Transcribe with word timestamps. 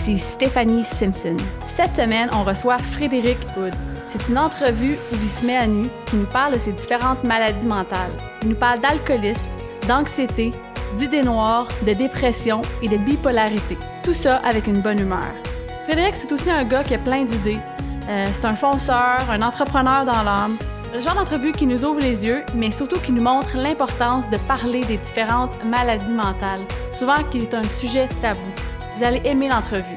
ici 0.00 0.16
Stéphanie 0.16 0.82
Simpson. 0.82 1.36
Cette 1.62 1.94
semaine, 1.94 2.30
on 2.32 2.42
reçoit 2.42 2.78
Frédéric 2.78 3.36
Hood. 3.56 3.74
C'est 4.02 4.28
une 4.28 4.38
entrevue 4.38 4.94
où 5.12 5.16
il 5.22 5.28
se 5.28 5.44
met 5.44 5.56
à 5.56 5.66
nu, 5.66 5.88
qui 6.06 6.16
nous 6.16 6.26
parle 6.26 6.54
de 6.54 6.58
ses 6.58 6.72
différentes 6.72 7.22
maladies 7.22 7.66
mentales. 7.66 8.12
Il 8.42 8.48
nous 8.48 8.56
parle 8.56 8.80
d'alcoolisme, 8.80 9.50
d'anxiété, 9.86 10.52
d'idées 10.96 11.22
noires, 11.22 11.68
de 11.86 11.92
dépression 11.92 12.62
et 12.82 12.88
de 12.88 12.96
bipolarité. 12.96 13.76
Tout 14.02 14.14
ça 14.14 14.36
avec 14.36 14.66
une 14.66 14.80
bonne 14.80 15.00
humeur. 15.00 15.34
Frédéric, 15.84 16.14
c'est 16.16 16.32
aussi 16.32 16.50
un 16.50 16.64
gars 16.64 16.82
qui 16.82 16.94
a 16.94 16.98
plein 16.98 17.24
d'idées. 17.24 17.58
Euh, 18.08 18.26
c'est 18.32 18.46
un 18.46 18.56
fonceur, 18.56 19.26
un 19.30 19.42
entrepreneur 19.42 20.06
dans 20.06 20.22
l'âme. 20.22 20.56
Le 20.94 21.00
genre 21.00 21.14
d'entrevue 21.14 21.52
qui 21.52 21.66
nous 21.66 21.84
ouvre 21.84 22.00
les 22.00 22.24
yeux, 22.24 22.42
mais 22.54 22.70
surtout 22.70 22.98
qui 23.00 23.12
nous 23.12 23.22
montre 23.22 23.56
l'importance 23.56 24.30
de 24.30 24.38
parler 24.48 24.82
des 24.84 24.96
différentes 24.96 25.52
maladies 25.64 26.12
mentales, 26.12 26.62
souvent 26.90 27.22
qui 27.30 27.42
est 27.42 27.54
un 27.54 27.68
sujet 27.68 28.08
tabou. 28.22 28.40
Vous 29.00 29.06
allez 29.06 29.22
aimer 29.24 29.48
l'entrevue. 29.48 29.96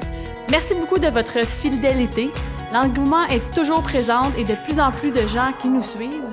Merci 0.50 0.74
beaucoup 0.74 0.98
de 0.98 1.08
votre 1.08 1.46
fidélité. 1.46 2.30
L'engouement 2.72 3.24
est 3.24 3.54
toujours 3.54 3.82
présent 3.82 4.32
et 4.38 4.44
de 4.44 4.54
plus 4.64 4.80
en 4.80 4.92
plus 4.92 5.10
de 5.10 5.26
gens 5.26 5.52
qui 5.60 5.68
nous 5.68 5.82
suivent. 5.82 6.32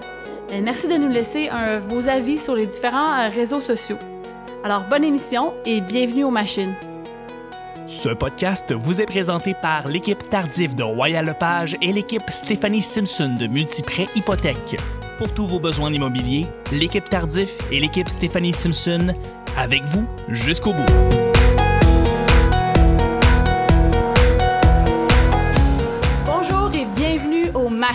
Merci 0.64 0.88
de 0.88 0.94
nous 0.94 1.10
laisser 1.10 1.50
vos 1.90 2.08
avis 2.08 2.40
sur 2.40 2.56
les 2.56 2.66
différents 2.66 3.12
euh, 3.12 3.28
réseaux 3.28 3.60
sociaux. 3.60 3.98
Alors, 4.64 4.86
bonne 4.86 5.04
émission 5.04 5.54
et 5.66 5.82
bienvenue 5.82 6.24
aux 6.24 6.32
machines. 6.32 6.74
Ce 7.88 8.08
podcast 8.08 8.74
vous 8.74 9.02
est 9.02 9.06
présenté 9.06 9.54
par 9.54 9.90
l'équipe 9.90 10.30
Tardif 10.30 10.74
de 10.74 10.84
Royal 10.84 11.26
Lepage 11.26 11.76
et 11.82 11.92
l'équipe 11.92 12.30
Stéphanie 12.30 12.82
Simpson 12.82 13.36
de 13.38 13.48
Multiprêt 13.48 14.08
Hypothèque. 14.16 14.78
Pour 15.18 15.34
tous 15.34 15.46
vos 15.46 15.60
besoins 15.60 15.92
immobiliers, 15.92 16.48
l'équipe 16.72 17.10
Tardif 17.10 17.52
et 17.70 17.82
l'équipe 17.82 18.08
Stéphanie 18.08 18.54
Simpson 18.54 19.14
avec 19.58 19.84
vous 19.84 20.06
jusqu'au 20.30 20.72
bout. 20.72 21.31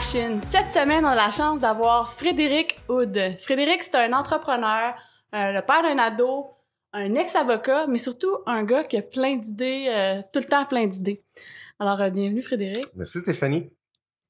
Cette 0.02 0.72
semaine, 0.72 1.04
on 1.04 1.08
a 1.08 1.14
la 1.14 1.30
chance 1.30 1.58
d'avoir 1.58 2.12
Frédéric 2.12 2.76
Hood. 2.88 3.18
Frédéric, 3.38 3.82
c'est 3.82 3.96
un 3.96 4.12
entrepreneur, 4.12 4.94
euh, 5.34 5.52
le 5.52 5.62
père 5.62 5.82
d'un 5.82 5.96
ado, 5.98 6.48
un 6.92 7.14
ex-avocat, 7.14 7.86
mais 7.86 7.96
surtout 7.96 8.36
un 8.44 8.62
gars 8.64 8.84
qui 8.84 8.98
a 8.98 9.02
plein 9.02 9.36
d'idées, 9.36 9.86
euh, 9.88 10.20
tout 10.34 10.40
le 10.40 10.44
temps 10.44 10.66
plein 10.66 10.86
d'idées. 10.86 11.24
Alors, 11.78 11.98
euh, 12.02 12.10
bienvenue 12.10 12.42
Frédéric. 12.42 12.84
Merci 12.94 13.20
Stéphanie. 13.20 13.70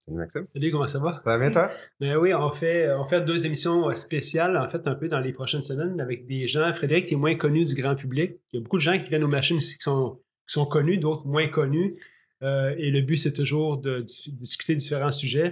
Salut 0.07 0.19
Maxime. 0.19 0.45
Ça 0.45 0.53
Salut, 0.53 0.71
comment 0.71 0.87
ça 0.87 1.01
va? 1.01 1.21
va 1.25 1.37
bien 1.37 1.51
toi? 1.51 1.69
Ben 1.99 2.17
oui, 2.17 2.33
on 2.33 2.53
fait, 2.53 2.89
on 2.93 3.05
fait 3.05 3.23
deux 3.23 3.45
émissions 3.45 3.93
spéciales, 3.93 4.57
en 4.57 4.69
fait, 4.69 4.87
un 4.87 4.95
peu 4.95 5.09
dans 5.09 5.21
les 5.21 5.33
prochaines 5.33 5.63
semaines 5.63 6.01
avec 6.01 6.27
des 6.27 6.47
gens. 6.47 6.73
Frédéric, 6.73 7.07
tu 7.07 7.15
es 7.15 7.17
moins 7.17 7.35
connu 7.35 7.65
du 7.65 7.75
grand 7.75 7.97
public. 7.97 8.37
Il 8.53 8.57
y 8.57 8.61
a 8.61 8.63
beaucoup 8.63 8.77
de 8.77 8.83
gens 8.83 8.97
qui 8.97 9.09
viennent 9.09 9.25
aux 9.25 9.29
machines 9.29 9.57
ici 9.57 9.77
qui 9.79 9.83
sont, 9.83 10.21
qui 10.47 10.53
sont 10.53 10.67
connus, 10.67 10.99
d'autres 10.99 11.27
moins 11.27 11.49
connus. 11.49 11.97
Euh, 12.43 12.75
et 12.79 12.91
le 12.91 13.01
but, 13.01 13.17
c'est 13.17 13.33
toujours 13.33 13.79
de 13.79 14.01
dis- 14.01 14.33
discuter 14.33 14.75
différents 14.75 15.11
sujets. 15.11 15.51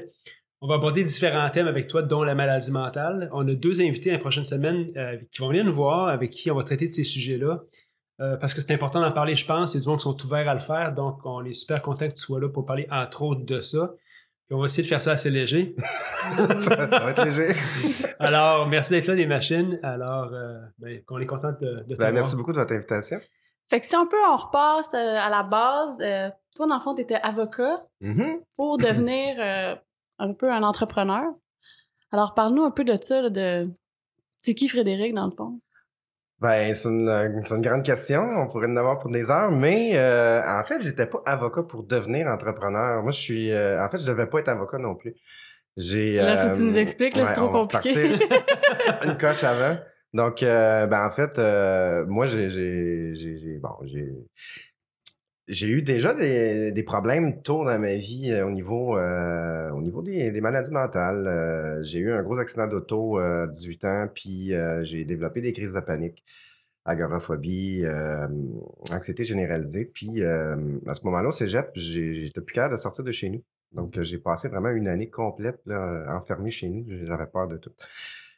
On 0.60 0.66
va 0.68 0.76
aborder 0.76 1.02
différents 1.04 1.48
thèmes 1.50 1.66
avec 1.66 1.88
toi, 1.88 2.02
dont 2.02 2.22
la 2.22 2.34
maladie 2.34 2.70
mentale. 2.70 3.28
On 3.32 3.46
a 3.48 3.54
deux 3.54 3.82
invités 3.82 4.10
la 4.10 4.18
prochaine 4.18 4.44
semaine 4.44 4.90
euh, 4.96 5.16
qui 5.30 5.40
vont 5.40 5.48
venir 5.48 5.64
nous 5.64 5.72
voir, 5.72 6.08
avec 6.08 6.30
qui 6.30 6.50
on 6.50 6.54
va 6.56 6.62
traiter 6.62 6.86
de 6.86 6.90
ces 6.92 7.04
sujets-là. 7.04 7.60
Euh, 8.20 8.36
parce 8.36 8.54
que 8.54 8.60
c'est 8.60 8.72
important 8.72 9.00
d'en 9.00 9.12
parler, 9.12 9.34
je 9.34 9.44
pense. 9.44 9.74
Il 9.74 9.78
y 9.78 9.80
a 9.80 9.82
du 9.82 9.88
monde 9.88 9.98
qui 9.98 10.04
sont 10.04 10.24
ouverts 10.24 10.48
à 10.48 10.54
le 10.54 10.60
faire. 10.60 10.92
Donc, 10.94 11.18
on 11.24 11.44
est 11.44 11.52
super 11.52 11.82
content 11.82 12.06
que 12.08 12.14
tu 12.14 12.20
sois 12.20 12.40
là 12.40 12.48
pour 12.48 12.64
parler, 12.64 12.86
entre 12.90 13.22
autres, 13.22 13.44
de 13.44 13.60
ça. 13.60 13.92
Puis 14.46 14.54
on 14.54 14.60
va 14.60 14.66
essayer 14.66 14.82
de 14.82 14.88
faire 14.88 15.02
ça 15.02 15.12
assez 15.12 15.30
léger. 15.30 15.74
ça, 16.36 16.58
ça 16.60 16.86
va 16.98 17.10
être 17.10 17.24
léger. 17.24 17.52
Alors, 18.18 18.66
merci 18.68 18.92
d'être 18.92 19.06
là, 19.06 19.14
les 19.14 19.26
machines. 19.26 19.78
Alors, 19.82 20.30
euh, 20.32 20.58
ben, 20.78 21.00
on 21.10 21.18
est 21.18 21.26
content 21.26 21.52
de, 21.52 21.66
de 21.66 21.80
te 21.82 21.88
Ben, 21.88 21.96
voir. 21.96 22.12
merci 22.12 22.36
beaucoup 22.36 22.52
de 22.52 22.58
votre 22.58 22.72
invitation. 22.72 23.18
Fait 23.70 23.80
que 23.80 23.86
si 23.86 23.96
on 23.96 24.06
peut, 24.06 24.16
on 24.30 24.36
repasse 24.36 24.92
euh, 24.94 25.16
à 25.18 25.30
la 25.30 25.42
base. 25.42 25.98
Euh, 26.02 26.28
toi, 26.54 26.66
dans 26.66 26.74
le 26.76 26.80
fond, 26.80 26.94
tu 26.94 27.02
étais 27.02 27.16
avocat 27.22 27.86
Mhm. 28.00 28.40
pour 28.56 28.78
devenir 28.78 29.36
euh, 29.40 29.74
un 30.18 30.32
peu 30.32 30.50
un 30.52 30.62
entrepreneur. 30.62 31.24
Alors, 32.12 32.34
parle-nous 32.34 32.62
un 32.62 32.70
peu 32.70 32.84
de 32.84 32.96
ça, 33.00 33.22
là, 33.22 33.30
de... 33.30 33.68
C'est 34.40 34.54
qui 34.54 34.68
Frédéric, 34.68 35.14
dans 35.14 35.24
le 35.26 35.32
fond? 35.32 35.60
Ben, 36.40 36.74
c'est 36.74 36.88
une, 36.88 37.08
euh, 37.08 37.28
c'est 37.46 37.54
une 37.54 37.62
grande 37.62 37.82
question. 37.84 38.22
On 38.22 38.46
pourrait 38.48 38.66
en 38.68 38.76
avoir 38.76 38.98
pour 38.98 39.10
des 39.10 39.30
heures, 39.30 39.50
mais 39.50 39.92
euh, 39.96 40.42
en 40.44 40.62
fait, 40.64 40.80
j'étais 40.82 41.06
pas 41.06 41.22
avocat 41.24 41.62
pour 41.62 41.84
devenir 41.84 42.26
entrepreneur. 42.26 43.02
Moi, 43.02 43.12
je 43.12 43.18
suis. 43.20 43.50
euh, 43.52 43.82
en 43.82 43.88
fait, 43.88 43.98
je 43.98 44.06
devais 44.06 44.26
pas 44.26 44.40
être 44.40 44.48
avocat 44.48 44.78
non 44.78 44.94
plus. 44.94 45.14
J'ai. 45.76 46.16
Là, 46.16 46.36
faut 46.36 46.50
que 46.52 46.56
tu 46.56 46.64
nous 46.64 46.76
expliques, 46.78 47.12
c'est 47.14 47.34
trop 47.34 47.48
compliqué. 47.48 48.12
une 49.04 49.16
coche 49.16 49.42
avant. 49.44 49.78
Donc, 50.12 50.42
euh, 50.42 50.86
ben 50.86 51.06
en 51.06 51.10
fait, 51.10 51.38
euh, 51.38 52.04
moi, 52.06 52.26
j'ai, 52.26 52.50
j'ai, 52.50 53.14
j'ai, 53.14 53.36
j'ai- 53.36 53.58
bon, 53.58 53.70
j'ai, 53.84 54.12
j'ai 55.46 55.68
eu 55.68 55.82
déjà 55.82 56.14
des, 56.14 56.72
des 56.72 56.82
problèmes 56.82 57.42
tôt 57.42 57.64
dans 57.64 57.78
ma 57.78 57.96
vie 57.96 58.30
euh, 58.32 58.46
au 58.46 58.50
niveau, 58.50 58.96
euh, 58.96 59.70
au 59.72 59.82
niveau 59.82 60.02
des, 60.02 60.40
maladies 60.40 60.70
mentales. 60.70 61.26
Euh, 61.26 61.82
j'ai 61.82 61.98
eu 61.98 62.12
un 62.12 62.22
gros 62.22 62.38
accident 62.38 62.66
d'auto 62.66 63.18
à 63.18 63.46
18 63.46 63.84
ans, 63.84 64.08
puis 64.14 64.52
j'ai 64.82 65.04
développé 65.04 65.40
des 65.40 65.52
crises 65.52 65.74
de 65.74 65.80
panique, 65.80 66.24
agoraphobie, 66.84 67.84
anxiété 68.90 69.24
généralisée. 69.24 69.84
Puis 69.84 70.22
à 70.24 70.94
ce 70.94 71.04
moment-là, 71.04 71.28
au 71.28 71.32
cégep, 71.32 71.70
j'étais 71.74 72.40
plus 72.40 72.54
capable 72.54 72.74
de 72.74 72.80
sortir 72.80 73.04
de 73.04 73.12
chez 73.12 73.30
nous. 73.30 73.42
Donc, 73.72 74.00
j'ai 74.00 74.18
passé 74.18 74.48
vraiment 74.48 74.70
une 74.70 74.86
année 74.86 75.10
complète 75.10 75.60
là, 75.66 76.06
enfermé 76.16 76.50
chez 76.50 76.68
nous. 76.68 76.86
J'avais 77.04 77.26
peur 77.26 77.48
de 77.48 77.56
tout. 77.56 77.72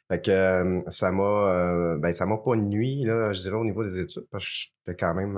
Fait 0.09 0.23
que 0.23 0.81
ça 0.87 1.11
m'a 1.11 1.97
ben 1.97 2.13
ça 2.13 2.25
m'a 2.25 2.37
pas 2.37 2.55
nuit, 2.55 3.03
là, 3.03 3.31
je 3.33 3.41
dirais, 3.41 3.55
au 3.55 3.65
niveau 3.65 3.83
des 3.83 3.99
études, 3.99 4.27
parce 4.31 4.45
que 4.45 4.51
j'étais 4.51 4.97
quand 4.97 5.13
même 5.13 5.37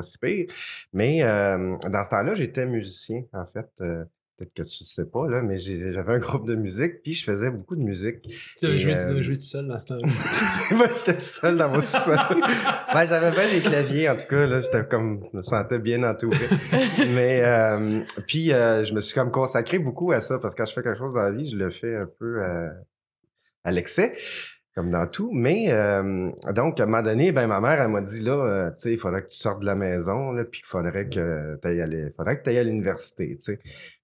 pas 0.00 0.06
si 0.06 0.18
pire. 0.18 0.46
Mais 0.92 1.22
euh, 1.22 1.76
dans 1.90 2.04
ce 2.04 2.10
temps-là, 2.10 2.34
j'étais 2.34 2.66
musicien, 2.66 3.22
en 3.32 3.44
fait. 3.44 3.68
Euh, 3.80 4.04
Peut-être 4.36 4.54
que 4.54 4.62
tu 4.62 4.84
ne 4.84 4.86
sais 4.86 5.04
pas, 5.04 5.28
là, 5.28 5.42
mais 5.42 5.58
j'avais 5.58 6.14
un 6.14 6.18
groupe 6.18 6.46
de 6.46 6.54
musique, 6.54 7.02
puis 7.02 7.12
je 7.12 7.24
faisais 7.24 7.50
beaucoup 7.50 7.76
de 7.76 7.82
musique. 7.82 8.22
Tu 8.56 8.64
avais 8.64 8.78
joué, 8.78 8.94
euh, 8.94 9.34
tout 9.34 9.38
seul 9.38 9.68
dans 9.68 9.78
ce 9.78 9.88
temps-là. 9.88 10.08
Moi, 10.76 10.86
j'étais 10.86 11.18
tout 11.18 11.24
seul 11.24 11.58
dans 11.58 11.68
mon 11.68 11.82
sous-sol. 11.82 12.16
ben, 12.94 13.06
j'avais 13.06 13.32
bien 13.32 13.50
des 13.52 13.60
claviers, 13.60 14.08
en 14.08 14.16
tout 14.16 14.26
cas, 14.28 14.46
là, 14.46 14.62
j'étais 14.62 14.86
comme, 14.86 15.22
je 15.30 15.36
me 15.36 15.42
sentais 15.42 15.78
bien 15.78 16.02
entouré. 16.04 16.38
Mais, 17.12 17.42
puis, 18.26 18.46
je 18.46 18.94
me 18.94 19.02
suis 19.02 19.12
comme 19.12 19.30
consacré 19.30 19.78
beaucoup 19.78 20.10
à 20.10 20.22
ça, 20.22 20.38
parce 20.38 20.54
que 20.54 20.62
quand 20.62 20.66
je 20.66 20.72
fais 20.72 20.82
quelque 20.82 20.96
chose 20.96 21.12
dans 21.12 21.22
la 21.22 21.32
vie, 21.32 21.50
je 21.50 21.58
le 21.58 21.68
fais 21.68 21.96
un 21.96 22.08
peu 22.18 22.42
à 23.62 23.72
l'excès, 23.72 24.14
comme 24.74 24.90
dans 24.90 25.06
tout. 25.06 25.30
Mais, 25.32 25.72
euh, 25.72 26.30
donc, 26.54 26.80
à 26.80 26.84
un 26.84 26.86
moment 26.86 27.02
donné, 27.02 27.32
ben, 27.32 27.46
ma 27.46 27.60
mère, 27.60 27.80
elle 27.80 27.90
m'a 27.90 28.02
dit, 28.02 28.20
là, 28.20 28.32
euh, 28.32 28.70
tu 28.70 28.82
sais, 28.82 28.92
il 28.92 28.98
faudrait 28.98 29.22
que 29.22 29.28
tu 29.28 29.36
sortes 29.36 29.60
de 29.60 29.66
la 29.66 29.74
maison, 29.74 30.32
là, 30.32 30.44
puis 30.44 30.60
qu'il 30.60 30.66
faudrait 30.66 31.08
que 31.08 31.56
tu 31.60 31.68
ailles 31.68 32.12
faudrait 32.16 32.40
que 32.40 32.50
à 32.50 32.62
l'université, 32.62 33.34
tu 33.36 33.42
sais. 33.42 33.58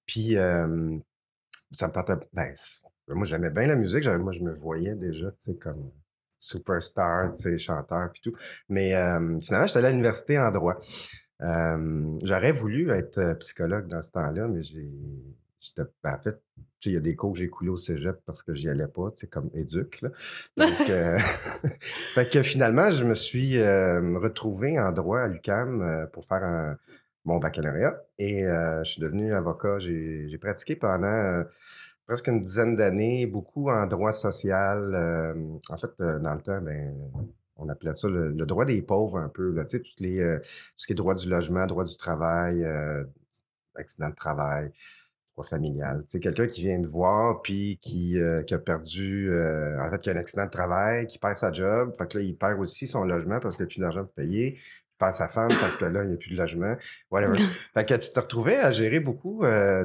Puis, 0.06 0.36
euh, 0.36 0.96
ça 1.72 1.88
me 1.88 1.92
tentait, 1.92 2.14
ben, 2.32 2.52
moi, 3.08 3.24
j'aimais 3.24 3.50
bien 3.50 3.66
la 3.66 3.76
musique. 3.76 4.06
Moi, 4.06 4.32
je 4.32 4.42
me 4.42 4.52
voyais 4.54 4.96
déjà, 4.96 5.30
tu 5.32 5.36
sais, 5.38 5.56
comme 5.56 5.90
superstar, 6.38 7.30
tu 7.30 7.42
sais, 7.42 7.58
chanteur 7.58 8.10
puis 8.12 8.20
tout. 8.22 8.34
Mais 8.68 8.90
finalement, 9.42 9.66
j'étais 9.66 9.78
allé 9.78 9.86
à 9.88 9.90
l'université 9.90 10.38
en 10.38 10.50
droit. 10.50 10.78
J'aurais 12.24 12.52
voulu 12.52 12.90
être 12.90 13.18
euh, 13.18 13.34
psychologue 13.34 13.86
dans 13.86 14.02
ce 14.02 14.10
temps-là, 14.10 14.48
mais 14.48 14.62
j'ai... 14.62 14.90
j'étais- 15.58 15.88
ben, 16.02 16.14
en 16.14 16.20
fait, 16.20 16.40
il 16.84 16.92
y 16.92 16.96
a 16.96 17.00
des 17.00 17.16
cours 17.16 17.32
que 17.32 17.38
j'ai 17.38 17.48
coulés 17.48 17.70
au 17.70 17.76
cégep 17.76 18.20
parce 18.26 18.42
que 18.42 18.54
j'y 18.54 18.68
allais 18.68 18.88
pas, 18.88 19.10
sais, 19.14 19.26
comme 19.26 19.50
éduc, 19.54 20.02
là. 20.02 20.10
Donc, 20.56 20.90
euh, 20.90 21.18
fait 22.14 22.28
que 22.30 22.42
finalement, 22.42 22.90
je 22.90 23.04
me 23.04 23.14
suis 23.14 23.58
euh, 23.58 24.18
retrouvé 24.18 24.78
en 24.78 24.92
droit 24.92 25.20
à 25.20 25.28
l'UQAM 25.28 25.82
euh, 25.82 26.06
pour 26.06 26.24
faire 26.24 26.44
un, 26.44 26.76
mon 27.24 27.38
baccalauréat 27.38 28.02
et 28.18 28.44
euh, 28.44 28.84
je 28.84 28.92
suis 28.92 29.02
devenu 29.02 29.34
avocat. 29.34 29.78
J'ai 29.78 30.38
pratiqué 30.38 30.76
pendant 30.76 31.44
presque 32.06 32.28
une 32.28 32.40
dizaine 32.40 32.76
d'années, 32.76 33.26
beaucoup 33.26 33.70
en 33.70 33.86
droit 33.86 34.12
social. 34.12 34.94
en 35.68 35.76
fait, 35.76 35.90
dans 35.98 36.34
le 36.34 36.40
temps, 36.40 36.60
ben, 36.60 36.94
on 37.56 37.68
appelait 37.68 37.94
ça 37.94 38.08
le, 38.08 38.30
le 38.30 38.46
droit 38.46 38.64
des 38.64 38.80
pauvres 38.82 39.18
un 39.18 39.28
peu. 39.28 39.50
Là, 39.50 39.64
tu 39.64 39.78
sais, 39.78 39.80
toutes 39.82 39.98
les, 39.98 40.18
tout 40.18 40.72
ce 40.76 40.86
qui 40.86 40.92
est 40.92 40.96
droit 40.96 41.14
du 41.14 41.28
logement, 41.28 41.66
droit 41.66 41.84
du 41.84 41.96
travail, 41.96 42.64
accident 43.74 44.08
de 44.08 44.14
travail, 44.14 44.70
familial. 45.42 46.02
Sais, 46.06 46.20
quelqu'un 46.20 46.46
qui 46.46 46.62
vient 46.62 46.80
te 46.80 46.86
voir 46.86 47.42
puis 47.42 47.78
qui, 47.82 48.18
euh, 48.18 48.42
qui 48.42 48.54
a 48.54 48.58
perdu, 48.58 49.30
euh, 49.30 49.78
en 49.80 49.90
fait, 49.90 50.00
qui 50.00 50.10
a 50.10 50.12
un 50.12 50.16
accident 50.16 50.44
de 50.46 50.50
travail, 50.50 51.06
qui 51.06 51.18
perd 51.18 51.36
sa 51.36 51.52
job. 51.52 51.92
Fait 51.96 52.06
que 52.08 52.18
là, 52.18 52.24
il 52.24 52.36
perd 52.36 52.58
aussi 52.58 52.86
son 52.86 53.04
logement 53.04 53.40
parce 53.40 53.56
qu'il 53.56 53.64
n'a 53.64 53.68
plus 53.68 53.80
d'argent 53.80 54.04
pour 54.04 54.14
payer. 54.14 54.54
Il 54.56 54.98
perd 54.98 55.12
sa 55.12 55.28
femme 55.28 55.50
parce 55.60 55.76
que 55.76 55.84
là, 55.84 56.04
il 56.04 56.08
n'y 56.08 56.14
a 56.14 56.16
plus 56.16 56.30
de 56.30 56.36
logement. 56.36 56.74
Whatever. 57.10 57.36
fait 57.74 57.86
que 57.86 57.94
tu 57.94 58.12
te 58.12 58.20
retrouvais 58.20 58.56
à 58.56 58.70
gérer 58.70 59.00
beaucoup 59.00 59.44
euh, 59.44 59.84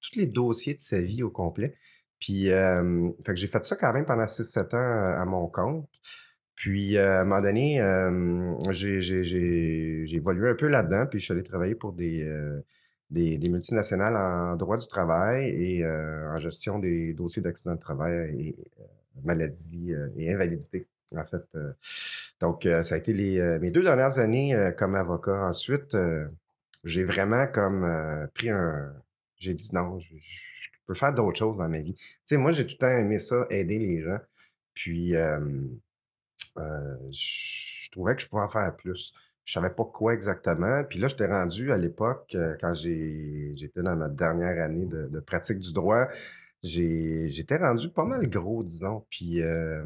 tous 0.00 0.18
les 0.18 0.26
dossiers 0.26 0.74
de 0.74 0.80
sa 0.80 1.00
vie 1.00 1.22
au 1.22 1.30
complet. 1.30 1.74
Puis, 2.20 2.46
fait 2.46 3.34
que 3.34 3.36
j'ai 3.36 3.48
fait 3.48 3.64
ça 3.64 3.74
quand 3.74 3.92
même 3.92 4.04
pendant 4.04 4.26
6-7 4.26 4.76
ans 4.76 5.20
à, 5.20 5.24
mon 5.24 5.48
compte. 5.48 5.88
Puis, 6.54 6.96
à 6.96 7.22
un 7.22 7.24
moment 7.24 7.42
donné, 7.42 7.80
j'ai 8.70 10.04
évolué 10.14 10.50
un 10.50 10.54
peu 10.54 10.68
là-dedans, 10.68 11.06
puis 11.10 11.18
je 11.18 11.24
suis 11.24 11.32
allé 11.32 11.42
travailler 11.42 11.74
pour 11.74 11.92
des, 11.92 12.24
des, 13.12 13.48
multinationales 13.48 14.16
en 14.16 14.56
droit 14.56 14.76
du 14.76 14.88
travail 14.88 15.48
et 15.48 15.84
euh, 15.84 16.32
en 16.32 16.38
gestion 16.38 16.78
des 16.78 17.12
dossiers 17.12 17.42
d'accident 17.42 17.74
de 17.74 17.80
travail 17.80 18.14
et 18.14 18.56
euh, 18.80 18.84
maladie 19.24 19.92
euh, 19.92 20.08
et 20.16 20.32
invalidité, 20.32 20.86
en 21.16 21.24
fait. 21.24 21.56
donc, 22.40 22.66
ça 22.82 22.94
a 22.94 22.98
été 22.98 23.12
les, 23.12 23.58
mes 23.60 23.70
deux 23.70 23.82
dernières 23.82 24.18
années 24.18 24.72
comme 24.78 24.94
avocat. 24.94 25.44
Ensuite, 25.44 25.96
j'ai 26.84 27.04
vraiment 27.04 27.46
comme 27.46 28.28
pris 28.34 28.50
un. 28.50 28.94
J'ai 29.36 29.54
dit 29.54 29.70
non, 29.74 29.98
je, 29.98 30.14
peux 30.86 30.94
faire 30.94 31.12
d'autres 31.12 31.38
choses 31.38 31.58
dans 31.58 31.68
ma 31.68 31.80
vie. 31.80 31.94
Tu 31.94 32.02
sais, 32.24 32.36
moi, 32.36 32.52
j'ai 32.52 32.66
tout 32.66 32.74
le 32.74 32.78
temps 32.78 32.98
aimé 32.98 33.18
ça, 33.18 33.46
aider 33.50 33.78
les 33.78 34.00
gens. 34.00 34.18
Puis, 34.72 35.12
je 36.56 37.90
trouvais 37.90 38.16
que 38.16 38.22
je 38.22 38.28
pouvais 38.28 38.42
en 38.42 38.48
faire 38.48 38.74
plus. 38.74 39.12
Je 39.44 39.54
savais 39.54 39.70
pas 39.70 39.84
quoi 39.84 40.14
exactement. 40.14 40.84
Puis 40.84 40.98
là, 40.98 41.08
j'étais 41.08 41.26
rendu 41.26 41.72
à 41.72 41.78
l'époque, 41.78 42.34
euh, 42.34 42.56
quand 42.60 42.74
j'étais 42.74 43.82
dans 43.82 43.96
ma 43.96 44.08
dernière 44.08 44.62
année 44.62 44.86
de, 44.86 45.20
pratique 45.20 45.58
du 45.58 45.72
droit, 45.72 46.06
j'étais 46.62 47.56
rendu 47.56 47.90
pas 47.90 48.04
mal 48.04 48.28
gros, 48.28 48.62
disons. 48.62 49.04
Puis, 49.10 49.42
euh, 49.42 49.84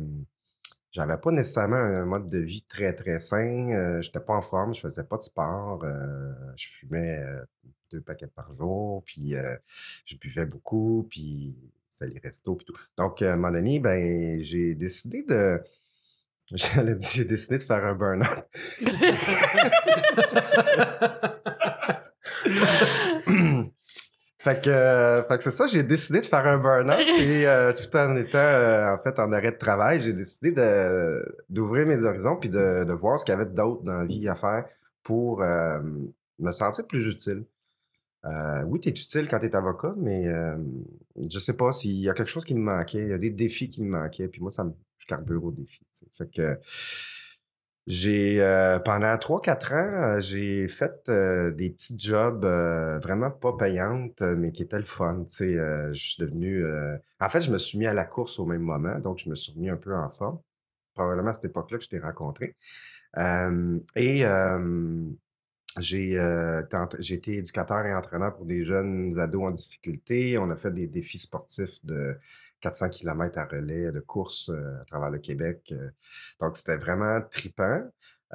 j'avais 0.92 1.16
pas 1.18 1.30
nécessairement 1.30 1.76
un 1.76 2.04
mode 2.04 2.28
de 2.28 2.38
vie 2.38 2.62
très, 2.62 2.92
très 2.92 3.18
sain. 3.18 3.70
Euh, 3.70 4.02
j'étais 4.02 4.20
pas 4.20 4.34
en 4.34 4.42
forme, 4.42 4.74
je 4.74 4.80
faisais 4.80 5.04
pas 5.04 5.16
de 5.16 5.22
sport. 5.22 5.84
je 6.56 6.68
fumais 6.68 7.24
deux 7.90 8.00
paquets 8.02 8.26
par 8.26 8.52
jour, 8.52 9.02
puis 9.04 9.34
je 10.04 10.16
buvais 10.18 10.46
beaucoup, 10.46 11.06
puis 11.08 11.56
ça 11.88 12.06
les 12.06 12.18
restos, 12.18 12.56
puis 12.56 12.66
tout. 12.66 12.74
Donc, 12.98 13.22
à 13.22 13.32
un 13.32 13.36
moment 13.36 13.52
donné, 13.52 13.80
ben, 13.80 14.40
j'ai 14.40 14.74
décidé 14.74 15.22
de... 15.22 15.62
J'allais 16.52 16.94
dire, 16.94 17.08
j'ai 17.12 17.24
décidé 17.24 17.58
de 17.58 17.62
faire 17.62 17.84
un 17.84 17.94
burn-out. 17.94 18.28
fait 24.38 24.60
que, 24.62 25.36
que 25.36 25.42
c'est 25.42 25.50
ça, 25.50 25.66
j'ai 25.66 25.82
décidé 25.82 26.20
de 26.20 26.24
faire 26.24 26.46
un 26.46 26.58
burn-out 26.58 27.00
et 27.18 27.48
euh, 27.48 27.72
tout 27.72 27.96
en 27.96 28.16
étant 28.16 28.38
euh, 28.38 28.94
en 28.94 28.98
fait 28.98 29.18
en 29.18 29.32
arrêt 29.32 29.50
de 29.50 29.56
travail, 29.56 30.00
j'ai 30.00 30.12
décidé 30.12 30.52
de 30.52 31.20
d'ouvrir 31.48 31.84
mes 31.84 32.04
horizons 32.04 32.36
puis 32.36 32.48
de, 32.48 32.84
de 32.84 32.92
voir 32.92 33.18
ce 33.18 33.24
qu'il 33.24 33.34
y 33.34 33.36
avait 33.36 33.46
d'autre 33.46 33.82
dans 33.82 33.94
la 33.94 34.04
vie 34.04 34.28
à 34.28 34.36
faire 34.36 34.66
pour 35.02 35.42
euh, 35.42 35.80
me 36.38 36.52
sentir 36.52 36.86
plus 36.86 37.06
utile. 37.08 37.44
Euh, 38.26 38.64
oui, 38.64 38.80
tu 38.80 38.88
es 38.88 38.92
utile 38.92 39.28
quand 39.28 39.38
tu 39.38 39.46
es 39.46 39.54
avocat, 39.56 39.94
mais 39.96 40.26
euh, 40.26 40.56
je 41.30 41.38
sais 41.38 41.56
pas 41.56 41.72
s'il 41.72 41.96
y 41.96 42.08
a 42.08 42.14
quelque 42.14 42.28
chose 42.28 42.44
qui 42.44 42.54
me 42.54 42.60
manquait, 42.60 43.02
il 43.02 43.08
y 43.08 43.12
a 43.12 43.18
des 43.18 43.30
défis 43.30 43.68
qui 43.68 43.82
me 43.82 43.90
manquaient, 43.90 44.28
puis 44.28 44.40
moi, 44.40 44.50
ça 44.50 44.64
me, 44.64 44.72
je 44.98 45.06
carbure 45.06 45.44
aux 45.44 45.52
défis. 45.52 45.86
Fait 46.12 46.28
que 46.28 46.58
j'ai 47.86 48.42
euh, 48.42 48.80
pendant 48.80 49.14
3-4 49.16 49.74
ans, 49.74 50.16
euh, 50.16 50.20
j'ai 50.20 50.66
fait 50.66 51.08
des 51.08 51.70
petits 51.70 51.96
jobs 51.98 52.44
vraiment 52.44 53.30
pas 53.30 53.52
payantes, 53.56 54.22
mais 54.22 54.50
qui 54.50 54.62
étaient 54.62 54.78
le 54.78 54.84
fun. 54.84 55.24
Je 55.28 55.92
suis 55.92 56.20
devenu. 56.20 56.64
En 57.20 57.28
fait, 57.28 57.42
je 57.42 57.52
me 57.52 57.58
suis 57.58 57.78
mis 57.78 57.86
à 57.86 57.94
la 57.94 58.04
course 58.04 58.40
au 58.40 58.46
même 58.46 58.62
moment, 58.62 58.98
donc 58.98 59.18
je 59.18 59.30
me 59.30 59.36
suis 59.36 59.52
remis 59.52 59.68
un 59.70 59.76
peu 59.76 59.94
en 59.94 60.08
forme. 60.08 60.40
Probablement 60.94 61.30
à 61.30 61.34
cette 61.34 61.44
époque-là 61.44 61.78
que 61.78 61.84
je 61.84 61.90
t'ai 61.90 62.00
rencontré. 62.00 62.56
Et 63.94 64.24
j'ai 65.78 66.18
euh, 66.18 66.62
été 67.00 67.36
éducateur 67.36 67.84
et 67.86 67.94
entraîneur 67.94 68.34
pour 68.34 68.46
des 68.46 68.62
jeunes 68.62 69.18
ados 69.18 69.48
en 69.48 69.50
difficulté. 69.50 70.38
On 70.38 70.50
a 70.50 70.56
fait 70.56 70.72
des 70.72 70.86
défis 70.86 71.18
sportifs 71.18 71.84
de 71.84 72.16
400 72.60 72.88
km 72.90 73.38
à 73.38 73.44
relais 73.44 73.92
de 73.92 74.00
course 74.00 74.48
euh, 74.48 74.80
à 74.80 74.84
travers 74.84 75.10
le 75.10 75.18
Québec. 75.18 75.72
euh. 75.72 75.90
donc, 76.40 76.56
c'était 76.56 76.76
vraiment 76.76 77.20
tripant. 77.30 77.82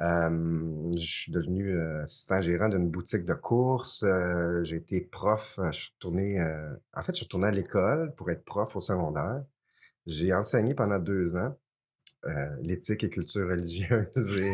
Euh, 0.00 0.90
je 0.96 1.04
suis 1.04 1.32
devenu 1.32 1.76
euh, 1.76 2.02
assistant 2.02 2.40
gérant 2.40 2.68
d'une 2.68 2.90
boutique 2.90 3.24
de 3.24 3.34
course. 3.34 4.02
Euh, 4.04 4.64
j'ai 4.64 4.76
été 4.76 5.00
prof. 5.02 5.58
Je 5.58 5.72
suis 5.72 5.92
retourné, 5.94 6.40
en 6.94 7.02
fait, 7.02 7.12
je 7.12 7.16
suis 7.16 7.24
retourné 7.26 7.48
à 7.48 7.50
l'école 7.50 8.14
pour 8.16 8.30
être 8.30 8.44
prof 8.44 8.74
au 8.76 8.80
secondaire. 8.80 9.42
J'ai 10.06 10.32
enseigné 10.34 10.74
pendant 10.74 10.98
deux 10.98 11.36
ans 11.36 11.56
l'éthique 12.60 13.02
et 13.04 13.10
culture 13.10 13.48
religieuse 13.48 14.38
et, 14.38 14.52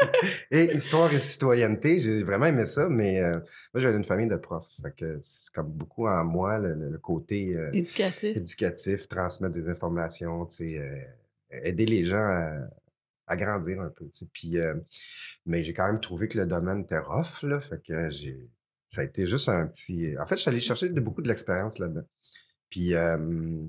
et 0.50 0.64
histoire 0.74 1.12
et 1.12 1.20
citoyenneté. 1.20 1.98
J'ai 1.98 2.22
vraiment 2.22 2.46
aimé 2.46 2.66
ça, 2.66 2.88
mais 2.88 3.20
euh, 3.20 3.34
moi, 3.74 3.80
j'avais 3.80 3.96
une 3.96 4.04
famille 4.04 4.28
de 4.28 4.36
profs. 4.36 4.70
Fait 4.82 4.94
que 4.94 5.18
c'est 5.20 5.52
comme 5.52 5.70
beaucoup 5.70 6.06
en 6.06 6.24
moi, 6.24 6.58
le, 6.58 6.98
côté 6.98 7.56
euh, 7.56 7.70
Éducatif. 7.72 8.36
éducatif, 8.36 9.08
transmettre 9.08 9.54
des 9.54 9.68
informations, 9.68 10.46
euh, 10.60 11.00
aider 11.50 11.86
les 11.86 12.04
gens 12.04 12.16
à, 12.16 12.68
à 13.26 13.36
grandir 13.36 13.80
un 13.80 13.90
peu. 13.90 14.08
Puis, 14.32 14.56
mais 15.46 15.62
j'ai 15.62 15.74
quand 15.74 15.86
même 15.86 16.00
trouvé 16.00 16.28
que 16.28 16.38
le 16.38 16.46
domaine 16.46 16.80
était 16.80 16.98
rough, 16.98 17.42
là. 17.42 17.60
Fait 17.60 17.82
que 17.82 18.10
j'ai. 18.10 18.44
Ça 18.88 19.02
a 19.02 19.04
été 19.04 19.24
juste 19.24 19.48
un 19.48 19.66
petit. 19.68 20.16
En 20.18 20.26
fait, 20.26 20.34
je 20.36 20.40
suis 20.42 20.48
allé 20.50 20.60
chercher 20.60 20.88
de, 20.88 21.00
beaucoup 21.00 21.22
de 21.22 21.28
l'expérience 21.28 21.78
là-dedans. 21.78 22.04
Puis, 22.70 22.94
euh, 22.94 23.18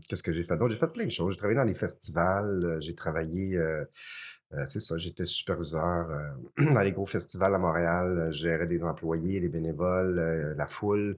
qu'est-ce 0.07 0.23
que 0.23 0.31
j'ai 0.31 0.43
fait? 0.43 0.57
Donc, 0.57 0.69
j'ai 0.69 0.75
fait 0.77 0.87
plein 0.91 1.05
de 1.05 1.09
choses. 1.11 1.33
J'ai 1.33 1.37
travaillé 1.37 1.57
dans 1.57 1.63
les 1.63 1.73
festivals. 1.73 2.77
J'ai 2.81 2.95
travaillé. 2.95 3.55
euh, 3.57 3.83
euh, 4.53 4.65
c'est 4.67 4.79
ça, 4.79 4.97
j'étais 4.97 5.25
superviseur 5.25 6.09
euh, 6.11 6.31
dans 6.73 6.81
les 6.81 6.91
gros 6.91 7.05
festivals 7.05 7.53
à 7.55 7.57
Montréal. 7.57 8.17
euh, 8.17 8.31
Je 8.31 8.43
gérais 8.43 8.67
des 8.67 8.83
employés, 8.83 9.39
les 9.39 9.49
bénévoles, 9.49 10.19
euh, 10.19 10.55
la 10.55 10.67
foule. 10.67 11.17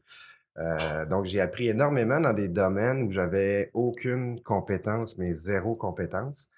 Donc, 1.10 1.26
j'ai 1.26 1.42
appris 1.42 1.68
énormément 1.70 2.20
dans 2.20 2.34
des 2.34 2.48
domaines 2.48 3.02
où 3.04 3.10
j'avais 3.12 3.72
aucune 3.74 4.40
compétence, 4.42 5.18
mais 5.18 5.34
zéro 5.34 5.76
compétence. 5.76 6.52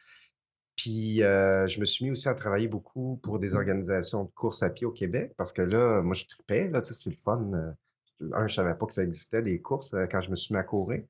Puis, 0.75 1.19
je 1.19 1.80
me 1.80 1.86
suis 1.86 2.06
mis 2.06 2.12
aussi 2.12 2.27
à 2.30 2.33
travailler 2.36 2.68
beaucoup 2.68 3.19
pour 3.24 3.39
des 3.39 3.56
organisations 3.56 4.25
de 4.25 4.31
course 4.31 4.63
à 4.63 4.69
pied 4.69 4.86
au 4.86 4.92
Québec 4.92 5.33
parce 5.38 5.54
que 5.54 5.62
là, 5.62 6.01
moi, 6.01 6.13
je 6.13 6.25
tripais, 6.25 6.69
là, 6.69 6.81
c'est 6.83 7.10
le 7.10 7.16
fun. 7.16 7.75
Un, 8.33 8.47
je 8.47 8.56
savais 8.56 8.75
pas 8.75 8.85
que 8.85 8.94
ça 8.94 9.03
existait, 9.03 9.41
des 9.41 9.62
courses, 9.62 9.94
euh, 9.94 10.06
quand 10.09 10.21
je 10.21 10.29
me 10.31 10.35
suis 10.35 10.53
mis 10.53 10.59
à 10.59 10.63
courir. 10.63 11.03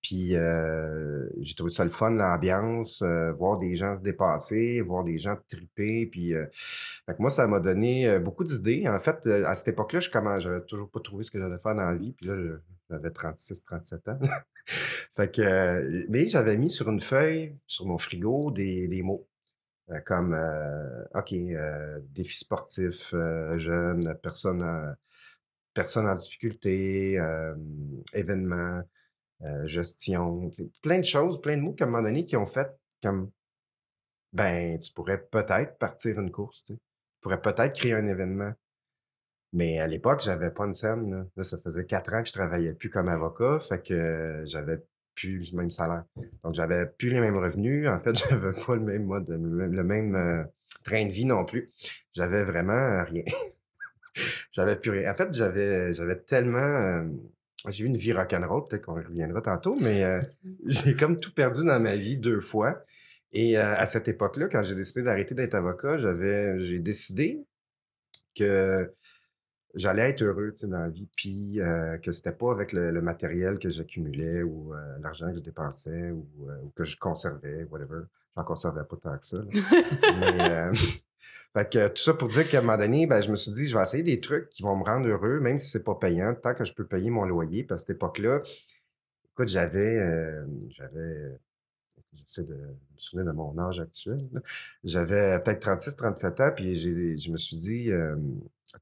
Puis, 0.00 0.36
euh, 0.36 1.28
j'ai 1.40 1.54
trouvé 1.54 1.70
ça 1.70 1.84
le 1.84 1.90
fun, 1.90 2.10
l'ambiance, 2.10 3.02
euh, 3.02 3.32
voir 3.32 3.58
des 3.58 3.74
gens 3.76 3.94
se 3.96 4.00
dépasser, 4.00 4.80
voir 4.80 5.04
des 5.04 5.18
gens 5.18 5.36
triper. 5.48 6.06
Puis, 6.06 6.32
fait 6.32 7.14
que 7.14 7.20
moi, 7.20 7.30
ça 7.30 7.46
m'a 7.46 7.60
donné 7.60 8.18
beaucoup 8.18 8.44
d'idées. 8.44 8.88
En 8.88 8.98
fait, 8.98 9.26
à 9.26 9.54
cette 9.54 9.68
époque-là, 9.68 10.00
je 10.00 10.10
comment, 10.10 10.38
j'avais 10.38 10.60
toujours 10.62 10.90
pas 10.90 11.00
trouvé 11.00 11.22
ce 11.22 11.30
que 11.30 11.38
j'allais 11.38 11.58
faire 11.58 11.74
dans 11.76 11.82
la 11.82 11.94
vie. 11.94 12.12
Puis 12.12 12.26
là, 12.26 12.34
j'avais 12.90 13.10
36, 13.10 13.62
37 13.64 14.08
ans. 14.08 14.18
fait 14.66 15.32
que, 15.32 16.06
mais 16.08 16.26
j'avais 16.26 16.56
mis 16.56 16.70
sur 16.70 16.88
une 16.90 17.00
feuille, 17.00 17.56
sur 17.66 17.86
mon 17.86 17.98
frigo, 17.98 18.50
des, 18.50 18.88
des 18.88 19.02
mots. 19.02 19.28
Comme, 20.06 20.36
OK, 21.14 21.34
défi 22.14 22.38
sportif, 22.38 23.14
jeune, 23.56 24.16
personne, 24.22 24.96
en- 25.76 25.82
personne 25.82 26.06
en 26.08 26.14
difficulté, 26.14 27.18
euh, 27.18 27.54
événement, 28.14 28.82
euh, 29.42 29.66
gestion, 29.66 30.50
plein 30.82 30.98
de 30.98 31.04
choses, 31.04 31.40
plein 31.40 31.56
de 31.56 31.62
mots 31.62 31.74
qu'à 31.74 31.84
un 31.84 31.88
moment 31.88 32.02
donné 32.02 32.24
qui 32.24 32.36
ont 32.36 32.46
fait 32.46 32.68
comme, 33.02 33.30
ben, 34.32 34.78
tu 34.78 34.92
pourrais 34.92 35.22
peut-être 35.22 35.78
partir 35.78 36.18
une 36.20 36.30
course, 36.30 36.64
tu 36.64 36.74
pourrais 37.20 37.40
peut-être 37.40 37.74
créer 37.74 37.94
un 37.94 38.06
événement. 38.06 38.52
Mais 39.52 39.80
à 39.80 39.86
l'époque, 39.86 40.22
j'avais 40.22 40.50
pas 40.50 40.64
une 40.64 40.74
scène. 40.74 41.28
Là. 41.36 41.44
Ça 41.44 41.58
faisait 41.58 41.84
quatre 41.84 42.12
ans 42.14 42.22
que 42.22 42.28
je 42.28 42.32
travaillais 42.32 42.74
plus 42.74 42.88
comme 42.90 43.08
avocat, 43.08 43.58
fait 43.60 43.82
que 43.82 44.42
j'avais 44.46 44.78
plus 45.14 45.52
le 45.52 45.58
même 45.58 45.70
salaire. 45.70 46.04
Donc, 46.42 46.54
j'avais 46.54 46.86
plus 46.86 47.10
les 47.10 47.20
mêmes 47.20 47.36
revenus. 47.36 47.86
En 47.88 47.98
fait, 47.98 48.14
j'avais 48.30 48.52
pas 48.66 48.76
le 48.76 48.80
même 48.80 49.12
le 49.68 49.84
même, 49.84 50.14
euh, 50.16 50.44
train 50.84 51.04
de 51.06 51.12
vie 51.12 51.26
non 51.26 51.44
plus. 51.44 51.70
J'avais 52.14 52.44
vraiment 52.44 53.04
rien. 53.04 53.24
J'avais 54.50 54.76
plus 54.76 54.90
rien. 54.90 55.10
En 55.10 55.14
fait, 55.14 55.32
j'avais, 55.34 55.94
j'avais 55.94 56.16
tellement. 56.16 56.58
euh, 56.58 57.04
j'ai 57.68 57.84
eu 57.84 57.86
une 57.86 57.96
vie 57.96 58.12
rock'n'roll, 58.12 58.66
peut-être 58.68 58.84
qu'on 58.86 59.00
y 59.00 59.04
reviendra 59.04 59.40
tantôt, 59.40 59.76
mais 59.80 60.02
euh, 60.04 60.18
j'ai 60.66 60.96
comme 60.96 61.16
tout 61.16 61.32
perdu 61.32 61.64
dans 61.64 61.78
ma 61.80 61.96
vie 61.96 62.16
deux 62.16 62.40
fois. 62.40 62.82
Et 63.32 63.56
euh, 63.56 63.74
à 63.76 63.86
cette 63.86 64.08
époque-là, 64.08 64.48
quand 64.48 64.62
j'ai 64.62 64.74
décidé 64.74 65.02
d'arrêter 65.02 65.34
d'être 65.34 65.54
avocat, 65.54 65.96
j'avais, 65.96 66.58
j'ai 66.58 66.80
décidé 66.80 67.44
que 68.36 68.92
j'allais 69.74 70.10
être 70.10 70.22
heureux 70.22 70.52
dans 70.64 70.80
la 70.80 70.90
vie, 70.90 71.08
puis 71.16 71.60
euh, 71.60 71.96
que 71.98 72.12
c'était 72.12 72.32
pas 72.32 72.52
avec 72.52 72.72
le, 72.72 72.90
le 72.90 73.00
matériel 73.00 73.58
que 73.58 73.70
j'accumulais 73.70 74.42
ou 74.42 74.74
euh, 74.74 74.98
l'argent 75.00 75.30
que 75.30 75.38
je 75.38 75.42
dépensais 75.42 76.10
ou, 76.10 76.26
euh, 76.50 76.56
ou 76.64 76.70
que 76.76 76.84
je 76.84 76.96
conservais, 76.98 77.64
whatever. 77.70 78.02
J'en 78.36 78.44
conservais 78.44 78.84
pas 78.84 78.96
tant 78.96 79.16
que 79.16 79.24
ça. 79.24 79.38
là. 79.38 80.70
Mais, 80.72 80.78
fait 81.54 81.70
que 81.70 81.88
tout 81.88 82.02
ça 82.02 82.14
pour 82.14 82.28
dire 82.28 82.48
qu'à 82.48 82.58
un 82.58 82.60
moment 82.62 82.78
donné, 82.78 83.06
ben, 83.06 83.20
je 83.20 83.30
me 83.30 83.36
suis 83.36 83.52
dit, 83.52 83.68
je 83.68 83.76
vais 83.76 83.82
essayer 83.82 84.02
des 84.02 84.20
trucs 84.20 84.48
qui 84.48 84.62
vont 84.62 84.76
me 84.76 84.84
rendre 84.84 85.06
heureux, 85.08 85.38
même 85.40 85.58
si 85.58 85.68
c'est 85.68 85.84
pas 85.84 85.94
payant, 85.94 86.34
tant 86.34 86.54
que 86.54 86.64
je 86.64 86.72
peux 86.72 86.86
payer 86.86 87.10
mon 87.10 87.24
loyer. 87.26 87.62
Parce 87.62 87.82
qu'à 87.82 87.88
cette 87.88 87.96
époque-là, 87.96 88.40
écoute, 89.32 89.48
j'avais, 89.48 89.98
euh, 89.98 90.46
j'avais, 90.70 91.38
j'essaie 92.14 92.44
de 92.44 92.54
me 92.54 92.98
souvenir 92.98 93.26
de 93.26 93.36
mon 93.36 93.58
âge 93.58 93.80
actuel. 93.80 94.28
là. 94.32 94.40
J'avais 94.82 95.38
peut-être 95.40 95.60
36, 95.60 95.96
37 95.96 96.40
ans, 96.40 96.50
puis 96.56 96.74
j'ai, 96.74 97.18
je 97.18 97.30
me 97.30 97.36
suis 97.36 97.56
dit, 97.58 97.90
euh, 97.90 98.16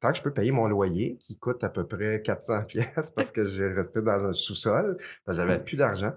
tant 0.00 0.12
que 0.12 0.18
je 0.18 0.22
peux 0.22 0.32
payer 0.32 0.52
mon 0.52 0.68
loyer, 0.68 1.16
qui 1.18 1.36
coûte 1.38 1.64
à 1.64 1.70
peu 1.70 1.86
près 1.86 2.22
400 2.22 2.64
pièces 2.64 3.10
parce 3.10 3.32
que 3.32 3.44
j'ai 3.44 3.66
resté 3.66 4.00
dans 4.00 4.26
un 4.26 4.32
sous-sol, 4.32 4.96
que 5.26 5.32
j'avais 5.32 5.58
plus 5.58 5.76
d'argent, 5.76 6.12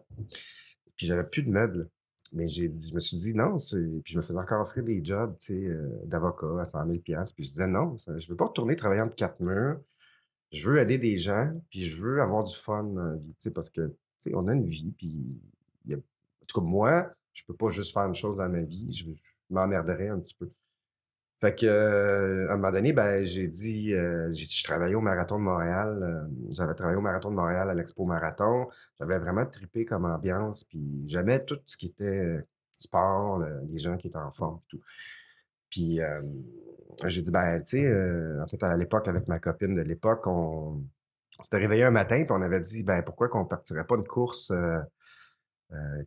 puis 0.95 1.07
j'avais 1.07 1.23
plus 1.23 1.41
de 1.41 1.49
meubles. 1.49 1.89
Mais 2.33 2.47
j'ai 2.47 2.67
dit, 2.67 2.89
je 2.89 2.95
me 2.95 2.99
suis 2.99 3.17
dit 3.17 3.33
non, 3.35 3.57
puis 4.03 4.13
je 4.13 4.17
me 4.17 4.23
faisais 4.23 4.39
encore 4.39 4.61
offrir 4.61 4.83
des 4.83 5.03
jobs, 5.03 5.35
euh, 5.51 5.89
d'avocat 6.05 6.59
à 6.61 6.65
100 6.65 6.85
000 6.85 7.01
pièces, 7.03 7.31
puis 7.33 7.43
je 7.43 7.49
disais 7.51 7.67
non, 7.67 7.97
ça- 7.97 8.17
je 8.17 8.27
veux 8.29 8.35
pas 8.35 8.45
retourner 8.45 8.75
travailler 8.75 9.01
entre 9.01 9.15
quatre 9.15 9.39
murs. 9.41 9.79
Je 10.51 10.69
veux 10.69 10.79
aider 10.79 10.97
des 10.99 11.17
gens, 11.17 11.51
puis 11.69 11.83
je 11.83 12.01
veux 12.01 12.21
avoir 12.21 12.43
du 12.45 12.55
fun 12.55 12.83
dans 12.83 13.03
la 13.45 13.51
parce 13.51 13.69
que, 13.71 13.95
on 14.33 14.47
a 14.47 14.53
une 14.53 14.65
vie, 14.65 14.93
puis 14.97 15.37
en 15.95 16.45
tout 16.47 16.59
cas, 16.59 16.65
moi, 16.65 17.11
je 17.33 17.43
peux 17.45 17.55
pas 17.55 17.69
juste 17.69 17.93
faire 17.93 18.03
une 18.05 18.15
chose 18.15 18.37
dans 18.37 18.49
ma 18.49 18.61
vie, 18.61 18.93
je, 18.93 19.05
je 19.05 19.53
m'emmerderais 19.53 20.09
un 20.09 20.19
petit 20.19 20.35
peu. 20.35 20.49
Fait 21.43 21.53
que, 21.55 21.65
euh, 21.65 22.47
à 22.49 22.53
un 22.53 22.55
moment 22.55 22.71
donné, 22.71 22.93
ben, 22.93 23.25
j'ai 23.25 23.47
dit, 23.49 23.93
euh, 23.93 24.31
j'ai 24.31 24.45
dit, 24.45 24.55
je 24.55 24.63
travaillais 24.63 24.95
au 24.95 25.01
Marathon 25.01 25.37
de 25.37 25.43
Montréal. 25.43 25.99
euh, 26.01 26.25
J'avais 26.51 26.73
travaillé 26.73 26.97
au 26.97 27.01
Marathon 27.01 27.31
de 27.31 27.35
Montréal 27.35 27.69
à 27.69 27.73
l'Expo 27.73 28.05
Marathon. 28.05 28.67
J'avais 28.97 29.19
vraiment 29.19 29.45
trippé 29.45 29.83
comme 29.83 30.05
ambiance. 30.05 30.63
Puis 30.63 31.03
j'aimais 31.05 31.43
tout 31.43 31.59
ce 31.65 31.75
qui 31.75 31.87
était 31.87 32.39
sport, 32.79 33.39
le- 33.39 33.59
les 33.69 33.77
gens 33.77 33.97
qui 33.97 34.07
étaient 34.07 34.15
en 34.17 34.31
forme 34.31 34.59
et 34.63 34.67
tout. 34.69 34.81
Puis 35.69 35.99
j'ai 37.05 37.21
dit, 37.21 37.31
ben, 37.31 37.61
tu 37.63 37.79
sais, 37.81 38.41
en 38.41 38.47
fait, 38.47 38.63
à 38.63 38.77
l'époque, 38.77 39.07
avec 39.09 39.27
ma 39.27 39.39
copine 39.39 39.75
de 39.75 39.81
l'époque, 39.81 40.25
on, 40.27 40.81
s'était 41.41 41.57
réveillé 41.57 41.83
un 41.83 41.91
matin, 41.91 42.23
puis 42.23 42.31
on 42.31 42.41
avait 42.41 42.61
dit, 42.61 42.83
ben, 42.83 43.01
pourquoi 43.03 43.27
qu'on 43.29 43.45
partirait 43.45 43.85
pas 43.85 43.95
une 43.95 44.07
course 44.07 44.53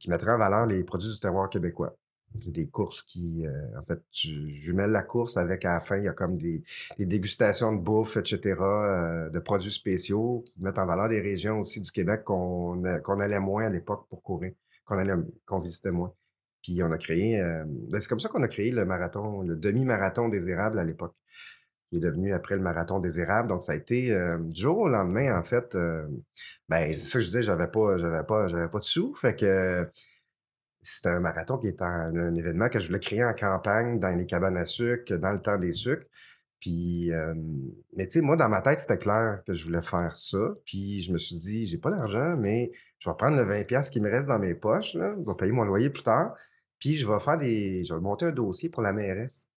qui 0.01 0.09
mettrait 0.11 0.33
en 0.33 0.39
valeur 0.39 0.67
les 0.67 0.83
produits 0.85 1.11
du 1.13 1.21
terroir 1.21 1.51
québécois? 1.51 1.95
C'est 2.41 2.53
des 2.53 2.69
courses 2.69 3.03
qui, 3.03 3.47
euh, 3.47 3.79
en 3.79 3.83
fait, 3.83 4.01
tu 4.11 4.51
jumelles 4.55 4.91
la 4.91 5.03
course 5.03 5.37
avec, 5.37 5.65
à 5.65 5.75
la 5.75 5.81
fin, 5.81 5.97
il 5.97 6.05
y 6.05 6.09
a 6.09 6.13
comme 6.13 6.37
des, 6.37 6.63
dégustations 6.99 7.73
de 7.73 7.81
bouffe, 7.81 8.17
etc., 8.17 8.57
euh, 8.61 9.31
de 9.31 9.39
produits 9.39 9.71
spéciaux 9.71 10.45
qui 10.47 10.63
mettent 10.63 10.79
en 10.79 10.87
valeur 10.87 11.09
des 11.09 11.21
régions 11.21 11.61
aussi 11.61 11.81
du 11.81 11.91
Québec 11.91 12.23
qu'on 12.25 12.83
qu'on 13.03 13.21
allait 13.21 13.41
moins 13.41 13.67
à 13.67 13.71
l'époque 13.71 14.07
pour 14.09 14.23
courir, 14.23 14.53
qu'on 14.85 15.59
visitait 15.59 15.91
moins. 15.91 16.13
Puis 16.67 16.83
on 16.83 16.91
a 16.91 16.99
créé, 16.99 17.41
euh, 17.41 17.65
ben, 17.65 18.01
c'est 18.01 18.09
comme 18.09 18.19
ça 18.19 18.29
qu'on 18.29 18.43
a 18.43 18.49
créé 18.49 18.73
le 18.73 18.85
marathon, 18.85 19.43
le 19.43 19.55
demi-marathon 19.55 20.29
des 20.29 20.51
érables 20.51 20.81
à 20.81 20.85
l'époque, 20.85 21.15
qui 21.89 21.99
est 21.99 22.01
devenu 22.01 22.35
après 22.35 22.57
le 22.57 22.63
marathon 22.63 22.99
des 22.99 23.21
érables. 23.21 23.49
Donc 23.49 23.63
ça 23.63 23.71
a 23.71 23.75
été 23.77 24.11
euh, 24.11 24.39
du 24.39 24.63
jour 24.63 24.79
au 24.79 24.89
lendemain, 24.89 25.39
en 25.39 25.45
fait. 25.45 25.77
euh, 25.77 26.09
ben 26.69 26.93
c'est 26.93 27.07
ça 27.07 27.13
que 27.19 27.21
je 27.21 27.27
disais, 27.27 27.43
j'avais 27.45 27.69
pas, 27.69 27.97
pas, 28.25 28.49
j'avais 28.49 28.69
pas 28.69 28.79
de 28.81 28.85
sous, 28.85 29.15
fait 29.15 29.37
que 29.37 29.89
c'était 30.87 31.09
un 31.09 31.21
marathon 31.21 31.59
qui 31.59 31.69
était 31.69 31.83
un, 31.83 32.35
événement 32.35 32.69
que 32.69 32.81
je 32.81 32.87
voulais 32.87 33.01
créer 33.01 33.25
en 33.25 33.33
campagne, 33.33 33.99
dans 33.99 34.17
les 34.17 34.27
cabanes 34.27 34.57
à 34.57 34.65
sucre, 34.65 35.17
dans 35.17 35.33
le 35.33 35.41
temps 35.41 35.59
des 35.59 35.73
sucres. 35.73 36.07
Puis, 36.61 37.11
mais 37.97 38.07
tu 38.07 38.13
sais, 38.13 38.21
moi, 38.21 38.37
dans 38.37 38.49
ma 38.49 38.63
tête, 38.63 38.81
c'était 38.81 38.99
clair 38.99 39.43
que 39.47 39.53
je 39.53 39.65
voulais 39.65 39.83
faire 39.83 40.15
ça. 40.15 40.39
Puis, 40.65 41.01
je 41.01 41.13
me 41.13 41.19
suis 41.19 41.37
dit, 41.37 41.67
j'ai 41.67 41.79
pas 41.79 41.91
d'argent, 41.91 42.37
mais 42.37 42.71
je 42.99 43.11
vais 43.11 43.17
prendre 43.17 43.37
le 43.37 43.45
20$ 43.45 43.67
piastres 43.67 43.93
qui 43.93 44.01
me 44.01 44.11
reste 44.11 44.29
dans 44.29 44.39
mes 44.39 44.55
poches, 44.55 44.95
là. 44.95 45.15
Je 45.19 45.29
vais 45.29 45.37
payer 45.37 45.53
mon 45.53 45.65
loyer 45.65 45.91
plus 45.91 46.03
tard. 46.03 46.35
Puis, 46.79 46.97
je 46.97 47.07
vais 47.07 47.19
faire 47.21 47.39
des. 47.39 47.85
Je 47.85 47.95
vais 47.95 48.01
monter 48.01 48.27
un 48.27 48.33
dossier 48.33 48.69
pour 48.69 48.83
la 48.83 48.93
mairesse. 48.93 49.51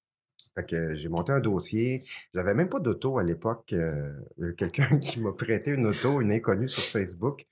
Fait 0.56 0.66
que 0.66 0.96
j'ai 0.96 1.10
monté 1.10 1.32
un 1.32 1.40
dossier. 1.40 2.04
J'avais 2.34 2.54
même 2.54 2.70
pas 2.70 2.80
d'auto 2.80 3.18
à 3.20 3.24
l'époque. 3.24 3.74
euh, 3.74 4.12
quelqu'un 4.58 4.98
qui 5.00 5.22
m'a 5.22 5.32
prêté 5.34 5.72
une 5.72 5.86
auto, 5.88 6.22
une 6.22 6.32
inconnue 6.32 6.70
sur 6.70 6.84
Facebook. 6.84 7.46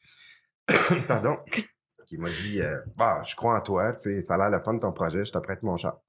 Pardon. 1.08 1.38
Qui 2.08 2.18
m'a 2.18 2.30
dit 2.30 2.62
euh, 2.62 2.80
Bah, 2.96 3.22
je 3.24 3.36
crois 3.36 3.58
en 3.58 3.62
toi, 3.62 3.94
tu 3.94 4.00
sais, 4.00 4.22
ça 4.22 4.36
a 4.36 4.38
l'air 4.38 4.50
le 4.50 4.64
fun 4.64 4.74
de 4.74 4.80
ton 4.80 4.94
projet, 4.94 5.26
je 5.26 5.32
te 5.32 5.38
prête 5.40 5.62
mon 5.62 5.76
char. 5.76 6.00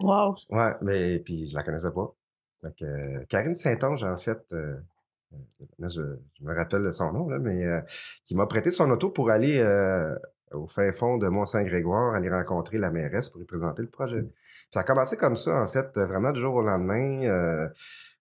Wow. 0.00 0.36
Ouais, 0.50 0.72
mais 0.80 1.18
puis 1.18 1.48
je 1.48 1.54
la 1.54 1.62
connaissais 1.62 1.90
pas. 1.90 2.14
Fait 2.62 2.74
que, 2.76 2.84
euh, 2.84 3.24
Karine 3.28 3.54
Saint-Onge, 3.54 4.02
en 4.04 4.16
fait, 4.16 4.40
euh, 4.52 4.78
là, 5.78 5.88
je, 5.88 6.02
je 6.38 6.44
me 6.44 6.54
rappelle 6.54 6.82
de 6.82 6.90
son 6.90 7.12
nom, 7.12 7.28
là, 7.28 7.38
mais 7.38 7.62
qui 8.24 8.34
m'a 8.34 8.46
prêté 8.46 8.70
son 8.70 8.90
auto 8.90 9.10
pour 9.10 9.30
aller 9.30 9.62
au 10.52 10.66
fin 10.66 10.90
fond 10.92 11.18
de 11.18 11.28
Mont-Saint-Grégoire, 11.28 12.14
aller 12.14 12.30
rencontrer 12.30 12.78
la 12.78 12.90
mairesse 12.90 13.28
pour 13.28 13.38
lui 13.38 13.46
présenter 13.46 13.82
le 13.82 13.88
projet. 13.88 14.24
Ça 14.72 14.80
a 14.80 14.82
commencé 14.82 15.18
comme 15.18 15.36
ça, 15.36 15.60
en 15.60 15.66
fait, 15.66 15.98
vraiment 15.98 16.32
du 16.32 16.40
jour 16.40 16.54
au 16.54 16.62
lendemain. 16.62 17.70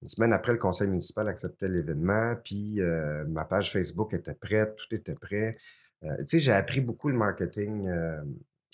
une 0.01 0.07
semaine 0.07 0.33
après, 0.33 0.51
le 0.51 0.57
conseil 0.57 0.87
municipal 0.87 1.27
acceptait 1.29 1.69
l'événement, 1.69 2.35
puis 2.43 2.81
euh, 2.81 3.23
ma 3.27 3.45
page 3.45 3.71
Facebook 3.71 4.13
était 4.13 4.35
prête, 4.35 4.75
tout 4.75 4.93
était 4.93 5.15
prêt. 5.15 5.57
Euh, 6.03 6.17
tu 6.19 6.25
sais, 6.25 6.39
j'ai 6.39 6.51
appris 6.51 6.81
beaucoup 6.81 7.09
le 7.09 7.17
marketing 7.17 7.89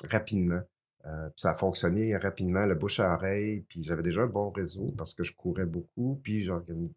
rapidement. 0.10 0.62
Euh, 1.06 1.30
ça 1.36 1.52
a 1.52 1.54
fonctionné 1.54 2.16
rapidement, 2.16 2.66
le 2.66 2.76
bouche 2.76 3.00
à 3.00 3.14
oreille. 3.14 3.62
Puis 3.70 3.84
j'avais 3.84 4.04
déjà 4.04 4.22
un 4.22 4.28
bon 4.28 4.52
réseau 4.52 4.94
parce 4.98 5.14
que 5.14 5.24
je 5.24 5.34
courais 5.36 5.66
beaucoup. 5.66 6.20
Puis 6.24 6.50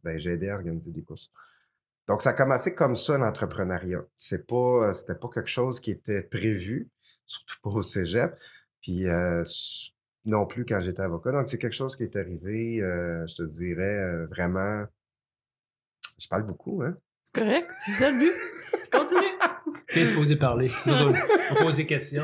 ben, 0.04 0.18
j'aidais 0.18 0.50
à 0.50 0.54
organiser 0.54 0.92
des 0.92 1.02
courses. 1.02 1.30
Donc 2.06 2.23
ça 2.23 2.30
a 2.30 2.33
commencé 2.35 2.75
comme 2.75 2.95
ça 2.95 3.18
l'entrepreneuriat. 3.18 4.04
C'est 4.16 4.47
pas, 4.47 4.95
c'était 4.95 5.18
pas 5.18 5.28
quelque 5.28 5.49
chose 5.49 5.80
qui 5.80 5.90
était 5.90 6.23
prévu, 6.23 6.88
surtout 7.25 7.56
pas 7.62 7.71
au 7.71 7.83
cégep. 7.83 8.38
Puis 8.80 9.06
non 10.25 10.47
plus 10.47 10.64
quand 10.64 10.80
j'étais 10.80 11.02
avocat. 11.02 11.33
Donc 11.33 11.47
c'est 11.47 11.59
quelque 11.59 11.73
chose 11.73 11.97
qui 11.97 12.02
est 12.04 12.16
arrivé, 12.16 12.78
je 12.80 13.35
te 13.35 13.42
dirais 13.42 13.99
euh, 13.99 14.26
vraiment. 14.26 14.85
Je 16.18 16.28
parle 16.28 16.45
beaucoup, 16.45 16.83
hein? 16.83 16.97
C'est 17.25 17.35
correct? 17.35 17.71
C'est 17.85 17.90
ça 17.92 18.11
le? 18.11 18.30
Continue! 18.90 19.25
T'es 19.97 20.07
supposé 20.07 20.37
parler. 20.37 20.71
On 21.50 21.55
pose 21.55 21.76
des 21.76 21.87
questions. 21.87 22.23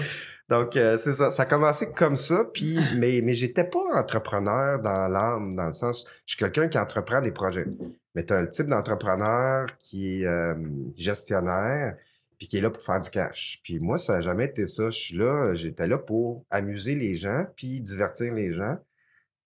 Donc, 0.51 0.77
euh, 0.77 0.99
c'est 0.99 1.15
ça. 1.15 1.31
Ça 1.31 1.45
a 1.45 1.47
commencé 1.47 1.91
comme 1.93 2.17
ça, 2.17 2.45
puis, 2.53 2.79
mais, 2.99 3.23
mais 3.23 3.35
j'étais 3.35 3.65
pas 3.65 3.81
entrepreneur 3.95 4.79
dans 4.83 5.09
l'âme, 5.09 5.57
dans 5.57 5.69
le 5.69 5.73
sens, 5.73 6.07
je 6.27 6.35
suis 6.35 6.39
quelqu'un 6.39 6.69
qui 6.69 6.77
entreprend 6.77 7.23
des 7.23 7.33
projets. 7.33 7.65
Mais 8.15 8.27
tu 8.27 8.35
as 8.35 8.37
un 8.37 8.47
type 8.47 8.67
d'entrepreneur 8.67 9.69
qui 9.79 10.21
est 10.21 10.27
euh, 10.27 10.55
gestionnaire, 10.99 11.97
puis 12.37 12.47
qui 12.47 12.59
est 12.59 12.61
là 12.61 12.69
pour 12.69 12.83
faire 12.83 13.01
du 13.01 13.09
cash. 13.09 13.61
Puis 13.65 13.81
moi, 13.81 13.97
ça 13.97 14.17
n'a 14.17 14.21
jamais 14.21 14.45
été 14.45 14.67
ça. 14.67 14.91
Je 14.91 14.99
suis 14.99 15.17
là, 15.17 15.55
j'étais 15.55 15.87
là 15.87 15.97
pour 15.97 16.45
amuser 16.51 16.95
les 16.95 17.15
gens, 17.15 17.47
puis 17.57 17.81
divertir 17.81 18.35
les 18.35 18.53
gens, 18.53 18.77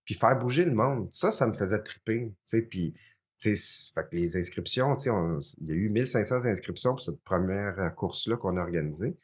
puis 0.04 0.16
faire 0.16 0.36
bouger 0.36 0.64
le 0.64 0.74
monde. 0.74 1.06
Ça, 1.12 1.30
ça 1.30 1.46
me 1.46 1.52
faisait 1.52 1.80
triper, 1.80 2.32
tu 2.32 2.34
sais, 2.42 2.62
puis... 2.62 2.94
tu 3.38 3.56
sais, 3.56 3.90
Fait 3.94 4.08
que 4.08 4.16
les 4.16 4.36
inscriptions, 4.36 4.94
tu 4.96 5.02
sais, 5.04 5.10
on- 5.10 5.38
il 5.60 5.68
y 5.68 5.72
a 5.72 5.74
eu 5.74 5.88
1500 5.90 6.44
inscriptions 6.46 6.90
pour 6.90 7.02
cette 7.02 7.20
première 7.22 7.78
euh, 7.78 7.88
course-là 7.90 8.36
qu'on 8.36 8.56
a 8.56 8.60
organisée. 8.62 9.16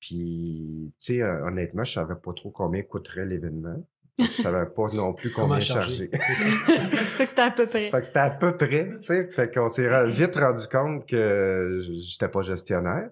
Puis, 0.00 0.92
tu 0.98 1.16
sais, 1.16 1.22
honnêtement, 1.22 1.84
je 1.84 1.92
savais 1.94 2.14
pas 2.16 2.32
trop 2.34 2.50
combien 2.50 2.82
coûterait 2.82 3.26
l'événement. 3.26 3.82
Je 4.18 4.24
savais 4.30 4.66
pas 4.66 4.88
non 4.92 5.12
plus 5.14 5.32
combien 5.34 5.58
charger? 5.60 6.08
fait 6.66 7.24
que 7.24 7.30
c'était 7.30 7.40
à 7.42 7.50
peu 7.50 7.66
près. 7.66 7.90
fait 7.90 8.00
que 8.00 8.06
c'était 8.06 8.18
à 8.18 8.30
peu 8.30 8.56
près, 8.56 8.90
tu 8.96 9.00
sais. 9.00 9.28
Fait 9.30 9.52
qu'on 9.52 9.68
s'est 9.68 9.88
vite 10.10 10.36
rendu 10.36 10.66
compte 10.68 11.08
que 11.08 11.78
j'étais 11.98 12.28
pas 12.28 12.42
gestionnaire. 12.42 13.10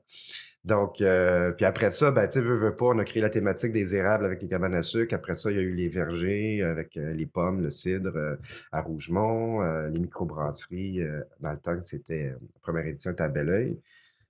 Donc, 0.64 1.00
euh, 1.00 1.50
puis 1.50 1.64
après 1.64 1.90
ça, 1.90 2.12
ben, 2.12 2.26
tu 2.28 2.34
sais, 2.34 2.40
veux, 2.40 2.56
veux 2.56 2.76
pas, 2.76 2.86
on 2.86 2.98
a 2.98 3.04
créé 3.04 3.20
la 3.20 3.30
thématique 3.30 3.72
des 3.72 3.96
érables 3.96 4.24
avec 4.24 4.40
les 4.42 4.48
cabanes 4.48 4.74
à 4.74 4.82
sucre. 4.84 5.12
Après 5.12 5.34
ça, 5.34 5.50
il 5.50 5.56
y 5.56 5.60
a 5.60 5.62
eu 5.62 5.74
les 5.74 5.88
vergers 5.88 6.62
avec 6.62 6.96
euh, 6.96 7.12
les 7.14 7.26
pommes, 7.26 7.62
le 7.62 7.70
cidre 7.70 8.16
euh, 8.16 8.36
à 8.70 8.80
Rougemont, 8.80 9.62
euh, 9.62 9.88
les 9.88 9.98
microbrasseries. 9.98 11.00
dans 11.40 11.50
le 11.50 11.58
temps, 11.58 11.80
c'était 11.80 12.28
la 12.30 12.60
première 12.60 12.86
édition 12.86 13.10
était 13.10 13.24
à 13.24 13.28
Belleuil. 13.28 13.80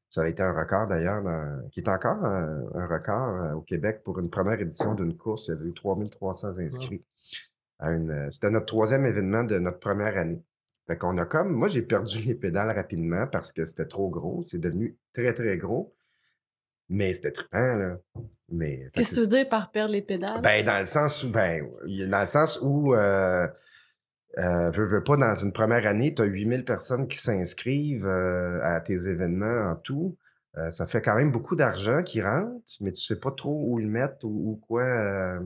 Ça 0.09 0.23
a 0.23 0.29
été 0.29 0.43
un 0.43 0.53
record 0.53 0.87
d'ailleurs, 0.87 1.23
qui 1.71 1.81
est 1.81 1.89
encore 1.89 2.23
un, 2.25 2.65
un 2.75 2.87
record 2.87 3.57
au 3.57 3.63
Québec 3.63 4.03
pour 4.05 4.19
une 4.19 4.29
première 4.29 4.61
édition 4.61 4.95
d'une 4.95 5.17
course. 5.17 5.49
Il 5.49 5.51
y 5.53 5.55
avait 5.55 5.69
eu 5.69 5.73
3300 5.73 6.59
inscrits. 6.59 7.03
C'était 8.29 8.51
notre 8.51 8.67
troisième 8.67 9.07
événement 9.07 9.43
de 9.45 9.59
notre 9.59 9.79
première 9.79 10.19
année. 10.19 10.43
Fait 10.87 10.99
qu'on 10.99 11.17
a 11.17 11.25
comme, 11.25 11.53
moi 11.53 11.69
j'ai 11.69 11.81
perdu 11.81 12.19
les 12.25 12.35
pédales 12.35 12.71
rapidement 12.71 13.27
parce 13.27 13.53
que 13.53 13.65
c'était 13.65 13.87
trop 13.87 14.11
gros. 14.11 14.43
C'est 14.43 14.59
devenu 14.59 14.97
très 15.15 15.33
très 15.33 15.57
gros. 15.57 15.95
Mais 16.93 17.13
c'était 17.15 17.33
trippant, 17.33 17.77
là. 17.77 17.95
Mais, 18.51 18.87
Qu'est-ce 18.95 19.11
que 19.11 19.15
tu 19.15 19.21
veux 19.23 19.37
dire 19.39 19.49
par 19.49 19.71
perdre 19.71 19.93
les 19.93 20.03
pédales? 20.03 20.43
ben, 20.43 20.65
dans 20.65 20.79
le 20.79 20.85
sens 20.85 21.25
où, 21.25 21.31
ben, 21.31 21.67
dans 22.09 22.21
le 22.21 22.27
sens 22.27 22.59
où, 22.61 22.95
euh, 22.95 23.49
euh, 24.39 24.71
veux, 24.73 24.85
veux 24.85 25.03
pas, 25.03 25.17
dans 25.17 25.35
une 25.35 25.53
première 25.53 25.87
année, 25.87 26.15
tu 26.15 26.21
as 26.21 26.27
8000 26.27 26.65
personnes 26.65 27.09
qui 27.09 27.17
s'inscrivent 27.19 28.07
euh, 28.07 28.61
à 28.63 28.81
tes 28.83 29.09
événements 29.09 29.71
en 29.71 29.77
tout. 29.77 30.17
Euh, 30.59 30.71
ça 30.71 30.85
fait 30.85 31.01
quand 31.01 31.15
même 31.15 31.33
beaucoup 31.33 31.57
d'argent 31.57 32.03
qui 32.03 32.21
rentre, 32.21 32.61
mais 32.83 32.93
tu 32.93 33.01
sais 33.03 33.19
pas 33.19 33.31
trop 33.31 33.59
où 33.69 33.79
le 33.79 33.87
mettre 33.87 34.27
ou, 34.27 34.51
ou 34.53 34.57
quoi. 34.57 34.83
euh, 34.85 35.41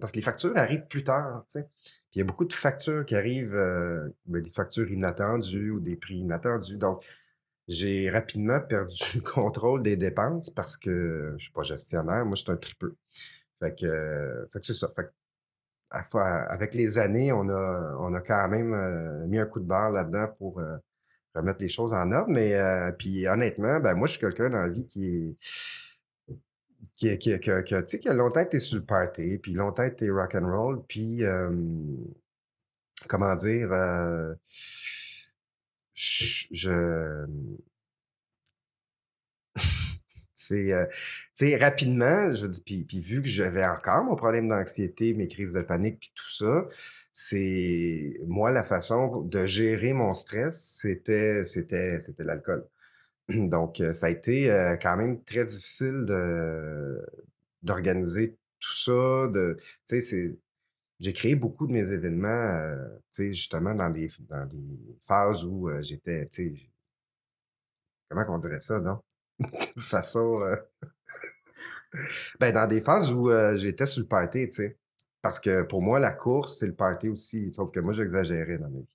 parce 0.00 0.12
que 0.12 0.18
les 0.18 0.22
factures 0.22 0.56
arrivent 0.56 0.86
plus 0.86 1.02
tard, 1.02 1.44
tu 1.50 1.58
sais. 1.58 1.64
Puis 1.64 2.16
il 2.16 2.18
y 2.18 2.22
a 2.22 2.24
beaucoup 2.24 2.44
de 2.44 2.52
factures 2.52 3.04
qui 3.04 3.16
arrivent, 3.16 3.56
euh, 3.56 4.08
ben, 4.26 4.40
des 4.40 4.50
factures 4.50 4.88
inattendues 4.88 5.70
ou 5.72 5.80
des 5.80 5.96
prix 5.96 6.18
inattendus. 6.18 6.76
Donc, 6.76 7.02
j'ai 7.70 8.10
rapidement 8.10 8.60
perdu 8.60 8.98
le 9.14 9.20
contrôle 9.20 9.82
des 9.82 9.96
dépenses 9.96 10.50
parce 10.50 10.76
que 10.76 11.34
je 11.38 11.44
suis 11.44 11.52
pas 11.52 11.62
gestionnaire, 11.62 12.26
moi 12.26 12.34
je 12.36 12.42
suis 12.42 12.50
un 12.52 12.56
tripeux. 12.56 12.96
Fait 13.60 13.74
que, 13.78 14.46
c'est 14.62 14.74
ça. 14.74 14.88
Avec 15.90 16.74
les 16.74 16.98
années, 16.98 17.32
on 17.32 17.48
a, 17.48 17.96
on 18.00 18.14
a 18.14 18.20
quand 18.20 18.48
même 18.48 18.72
euh, 18.74 19.26
mis 19.26 19.38
un 19.38 19.46
coup 19.46 19.60
de 19.60 19.64
barre 19.64 19.90
là-dedans 19.92 20.28
pour 20.38 20.60
euh, 20.60 20.76
remettre 21.34 21.60
les 21.60 21.68
choses 21.68 21.92
en 21.92 22.10
ordre. 22.12 22.30
Mais 22.30 22.54
euh, 22.54 22.92
puis 22.92 23.26
honnêtement, 23.28 23.80
ben 23.80 23.94
moi 23.94 24.06
je 24.06 24.12
suis 24.12 24.20
quelqu'un 24.20 24.50
dans 24.50 24.62
la 24.62 24.68
vie 24.68 24.86
qui 24.86 25.06
est 25.06 25.36
qui, 26.94 27.18
qui, 27.18 27.38
qui, 27.40 28.08
a- 28.08 28.12
longtemps 28.14 28.40
été 28.40 28.58
sur 28.58 28.78
le 28.78 28.84
party, 28.84 29.38
puis 29.38 29.52
longtemps 29.52 29.84
été 29.84 30.10
rock 30.10 30.34
and 30.34 30.46
roll, 30.50 30.82
puis 30.88 31.22
comment 33.08 33.34
dire, 33.34 33.70
je, 36.00 37.26
c'est, 40.34 40.72
euh, 40.72 40.86
rapidement, 41.58 42.32
je 42.34 42.46
dis, 42.46 42.84
puis, 42.84 43.00
vu 43.00 43.22
que 43.22 43.28
j'avais 43.28 43.64
encore 43.64 44.04
mon 44.04 44.16
problème 44.16 44.48
d'anxiété, 44.48 45.14
mes 45.14 45.28
crises 45.28 45.52
de 45.52 45.62
panique, 45.62 46.00
puis 46.00 46.12
tout 46.14 46.30
ça, 46.30 46.66
c'est 47.12 48.14
moi 48.26 48.50
la 48.50 48.62
façon 48.62 49.22
de 49.22 49.46
gérer 49.46 49.92
mon 49.92 50.14
stress, 50.14 50.78
c'était, 50.80 51.44
c'était, 51.44 52.00
c'était 52.00 52.24
l'alcool. 52.24 52.66
Donc, 53.28 53.82
ça 53.92 54.06
a 54.06 54.10
été 54.10 54.46
quand 54.82 54.96
même 54.96 55.22
très 55.22 55.44
difficile 55.44 56.02
de, 56.06 57.04
d'organiser 57.62 58.38
tout 58.60 58.72
ça. 58.74 59.28
De, 59.28 59.56
tu 59.58 59.64
sais, 59.84 60.00
c'est, 60.00 60.38
j'ai 61.00 61.12
créé 61.12 61.34
beaucoup 61.34 61.66
de 61.66 61.72
mes 61.72 61.92
événements, 61.92 62.28
euh, 62.28 62.88
justement, 63.16 63.74
dans 63.74 63.90
des, 63.90 64.10
dans 64.28 64.46
des 64.46 64.98
phases 65.00 65.44
où 65.44 65.68
euh, 65.68 65.80
j'étais, 65.82 66.26
tu 66.28 66.54
sais, 66.54 66.70
comment 68.08 68.24
on 68.28 68.38
dirait 68.38 68.60
ça, 68.60 68.78
non? 68.80 69.00
de 69.40 69.80
façon... 69.80 70.42
euh, 70.42 70.56
ben, 72.40 72.52
dans 72.52 72.66
des 72.68 72.80
phases 72.80 73.12
où 73.12 73.30
euh, 73.30 73.56
j'étais 73.56 73.86
sur 73.86 74.02
le 74.02 74.08
party, 74.08 74.48
tu 74.48 74.54
sais. 74.54 74.78
Parce 75.22 75.40
que 75.40 75.62
pour 75.62 75.82
moi, 75.82 76.00
la 76.00 76.12
course, 76.12 76.58
c'est 76.58 76.66
le 76.66 76.74
party 76.74 77.08
aussi. 77.08 77.50
Sauf 77.50 77.70
que 77.72 77.80
moi, 77.80 77.92
j'exagérais 77.92 78.58
dans 78.58 78.70
ma 78.70 78.78
vie. 78.78 78.86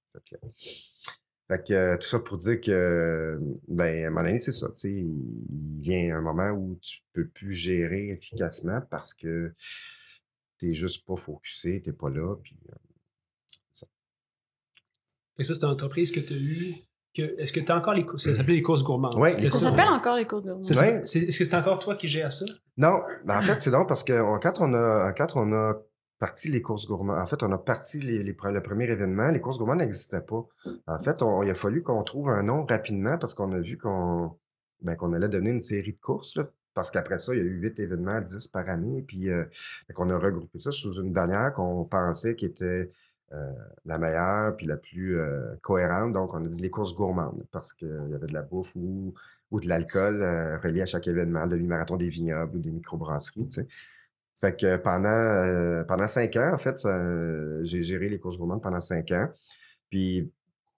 Fait 1.48 1.64
que, 1.64 1.74
euh, 1.74 1.98
tout 1.98 2.08
ça 2.08 2.20
pour 2.20 2.38
dire 2.38 2.60
que, 2.60 3.40
ben, 3.68 4.06
à 4.06 4.10
mon 4.10 4.26
avis, 4.26 4.40
c'est 4.40 4.52
ça. 4.52 4.68
Tu 4.70 4.80
sais, 4.80 4.92
il 4.92 5.80
vient 5.80 6.18
un 6.18 6.22
moment 6.22 6.50
où 6.50 6.76
tu 6.82 7.02
peux 7.14 7.28
plus 7.28 7.52
gérer 7.52 8.10
efficacement 8.10 8.82
parce 8.90 9.14
que 9.14 9.54
t'es 10.68 10.74
juste 10.74 11.06
pas 11.06 11.16
focusé, 11.16 11.82
t'es 11.82 11.94
pas 11.94 12.10
là. 12.10 12.36
Puis, 12.44 12.58
euh, 12.70 12.76
Fait 15.38 15.44
que 15.44 15.48
ça, 15.48 15.54
c'est 15.54 15.66
une 15.66 15.72
entreprise 15.74 16.12
que 16.12 16.20
tu 16.22 16.34
as 16.34 16.38
eue. 16.38 16.76
Que, 17.14 17.22
est-ce 17.40 17.52
que 17.54 17.60
tu 17.60 17.72
as 17.72 17.78
encore 17.78 17.94
les 17.94 18.06
courses? 18.06 18.24
Ça 18.26 18.36
s'appelait 18.36 18.56
les 18.56 18.62
courses 18.62 18.84
gourmandes. 18.84 19.16
Les 19.24 19.30
Ça? 19.52 19.52
s'appelle 19.52 19.88
encore 19.90 20.16
les 20.18 20.26
courses 20.26 20.44
gourmandes. 20.46 20.64
C'est 20.66 20.74
ça. 20.74 20.82
Ouais. 20.82 21.02
C'est- 21.06 21.20
Est-ce 21.24 21.40
que 21.40 21.46
c'est 21.46 21.56
encore 21.56 21.80
toi 21.80 21.96
qui 21.96 22.08
gères 22.08 22.32
ça? 22.34 22.46
Non, 22.78 23.02
ben 23.26 23.40
en 23.40 23.42
fait, 23.42 23.62
c'est 23.62 23.72
donc 23.72 23.88
parce 23.88 24.04
que 24.04 24.14
on- 24.22 24.40
quand 24.40 24.60
on 24.62 24.74
a 24.74 25.14
quand 25.14 25.36
on 25.36 25.52
a 25.54 25.74
parti 26.20 26.50
les 26.50 26.62
courses 26.62 26.86
gourmandes, 26.88 27.18
en 27.20 27.28
fait, 27.28 27.42
on 27.44 27.52
a 27.52 27.58
parti 27.58 28.00
les, 28.02 28.24
les 28.24 28.34
le 28.44 28.62
premier 28.62 28.86
événement, 28.90 29.30
les 29.32 29.40
courses 29.42 29.58
gourmandes 29.58 29.80
n'existaient 29.80 30.22
pas. 30.26 30.46
En 30.88 31.00
fait, 31.00 31.22
on- 31.22 31.44
il 31.44 31.50
a 31.50 31.56
fallu 31.56 31.84
qu'on 31.84 32.04
trouve 32.04 32.30
un 32.30 32.44
nom 32.44 32.64
rapidement 32.66 33.18
parce 33.18 33.34
qu'on 33.34 33.52
a 33.54 33.60
vu 33.60 33.78
qu'on 33.78 34.38
ben, 34.82 34.96
qu'on 34.98 35.14
allait 35.14 35.30
donner 35.30 35.52
une 35.52 35.60
série 35.62 35.94
de 35.94 36.00
courses. 36.00 36.36
Là, 36.36 36.48
parce 36.76 36.92
qu'après 36.92 37.18
ça, 37.18 37.34
il 37.34 37.40
y 37.40 37.42
a 37.42 37.46
eu 37.46 37.58
huit 37.62 37.80
événements, 37.80 38.22
dix 38.22 38.48
par 38.48 38.70
année. 38.70 39.02
Puis 39.02 39.32
euh, 39.32 39.46
qu'on 39.96 40.10
a 40.12 40.18
regroupé 40.20 40.60
ça 40.60 40.72
sous 40.72 41.02
une 41.02 41.12
bannière 41.12 41.54
qu'on 41.54 41.86
pensait 41.86 42.36
qui 42.36 42.46
était 42.46 42.92
euh, 43.34 43.52
la 43.86 43.98
meilleure 43.98 44.56
puis 44.58 44.68
la 44.68 44.78
plus 44.78 45.18
euh, 45.18 45.56
cohérente. 45.62 46.14
Donc, 46.14 46.34
on 46.34 46.46
a 46.46 46.48
dit 46.48 46.62
les 46.62 46.70
courses 46.70 46.94
gourmandes 46.94 47.46
parce 47.52 47.74
qu'il 47.74 48.08
y 48.10 48.14
avait 48.14 48.28
de 48.28 48.34
la 48.34 48.44
bouffe 48.44 48.76
ou, 48.76 49.14
ou 49.52 49.60
de 49.60 49.68
l'alcool 49.68 50.22
relié 50.62 50.82
à 50.82 50.86
chaque 50.86 51.08
événement, 51.08 51.46
le 51.46 51.58
demi-marathon 51.58 51.96
des 51.96 52.10
vignobles 52.10 52.58
ou 52.58 52.60
des 52.60 52.72
microbrasseries, 52.72 53.48
tu 53.48 53.54
sais. 53.54 53.68
Fait 54.38 54.54
que 54.60 54.76
pendant, 54.76 55.86
pendant 55.88 56.10
cinq 56.10 56.36
ans, 56.36 56.52
en 56.54 56.58
fait, 56.58 56.76
j'ai 57.64 57.82
géré 57.84 58.10
les 58.10 58.20
courses 58.20 58.38
gourmandes 58.38 58.62
pendant 58.62 58.82
cinq 58.82 59.12
ans. 59.12 59.30
Puis, 59.90 60.30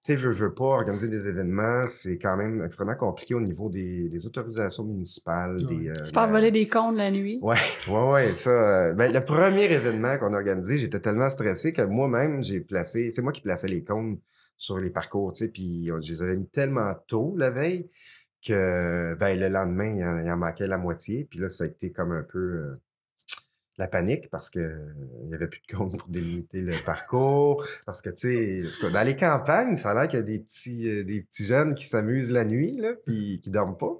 tu 0.08 0.14
sais, 0.14 0.16
veux, 0.16 0.32
veux 0.32 0.54
pas 0.54 0.64
organiser 0.64 1.08
des 1.10 1.28
événements, 1.28 1.86
c'est 1.86 2.18
quand 2.18 2.38
même 2.38 2.64
extrêmement 2.64 2.96
compliqué 2.96 3.34
au 3.34 3.42
niveau 3.42 3.70
des, 3.70 4.08
des 4.10 4.26
autorisations 4.26 4.84
municipales. 4.86 5.58
Ouais. 5.58 5.66
Des, 5.66 5.90
euh, 5.90 5.94
Tu 6.04 6.14
la- 6.16 6.28
voler 6.28 6.52
des 6.52 6.68
comptes 6.70 6.96
la 6.96 7.12
nuit. 7.12 7.40
Ouais, 7.42 7.58
ouais, 7.90 8.12
ouais, 8.12 8.28
ça. 8.30 8.50
euh, 8.50 8.94
ben, 8.94 9.12
le 9.12 9.22
premier 9.24 9.66
événement 9.66 10.18
qu'on 10.18 10.34
a 10.34 10.38
organisé, 10.38 10.78
j'étais 10.78 11.00
tellement 11.02 11.30
stressé 11.30 11.74
que 11.74 11.82
moi-même, 11.82 12.42
j'ai 12.42 12.62
placé, 12.62 13.12
c'est 13.12 13.22
moi 13.22 13.32
qui 13.34 13.42
plaçais 13.42 13.68
les 13.68 13.84
comptes 13.84 14.20
sur 14.56 14.78
les 14.80 14.90
parcours, 14.90 15.34
tu 15.34 15.44
sais, 15.46 15.50
puis 15.50 15.88
je 16.02 16.12
les 16.14 16.22
avais 16.22 16.38
mis 16.38 16.48
tellement 16.48 16.94
tôt 17.08 17.36
la 17.38 17.50
veille 17.50 17.90
que, 18.46 19.16
ben, 19.20 19.38
le 19.40 19.50
lendemain, 19.50 19.94
il 19.96 20.04
en, 20.04 20.20
il 20.20 20.32
en 20.32 20.38
manquait 20.38 20.68
la 20.68 20.78
moitié, 20.78 21.26
puis 21.30 21.40
là, 21.40 21.50
ça 21.50 21.66
a 21.66 21.68
été 21.68 21.92
comme 21.92 22.12
un 22.12 22.24
peu 22.24 22.40
euh, 22.40 22.80
la 23.77 23.88
panique 23.88 24.29
parce 24.29 24.50
que 24.50 24.60
euh, 24.60 24.93
il 25.25 25.29
y 25.29 25.36
avait 25.36 25.48
plus 25.48 25.62
de 25.69 25.74
comptes 25.77 25.98
pour 25.98 26.07
délimiter 26.10 26.62
le 26.62 26.74
parcours, 26.86 27.65
parce 27.86 28.01
que, 28.01 28.10
tu 28.10 28.17
sais, 28.17 28.67
en 28.67 28.72
tout 28.72 28.81
cas, 28.81 28.89
dans 28.89 29.03
les 29.03 29.15
campagnes, 29.15 29.75
ça 29.75 29.91
a 29.91 29.93
l'air 29.93 30.07
qu'il 30.07 30.19
y 30.19 30.22
a 30.22 30.25
des 30.25 30.39
petits, 30.39 30.89
euh, 30.89 31.03
des 31.03 31.22
petits 31.22 31.46
jeunes 31.46 31.75
qui 31.75 31.86
s'amusent 31.86 32.31
la 32.31 32.46
nuit, 32.46 32.77
là, 32.77 32.93
puis 33.05 33.39
qui 33.41 33.50
dorment 33.51 33.77
pas. 33.77 33.96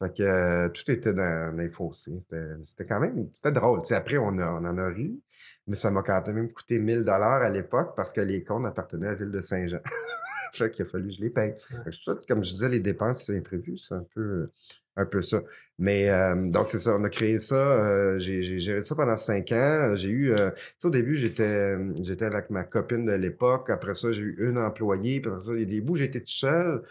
Fait 0.00 0.16
que 0.16 0.22
euh, 0.22 0.68
tout 0.68 0.88
était 0.90 1.12
dans, 1.12 1.50
dans 1.52 1.56
les 1.62 1.68
fossés. 1.68 2.18
C'était 2.20 2.84
quand 2.84 3.00
même, 3.00 3.28
c'était 3.32 3.50
drôle. 3.52 3.80
Après, 3.90 4.16
on, 4.18 4.38
a- 4.38 4.52
on 4.52 4.64
en 4.64 4.78
a 4.78 4.88
ri, 4.88 5.20
mais 5.66 5.74
ça 5.74 5.90
m'a 5.90 6.02
quand 6.02 6.26
même 6.32 6.50
coûté 6.52 6.78
1000 6.78 7.00
dollars 7.02 7.42
à 7.42 7.50
l'époque 7.50 7.94
parce 7.96 8.12
que 8.12 8.20
les 8.20 8.44
comptes 8.44 8.64
appartenaient 8.64 9.08
à 9.08 9.10
la 9.10 9.16
ville 9.16 9.30
de 9.30 9.40
Saint-Jean. 9.40 9.80
fait 10.54 10.70
qu'il 10.70 10.86
a 10.86 10.88
fallu 10.88 11.08
que 11.08 11.14
je 11.16 11.20
les 11.20 11.30
paye. 11.30 11.54
Fait 11.84 11.90
que 11.90 11.96
ça, 11.96 12.14
comme 12.28 12.44
je 12.44 12.52
disais, 12.52 12.68
les 12.68 12.80
dépenses, 12.80 13.24
c'est 13.24 13.36
imprévu. 13.36 13.76
C'est 13.76 13.94
un 13.94 14.06
peu, 14.14 14.50
un 14.98 15.06
peu 15.06 15.22
ça. 15.22 15.42
Mais 15.78 16.10
euh, 16.10 16.34
donc, 16.48 16.68
c'est 16.68 16.78
ça. 16.78 16.96
On 16.96 17.04
a 17.04 17.10
créé 17.10 17.38
ça. 17.38 17.54
euh, 17.56 18.18
j'ai 18.18 18.58
géré 18.58 18.82
ça 18.82 18.94
pendant 18.96 19.16
cinq 19.16 19.52
ans. 19.52 19.94
J'ai 19.96 20.08
eu, 20.10 20.32
euh, 20.32 20.50
au 20.84 20.90
début, 20.90 21.16
j'étais 21.16 21.76
j'étais 22.02 22.24
avec 22.26 22.50
ma 22.50 22.64
copine 22.64 23.04
de 23.06 23.12
l'époque. 23.12 23.70
Après 23.70 23.94
ça, 23.94 24.12
j'ai 24.12 24.22
eu 24.22 24.48
une 24.50 24.58
employée. 24.58 25.20
Puis 25.20 25.30
après 25.30 25.40
ça, 25.44 25.52
il 25.54 25.62
y 25.62 25.66
des 25.66 25.80
bouts, 25.80 25.96
j'étais 25.96 26.20
tout 26.20 26.26
seul. 26.28 26.82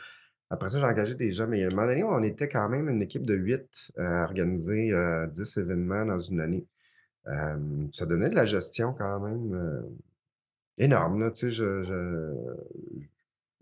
Après 0.50 0.70
ça, 0.70 0.80
j'ai 0.80 0.86
engagé 0.86 1.16
des 1.16 1.32
gens, 1.32 1.48
mais 1.48 1.64
à 1.64 1.68
un 1.68 1.70
moment 1.72 1.88
donné, 1.88 2.04
on 2.04 2.24
était 2.24 2.48
quand 2.50 2.70
même 2.70 2.90
une 2.90 3.02
équipe 3.02 3.26
de 3.26 3.36
huit 3.36 3.92
à 3.98 4.24
organiser 4.24 4.94
10 5.32 5.58
événements 5.58 6.06
dans 6.06 6.20
une 6.20 6.40
année. 6.42 6.66
Ça 7.92 8.06
donnait 8.06 8.30
de 8.30 8.36
la 8.36 8.46
gestion 8.46 8.94
quand 8.94 9.20
même 9.20 9.84
énorme. 10.78 11.20
Là, 11.20 11.32
tu 11.32 11.40
sais, 11.40 11.52
je- 11.52 12.34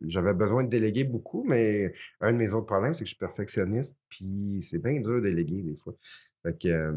j'avais 0.01 0.33
besoin 0.33 0.63
de 0.63 0.69
déléguer 0.69 1.03
beaucoup, 1.03 1.43
mais 1.43 1.93
un 2.21 2.33
de 2.33 2.37
mes 2.37 2.53
autres 2.53 2.65
problèmes, 2.65 2.93
c'est 2.93 3.03
que 3.03 3.09
je 3.09 3.15
suis 3.15 3.19
perfectionniste, 3.19 3.97
puis 4.09 4.61
c'est 4.61 4.79
bien 4.79 4.99
dur 4.99 5.15
de 5.15 5.29
déléguer 5.29 5.61
des 5.61 5.75
fois. 5.75 5.95
Fait 6.43 6.57
que, 6.57 6.93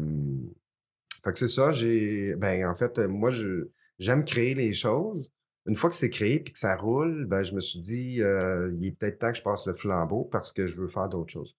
fait 1.23 1.31
que 1.31 1.39
c'est 1.39 1.47
ça, 1.47 1.71
j'ai. 1.71 2.35
Ben, 2.35 2.67
en 2.69 2.75
fait, 2.75 2.97
moi, 2.99 3.31
je 3.31 3.69
j'aime 3.97 4.23
créer 4.25 4.55
les 4.55 4.73
choses. 4.73 5.31
Une 5.65 5.75
fois 5.75 5.89
que 5.89 5.95
c'est 5.95 6.09
créé 6.09 6.39
puis 6.39 6.53
que 6.53 6.59
ça 6.59 6.75
roule, 6.75 7.25
ben, 7.25 7.43
je 7.43 7.53
me 7.53 7.59
suis 7.59 7.79
dit, 7.79 8.15
il 8.15 8.85
est 8.85 8.97
peut-être 8.97 9.19
temps 9.19 9.31
que 9.31 9.37
je 9.37 9.43
passe 9.43 9.67
le 9.67 9.73
flambeau 9.73 10.23
parce 10.25 10.51
que 10.51 10.65
je 10.65 10.81
veux 10.81 10.87
faire 10.87 11.09
d'autres 11.09 11.31
choses. 11.31 11.55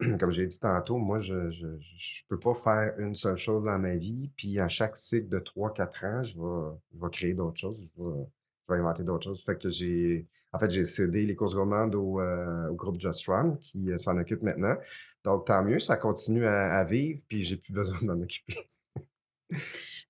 Comme 0.18 0.30
j'ai 0.30 0.46
dit 0.46 0.58
tantôt, 0.58 0.98
moi, 0.98 1.18
je 1.18 1.50
je, 1.50 1.66
je 1.78 1.94
je 1.96 2.22
peux 2.28 2.38
pas 2.38 2.54
faire 2.54 2.94
une 2.98 3.14
seule 3.14 3.36
chose 3.36 3.64
dans 3.64 3.78
ma 3.78 3.96
vie, 3.96 4.30
puis 4.36 4.58
à 4.58 4.68
chaque 4.68 4.96
cycle 4.96 5.28
de 5.28 5.38
3-4 5.38 6.06
ans, 6.06 6.22
je 6.22 6.38
vais, 6.38 6.76
je 6.92 7.00
vais 7.00 7.10
créer 7.10 7.34
d'autres 7.34 7.58
choses, 7.58 7.78
je 7.80 8.02
vais, 8.02 8.26
je 8.68 8.74
vais 8.74 8.80
inventer 8.80 9.04
d'autres 9.04 9.24
choses. 9.24 9.42
Fait 9.44 9.56
que 9.60 9.68
j'ai, 9.68 10.26
en 10.56 10.58
fait, 10.58 10.70
j'ai 10.70 10.86
cédé 10.86 11.26
les 11.26 11.34
courses 11.34 11.54
gourmandes 11.54 11.94
au, 11.94 12.18
euh, 12.18 12.68
au 12.70 12.74
groupe 12.74 12.98
Just 12.98 13.26
Run 13.26 13.58
qui 13.60 13.92
euh, 13.92 13.98
s'en 13.98 14.16
occupe 14.16 14.40
maintenant. 14.42 14.74
Donc, 15.22 15.44
tant 15.44 15.62
mieux, 15.62 15.78
ça 15.78 15.98
continue 15.98 16.46
à, 16.46 16.78
à 16.78 16.84
vivre, 16.84 17.20
puis 17.28 17.42
j'ai 17.42 17.56
plus 17.56 17.72
besoin 17.74 17.98
d'en 18.00 18.18
occuper. 18.22 18.56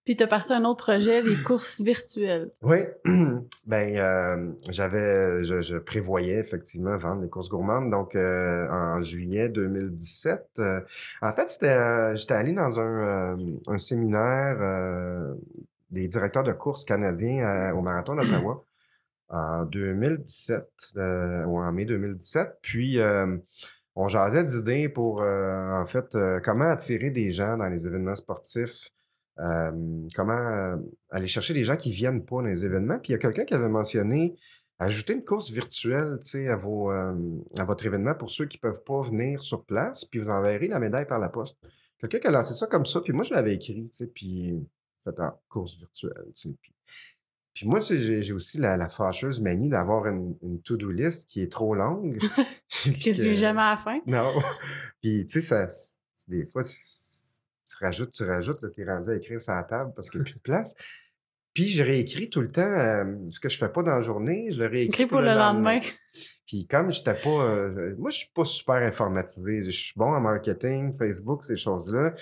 Puis 0.05 0.15
t'as 0.15 0.29
parti 0.29 0.53
un 0.53 0.65
autre 0.65 0.85
projet, 0.85 1.21
les 1.21 1.43
courses 1.43 1.81
virtuelles. 1.81 2.53
Oui, 2.63 2.79
ben 3.67 3.97
euh, 3.97 4.53
j'avais, 4.71 5.43
je, 5.43 5.63
je 5.63 5.79
prévoyais 5.79 6.39
effectivement 6.39 6.97
vendre 6.97 7.23
les 7.23 7.29
courses 7.29 7.49
gourmandes. 7.49 7.91
Donc 7.91 8.15
en 8.15 9.01
juillet 9.01 9.49
2017, 9.49 10.47
euh, 10.61 10.81
en 11.23 11.33
fait 11.33 11.49
c'était, 11.49 12.15
j'étais 12.15 12.35
allé 12.35 12.53
dans 12.53 12.79
un, 12.79 13.37
un 13.67 13.79
séminaire 13.79 15.35
des 15.91 16.07
directeurs 16.07 16.45
de 16.45 16.53
courses 16.53 16.85
canadiens 16.85 17.45
à- 17.45 17.75
au 17.75 17.81
marathon 17.83 18.15
d'Ottawa 18.15 18.65
en 19.29 19.65
2017 19.65 20.69
euh, 20.97 21.45
ou 21.45 21.59
en 21.59 21.73
mai 21.73 21.85
2017. 21.85 22.59
Puis 22.63 22.99
euh, 22.99 23.37
on 23.95 24.09
jasait 24.09 24.45
d'idées 24.45 24.89
pour 24.89 25.23
euh, 25.23 25.73
en 25.73 25.85
fait 25.85 26.17
comment 26.45 26.71
attirer 26.71 27.11
des 27.11 27.31
gens 27.31 27.57
dans 27.57 27.69
les 27.69 27.87
événements 27.87 28.15
sportifs. 28.15 28.91
Comment 30.15 30.79
aller 31.11 31.27
chercher 31.27 31.53
des 31.53 31.65
gens 31.65 31.77
qui 31.77 31.91
viennent 31.93 32.25
pas 32.25 32.37
dans 32.37 32.49
les 32.49 32.65
événements. 32.65 32.99
Puis 32.99 33.11
il 33.11 33.13
y 33.13 33.17
a 33.17 33.19
quelqu'un 33.19 33.45
qui 33.45 33.53
avait 33.53 33.69
mentionné 33.69 34.35
ajouter 34.79 35.15
une 35.15 35.25
course 35.25 35.51
virtuelle, 35.51 36.19
à 36.49 36.53
à 37.61 37.65
votre 37.65 37.87
événement 37.87 38.15
pour 38.15 38.31
ceux 38.31 38.47
qui 38.47 38.59
peuvent 38.59 38.83
pas 38.83 39.03
venir 39.03 39.43
sur 39.43 39.65
place, 39.65 40.05
puis 40.05 40.21
vous 40.21 40.31
enverrez 40.31 40.69
la 40.69 40.79
médaille 40.79 41.07
par 41.07 41.19
la 41.19 41.29
poste. 41.29 41.59
Quelqu'un 41.99 42.19
qui 42.19 42.27
a 42.27 42.31
lancé 42.31 42.55
ça 42.55 42.67
comme 42.67 42.85
ça, 42.85 43.01
puis 43.01 43.13
moi 43.13 43.25
je 43.25 43.33
l'avais 43.33 43.55
écrit, 43.55 43.91
puis 44.15 44.67
fait 45.03 45.21
en 45.21 45.39
course 45.49 45.77
virtuelle, 45.79 46.31
puis 46.35 46.76
puis 47.57 47.67
moi, 47.67 47.81
tu 47.81 47.99
j'ai 47.99 48.33
aussi 48.35 48.59
la, 48.59 48.77
la 48.77 48.91
fâcheuse 48.91 49.41
manie 49.41 49.71
d'avoir 49.71 50.07
une, 50.07 50.37
une 50.43 50.61
to-do 50.61 50.91
list 50.91 51.31
qui 51.31 51.41
est 51.41 51.51
trop 51.51 51.75
longue. 51.75 52.19
Que 52.85 52.91
tu 52.93 53.11
viens 53.13 53.31
que- 53.31 53.35
jamais 53.35 53.63
à 53.63 53.71
la 53.71 53.77
fin. 53.79 53.99
non. 54.07 54.31
Puis, 55.03 55.25
tu 55.27 55.41
sais, 55.41 55.67
ça, 55.67 55.67
des 56.29 56.45
fois, 56.45 56.63
tu 56.63 57.77
rajoutes, 57.81 58.11
tu 58.13 58.25
rajoutes, 58.25 58.61
là, 58.61 58.69
t'es 58.75 58.85
rendu 58.85 59.09
à 59.11 59.15
écrire 59.17 59.41
sur 59.41 59.55
la 59.55 59.63
table 59.63 59.93
parce 59.97 60.11
qu'il 60.11 60.21
n'y 60.21 60.29
a 60.29 60.31
plus 60.31 60.35
de 60.35 60.41
place. 60.41 60.75
Puis, 61.55 61.69
je 61.69 61.83
réécris 61.83 62.29
tout 62.29 62.43
le 62.43 62.51
temps 62.51 62.61
euh, 62.61 63.05
ce 63.31 63.41
que 63.41 63.49
je 63.49 63.57
fais 63.57 63.71
pas 63.71 63.83
dans 63.83 63.95
la 63.95 64.03
journée, 64.03 64.49
je 64.51 64.59
le 64.59 64.67
réécris 64.67 65.05
Écrit 65.05 65.07
pour 65.07 65.23
le 65.23 65.33
lendemain. 65.33 65.81
Puis, 66.47 66.67
comme 66.67 66.91
j'étais 66.93 67.15
pas, 67.15 67.31
euh, 67.31 67.95
moi, 67.99 68.11
je 68.11 68.19
suis 68.19 68.31
pas 68.35 68.45
super 68.45 68.75
informatisé. 68.77 69.63
Je 69.63 69.71
suis 69.71 69.95
bon 69.97 70.13
en 70.13 70.21
marketing, 70.21 70.93
Facebook, 70.93 71.43
ces 71.43 71.57
choses-là. 71.57 72.13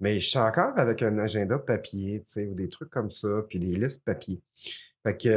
Mais 0.00 0.18
je 0.18 0.28
suis 0.28 0.38
encore 0.38 0.72
avec 0.76 1.02
un 1.02 1.18
agenda 1.18 1.58
papier, 1.58 2.22
tu 2.24 2.32
sais, 2.32 2.46
ou 2.46 2.54
des 2.54 2.68
trucs 2.68 2.90
comme 2.90 3.10
ça, 3.10 3.28
puis 3.48 3.58
des 3.58 3.74
listes 3.76 4.04
papier. 4.04 4.40
Fait 5.02 5.16
que 5.16 5.28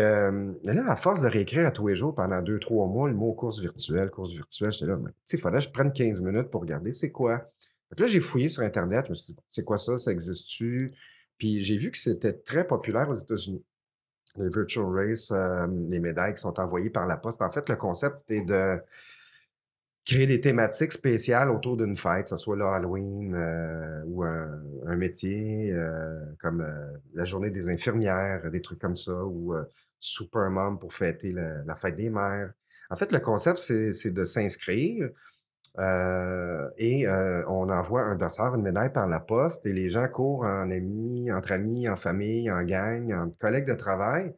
là, 0.65 0.91
à 0.91 0.95
force 0.95 1.21
de 1.21 1.27
réécrire 1.27 1.65
à 1.65 1.71
tous 1.71 1.87
les 1.87 1.95
jours 1.95 2.13
pendant 2.13 2.41
deux, 2.41 2.59
trois 2.59 2.87
mois 2.87 3.07
le 3.07 3.15
mot 3.15 3.33
course 3.33 3.59
virtuelle, 3.59 4.09
course 4.09 4.31
virtuelle, 4.31 4.71
j'étais 4.71 4.87
là, 4.87 4.97
tu 4.97 5.11
sais, 5.25 5.37
il 5.37 5.39
faudrait 5.39 5.59
que 5.59 5.65
je 5.65 5.71
prenne 5.71 5.93
15 5.93 6.21
minutes 6.21 6.49
pour 6.49 6.61
regarder 6.61 6.91
c'est 6.91 7.11
quoi. 7.11 7.49
Fait 7.89 7.95
que 7.95 8.01
là, 8.01 8.07
j'ai 8.07 8.19
fouillé 8.19 8.49
sur 8.49 8.63
Internet, 8.63 9.05
je 9.05 9.09
me 9.11 9.15
suis 9.15 9.33
dit, 9.33 9.39
c'est 9.49 9.63
quoi 9.63 9.77
ça, 9.77 9.97
ça 9.97 10.11
existe-tu? 10.11 10.93
Puis 11.37 11.59
j'ai 11.59 11.77
vu 11.77 11.91
que 11.91 11.97
c'était 11.97 12.33
très 12.33 12.65
populaire 12.67 13.09
aux 13.09 13.15
États-Unis. 13.15 13.63
Les 14.37 14.49
virtual 14.49 14.85
race, 14.85 15.31
euh, 15.31 15.67
les 15.67 15.99
médailles 15.99 16.33
qui 16.33 16.41
sont 16.41 16.59
envoyées 16.59 16.89
par 16.89 17.05
la 17.05 17.17
poste. 17.17 17.41
En 17.41 17.51
fait, 17.51 17.69
le 17.69 17.75
concept 17.75 18.31
est 18.31 18.41
de 18.41 18.81
créer 20.05 20.27
des 20.27 20.41
thématiques 20.41 20.91
spéciales 20.91 21.49
autour 21.49 21.77
d'une 21.77 21.95
fête, 21.95 22.23
que 22.23 22.29
ce 22.29 22.37
soit 22.37 22.57
le 22.57 22.65
Halloween 22.65 23.35
euh, 23.35 24.03
ou 24.07 24.23
un, 24.23 24.61
un 24.85 24.95
métier 24.97 25.71
euh, 25.71 26.19
comme 26.41 26.61
euh, 26.61 26.97
la 27.13 27.25
journée 27.25 27.51
des 27.51 27.69
infirmières, 27.69 28.49
des 28.51 28.61
trucs 28.61 28.79
comme 28.79 28.95
ça, 28.97 29.23
ou 29.23 29.53
euh, 29.53 29.63
Super 29.99 30.49
Mom 30.49 30.77
pour 30.79 30.93
fêter 30.93 31.31
la, 31.31 31.63
la 31.63 31.75
fête 31.75 31.95
des 31.95 32.09
mères. 32.09 32.51
En 32.89 32.97
fait, 32.97 33.11
le 33.11 33.19
concept, 33.19 33.57
c'est 33.59 33.93
c'est 33.93 34.11
de 34.11 34.25
s'inscrire 34.25 35.09
euh, 35.79 36.69
et 36.77 37.07
euh, 37.07 37.43
on 37.47 37.69
envoie 37.69 38.01
un 38.03 38.15
dossard, 38.15 38.55
une 38.55 38.63
médaille 38.63 38.91
par 38.91 39.07
la 39.07 39.19
poste 39.19 39.65
et 39.65 39.73
les 39.73 39.89
gens 39.89 40.07
courent 40.07 40.43
en 40.43 40.69
amis, 40.69 41.31
entre 41.31 41.53
amis, 41.53 41.87
en 41.87 41.95
famille, 41.95 42.51
en 42.51 42.63
gang, 42.63 43.11
en 43.13 43.29
collègues 43.29 43.67
de 43.67 43.73
travail. 43.73 44.35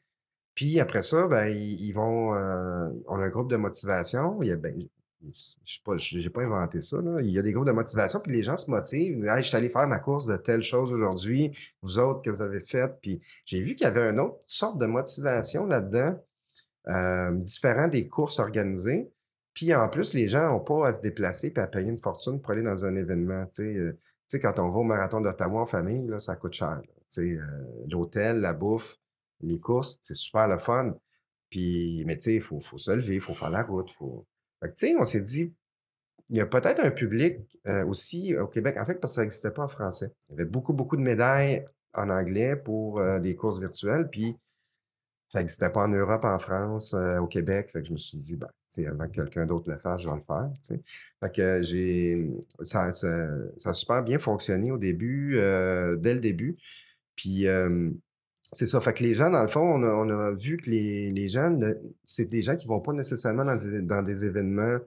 Puis 0.53 0.79
après 0.79 1.01
ça, 1.01 1.27
ben, 1.27 1.47
ils, 1.47 1.81
ils 1.87 1.93
vont. 1.93 2.35
euh, 2.35 2.89
on 3.07 3.19
a 3.19 3.25
un 3.25 3.29
groupe 3.29 3.49
de 3.49 3.57
motivation. 3.57 4.41
Il 4.43 4.49
y 4.49 4.51
a, 4.51 4.55
ben, 4.57 4.73
je 5.31 5.73
sais 5.73 5.81
pas, 5.83 5.95
pas 6.33 6.45
inventé 6.45 6.81
ça. 6.81 7.01
Là. 7.01 7.21
Il 7.21 7.29
y 7.29 7.39
a 7.39 7.41
des 7.41 7.53
groupes 7.53 7.65
de 7.67 7.71
motivation, 7.71 8.19
puis 8.19 8.31
les 8.31 8.43
gens 8.43 8.57
se 8.57 8.69
motivent. 8.69 9.25
Je 9.37 9.41
suis 9.41 9.57
allé 9.57 9.69
faire 9.69 9.87
ma 9.87 9.99
course 9.99 10.25
de 10.25 10.37
telle 10.37 10.63
chose 10.63 10.91
aujourd'hui. 10.91 11.51
Vous 11.81 11.99
autres, 11.99 12.21
que 12.21 12.29
vous 12.29 12.41
avez 12.41 12.59
fait? 12.59 12.91
Puis 13.01 13.21
j'ai 13.45 13.61
vu 13.61 13.75
qu'il 13.75 13.85
y 13.85 13.87
avait 13.87 14.09
une 14.09 14.19
autre 14.19 14.39
sorte 14.47 14.77
de 14.77 14.85
motivation 14.85 15.65
là-dedans, 15.65 16.19
euh, 16.87 17.31
différent 17.31 17.87
des 17.87 18.07
courses 18.07 18.39
organisées. 18.39 19.11
Puis 19.53 19.73
en 19.73 19.87
plus, 19.89 20.13
les 20.13 20.27
gens 20.27 20.51
n'ont 20.51 20.59
pas 20.59 20.87
à 20.87 20.91
se 20.91 21.01
déplacer 21.01 21.53
et 21.55 21.59
à 21.59 21.67
payer 21.67 21.89
une 21.89 21.97
fortune 21.97 22.41
pour 22.41 22.51
aller 22.51 22.63
dans 22.63 22.85
un 22.85 22.95
événement. 22.95 23.47
Euh, 23.59 23.93
quand 24.33 24.59
on 24.59 24.69
va 24.69 24.79
au 24.79 24.83
marathon 24.83 25.21
d'Ottawa 25.21 25.61
en 25.61 25.65
famille, 25.65 26.07
là, 26.07 26.19
ça 26.19 26.35
coûte 26.35 26.53
cher. 26.53 26.81
euh, 27.19 27.39
l'hôtel, 27.89 28.41
la 28.41 28.53
bouffe, 28.53 28.97
les 29.41 29.59
courses, 29.59 29.97
c'est 30.01 30.15
super 30.15 30.47
le 30.47 30.57
fun. 30.57 30.95
Puis, 31.49 32.03
mais 32.05 32.17
tu 32.17 32.23
sais, 32.23 32.33
il 32.35 32.41
faut, 32.41 32.59
faut 32.59 32.77
se 32.77 32.91
lever, 32.91 33.15
il 33.15 33.21
faut 33.21 33.33
faire 33.33 33.49
la 33.49 33.63
route. 33.63 33.89
Faut... 33.91 34.25
Fait 34.65 34.71
que, 34.71 34.77
tu 34.77 34.87
sais, 34.87 34.95
on 34.97 35.05
s'est 35.05 35.21
dit, 35.21 35.53
il 36.29 36.37
y 36.37 36.41
a 36.41 36.47
peut-être 36.47 36.83
un 36.83 36.89
public 36.89 37.37
euh, 37.67 37.85
aussi 37.85 38.35
au 38.35 38.47
Québec, 38.47 38.77
en 38.77 38.85
fait, 38.85 38.95
parce 38.95 39.13
que 39.13 39.15
ça 39.15 39.21
n'existait 39.21 39.51
pas 39.51 39.63
en 39.63 39.67
français. 39.67 40.11
Il 40.29 40.31
y 40.31 40.35
avait 40.35 40.49
beaucoup, 40.49 40.73
beaucoup 40.73 40.97
de 40.97 41.03
médailles 41.03 41.65
en 41.93 42.09
anglais 42.09 42.55
pour 42.55 42.99
euh, 42.99 43.19
des 43.19 43.35
courses 43.35 43.59
virtuelles, 43.59 44.09
puis 44.09 44.35
ça 45.29 45.39
n'existait 45.39 45.69
pas 45.69 45.83
en 45.83 45.89
Europe, 45.89 46.25
en 46.25 46.39
France, 46.39 46.93
euh, 46.95 47.19
au 47.19 47.27
Québec. 47.27 47.69
Fait 47.71 47.81
que 47.81 47.87
je 47.87 47.91
me 47.91 47.97
suis 47.97 48.17
dit, 48.17 48.37
ben, 48.37 48.49
avant 48.87 49.07
que 49.07 49.11
quelqu'un 49.11 49.45
d'autre 49.45 49.69
le 49.69 49.77
fasse, 49.77 50.01
je 50.01 50.09
vais 50.09 50.15
le 50.15 50.21
faire. 50.21 50.49
Fait 51.19 51.31
que 51.31 51.61
j'ai. 51.61 52.27
Ça, 52.61 52.91
ça, 52.91 53.27
ça 53.57 53.69
a 53.69 53.73
super 53.73 54.03
bien 54.03 54.17
fonctionné 54.17 54.71
au 54.71 54.77
début, 54.77 55.37
euh, 55.37 55.95
dès 55.95 56.15
le 56.15 56.19
début. 56.19 56.57
Puis 57.15 57.47
euh, 57.47 57.91
c'est 58.55 58.67
ça. 58.67 58.81
Fait 58.81 58.93
que 58.93 59.03
les 59.03 59.13
gens, 59.13 59.29
dans 59.29 59.41
le 59.41 59.47
fond, 59.47 59.61
on 59.61 59.83
a, 59.83 59.87
on 59.87 60.09
a 60.09 60.31
vu 60.31 60.57
que 60.57 60.69
les, 60.69 61.11
les 61.11 61.27
ne- 61.35 61.73
c'est 62.03 62.25
des 62.25 62.41
gens 62.41 62.55
qui 62.55 62.67
vont 62.67 62.79
pas 62.81 62.93
nécessairement 62.93 63.45
dans 63.45 63.55
des, 63.55 63.81
dans 63.81 64.01
des 64.01 64.25
événements 64.25 64.77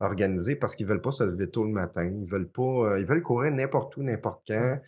organisés 0.00 0.56
parce 0.56 0.74
qu'ils 0.76 0.86
veulent 0.86 1.00
pas 1.00 1.12
se 1.12 1.24
lever 1.24 1.48
tôt 1.50 1.64
le 1.64 1.70
matin. 1.72 2.04
Ils 2.06 2.26
veulent 2.26 2.48
pas. 2.50 2.62
euh, 2.62 3.00
ils 3.00 3.06
veulent 3.06 3.22
courir 3.22 3.52
n'importe 3.52 3.96
où, 3.96 4.02
n'importe 4.02 4.42
quand, 4.46 4.78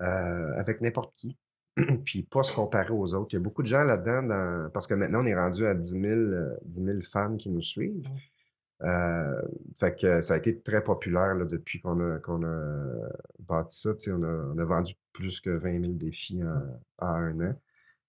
euh, 0.00 0.52
avec 0.56 0.80
n'importe 0.80 1.14
qui. 1.14 1.36
Puis 2.04 2.22
pas 2.24 2.42
se 2.42 2.52
comparer 2.54 2.92
aux 2.92 3.14
autres. 3.14 3.28
Il 3.32 3.34
y 3.34 3.38
a 3.38 3.40
beaucoup 3.42 3.62
de 3.62 3.68
gens 3.68 3.82
là-dedans, 3.84 4.22
dans- 4.22 4.70
parce 4.72 4.86
que 4.86 4.94
maintenant, 4.94 5.22
on 5.22 5.26
est 5.26 5.34
rendu 5.36 5.66
à 5.66 5.74
10 5.74 5.90
000, 6.00 6.04
euh, 6.04 6.56
10 6.64 6.84
000 6.84 6.98
fans 7.02 7.36
qui 7.36 7.50
nous 7.50 7.60
suivent. 7.60 8.08
Euh, 8.82 9.40
fait 9.78 9.94
que 9.98 10.20
ça 10.20 10.34
a 10.34 10.36
été 10.36 10.60
très 10.60 10.82
populaire 10.82 11.34
là, 11.34 11.44
depuis 11.44 11.80
qu'on 11.80 12.00
a, 12.00 12.16
a 12.16 13.08
bâti 13.40 13.80
ça. 13.80 13.90
On 14.08 14.22
a, 14.22 14.26
on 14.54 14.58
a 14.58 14.64
vendu 14.64 14.94
plus 15.12 15.40
que 15.40 15.50
20 15.50 15.80
000 15.80 15.92
défis 15.94 16.42
en, 16.44 16.58
en 16.98 17.06
un 17.08 17.40
an. 17.50 17.54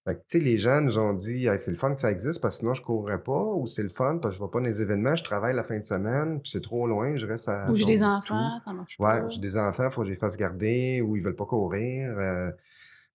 Fait 0.08 0.16
que, 0.16 0.20
tu 0.20 0.38
sais, 0.38 0.40
les 0.40 0.58
gens 0.60 0.82
nous 0.82 1.00
ont 1.00 1.14
dit 1.14 1.48
Hey, 1.48 1.58
c'est 1.58 1.72
le 1.72 1.78
fun 1.78 1.94
que 1.94 2.00
ça 2.00 2.12
existe 2.12 2.40
parce 2.42 2.56
que 2.56 2.60
sinon 2.60 2.74
je 2.76 2.82
ne 2.82 2.86
courrais 2.86 3.24
pas 3.24 3.42
ou 3.56 3.66
c'est 3.66 3.82
le 3.84 3.90
fun 3.90 4.20
parce 4.22 4.36
que 4.36 4.40
je 4.40 4.44
ne 4.44 4.48
vais 4.48 4.52
pas 4.52 4.60
dans 4.60 4.66
les 4.66 4.82
événements, 4.82 5.16
je 5.16 5.24
travaille 5.24 5.56
la 5.56 5.64
fin 5.64 5.78
de 5.78 5.84
semaine, 5.84 6.40
puis 6.42 6.52
c'est 6.52 6.62
trop 6.62 6.86
loin, 6.88 7.16
je 7.16 7.26
reste 7.26 7.50
à. 7.50 7.72
Ou 7.72 7.76
j'ai 7.76 7.86
des 7.86 8.04
enfants, 8.04 8.60
ça 8.60 8.72
marche 8.72 9.00
Ouais, 9.00 9.22
pas. 9.22 9.28
j'ai 9.30 9.42
des 9.42 9.58
enfants, 9.58 9.86
il 9.86 9.92
faut 9.92 10.02
que 10.02 10.08
je 10.08 10.12
les 10.12 10.18
fasse 10.18 10.38
garder 10.38 11.02
ou 11.02 11.16
ils 11.16 11.24
veulent 11.24 11.36
pas 11.36 11.46
courir. 11.46 12.16
euh, 12.20 12.52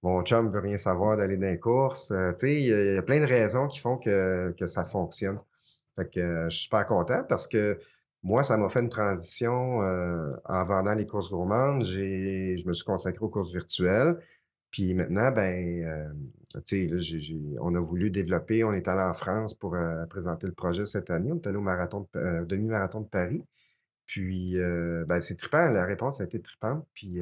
mon 0.03 0.23
chum 0.25 0.49
veut 0.49 0.61
rien 0.61 0.79
savoir 0.79 1.17
d'aller 1.17 1.37
dans 1.37 1.47
les 1.47 1.59
courses. 1.61 2.11
euh, 2.11 2.33
tu 2.33 2.39
sais, 2.47 2.55
il 2.55 2.67
y, 2.67 2.73
a 2.73 2.85
il 2.93 2.95
y 2.95 2.99
a 2.99 3.03
plein 3.03 3.21
de 3.21 3.27
raisons 3.27 3.69
qui 3.69 3.79
font 3.79 3.97
que, 3.99 4.55
que 4.59 4.67
ça 4.67 4.85
fonctionne. 4.85 5.39
Fait 5.97 6.09
que 6.11 6.21
euh, 6.21 6.45
je 6.51 6.57
suis 6.57 6.63
super 6.65 6.87
content 6.87 7.23
parce 7.29 7.47
que 7.47 7.79
moi, 8.23 8.43
ça 8.45 8.57
m'a 8.57 8.69
fait 8.69 8.81
une 8.81 8.89
transition 8.89 9.83
euh, 9.83 10.33
en 10.47 10.65
vendant 10.65 10.95
les 10.95 11.07
courses 11.07 11.31
gourmandes. 11.31 11.85
J'ai, 11.85 12.57
je 12.59 12.67
me 12.69 12.73
suis 12.73 12.85
consacré 12.85 13.25
aux 13.25 13.29
courses 13.29 13.53
virtuelles. 13.53 14.17
Puis 14.71 14.95
maintenant, 14.95 15.31
ben, 15.33 15.85
euh, 15.85 16.13
on 17.61 17.75
a 17.75 17.81
voulu 17.81 18.11
développer. 18.11 18.65
On 18.65 18.73
est 18.73 18.89
allé 18.89 19.03
en 19.03 19.13
France 19.13 19.55
pour 19.55 19.75
euh, 19.75 20.07
présenter 20.07 20.47
le 20.47 20.53
projet 20.53 20.87
cette 20.87 21.11
année. 21.11 21.31
On 21.33 21.37
est 21.37 21.47
allé 21.47 21.57
au 21.57 21.63
marathon 21.63 22.09
euh, 22.17 22.45
demi-marathon 22.45 23.01
de 23.01 23.09
Paris. 23.09 23.45
Puis, 24.07 24.59
euh, 24.59 25.05
ben, 25.07 25.21
c'est 25.21 25.37
trippant. 25.37 25.71
La 25.71 25.85
réponse 25.85 26.21
a 26.21 26.25
été 26.25 26.41
trippante. 26.41 26.85
Puis, 26.95 27.21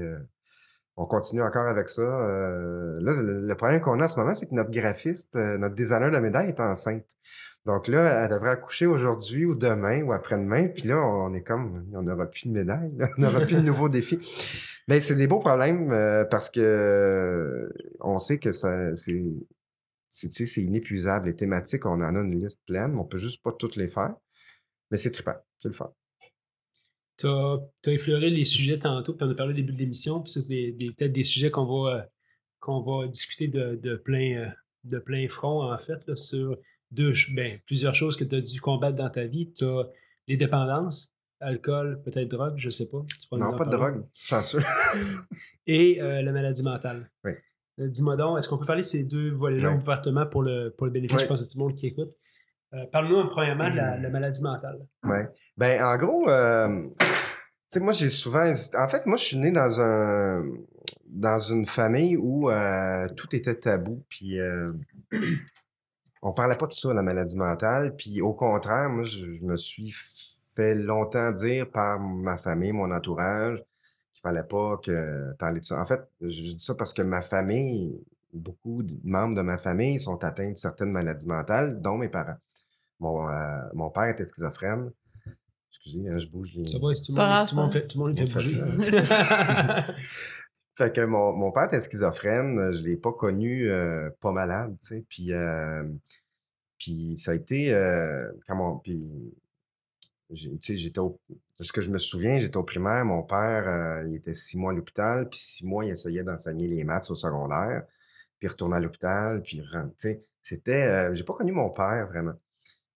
on 0.97 1.07
continue 1.07 1.43
encore 1.43 1.67
avec 1.67 1.89
ça. 1.89 2.03
Là, 2.03 3.13
le, 3.23 3.55
problème 3.55 3.81
qu'on 3.81 4.01
a 4.01 4.05
en 4.05 4.09
ce 4.09 4.19
moment, 4.19 4.35
c'est 4.35 4.49
que 4.49 4.55
notre 4.55 4.71
graphiste, 4.71 5.37
notre 5.37 5.75
designer 5.75 6.11
de 6.11 6.19
médaille 6.19 6.49
est 6.49 6.61
enceinte. 6.61 7.07
Donc 7.67 7.87
là, 7.87 8.25
elle 8.25 8.31
devrait 8.31 8.51
accoucher 8.51 8.87
aujourd'hui 8.87 9.45
ou 9.45 9.55
demain 9.55 10.03
ou 10.03 10.13
après-demain. 10.13 10.69
Puis 10.69 10.89
là, 10.89 10.97
on 10.97 11.35
est 11.35 11.43
comme, 11.43 11.87
on 11.93 12.03
n'aura 12.03 12.27
plus 12.27 12.49
de 12.49 12.53
médaille, 12.53 12.97
on 13.19 13.21
n'aura 13.21 13.41
plus 13.41 13.57
de 13.57 13.61
nouveaux 13.61 13.91
défis. 13.91 14.19
Mais 14.89 15.01
c'est 15.01 15.17
des 15.17 15.27
beaux 15.27 15.39
problèmes 15.39 15.93
euh, 15.93 16.25
parce 16.25 16.51
que 16.51 17.71
on 18.01 18.19
sait 18.19 18.39
que 18.39 18.53
ça, 18.53 18.95
c'est, 18.97 19.23
c'est, 20.09 20.63
inépuisable. 20.63 21.29
Les 21.29 21.37
thématiques, 21.37 21.85
on 21.85 22.01
en 22.01 22.17
a 22.17 22.19
une 22.19 22.41
liste 22.41 22.63
pleine, 22.67 22.93
mais 22.93 22.99
on 22.99 23.05
peut 23.05 23.19
juste 23.19 23.43
pas 23.43 23.53
toutes 23.53 23.77
les 23.77 23.89
faire. 23.89 24.15
Mais 24.91 24.97
c'est 24.97 25.11
trippant, 25.11 25.37
c'est 25.59 25.69
le 25.69 25.75
fun. 25.75 25.93
Tu 27.19 27.27
as, 27.27 27.59
effleuré 27.87 28.31
les 28.31 28.47
sujets 28.47 28.79
tantôt, 28.79 29.13
puis 29.13 29.27
on 29.27 29.31
a 29.31 29.35
parlé 29.35 29.53
au 29.53 29.57
début 29.57 29.73
de 29.73 29.79
l'émission, 29.79 30.23
puis 30.23 30.33
c'est 30.33 30.75
peut-être 30.97 31.13
des 31.13 31.25
sujets 31.25 31.51
qu'on 31.51 31.67
va, 31.67 32.09
euh, 32.67 32.81
va 32.81 33.09
discuter 33.09 33.49
de, 33.49 33.75
de 33.75 33.97
plein, 33.97 34.39
euh, 34.39 34.49
de 34.85 34.99
plein 34.99 35.29
front, 35.29 35.71
en 35.71 35.79
fait, 35.79 36.15
sur 36.17 36.57
deux, 36.91 37.13
ben, 37.35 37.59
plusieurs 37.67 37.95
choses 37.95 38.17
que 38.17 38.25
tu 38.25 38.37
as 38.37 38.41
dû 38.41 38.61
combattre 38.61 38.97
dans 38.97 39.11
ta 39.11 39.27
vie. 39.27 39.53
Tu 39.53 39.65
as 39.65 39.91
les 40.29 40.37
dépendances, 40.37 41.13
alcool, 41.41 42.01
peut-être 42.05 42.29
drogue, 42.29 42.55
je 42.57 42.71
sais 42.71 42.89
pas. 42.89 42.99
Tu 43.09 43.39
Non, 43.39 43.57
pas 43.57 43.65
de 43.65 43.71
drogue, 43.71 44.05
chanceux. 44.15 44.61
Et 45.67 46.01
euh, 46.01 46.23
la 46.23 46.33
maladie 46.33 46.63
mentale. 46.63 47.07
Oui. 47.25 47.33
Euh, 47.81 47.89
Dis-moi 47.89 48.17
donc, 48.17 48.39
est-ce 48.39 48.49
qu'on 48.49 48.59
peut 48.59 48.67
parler 48.67 48.83
de 48.83 48.87
ces 48.87 49.05
deux 49.05 49.31
volets-là 49.33 49.71
Oui. 49.71 49.77
ouvertement 49.77 50.27
pour 50.27 50.43
le, 50.43 50.71
pour 50.77 50.87
le 50.87 50.93
bénéfice, 50.93 51.17
Oui. 51.19 51.23
je 51.23 51.29
pense, 51.29 51.43
de 51.43 51.47
tout 51.51 51.59
le 51.59 51.65
monde 51.65 51.75
qui 51.75 51.87
écoute? 51.87 52.11
Euh, 52.75 52.85
Parle-nous 52.93 53.29
premièrement 53.29 53.71
de 53.71 53.77
la, 53.77 53.97
la 53.97 54.11
maladie 54.11 54.43
mentale. 54.43 54.79
Ouais. 55.05 55.29
Ben, 55.57 55.83
en 55.83 55.97
gros, 55.97 56.29
euh, 56.29 56.89
tu 56.99 57.07
sais, 57.71 57.81
moi, 57.81 57.93
j'ai 57.93 58.09
souvent 58.11 58.45
hésité. 58.45 58.77
En 58.77 58.89
fait, 58.89 59.07
moi, 59.07 59.17
je 59.17 59.25
suis 59.25 59.39
né 59.39 59.51
dans 59.51 59.81
un 59.81 60.45
dans 61.07 61.39
une 61.39 61.67
famille 61.67 62.17
où 62.17 62.51
tout 63.17 63.35
était 63.35 63.55
tabou, 63.55 64.05
puis 64.09 64.39
on 66.23 66.33
parlait 66.33 66.57
pas 66.57 66.67
de 66.67 66.73
ça, 66.73 66.93
la 66.93 67.03
maladie 67.03 67.37
mentale. 67.37 67.95
Puis 67.97 68.21
au 68.21 68.35
contraire, 68.35 68.89
moi, 68.91 69.03
je, 69.05 69.35
je 69.35 69.43
me 69.45 69.57
suis 69.57 69.91
fait 70.59 70.75
longtemps 70.75 71.31
dire 71.31 71.71
par 71.71 72.01
ma 72.01 72.37
famille, 72.37 72.73
mon 72.73 72.91
entourage, 72.91 73.59
qu'il 74.13 74.21
fallait 74.23 74.43
pas 74.43 74.77
que 74.83 75.33
parler 75.39 75.61
de 75.61 75.65
ça. 75.65 75.81
En 75.81 75.87
fait, 75.87 76.01
je, 76.21 76.43
dis 76.43 76.59
ça 76.59 76.75
parce 76.75 76.93
que 76.93 77.03
ma 77.03 77.23
famille, 77.23 78.05
beaucoup 78.33 78.83
de 78.83 78.95
membres 79.05 79.37
de 79.37 79.43
ma 79.43 79.57
famille 79.57 80.01
sont 80.01 80.23
atteints 80.25 80.51
de 80.51 80.57
certaines 80.57 80.91
maladies 80.91 81.29
mentales, 81.29 81.81
dont 81.81 81.97
mes 81.97 82.09
parents. 82.09 82.39
Mon, 82.99 83.29
euh, 83.29 83.61
mon 83.75 83.91
père 83.91 84.09
était 84.09 84.25
schizophrène. 84.25 84.91
Excusez, 85.71 86.09
hein, 86.09 86.19
je 86.19 86.27
bouge 86.27 86.55
les. 86.57 86.65
Ça 86.65 86.79
va, 86.79 86.95
tout 86.95 87.13
le 87.13 87.15
monde, 87.15 87.17
grave, 87.17 87.49
tout 87.49 87.55
le 87.55 87.63
monde 87.63 87.73
c'est 87.73 87.81
fait, 87.81 87.87
tout 87.87 87.99
le 87.99 88.05
monde 88.05 88.13
On 88.13 88.17
fait 88.17 88.27
fait 88.27 88.35
bouger. 88.35 89.93
Fait 90.75 90.95
que 90.95 91.05
mon, 91.05 91.33
mon 91.33 91.51
père 91.51 91.65
était 91.65 91.81
schizophrène, 91.81 92.73
je 92.73 92.85
l'ai 92.85 92.97
pas 92.97 93.13
connu 93.13 93.69
euh, 93.69 94.11
pas 94.21 94.31
malade, 94.31 94.77
tu 94.81 94.87
sais. 94.87 95.05
Puis, 95.09 95.33
euh, 95.33 95.83
puis 96.79 97.17
ça 97.17 97.33
a 97.33 97.35
été 97.35 97.75
euh, 97.75 98.31
quand 98.47 98.55
mon, 98.55 98.79
puis 98.79 99.05
de 100.31 101.65
ce 101.65 101.73
que 101.73 101.81
je 101.81 101.91
me 101.91 101.99
souviens, 101.99 102.39
j'étais 102.39 102.57
au 102.57 102.65
primaire, 102.65 103.05
mon 103.05 103.23
père, 103.23 103.69
euh, 103.69 104.09
il 104.09 104.15
était 104.15 104.35
six 104.35 104.59
mois 104.59 104.73
à 104.73 104.75
l'hôpital, 104.75 105.29
puis 105.29 105.39
six 105.39 105.67
mois, 105.67 105.85
il 105.85 105.91
essayait 105.91 106.23
d'enseigner 106.23 106.69
les 106.69 106.85
maths 106.85 107.11
au 107.11 107.15
secondaire, 107.15 107.85
puis 108.39 108.47
il 108.47 108.49
retournait 108.49 108.77
à 108.77 108.81
l'hôpital, 108.81 109.43
puis 109.43 109.63
sais, 109.97 110.23
c'était, 110.43 110.85
euh, 110.85 111.15
j'ai 111.15 111.25
pas 111.25 111.35
connu 111.35 111.53
mon 111.53 111.71
père 111.71 112.07
vraiment. 112.07 112.35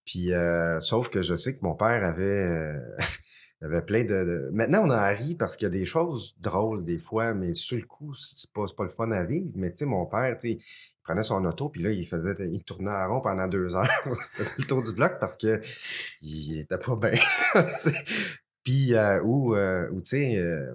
Puis, 0.05 0.33
euh, 0.33 0.81
sauf 0.81 1.11
que 1.11 1.23
je 1.23 1.37
sais 1.37 1.57
que 1.57 1.63
mon 1.63 1.75
père 1.75 2.05
avait, 2.05 2.23
euh, 2.25 2.97
avait 3.63 3.83
plein 3.83 4.05
de, 4.05 4.51
Maintenant, 4.53 4.83
on 4.85 4.91
en 4.91 5.15
rit 5.15 5.35
parce 5.35 5.57
qu'il 5.57 5.67
y 5.67 5.71
a 5.71 5.71
des 5.71 5.85
choses 5.85 6.37
drôles 6.41 6.85
des 6.85 6.99
fois, 6.99 7.35
mais 7.35 7.55
sur 7.55 7.77
le 7.77 7.85
coup, 7.85 8.15
c'est 8.15 8.51
pas, 8.53 8.65
pas 8.77 8.85
le 8.85 8.91
fun 8.91 9.11
à 9.13 9.25
vivre. 9.25 9.53
Mais 9.57 9.71
tu 9.71 9.79
sais, 9.79 9.87
mon 9.87 10.07
père, 10.07 10.37
tu 10.37 10.55
sais, 10.55 10.59
prenait 11.03 11.23
son 11.23 11.45
auto, 11.45 11.69
puis 11.69 11.83
là, 11.83 11.91
il 11.91 12.07
faisait, 12.07 12.35
il 12.51 12.63
tournait 12.65 12.91
en 12.91 13.09
rond 13.09 13.21
pendant 13.21 13.49
deux 13.49 13.75
heures. 13.75 13.89
il 14.07 14.15
faisait 14.33 14.55
le 14.59 14.65
tour 14.65 14.83
du 14.83 14.93
bloc 14.93 15.19
parce 15.21 15.37
que 15.37 15.61
il 16.21 16.61
était 16.61 16.79
pas 16.79 16.97
bien. 16.97 17.19
puis, 18.65 18.95
euh, 18.95 19.21
ou, 19.23 19.57
euh, 19.57 19.89
ou 19.91 20.01
tu 20.01 20.09
sais, 20.09 20.37
euh, 20.37 20.73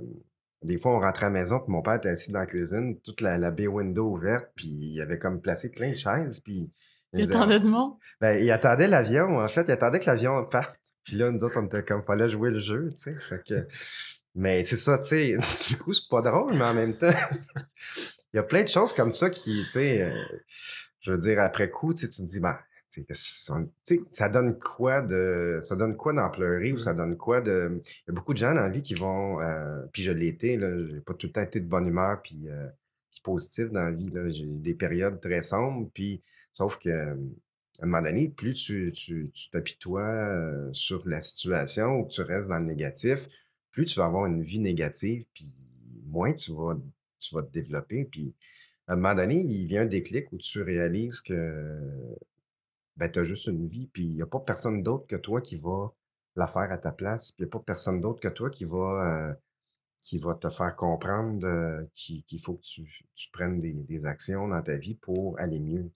des 0.64 0.78
fois, 0.78 0.96
on 0.96 1.00
rentrait 1.00 1.28
à 1.28 1.30
la 1.30 1.40
maison, 1.40 1.60
puis 1.60 1.72
mon 1.72 1.82
père 1.82 1.96
était 1.96 2.10
assis 2.10 2.32
dans 2.32 2.40
la 2.40 2.46
cuisine, 2.46 3.00
toute 3.02 3.22
la, 3.22 3.38
la 3.38 3.52
bay 3.52 3.68
window 3.68 4.12
ouverte, 4.12 4.50
puis 4.56 4.68
il 4.68 5.02
avait 5.02 5.20
comme 5.20 5.40
placé 5.40 5.70
plein 5.70 5.92
de 5.92 5.96
chaises, 5.96 6.40
puis 6.40 6.70
Il 7.14 7.32
attendait 7.32 7.60
du 7.60 7.70
monde? 7.70 7.94
ben, 8.20 8.44
il 8.44 8.52
attendait 8.52 8.88
l'avion, 8.88 9.40
en 9.40 9.48
fait. 9.48 9.64
Il 9.68 9.72
attendait 9.72 10.00
que 10.00 10.08
l'avion 10.08 10.44
parte. 10.46 10.76
Puis 11.04 11.16
là, 11.16 11.32
nous 11.32 11.42
autres, 11.44 11.58
on 11.58 11.66
était 11.66 11.84
comme, 11.84 12.04
fallait 12.04 12.28
jouer 12.28 12.50
le 12.50 12.60
jeu, 12.60 12.88
tu 12.90 12.98
sais. 12.98 13.16
Fait 13.22 13.42
que... 13.48 13.68
Mais 14.36 14.62
c'est 14.64 14.78
ça, 14.78 15.00
tu 15.00 15.06
sais, 15.06 15.38
du 15.70 15.78
coup, 15.78 15.94
c'est 15.94 16.08
pas 16.10 16.22
drôle, 16.22 16.54
mais 16.54 16.64
en 16.64 16.74
même 16.74 16.96
temps, 16.96 17.10
il 18.34 18.38
y 18.38 18.40
a 18.40 18.44
plein 18.44 18.64
de 18.64 18.68
choses 18.68 18.94
comme 18.94 19.14
ça 19.14 19.30
qui, 19.30 19.64
tu 19.66 19.72
sais, 19.72 20.02
euh, 20.02 20.14
je 21.02 21.12
veux 21.12 21.18
dire, 21.18 21.40
après 21.40 21.70
coup, 21.70 21.94
tu 21.94 22.08
te 22.08 22.22
dis, 22.22 22.40
bah, 22.40 22.60
tu 22.92 23.06
sais, 23.84 24.00
ça 24.10 24.30
donne 24.30 24.58
quoi 24.58 25.02
de, 25.02 25.60
ça 25.62 25.76
donne 25.76 25.96
quoi 25.96 26.14
d'en 26.14 26.30
pleurer 26.30 26.74
ou 26.74 26.80
ça 26.80 26.94
donne 26.94 27.16
quoi 27.16 27.42
de, 27.42 27.82
il 27.86 28.08
y 28.08 28.12
a 28.12 28.14
beaucoup 28.14 28.34
de 28.34 28.38
gens 28.38 28.54
dans 28.54 28.62
la 28.62 28.70
vie 28.70 28.82
qui 28.82 28.96
vont, 28.96 29.42
euh, 29.42 29.84
puis 29.94 30.02
je 30.02 30.12
l'ai 30.12 30.28
été, 30.28 30.58
là, 30.58 30.70
j'ai 30.90 31.02
pas 31.02 31.14
tout 31.14 31.28
le 31.28 31.34
temps 31.34 31.42
été 31.42 31.60
de 31.60 31.68
bonne 31.68 31.88
humeur 31.88 32.22
euh, 32.32 32.68
puis 33.10 33.22
positif 33.24 33.72
dans 33.72 33.84
la 33.84 33.92
vie, 33.92 34.10
là, 34.12 34.28
j'ai 34.30 34.46
des 34.46 34.74
périodes 34.74 35.20
très 35.20 35.42
sombres, 35.42 35.90
puis, 35.94 36.22
sauf 36.54 36.78
que, 36.78 36.90
à 36.90 37.84
un 37.84 37.86
moment 37.86 38.02
donné, 38.02 38.30
plus 38.30 38.56
tu, 38.56 38.92
tu, 38.94 39.32
t'apitoies 39.52 40.70
sur 40.72 41.08
la 41.08 41.22
situation 41.22 42.00
ou 42.00 42.06
que 42.06 42.12
tu 42.12 42.22
restes 42.22 42.48
dans 42.48 42.60
le 42.60 42.66
négatif, 42.66 43.28
plus 43.72 43.86
tu 43.86 44.00
vas 44.00 44.06
avoir 44.06 44.26
une 44.26 44.42
vie 44.42 44.60
négative, 44.60 45.26
puis 45.34 45.48
moins 46.06 46.34
tu 46.34 46.52
vas, 46.54 46.76
tu 47.20 47.36
vas 47.36 47.44
te 47.44 47.52
développer, 47.52 48.06
puis 48.06 48.34
à 48.88 48.94
un 48.94 48.96
moment 48.96 49.16
donné, 49.16 49.36
il 49.36 49.68
vient 49.68 49.82
un 49.82 49.86
déclic 49.86 50.32
où 50.32 50.38
tu 50.38 50.62
réalises 50.62 51.22
que 51.22 52.16
ben, 52.98 53.12
tu 53.12 53.20
as 53.20 53.24
juste 53.24 53.48
une 53.48 53.68
vie, 53.68 53.88
puis 53.94 54.06
il 54.06 54.16
n'y 54.16 54.22
a 54.22 54.26
pas 54.26 54.40
personne 54.40 54.82
d'autre 54.82 55.06
que 55.08 55.16
toi 55.16 55.42
qui 55.42 55.56
va 55.56 55.94
la 56.36 56.48
faire 56.48 56.72
à 56.72 56.78
ta 56.78 56.92
place, 56.92 57.32
puis 57.32 57.44
il 57.44 57.46
n'y 57.46 57.50
a 57.50 57.52
pas 57.52 57.64
personne 57.66 58.02
d'autre 58.02 58.20
que 58.22 58.28
toi 58.28 58.50
qui 58.50 58.66
va, 58.66 59.30
euh, 59.30 59.34
qui 60.02 60.20
va 60.20 60.36
te 60.36 60.50
faire 60.50 60.76
comprendre 60.76 61.46
euh, 61.46 61.84
qu'il 61.96 62.42
faut 62.42 62.56
que 62.56 62.62
tu, 62.64 63.30
prennes 63.34 63.60
des, 63.60 64.06
actions 64.06 64.48
dans 64.48 64.62
ta 64.62 64.78
vie 64.78 64.96
pour 64.96 65.40
aller 65.40 65.60
mieux. 65.60 65.90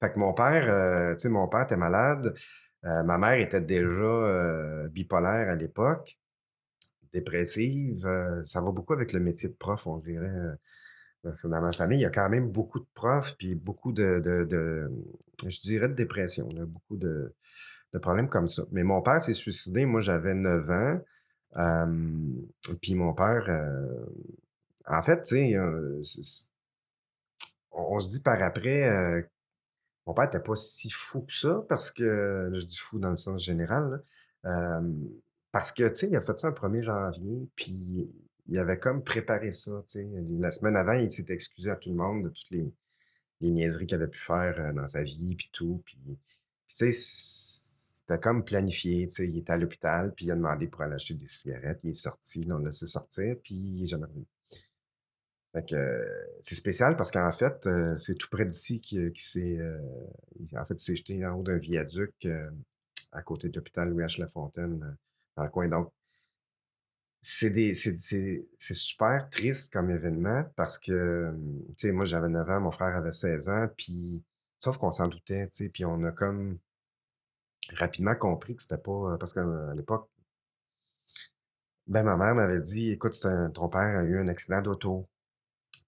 Fait 0.00 0.12
que 0.12 0.18
mon 0.18 0.34
père, 0.34 0.68
euh, 0.68 1.14
tu 1.14 1.22
sais, 1.22 1.28
mon 1.28 1.48
père 1.48 1.62
était 1.62 1.76
malade, 1.76 2.34
ma 2.82 3.16
mère 3.16 3.38
était 3.38 3.60
déjà 3.60 4.88
bipolaire 4.88 5.48
à 5.48 5.54
l'époque, 5.54 6.18
dépressive, 7.12 8.06
ça 8.44 8.60
va 8.60 8.70
beaucoup 8.70 8.92
avec 8.92 9.12
le 9.12 9.20
métier 9.20 9.48
de 9.48 9.54
prof, 9.54 9.86
on 9.86 9.96
dirait. 9.96 10.32
dans 11.24 11.60
ma 11.60 11.72
famille, 11.72 11.98
il 11.98 12.02
y 12.02 12.06
a 12.06 12.10
quand 12.10 12.28
même 12.28 12.50
beaucoup 12.50 12.80
de 12.80 12.86
profs, 12.94 13.36
puis 13.36 13.54
beaucoup 13.54 13.92
de, 13.92 14.22
je 15.46 15.60
dirais, 15.60 15.88
de 15.88 15.94
dépression, 15.94 16.48
beaucoup 16.66 16.96
de, 16.96 17.34
problèmes 18.00 18.28
comme 18.28 18.46
ça. 18.48 18.64
Mais 18.72 18.84
mon 18.84 19.02
père 19.02 19.20
s'est 19.20 19.34
suicidé, 19.34 19.86
moi 19.86 20.00
j'avais 20.00 20.34
9 20.34 20.70
ans. 20.70 21.00
puis 22.80 22.94
mon 22.94 23.14
père, 23.14 23.48
en 24.86 25.02
fait, 25.02 25.22
tu 25.22 25.36
sais, 25.36 25.58
on, 27.72 28.00
se 28.00 28.10
dit 28.10 28.22
par 28.22 28.42
après, 28.42 29.28
mon 30.06 30.14
père 30.14 30.24
n'était 30.24 30.40
pas 30.40 30.56
si 30.56 30.90
fou 30.90 31.22
que 31.22 31.32
ça, 31.32 31.64
parce 31.68 31.90
que, 31.90 32.50
je 32.54 32.64
dis 32.64 32.78
fou 32.78 32.98
dans 32.98 33.10
le 33.10 33.16
sens 33.16 33.44
général, 33.44 34.02
parce 35.52 35.70
que, 35.70 35.86
tu 35.88 35.94
sais, 35.94 36.08
il 36.08 36.16
a 36.16 36.22
fait 36.22 36.36
ça 36.36 36.48
le 36.48 36.54
1er 36.54 36.82
janvier, 36.82 37.48
puis 37.54 38.10
il 38.46 38.58
avait 38.58 38.78
comme 38.78 39.04
préparé 39.04 39.52
ça, 39.52 39.82
tu 39.86 39.92
sais. 39.92 40.08
La 40.38 40.50
semaine 40.50 40.76
avant, 40.76 40.94
il 40.94 41.10
s'était 41.10 41.34
excusé 41.34 41.70
à 41.70 41.76
tout 41.76 41.90
le 41.90 41.96
monde 41.96 42.24
de 42.24 42.28
toutes 42.30 42.50
les, 42.50 42.72
niaiseries 43.42 43.86
qu'il 43.86 43.96
avait 43.96 44.08
pu 44.08 44.18
faire 44.18 44.58
euh, 44.58 44.72
dans 44.72 44.86
sa 44.86 45.02
vie, 45.02 45.34
puis 45.36 45.50
tout. 45.52 45.82
Puis, 45.84 45.98
tu 46.68 46.76
sais, 46.76 46.92
c'était 46.92 48.20
comme 48.20 48.44
planifié, 48.44 49.06
tu 49.06 49.12
sais. 49.12 49.28
Il 49.28 49.38
était 49.38 49.52
à 49.52 49.58
l'hôpital, 49.58 50.14
puis 50.14 50.26
il 50.26 50.30
a 50.30 50.36
demandé 50.36 50.68
pour 50.68 50.82
aller 50.82 50.94
acheter 50.94 51.14
des 51.14 51.26
cigarettes. 51.26 51.80
Il 51.84 51.90
est 51.90 51.92
sorti, 51.92 52.44
là, 52.44 52.56
on 52.56 52.58
l'a 52.58 52.66
laissé 52.66 52.86
sortir, 52.86 53.36
puis 53.42 53.54
il 53.54 53.82
est 53.82 53.86
jamais 53.86 54.06
revenu. 54.06 54.26
Fait 55.52 55.68
que 55.68 56.08
c'est 56.40 56.54
spécial 56.54 56.96
parce 56.96 57.10
qu'en 57.10 57.30
fait, 57.30 57.66
euh, 57.66 57.94
c'est 57.96 58.14
tout 58.14 58.28
près 58.30 58.46
d'ici 58.46 58.80
qui, 58.80 59.12
qui 59.12 59.22
s'est. 59.22 59.58
euh, 59.58 59.78
en 60.56 60.64
fait, 60.64 60.74
il 60.74 60.78
s'est 60.80 60.96
jeté 60.96 61.26
en 61.26 61.34
haut 61.34 61.42
d'un 61.42 61.58
viaduc 61.58 62.26
à 63.12 63.22
côté 63.22 63.50
de 63.50 63.56
l'hôpital 63.56 63.90
Louis 63.90 64.04
H. 64.04 64.18
Lafontaine, 64.18 64.96
dans 65.36 65.44
le 65.44 65.50
coin. 65.50 65.68
Donc, 65.68 65.92
c'est 67.22 67.50
des, 67.50 67.74
c'est, 67.74 67.94
super 68.58 69.28
triste 69.30 69.72
comme 69.72 69.90
événement 69.90 70.44
parce 70.56 70.78
que, 70.78 70.92
euh, 70.92 71.32
tu 71.68 71.88
sais, 71.88 71.92
moi 71.92 72.04
j'avais 72.04 72.28
9 72.28 72.50
ans, 72.50 72.60
mon 72.60 72.70
frère 72.72 72.96
avait 72.96 73.12
16 73.12 73.48
ans, 73.48 73.68
puis 73.76 74.22
sauf 74.58 74.76
qu'on 74.78 74.90
s'en 74.90 75.08
doutait, 75.08 75.48
tu 75.48 75.56
sais, 75.56 75.68
puis 75.68 75.84
on 75.84 76.02
a 76.04 76.10
comme 76.12 76.58
rapidement 77.76 78.14
compris 78.16 78.56
que 78.56 78.62
c'était 78.62 78.78
pas. 78.78 79.16
Parce 79.18 79.32
qu'à 79.32 79.44
l'époque, 79.76 80.10
ben 81.86 82.02
ma 82.04 82.16
mère 82.16 82.34
m'avait 82.34 82.60
dit 82.60 82.90
écoute, 82.90 83.14
ton 83.54 83.68
père 83.68 83.98
a 83.98 84.04
eu 84.04 84.18
un 84.18 84.28
accident 84.28 84.62
d'auto. 84.62 85.08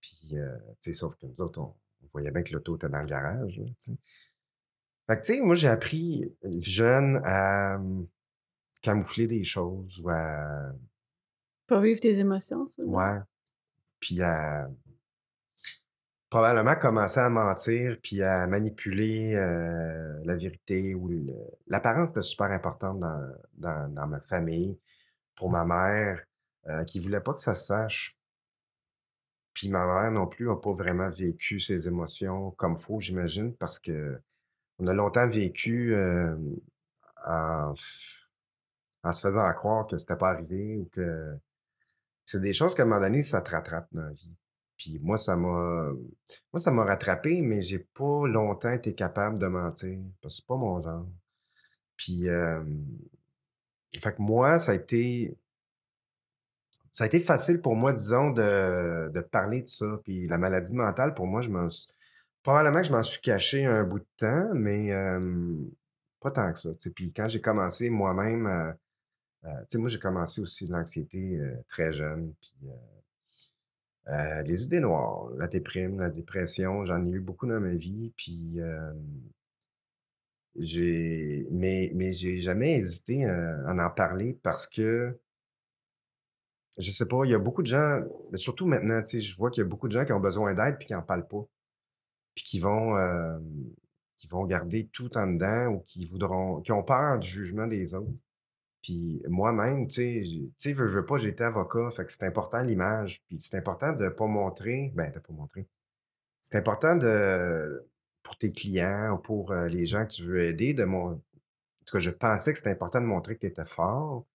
Puis, 0.01 0.39
euh, 0.39 0.57
tu 0.81 0.93
sais, 0.93 0.93
sauf 0.93 1.17
que 1.17 1.27
nous 1.27 1.41
autres, 1.41 1.61
on, 1.61 1.75
on 2.03 2.07
voyait 2.13 2.31
bien 2.31 2.43
que 2.43 2.53
l'auto 2.53 2.77
était 2.77 2.89
dans 2.89 3.01
le 3.01 3.07
garage, 3.07 3.55
tu 3.57 3.75
sais. 3.79 3.99
Fait 5.07 5.17
que, 5.17 5.21
tu 5.25 5.35
sais, 5.35 5.41
moi, 5.41 5.55
j'ai 5.55 5.69
appris 5.69 6.25
euh, 6.45 6.61
jeune 6.61 7.21
à 7.25 7.77
hum, 7.77 8.07
camoufler 8.85 9.27
des 9.27 9.43
choses 9.45 9.99
ou 10.01 10.11
à. 10.11 10.71
Pas 11.67 11.81
vivre 11.81 11.99
tes 11.99 12.19
émotions, 12.21 12.69
ça. 12.69 12.85
Ouais. 12.85 13.19
Puis 13.99 14.21
à 14.23 14.69
probablement 16.29 16.75
commencer 16.77 17.21
à 17.21 17.31
mentir 17.31 17.97
puis 18.03 18.23
à 18.23 18.47
manipuler 18.47 19.35
euh, 19.35 20.21
la 20.25 20.37
vérité 20.37 20.95
ou 20.95 21.09
le- 21.09 21.33
l'apparence 21.69 22.11
était 22.11 22.23
super 22.23 22.51
importante 22.51 22.99
dans, 23.01 23.33
dans, 23.55 23.93
dans 23.95 24.07
ma 24.07 24.21
famille. 24.21 24.79
Pour 25.37 25.49
ma 25.51 25.65
mère, 25.65 26.23
euh, 26.67 26.85
qui 26.85 27.01
voulait 27.01 27.21
pas 27.21 27.33
que 27.35 27.41
ça 27.41 27.55
se 27.55 27.67
sache. 27.67 28.17
Puis 29.55 29.69
ma 29.69 29.87
mère 29.87 30.11
non 30.11 30.27
plus 30.27 30.47
n'a 30.47 30.57
pas 30.57 30.73
vraiment 30.73 31.09
vécu 31.09 31.61
ses 31.61 31.87
émotions 31.89 32.51
comme 32.53 32.77
faut, 32.77 33.01
j'imagine, 33.01 33.55
parce 33.55 33.79
que 33.79 34.21
on 34.79 34.87
a 34.89 34.93
longtemps 34.93 35.29
vécu 35.29 35.95
euh, 35.95 36.37
en, 37.27 37.73
en 39.05 39.13
se 39.13 39.21
faisant 39.21 39.49
croire 39.53 39.87
que 39.87 39.97
c'était 39.97 40.17
pas 40.17 40.31
arrivé 40.31 40.77
ou 40.77 40.87
que 40.87 41.37
c'est 42.25 42.41
des 42.41 42.53
choses 42.53 42.75
qu'à 42.75 42.83
un 42.83 42.87
moment 42.87 43.01
donné, 43.01 43.23
ça 43.23 43.43
te 43.43 43.51
rattrape 43.51 43.87
dans 43.93 44.03
la 44.03 44.13
vie. 44.13 44.35
Puis 44.77 44.99
moi, 45.01 45.19
ça 45.19 45.37
m'a 45.37 45.93
moi, 46.53 46.61
ça 46.61 46.71
m'a 46.71 46.85
rattrapé, 46.85 47.43
mais 47.43 47.61
j'ai 47.61 47.79
pas 47.79 48.27
longtemps 48.27 48.73
été 48.73 48.95
capable 48.95 49.39
de 49.39 49.47
mentir. 49.47 49.99
Parce 50.21 50.35
que 50.35 50.41
c'est 50.41 50.47
pas 50.47 50.57
mon 50.57 50.81
genre. 50.81 51.07
Puis 51.97 52.25
fait 54.01 54.15
que 54.15 54.23
moi, 54.23 54.59
ça 54.59 54.73
a 54.73 54.75
été 54.75 55.37
ça 56.93 57.05
a 57.05 57.07
été 57.09 57.19
facile 57.19 57.61
pour 57.61 57.75
moi, 57.75 57.93
disons, 57.93 58.31
de, 58.31 59.21
parler 59.33 59.63
de 59.63 59.67
ça. 59.67 60.01
Puis 60.05 60.29
la 60.29 60.39
maladie 60.39 60.75
mentale, 60.75 61.15
pour 61.15 61.27
moi, 61.27 61.41
je 61.43 61.51
m'en 61.51 61.69
suis. 61.69 61.89
Probablement 62.43 62.83
que 62.83 62.87
je 62.87 62.93
m'en 62.93 63.03
suis 63.03 63.21
caché 63.21 63.65
un 63.65 63.85
bout 63.85 63.99
de 64.01 64.07
temps, 64.17 64.51
mais 64.55 64.91
pas 66.21 66.31
tant 66.31 66.53
que 66.53 66.59
ça. 66.59 66.71
Puis 66.95 67.13
quand 67.13 67.29
j'ai 67.29 67.41
commencé 67.41 67.91
moi-même, 67.91 68.47
euh, 68.47 68.73
sais, 69.69 69.79
moi, 69.79 69.89
j'ai 69.89 69.99
commencé 69.99 70.41
aussi 70.41 70.67
de 70.67 70.73
l'anxiété 70.73 71.39
euh, 71.39 71.57
très 71.69 71.93
jeune. 71.93 72.33
Puis 72.41 72.69
euh, 72.69 74.13
euh, 74.13 74.43
les 74.43 74.65
idées 74.65 74.81
noires, 74.81 75.31
la 75.37 75.49
déprime, 75.49 75.99
la 75.99 76.11
dépression, 76.11 76.85
j'en 76.85 77.05
ai 77.07 77.11
eu 77.11 77.21
beaucoup 77.21 77.47
dans 77.47 77.61
ma 77.61 77.75
vie. 77.75 78.13
Puis 78.17 78.61
euh, 78.61 78.93
j'ai. 80.57 81.49
Mais, 81.51 81.91
mais 81.95 82.13
j'ai 82.13 82.39
jamais 82.41 82.75
hésité 82.77 83.27
euh, 83.27 83.67
à 83.67 83.87
en 83.87 83.91
parler 83.91 84.39
parce 84.43 84.67
que 84.67 85.19
je 86.79 86.91
sais 86.91 87.07
pas, 87.07 87.25
il 87.25 87.31
y 87.31 87.35
a 87.35 87.39
beaucoup 87.39 87.63
de 87.63 87.69
gens, 87.69 88.03
surtout 88.35 88.67
maintenant, 88.67 89.01
je 89.05 89.37
vois 89.37 89.51
qu'il 89.51 89.63
y 89.63 89.67
a 89.67 89.69
beaucoup 89.69 89.87
de 89.89 89.93
gens 89.93 90.05
qui 90.05 90.13
ont 90.13 90.21
besoin 90.21 90.55
d'aide 90.55 90.77
puis 90.79 90.89
qui 90.89 90.95
en 90.95 91.03
parlent 91.03 91.29
pas. 91.29 91.47
Puis 92.35 92.45
qui 92.45 92.59
vont, 92.59 92.97
euh, 92.97 93.39
qui 94.17 94.27
vont 94.27 94.45
garder 94.45 94.89
tout 94.93 95.17
en 95.17 95.29
dedans 95.29 95.69
ou 95.69 95.81
qui 95.81 96.05
voudront, 96.05 96.61
qui 96.63 96.73
ont 96.73 96.83
peur 96.83 97.19
du 97.21 97.29
jugement 97.29 97.67
des 97.69 97.95
autres. 97.95 98.11
Puis 98.85 99.23
moi-même, 99.29 99.89
tu 99.89 100.53
sais, 100.59 100.73
veux, 100.75 100.87
veux 100.87 101.07
pas, 101.07 101.23
été 101.25 101.43
avocat, 101.43 101.91
fait 101.91 102.05
que 102.05 102.13
c'est 102.13 102.27
important 102.27 102.61
l'image. 102.63 103.23
Puis 103.29 103.39
c'est 103.39 103.57
important 103.57 103.95
de 103.95 104.11
pas 104.11 104.27
montrer, 104.27 104.93
ben, 104.95 105.11
de 105.11 105.19
pas 105.19 105.33
montrer. 105.33 105.67
C'est 106.43 106.59
important 106.59 106.95
de, 106.95 107.89
pour 108.23 108.37
tes 108.37 108.53
clients 108.53 109.15
ou 109.15 109.19
pour 109.19 109.53
euh, 109.53 109.69
les 109.69 109.87
gens 109.87 110.05
que 110.05 110.13
tu 110.13 110.25
veux 110.25 110.45
aider, 110.45 110.75
de 110.75 110.85
mon, 110.85 111.13
en 111.13 111.21
tout 111.87 111.93
cas, 111.93 111.99
je 111.99 112.11
pensais 112.11 112.53
que 112.53 112.59
c'était 112.59 112.73
important 112.73 113.01
de 113.01 113.07
montrer 113.07 113.37
que 113.37 113.41
tu 113.41 113.47
étais 113.47 113.65
fort, 113.65 114.27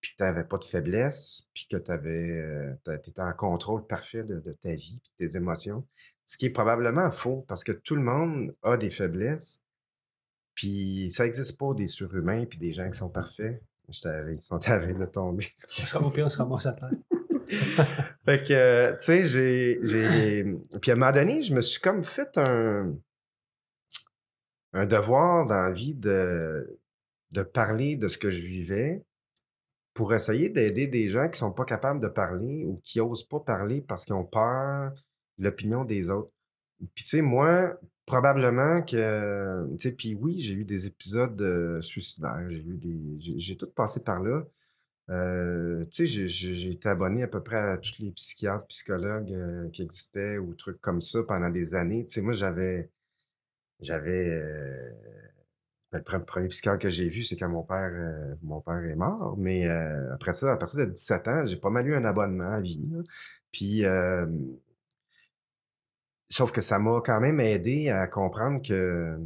puis 0.00 0.10
que 0.10 0.16
tu 0.16 0.22
n'avais 0.24 0.44
pas 0.44 0.58
de 0.58 0.64
faiblesse, 0.64 1.48
puis 1.54 1.68
que 1.70 1.76
tu 1.76 3.10
étais 3.10 3.22
en 3.22 3.32
contrôle 3.32 3.86
parfait 3.86 4.24
de, 4.24 4.40
de 4.40 4.52
ta 4.54 4.74
vie, 4.74 5.00
puis 5.04 5.12
de 5.20 5.32
tes 5.32 5.36
émotions. 5.36 5.86
Ce 6.26 6.36
qui 6.36 6.46
est 6.46 6.50
probablement 6.50 7.12
faux, 7.12 7.44
parce 7.46 7.62
que 7.62 7.72
tout 7.72 7.94
le 7.94 8.02
monde 8.02 8.52
a 8.62 8.76
des 8.76 8.90
faiblesses, 8.90 9.62
puis 10.58 11.08
ça 11.08 11.22
n'existe 11.22 11.56
pas 11.56 11.72
des 11.72 11.86
surhumains, 11.86 12.44
puis 12.44 12.58
des 12.58 12.72
gens 12.72 12.90
qui 12.90 12.98
sont 12.98 13.08
parfaits. 13.08 13.62
Ils 13.88 14.40
sont 14.40 14.68
arrivés 14.68 14.92
de 14.92 15.06
tomber. 15.06 15.46
On 15.82 15.86
sera 15.86 16.04
au 16.04 16.10
pire, 16.10 16.26
on 16.26 16.28
se 16.28 16.38
ramasse 16.38 16.66
à 16.66 16.72
terre. 16.72 16.90
Fait 18.24 18.42
que, 18.42 18.52
euh, 18.52 18.96
tu 18.96 19.04
sais, 19.04 19.24
j'ai, 19.24 19.78
j'ai... 19.84 20.44
Puis 20.82 20.90
à 20.90 20.94
un 20.94 20.96
moment 20.96 21.12
donné, 21.12 21.42
je 21.42 21.54
me 21.54 21.60
suis 21.60 21.80
comme 21.80 22.02
fait 22.02 22.36
un, 22.38 22.92
un 24.72 24.86
devoir 24.86 25.46
dans 25.46 25.62
la 25.62 25.70
vie 25.70 25.94
de, 25.94 26.80
de 27.30 27.42
parler 27.44 27.94
de 27.94 28.08
ce 28.08 28.18
que 28.18 28.28
je 28.28 28.44
vivais 28.44 29.06
pour 29.94 30.12
essayer 30.12 30.48
d'aider 30.48 30.88
des 30.88 31.08
gens 31.08 31.28
qui 31.28 31.38
sont 31.38 31.52
pas 31.52 31.64
capables 31.64 32.00
de 32.00 32.08
parler 32.08 32.64
ou 32.66 32.80
qui 32.82 33.00
osent 33.00 33.26
pas 33.28 33.38
parler 33.38 33.80
parce 33.80 34.06
qu'ils 34.06 34.16
ont 34.16 34.26
peur 34.26 34.90
de 35.38 35.44
l'opinion 35.44 35.84
des 35.84 36.10
autres. 36.10 36.32
Puis 36.96 37.04
tu 37.04 37.10
sais, 37.10 37.22
moi, 37.22 37.78
probablement 38.08 38.82
que, 38.82 39.68
tu 39.76 39.78
sais, 39.80 39.92
puis 39.92 40.14
oui, 40.14 40.40
j'ai 40.40 40.54
eu 40.54 40.64
des 40.64 40.86
épisodes 40.86 41.40
euh, 41.42 41.80
suicidaires, 41.82 42.46
j'ai 42.48 42.58
eu 42.58 42.76
des, 42.78 43.18
j'ai 43.18 43.56
tout 43.56 43.70
passé 43.70 44.02
par 44.02 44.22
là. 44.22 44.44
Euh, 45.10 45.84
tu 45.92 46.08
sais, 46.08 46.28
j'ai 46.28 46.72
été 46.72 46.88
abonné 46.88 47.22
à 47.24 47.28
peu 47.28 47.42
près 47.42 47.58
à 47.58 47.78
tous 47.78 47.94
les 48.00 48.12
psychiatres, 48.12 48.66
psychologues 48.68 49.32
euh, 49.32 49.70
qui 49.70 49.82
existaient 49.82 50.38
ou 50.38 50.54
trucs 50.54 50.80
comme 50.80 51.00
ça 51.02 51.22
pendant 51.24 51.50
des 51.50 51.74
années. 51.74 52.04
Tu 52.04 52.12
sais, 52.12 52.22
moi, 52.22 52.32
j'avais, 52.32 52.90
j'avais, 53.80 54.30
ben, 55.92 55.98
le 55.98 56.04
pre- 56.04 56.24
premier 56.24 56.48
psychiatre 56.48 56.78
que 56.78 56.90
j'ai 56.90 57.08
vu, 57.08 57.24
c'est 57.24 57.36
quand 57.36 57.48
mon 57.48 57.62
père, 57.62 57.92
mon 58.42 58.60
père 58.60 58.84
est 58.84 58.96
mort. 58.96 59.36
Mais 59.38 59.66
après 59.66 60.34
ça, 60.34 60.52
à 60.52 60.56
partir 60.56 60.80
de 60.80 60.92
17 60.92 61.28
ans, 61.28 61.46
j'ai 61.46 61.56
pas 61.56 61.70
mal 61.70 61.86
eu 61.86 61.94
un 61.94 62.04
abonnement 62.04 62.52
à 62.52 62.60
vie. 62.60 62.80
Puis, 63.52 63.84
sauf 66.30 66.52
que 66.52 66.60
ça 66.60 66.78
m'a 66.78 67.00
quand 67.04 67.20
même 67.20 67.40
aidé 67.40 67.88
à 67.88 68.06
comprendre 68.06 68.60
que 68.66 69.18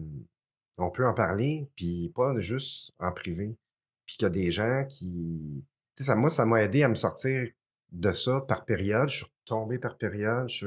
on 0.78 0.90
peut 0.90 1.06
en 1.06 1.14
parler, 1.14 1.68
puis 1.76 2.10
pas 2.14 2.38
juste 2.38 2.92
en 2.98 3.12
privé. 3.12 3.56
Puis 4.06 4.16
qu'il 4.16 4.24
y 4.24 4.26
a 4.26 4.30
des 4.30 4.50
gens 4.50 4.84
qui... 4.88 5.64
Tu 5.94 6.02
sais, 6.02 6.04
ça, 6.04 6.16
moi, 6.16 6.30
ça 6.30 6.44
m'a 6.46 6.62
aidé 6.62 6.82
à 6.82 6.88
me 6.88 6.94
sortir 6.94 7.48
de 7.92 8.12
ça 8.12 8.40
par 8.40 8.64
période. 8.64 9.08
Je 9.08 9.18
suis 9.18 9.26
tombé 9.44 9.78
par 9.78 9.96
période. 9.96 10.48
Tu 10.48 10.66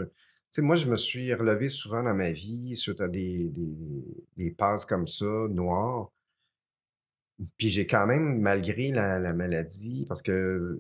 sais, 0.50 0.62
moi, 0.62 0.76
je 0.76 0.90
me 0.90 0.96
suis 0.96 1.34
relevé 1.34 1.70
souvent 1.70 2.04
dans 2.04 2.14
ma 2.14 2.32
vie 2.32 2.76
suite 2.76 3.02
à 3.02 3.08
des, 3.08 3.50
des, 3.50 4.26
des 4.38 4.52
passes 4.52 4.86
comme 4.86 5.08
ça, 5.08 5.26
noires. 5.50 6.12
Puis 7.58 7.68
j'ai 7.68 7.86
quand 7.86 8.08
même, 8.08 8.40
malgré 8.40 8.92
la 8.92 9.34
maladie, 9.34 10.06
parce 10.08 10.22
que 10.22 10.80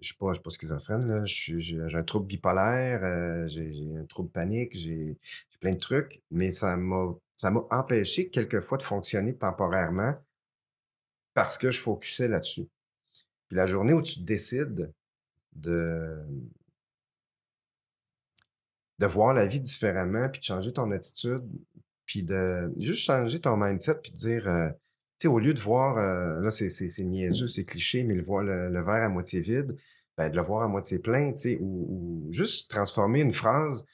je 0.00 0.08
suis 0.08 0.16
pas, 0.16 0.28
je 0.28 0.34
suis 0.34 0.42
pas 0.42 0.50
schizophrène, 0.50 1.06
là, 1.06 1.24
j'ai 1.24 1.80
un 1.80 2.02
trouble 2.02 2.26
bipolaire, 2.26 3.02
euh, 3.04 3.46
j'ai 3.46 3.96
un 3.96 4.04
trouble 4.06 4.30
panique, 4.30 4.76
j'ai 4.76 5.16
plein 5.60 5.72
de 5.72 5.78
trucs, 5.78 6.22
mais 6.30 6.50
ça 6.50 6.76
m'a 6.76 7.14
ça 7.36 7.50
m'a 7.50 7.64
empêché 7.70 8.28
quelquefois 8.30 8.78
de 8.78 8.82
fonctionner 8.82 9.36
temporairement 9.36 10.14
parce 11.34 11.58
que 11.58 11.70
je 11.70 11.80
focusais 11.80 12.28
là-dessus. 12.28 12.68
Puis 13.48 13.56
la 13.56 13.66
journée 13.66 13.92
où 13.92 14.02
tu 14.02 14.20
décides 14.20 14.92
de, 15.52 16.24
de 18.98 19.06
voir 19.06 19.34
la 19.34 19.46
vie 19.46 19.60
différemment, 19.60 20.28
puis 20.28 20.40
de 20.40 20.44
changer 20.44 20.72
ton 20.72 20.90
attitude, 20.92 21.42
puis 22.06 22.22
de 22.22 22.72
juste 22.78 23.02
changer 23.02 23.40
ton 23.40 23.56
mindset, 23.56 23.96
puis 24.00 24.12
de 24.12 24.16
dire, 24.16 24.48
euh, 24.48 24.70
sais, 25.22 25.28
au 25.28 25.38
lieu 25.38 25.54
de 25.54 25.60
voir, 25.60 25.98
euh, 25.98 26.40
là, 26.40 26.50
c'est 26.50 27.04
niaiseux, 27.04 27.48
c'est 27.48 27.64
cliché, 27.64 28.04
mais 28.04 28.14
le, 28.14 28.22
voir, 28.22 28.42
le, 28.42 28.68
le 28.68 28.80
verre 28.82 29.02
à 29.02 29.08
moitié 29.08 29.40
vide, 29.40 29.76
ben, 30.16 30.28
de 30.30 30.36
le 30.36 30.42
voir 30.42 30.62
à 30.62 30.68
moitié 30.68 30.98
plein, 30.98 31.32
tu 31.32 31.40
sais, 31.40 31.58
ou, 31.60 31.86
ou 31.88 32.32
juste 32.32 32.70
transformer 32.70 33.20
une 33.20 33.32
phrase, 33.32 33.86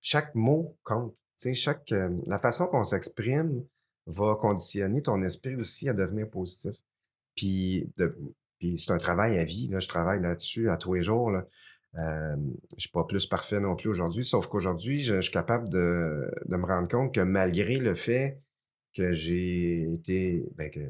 chaque 0.00 0.34
mot 0.34 0.76
compte. 0.82 1.14
Tu 1.38 1.48
sais, 1.48 1.54
chaque, 1.54 1.92
euh, 1.92 2.16
la 2.26 2.38
façon 2.38 2.66
qu'on 2.66 2.84
s'exprime 2.84 3.64
va 4.06 4.36
conditionner 4.40 5.02
ton 5.02 5.22
esprit 5.22 5.56
aussi 5.56 5.88
à 5.88 5.94
devenir 5.94 6.28
positif. 6.28 6.76
Puis, 7.34 7.90
de, 7.96 8.16
puis 8.58 8.78
c'est 8.78 8.92
un 8.92 8.98
travail 8.98 9.38
à 9.38 9.44
vie, 9.44 9.68
là, 9.68 9.80
je 9.80 9.88
travaille 9.88 10.20
là-dessus 10.20 10.70
à 10.70 10.76
tous 10.76 10.94
les 10.94 11.02
jours, 11.02 11.30
là. 11.30 11.46
Euh, 11.96 12.36
je 12.76 12.80
suis 12.80 12.90
pas 12.90 13.04
plus 13.04 13.24
parfait 13.26 13.60
non 13.60 13.76
plus 13.76 13.88
aujourd'hui, 13.88 14.24
sauf 14.24 14.48
qu'aujourd'hui, 14.48 15.00
je, 15.00 15.16
je 15.16 15.20
suis 15.20 15.32
capable 15.32 15.68
de, 15.68 16.28
de 16.44 16.56
me 16.56 16.66
rendre 16.66 16.88
compte 16.88 17.14
que 17.14 17.20
malgré 17.20 17.76
le 17.76 17.94
fait 17.94 18.40
que 18.94 19.12
j'ai 19.12 19.92
été, 19.92 20.44
ben, 20.56 20.70
que, 20.70 20.80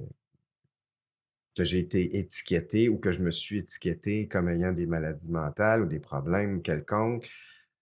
que 1.57 1.65
j'ai 1.65 1.79
été 1.79 2.19
étiqueté 2.19 2.89
ou 2.89 2.99
que 2.99 3.13
je 3.13 3.21
me 3.21 3.31
suis 3.31 3.59
étiqueté 3.59 4.27
comme 4.29 4.49
ayant 4.49 4.73
des 4.73 4.87
maladies 4.87 5.31
mentales 5.31 5.83
ou 5.83 5.87
des 5.87 6.01
problèmes 6.01 6.63
quelconques, 6.63 7.29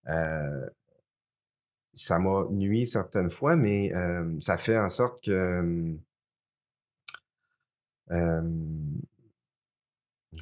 euh, 0.08 0.68
ça 1.94 2.18
m'a 2.18 2.46
nui 2.50 2.86
certaines 2.86 3.30
fois, 3.30 3.56
mais 3.56 3.92
euh, 3.94 4.38
ça 4.40 4.56
fait 4.56 4.78
en 4.78 4.88
sorte 4.88 5.22
que 5.24 5.94
euh, 8.10 8.42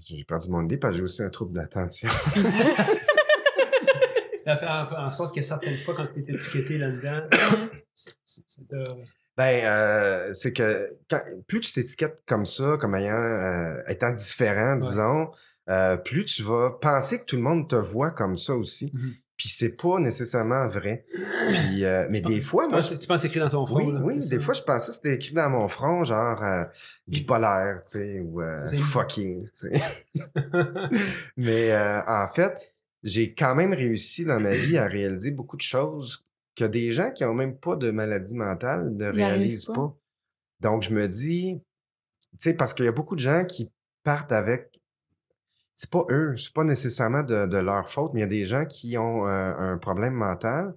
j'ai 0.05 0.25
perdu 0.25 0.51
mon 0.51 0.65
idée 0.65 0.77
parce 0.79 0.93
que 0.93 0.99
j'ai 0.99 1.05
aussi 1.05 1.23
un 1.23 1.31
trouble 1.31 1.53
d'attention. 1.55 2.09
Ça 4.43 4.57
fait 4.57 4.67
en, 4.67 4.91
en 5.07 5.13
sorte 5.13 5.35
que 5.35 5.43
certaines 5.43 5.79
fois, 5.81 5.95
quand 5.95 6.07
tu 6.07 6.21
es 6.21 6.35
étiqueté 6.35 6.79
là-dedans, 6.79 7.27
c'est- 7.95 8.17
de- 8.71 8.85
Ben, 9.41 9.65
euh, 9.65 10.35
c'est 10.35 10.53
que 10.53 10.91
quand- 11.09 11.23
plus 11.49 11.61
tu 11.61 11.73
t'étiquettes 11.73 12.23
comme 12.27 12.45
ça, 12.45 12.77
comme 12.79 12.95
ayant 12.95 13.15
euh, 13.15 13.81
étant 13.89 14.13
différent, 14.13 14.79
Ouais. 14.79 14.89
disons, 14.89 15.31
euh, 15.71 15.97
plus 15.97 16.27
tu 16.27 16.43
vas 16.43 16.77
penser 16.79 17.21
que 17.21 17.25
tout 17.25 17.37
le 17.37 17.43
monde 17.43 17.67
te 17.67 17.77
voit 17.77 18.11
comme 18.11 18.37
ça 18.37 18.55
aussi. 18.55 18.91
Mhm. 18.93 19.15
Puis 19.39 19.49
c'est 19.49 19.77
pas 19.79 19.99
nécessairement 19.99 20.69
vrai. 20.69 21.07
Puis, 21.15 21.85
mais 22.11 22.21
des 22.21 22.43
fois, 22.43 22.65
tu, 22.65 22.71
moi, 22.73 22.81
penses, 22.81 22.99
tu 22.99 23.07
penses 23.09 23.25
écrit 23.25 23.41
dans 23.41 23.49
ton 23.49 23.65
front. 23.65 23.79
oui, 23.79 23.91
là, 23.95 24.01
oui, 24.03 24.17
des 24.17 24.21
ça? 24.21 24.39
fois, 24.41 24.53
je 24.53 24.61
pensais 24.61 24.89
que 24.89 24.97
c'était 24.97 25.15
écrit 25.15 25.33
dans 25.33 25.49
mon 25.49 25.67
front, 25.69 26.05
genre 26.05 26.43
euh, 26.45 26.65
bipolaire, 27.07 27.81
tu 27.91 27.93
sais, 27.93 28.21
ou 28.21 28.43
fucking, 28.77 29.49
tu 29.49 29.71
sais. 29.71 29.83
Mais 31.39 31.75
en 32.07 32.29
fait, 32.29 32.55
j'ai 33.03 33.33
quand 33.33 33.55
même 33.55 33.73
réussi 33.73 34.27
dans 34.27 34.39
ma 34.41 34.55
vie 34.55 34.77
à 34.77 34.87
réaliser 34.87 35.31
beaucoup 35.31 35.57
de 35.57 35.63
choses 35.63 36.27
que 36.61 36.71
des 36.71 36.93
gens 36.93 37.11
qui 37.13 37.25
ont 37.25 37.35
même 37.35 37.57
pas 37.57 37.77
de 37.77 37.91
maladie 37.91 38.35
mentale 38.35 38.95
ne 38.95 39.07
Ils 39.07 39.11
réalisent 39.11 39.67
pas. 39.67 39.75
pas. 39.75 39.97
Donc, 40.61 40.83
je 40.83 40.91
me 40.95 41.09
dis, 41.09 41.63
tu 42.33 42.39
sais, 42.39 42.55
parce 42.55 42.75
qu'il 42.75 42.85
y 42.85 42.89
a 42.89 42.93
beaucoup 42.93 43.15
de 43.15 43.21
gens 43.21 43.45
qui 43.45 43.71
partent 44.03 44.33
avec. 44.33 44.81
C'est 45.75 45.91
pas 45.91 46.05
eux, 46.11 46.37
c'est 46.37 46.53
pas 46.53 46.65
nécessairement 46.65 47.23
de, 47.23 47.47
de 47.47 47.57
leur 47.57 47.89
faute, 47.91 48.13
mais 48.13 48.21
il 48.21 48.23
y 48.23 48.27
a 48.27 48.29
des 48.29 48.45
gens 48.45 48.67
qui 48.67 48.99
ont 48.99 49.27
euh, 49.27 49.55
un 49.57 49.79
problème 49.79 50.13
mental, 50.13 50.75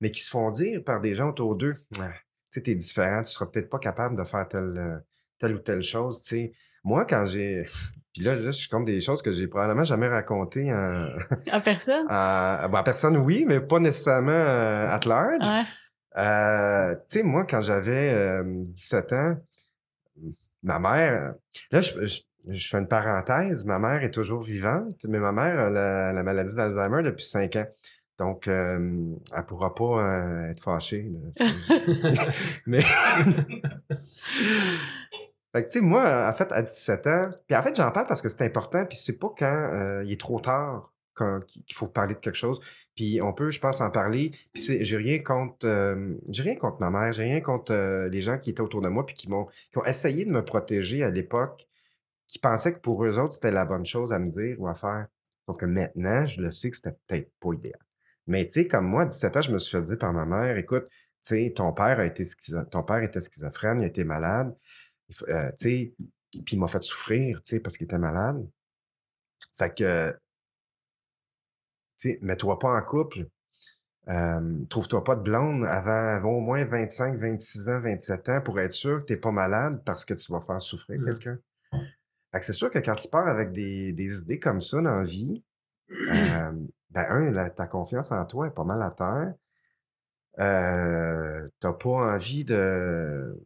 mais 0.00 0.10
qui 0.10 0.22
se 0.22 0.30
font 0.30 0.48
dire 0.50 0.82
par 0.82 1.00
des 1.00 1.14
gens 1.14 1.28
autour 1.28 1.56
d'eux 1.56 1.76
Ah, 2.00 2.10
Tu 2.14 2.18
sais, 2.50 2.62
t'es 2.62 2.74
différent, 2.74 3.20
tu 3.20 3.28
seras 3.30 3.46
peut-être 3.46 3.68
pas 3.68 3.78
capable 3.78 4.16
de 4.16 4.24
faire 4.24 4.48
telle, 4.48 4.74
euh, 4.78 4.98
telle 5.38 5.56
ou 5.56 5.58
telle 5.58 5.82
chose. 5.82 6.22
Tu 6.22 6.28
sais, 6.28 6.52
moi, 6.84 7.04
quand 7.04 7.26
j'ai. 7.26 7.66
Puis 8.16 8.24
là, 8.24 8.34
là, 8.34 8.50
je 8.50 8.66
compte 8.68 8.86
des 8.86 8.98
choses 9.00 9.20
que 9.20 9.30
j'ai 9.30 9.46
probablement 9.46 9.84
jamais 9.84 10.08
racontées 10.08 10.72
en, 10.72 11.06
En 11.52 11.60
personne? 11.60 12.06
en, 12.10 12.68
bon, 12.70 12.78
en 12.78 12.82
personne, 12.82 13.18
oui, 13.18 13.44
mais 13.46 13.60
pas 13.60 13.78
nécessairement 13.78 14.30
euh, 14.32 14.86
at 14.88 15.00
large. 15.04 15.46
Ouais. 15.46 15.64
Euh, 16.22 16.94
tu 17.10 17.18
sais, 17.18 17.22
moi, 17.22 17.44
quand 17.44 17.60
j'avais 17.60 18.14
euh, 18.14 18.42
17 18.46 19.12
ans, 19.12 19.36
ma 20.62 20.78
mère, 20.78 21.34
là, 21.70 21.80
je, 21.82 22.06
je- 22.06 22.22
je 22.48 22.68
fais 22.68 22.78
une 22.78 22.88
parenthèse, 22.88 23.64
ma 23.66 23.78
mère 23.80 24.02
est 24.04 24.12
toujours 24.12 24.40
vivante, 24.40 25.04
mais 25.08 25.18
ma 25.18 25.32
mère 25.32 25.58
a 25.58 25.68
la, 25.68 26.12
la 26.14 26.22
maladie 26.22 26.54
d'Alzheimer 26.56 27.02
depuis 27.02 27.24
5 27.24 27.56
ans. 27.56 27.66
Donc, 28.18 28.48
euh, 28.48 29.12
elle 29.36 29.44
pourra 29.44 29.74
pas 29.74 29.84
euh, 30.00 30.50
être 30.50 30.62
fâchée. 30.62 31.10
mais... 32.66 32.82
fait 35.56 35.64
que, 35.64 35.72
tu 35.72 35.78
sais, 35.78 35.84
moi, 35.84 36.28
en 36.28 36.32
fait, 36.32 36.52
à 36.52 36.62
17 36.62 37.06
ans, 37.06 37.30
puis 37.46 37.56
en 37.56 37.62
fait, 37.62 37.74
j'en 37.74 37.90
parle 37.90 38.06
parce 38.06 38.22
que 38.22 38.28
c'est 38.28 38.42
important, 38.42 38.84
puis 38.86 38.98
c'est 38.98 39.18
pas 39.18 39.32
quand 39.36 39.70
euh, 39.72 40.04
il 40.04 40.12
est 40.12 40.20
trop 40.20 40.40
tard 40.40 40.92
qu'il 41.16 41.74
faut 41.74 41.86
parler 41.86 42.14
de 42.14 42.20
quelque 42.20 42.36
chose. 42.36 42.60
Puis 42.94 43.20
on 43.22 43.32
peut, 43.32 43.50
je 43.50 43.58
pense, 43.58 43.80
en 43.80 43.90
parler. 43.90 44.32
Puis 44.52 44.84
j'ai 44.84 44.96
rien 44.96 45.18
contre, 45.20 45.66
euh, 45.66 46.14
j'ai 46.28 46.42
rien 46.42 46.56
contre 46.56 46.78
ma 46.80 46.90
mère, 46.90 47.12
j'ai 47.12 47.24
rien 47.24 47.40
contre 47.40 47.72
euh, 47.72 48.08
les 48.08 48.20
gens 48.20 48.38
qui 48.38 48.50
étaient 48.50 48.60
autour 48.60 48.82
de 48.82 48.88
moi 48.88 49.06
puis 49.06 49.14
qui 49.14 49.30
m'ont, 49.30 49.46
qui 49.72 49.78
ont 49.78 49.84
essayé 49.84 50.24
de 50.24 50.30
me 50.30 50.44
protéger 50.44 51.02
à 51.02 51.10
l'époque, 51.10 51.66
qui 52.26 52.38
pensaient 52.38 52.74
que 52.74 52.80
pour 52.80 53.04
eux 53.04 53.18
autres 53.18 53.32
c'était 53.32 53.50
la 53.50 53.64
bonne 53.64 53.86
chose 53.86 54.12
à 54.12 54.18
me 54.18 54.30
dire 54.30 54.60
ou 54.60 54.68
à 54.68 54.74
faire. 54.74 55.06
Sauf 55.46 55.56
que 55.56 55.66
maintenant, 55.66 56.26
je 56.26 56.42
le 56.42 56.50
sais 56.50 56.70
que 56.70 56.76
c'était 56.76 56.96
peut-être 57.06 57.32
pas 57.40 57.54
idéal. 57.54 57.80
Mais 58.26 58.44
tu 58.46 58.52
sais, 58.52 58.66
comme 58.66 58.86
moi, 58.86 59.02
à 59.02 59.06
17 59.06 59.36
ans, 59.36 59.40
je 59.40 59.52
me 59.52 59.58
suis 59.58 59.76
fait 59.76 59.84
dire 59.84 59.98
par 59.98 60.12
ma 60.12 60.26
mère, 60.26 60.56
écoute, 60.56 60.88
tu 60.90 61.36
sais, 61.36 61.52
ton 61.54 61.72
père 61.72 62.00
a 62.00 62.04
été 62.04 62.24
ton 62.70 62.82
père 62.82 63.02
était 63.02 63.20
schizophrène, 63.20 63.80
il 63.80 63.84
a 63.84 63.86
été 63.86 64.02
malade, 64.04 64.56
euh, 65.28 65.50
puis 65.58 65.94
il 66.52 66.58
m'a 66.60 66.68
fait 66.68 66.82
souffrir, 66.82 67.40
parce 67.62 67.76
qu'il 67.76 67.84
était 67.84 67.98
malade. 67.98 68.46
Fait 69.54 69.74
que, 69.74 70.10
tu 71.98 72.10
sais, 72.10 72.18
mets-toi 72.22 72.58
pas 72.58 72.76
en 72.76 72.82
couple. 72.82 73.26
Euh, 74.08 74.64
trouve-toi 74.68 75.02
pas 75.02 75.16
de 75.16 75.22
blonde 75.22 75.64
avant, 75.64 75.90
avant 75.90 76.30
au 76.30 76.40
moins 76.40 76.64
25, 76.64 77.18
26 77.18 77.68
ans, 77.68 77.80
27 77.80 78.28
ans 78.28 78.40
pour 78.40 78.60
être 78.60 78.72
sûr 78.72 79.00
que 79.00 79.06
t'es 79.06 79.16
pas 79.16 79.32
malade 79.32 79.82
parce 79.84 80.04
que 80.04 80.14
tu 80.14 80.30
vas 80.32 80.40
faire 80.40 80.60
souffrir 80.62 81.00
Mhm. 81.00 81.06
quelqu'un. 81.06 81.38
Fait 82.32 82.40
que 82.40 82.46
c'est 82.46 82.52
sûr 82.52 82.70
que 82.70 82.78
quand 82.78 82.94
tu 82.94 83.08
pars 83.08 83.26
avec 83.26 83.52
des, 83.52 83.92
des 83.92 84.20
idées 84.22 84.38
comme 84.38 84.60
ça 84.60 84.80
dans 84.80 84.96
la 84.96 85.02
vie, 85.02 85.42
euh, 85.90 86.52
ben 86.90 87.06
un, 87.08 87.30
la- 87.32 87.50
ta 87.50 87.66
confiance 87.66 88.12
en 88.12 88.24
toi 88.26 88.46
est 88.48 88.50
pas 88.54 88.64
mal 88.64 88.80
à 88.82 88.90
terre. 88.90 89.34
Euh, 90.38 91.48
t'as 91.60 91.72
pas 91.72 92.14
envie 92.14 92.44
de... 92.44 93.42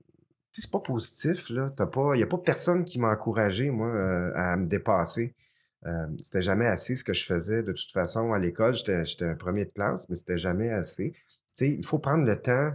C'est 0.53 0.71
pas 0.71 0.81
positif, 0.81 1.51
là. 1.51 1.71
T'as 1.77 1.87
pas... 1.87 2.17
Y 2.17 2.23
a 2.23 2.27
pas 2.27 2.39
personne 2.39 2.85
qui 2.85 2.99
m'a 2.99 3.11
encouragé, 3.13 3.71
moi, 3.71 3.89
euh, 3.89 4.33
à 4.35 4.57
me 4.57 4.67
dépasser. 4.67 5.35
Euh, 5.87 6.07
c'était 6.21 6.43
jamais 6.43 6.67
assez 6.67 6.97
ce 6.97 7.05
que 7.05 7.15
je 7.15 7.25
faisais. 7.25 7.63
De 7.63 7.73
toute 7.73 7.93
façon, 7.93 8.33
à 8.33 8.39
l'école, 8.39 8.75
j'étais 8.75 9.25
un 9.25 9.35
premier 9.35 9.65
de 9.65 9.71
classe, 9.71 10.09
mais 10.09 10.17
c'était 10.17 10.39
jamais 10.39 10.71
assez. 10.71 11.13
Tu 11.13 11.21
sais, 11.55 11.71
il 11.71 11.85
faut 11.85 11.99
prendre 11.99 12.25
le 12.25 12.41
temps, 12.41 12.73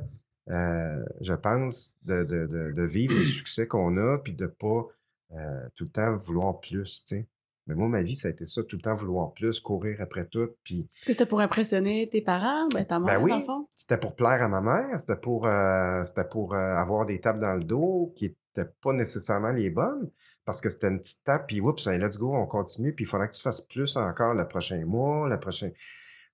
euh, 0.50 1.04
je 1.22 1.34
pense, 1.34 1.94
de, 2.04 2.24
de, 2.24 2.72
de, 2.72 2.84
vivre 2.84 3.18
les 3.18 3.26
succès 3.26 3.68
qu'on 3.68 3.98
a, 3.98 4.18
puis 4.18 4.34
de 4.34 4.48
pas 4.48 4.88
euh, 5.34 5.70
tout 5.76 5.86
le 5.86 5.92
temps 5.92 6.18
vouloir 6.18 6.60
plus, 6.60 7.04
tu 7.04 7.16
sais. 7.16 7.28
Mais 7.68 7.74
moi, 7.74 7.88
ma 7.88 8.04
vie, 8.04 8.16
ça 8.16 8.28
a 8.28 8.32
été 8.32 8.46
ça, 8.46 8.64
tout 8.64 8.76
le 8.76 8.82
temps 8.82 8.94
vouloir 8.94 9.34
plus, 9.34 9.60
courir 9.60 10.00
après 10.00 10.26
tout. 10.26 10.50
Puis, 10.64 10.88
Est-ce 10.98 11.06
que 11.08 11.12
c'était 11.14 11.26
pour 11.26 11.40
impressionner 11.42 12.08
tes 12.10 12.22
parents, 12.22 12.68
ben, 12.70 12.86
ta 12.86 13.00
mère, 13.00 13.18
Ben 13.20 13.24
oui. 13.24 13.32
dans 13.32 13.40
le 13.40 13.44
fond? 13.44 13.68
c'était 13.76 13.98
pour 13.98 14.16
plaire 14.16 14.42
à 14.44 14.48
ma 14.48 14.62
mère, 14.62 15.00
c'était 15.00 15.16
pour, 15.16 15.48
euh, 15.48 16.04
pour 16.30 16.54
euh, 16.54 16.76
avoir 16.76 17.06
des 17.06 17.20
tapes 17.20 17.40
dans 17.40 17.56
le 17.56 17.64
dos 17.64 18.14
qui 18.16 18.26
étaient 18.26 18.70
pas 18.84 18.94
nécessairement 18.94 19.52
les 19.52 19.72
bonnes, 19.72 20.12
parce 20.46 20.62
que 20.62 20.70
c'était 20.70 20.90
une 20.90 21.00
petite 21.00 21.24
tape, 21.24 21.48
puis 21.48 21.60
oups, 21.60 21.88
hey, 21.88 21.98
let's 21.98 22.20
go, 22.20 22.36
on 22.36 22.46
continue, 22.46 22.94
puis 22.94 23.06
il 23.06 23.08
faudrait 23.08 23.30
que 23.30 23.36
tu 23.36 23.42
fasses 23.42 23.62
plus 23.62 23.98
encore 23.98 24.36
le 24.36 24.48
prochain 24.48 24.86
mois, 24.86 25.28
le 25.28 25.40
prochain... 25.40 25.72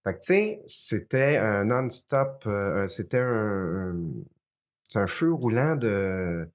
Fait 0.03 0.15
que, 0.15 0.19
tu 0.19 0.25
sais, 0.25 0.63
c'était 0.65 1.37
un 1.37 1.65
non-stop, 1.65 2.43
euh, 2.47 2.87
c'était 2.87 3.19
un, 3.19 3.95
un 4.95 5.07
feu 5.07 5.31
roulant 5.31 5.75
de 5.75 6.49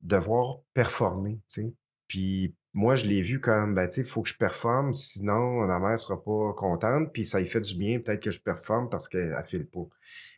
devoir 0.00 0.60
performer, 0.72 1.40
tu 1.48 1.62
sais. 1.62 1.74
Puis 2.06 2.54
moi, 2.76 2.94
je 2.94 3.06
l'ai 3.06 3.22
vu 3.22 3.40
comme, 3.40 3.74
ben, 3.74 3.88
tu 3.88 3.94
sais, 3.94 4.00
il 4.02 4.06
faut 4.06 4.20
que 4.20 4.28
je 4.28 4.36
performe, 4.36 4.92
sinon 4.92 5.66
ma 5.66 5.78
mère 5.80 5.98
sera 5.98 6.22
pas 6.22 6.52
contente, 6.52 7.10
puis 7.10 7.24
ça 7.24 7.40
lui 7.40 7.46
fait 7.46 7.62
du 7.62 7.74
bien, 7.74 8.00
peut-être 8.00 8.22
que 8.22 8.30
je 8.30 8.38
performe 8.38 8.90
parce 8.90 9.08
qu'elle 9.08 9.34
file 9.46 9.66
pas. 9.66 9.86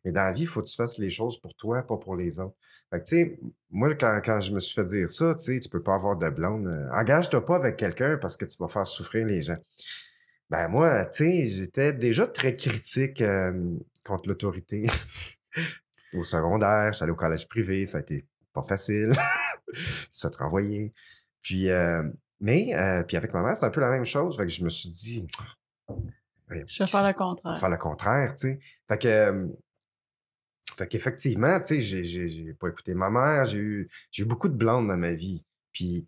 Mais 0.04 0.12
dans 0.12 0.22
la 0.22 0.30
vie, 0.30 0.42
il 0.42 0.46
faut 0.46 0.62
que 0.62 0.68
tu 0.68 0.76
fasses 0.76 0.98
les 0.98 1.10
choses 1.10 1.40
pour 1.40 1.56
toi, 1.56 1.82
pas 1.82 1.96
pour 1.96 2.14
les 2.14 2.38
autres. 2.38 2.54
Fait 2.90 3.00
que, 3.00 3.04
tu 3.06 3.16
sais, 3.16 3.40
moi, 3.70 3.92
quand, 3.96 4.20
quand 4.24 4.38
je 4.40 4.52
me 4.52 4.60
suis 4.60 4.72
fait 4.72 4.84
dire 4.84 5.10
ça, 5.10 5.34
tu 5.34 5.42
sais, 5.46 5.58
tu 5.58 5.68
peux 5.68 5.82
pas 5.82 5.94
avoir 5.96 6.16
de 6.16 6.30
blonde. 6.30 6.68
euh, 6.68 6.88
Engage-toi 6.92 7.44
pas 7.44 7.56
avec 7.56 7.76
quelqu'un 7.76 8.18
parce 8.18 8.36
que 8.36 8.44
tu 8.44 8.56
vas 8.60 8.68
faire 8.68 8.86
souffrir 8.86 9.26
les 9.26 9.42
gens. 9.42 9.58
Ben, 10.48 10.68
moi, 10.68 11.06
tu 11.06 11.24
sais, 11.24 11.46
j'étais 11.48 11.92
déjà 11.92 12.28
très 12.28 12.54
critique 12.54 13.20
euh, 13.20 13.74
contre 14.04 14.28
l'autorité. 14.28 14.86
au 16.14 16.22
secondaire, 16.22 16.92
j'allais 16.92 17.10
au 17.10 17.16
collège 17.16 17.48
privé, 17.48 17.84
ça 17.84 17.98
a 17.98 18.00
été 18.00 18.24
pas 18.52 18.62
facile. 18.62 19.12
ça 20.12 20.30
te 20.30 20.38
renvoyer. 20.38 20.92
Puis, 21.42 21.68
euh, 21.70 22.02
mais, 22.40 22.74
euh, 22.74 23.02
puis 23.02 23.16
avec 23.16 23.32
ma 23.32 23.42
mère, 23.42 23.56
c'est 23.56 23.64
un 23.64 23.70
peu 23.70 23.80
la 23.80 23.90
même 23.90 24.04
chose. 24.04 24.36
Fait 24.36 24.44
que 24.44 24.52
je 24.52 24.62
me 24.64 24.68
suis 24.68 24.90
dit, 24.90 25.26
voyons, 26.46 26.64
Je 26.66 26.82
vais 26.82 26.88
faire 26.88 27.06
le 27.06 27.12
contraire. 27.12 27.58
faire 27.58 27.70
le 27.70 27.76
contraire, 27.76 28.34
tu 28.34 28.52
sais. 28.52 28.60
Fait 28.86 28.98
que, 28.98 29.08
euh, 29.08 29.46
fait 30.76 30.86
qu'effectivement, 30.86 31.58
tu 31.60 31.66
sais, 31.66 31.80
j'ai, 31.80 32.04
j'ai, 32.04 32.28
j'ai 32.28 32.54
pas 32.54 32.68
écouté 32.68 32.94
ma 32.94 33.10
mère, 33.10 33.44
j'ai 33.44 33.58
eu, 33.58 33.90
j'ai 34.10 34.22
eu 34.22 34.26
beaucoup 34.26 34.48
de 34.48 34.54
blondes 34.56 34.86
dans 34.86 34.96
ma 34.96 35.12
vie. 35.12 35.42
Puis, 35.72 36.06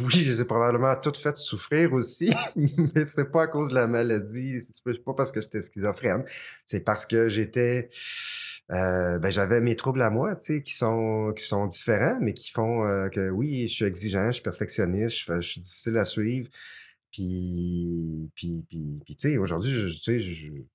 oui, 0.00 0.10
je 0.10 0.30
les 0.30 0.40
ai 0.42 0.44
probablement 0.44 0.94
toutes 0.96 1.16
faites 1.16 1.36
souffrir 1.36 1.92
aussi, 1.92 2.34
mais 2.56 3.04
c'est 3.04 3.30
pas 3.30 3.44
à 3.44 3.46
cause 3.46 3.70
de 3.70 3.74
la 3.74 3.86
maladie, 3.86 4.60
c'est 4.60 4.82
pas 5.04 5.14
parce 5.14 5.32
que 5.32 5.40
j'étais 5.40 5.62
schizophrène, 5.62 6.24
c'est 6.66 6.80
parce 6.80 7.06
que 7.06 7.28
j'étais, 7.28 7.88
euh, 8.72 9.18
ben 9.18 9.30
j'avais 9.30 9.60
mes 9.60 9.74
troubles 9.74 10.02
à 10.02 10.10
moi, 10.10 10.36
tu 10.36 10.44
sais, 10.56 10.62
qui 10.62 10.74
sont 10.74 11.32
qui 11.36 11.44
sont 11.44 11.66
différents, 11.66 12.18
mais 12.20 12.34
qui 12.34 12.50
font 12.50 12.86
euh, 12.86 13.08
que 13.08 13.28
oui, 13.30 13.66
je 13.66 13.74
suis 13.74 13.84
exigeant, 13.84 14.26
je 14.26 14.32
suis 14.34 14.42
perfectionniste, 14.42 15.24
je, 15.26 15.40
suis 15.40 15.60
difficile 15.60 15.96
à 15.96 16.04
suivre. 16.04 16.48
Puis, 17.10 18.30
puis, 18.36 18.64
puis, 18.68 19.16
tu 19.16 19.30
sais, 19.30 19.36
aujourd'hui, 19.38 19.72
je, 19.72 19.88
tu 19.88 20.00
sais, 20.00 20.18
je, 20.20 20.32
suis 20.32 20.68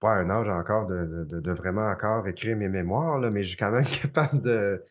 pas 0.00 0.14
à 0.14 0.16
un 0.16 0.30
âge 0.30 0.48
encore 0.48 0.86
de, 0.86 1.24
de, 1.24 1.52
vraiment 1.52 1.88
encore 1.88 2.26
écrire 2.26 2.56
mes 2.56 2.68
mémoires, 2.68 3.18
là, 3.18 3.30
mais 3.30 3.44
je 3.44 3.50
suis 3.50 3.56
quand 3.56 3.70
même 3.70 3.84
capable 4.02 4.40
de, 4.40 4.82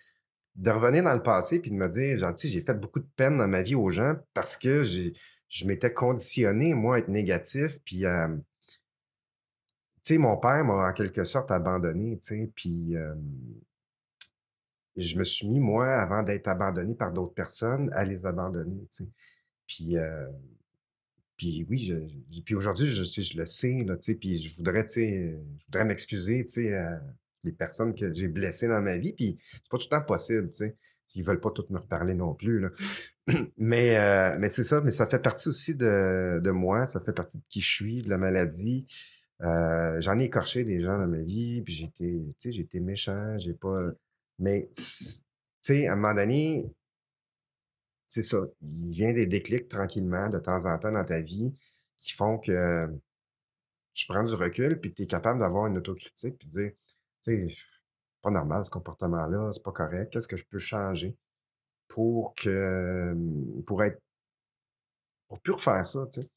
de 0.56 0.72
revenir 0.72 1.04
dans 1.04 1.14
le 1.14 1.24
passé 1.24 1.60
puis 1.60 1.72
de 1.72 1.76
me 1.76 1.90
dire, 1.90 2.34
j'ai 2.42 2.62
fait 2.62 2.74
beaucoup 2.76 3.00
de 3.00 3.10
peine 3.18 3.38
dans 3.38 3.48
ma 3.48 3.62
vie 3.62 3.76
aux 3.76 3.90
gens 3.90 4.16
parce 4.34 4.56
que 4.58 4.84
je 4.84 5.66
m'étais 5.66 5.92
conditionné, 5.92 6.74
moi, 6.74 6.96
à 6.96 7.00
être 7.00 7.10
négatif. 7.10 7.80
Puis, 7.84 8.06
euh, 8.06 8.30
mon 10.12 10.38
père 10.38 10.64
m'a 10.64 10.90
en 10.90 10.94
quelque 10.94 11.24
sorte 11.24 11.52
abandonné, 11.52 12.18
tu 12.18 12.52
puis 12.56 12.96
je 14.98 15.18
me 15.18 15.24
suis 15.24 15.48
mis, 15.48 15.60
moi, 15.60 15.88
avant 15.88 16.24
d'être 16.24 16.48
abandonné 16.48 16.96
par 16.96 17.12
d'autres 17.12 17.34
personnes, 17.34 17.90
à 17.94 18.04
les 18.04 18.26
abandonner. 18.26 18.88
Puis, 19.68 19.96
puis 21.38 21.66
oui, 21.70 21.94
puis 22.44 22.56
aujourd'hui, 22.56 22.88
je, 22.88 23.38
le 23.38 23.46
sais, 23.46 24.16
puis 24.20 24.38
je 24.38 24.56
voudrais, 24.58 24.86
je 24.88 25.66
voudrais 25.68 25.86
m'excuser, 25.86 26.46
à 26.74 27.02
les 27.44 27.52
personnes 27.52 27.94
que 27.94 28.14
j'ai 28.14 28.28
blessées 28.28 28.68
dans 28.68 28.82
ma 28.82 28.98
vie, 28.98 29.14
puis 29.14 29.38
c'est 29.54 29.70
pas 29.70 29.78
tout 29.78 29.86
le 29.86 29.98
temps 29.98 30.02
possible, 30.02 30.50
tu 30.50 30.58
sais. 30.58 30.76
Ils 31.16 31.24
veulent 31.24 31.40
pas 31.40 31.52
toutes 31.52 31.70
me 31.70 31.80
reparler 31.80 32.16
non 32.16 32.34
plus, 32.34 32.60
là. 32.60 32.68
mais 33.58 34.38
mais 34.40 34.50
c'est 34.50 34.64
ça, 34.64 34.82
mais 34.82 34.92
ça 34.92 35.06
fait 35.06 35.20
partie 35.20 35.48
aussi 35.50 35.76
de, 35.76 36.42
de 36.44 36.52
moi, 36.52 36.86
ça 36.86 37.00
fait 37.00 37.14
partie 37.14 37.38
de 37.38 37.44
qui 37.50 37.62
je 37.62 37.72
suis, 37.72 38.02
de 38.02 38.10
la 38.10 38.18
maladie. 38.18 38.88
Euh, 39.42 40.02
j'en 40.02 40.20
ai 40.20 40.26
écorché 40.26 40.64
des 40.64 40.82
gens 40.82 40.98
dans 40.98 41.08
ma 41.08 41.22
vie, 41.22 41.62
puis 41.62 41.74
j'étais, 41.74 42.12
tu 42.12 42.34
sais, 42.38 42.52
j'ai 42.52 42.62
été 42.64 42.80
méchant, 42.80 43.38
j'ai 43.38 43.54
pas... 43.54 43.92
Mais, 44.40 44.70
tu 44.74 44.84
sais, 45.62 45.88
à 45.88 45.94
un 45.94 45.96
moment 45.96 46.14
donné, 46.14 46.72
c'est 48.08 48.24
ça. 48.24 48.38
Il 48.62 48.92
vient 48.92 49.14
des 49.14 49.28
déclics 49.28 49.68
tranquillement 49.68 50.30
de 50.30 50.40
temps 50.40 50.66
en 50.66 50.78
temps 50.80 50.92
dans 50.92 51.06
ta 51.06 51.22
vie 51.22 51.54
qui 51.98 52.14
font 52.14 52.38
que 52.38 52.88
tu 53.94 54.06
prends 54.08 54.24
du 54.24 54.34
recul 54.34 54.80
puis 54.80 54.94
tu 54.94 55.04
es 55.04 55.08
capable 55.08 55.40
d'avoir 55.40 55.68
une 55.68 55.78
autocritique 55.78 56.38
puis 56.38 56.48
de 56.48 56.52
dire, 56.52 56.72
tu 57.24 57.48
sais, 57.48 57.48
c'est 57.50 58.22
pas 58.22 58.32
normal 58.32 58.64
ce 58.64 58.70
comportement-là, 58.70 59.52
c'est 59.52 59.64
pas 59.64 59.72
correct. 59.72 60.12
Qu'est-ce 60.14 60.28
que 60.28 60.38
je 60.38 60.46
peux 60.46 60.60
changer 60.60 61.16
pour 61.88 62.34
que, 62.36 63.16
pour 63.66 63.84
être, 63.84 64.02
pour 65.28 65.40
plus 65.42 65.54
refaire 65.54 65.86
ça, 65.86 66.08
tu 66.12 66.22
sais? 66.22 66.30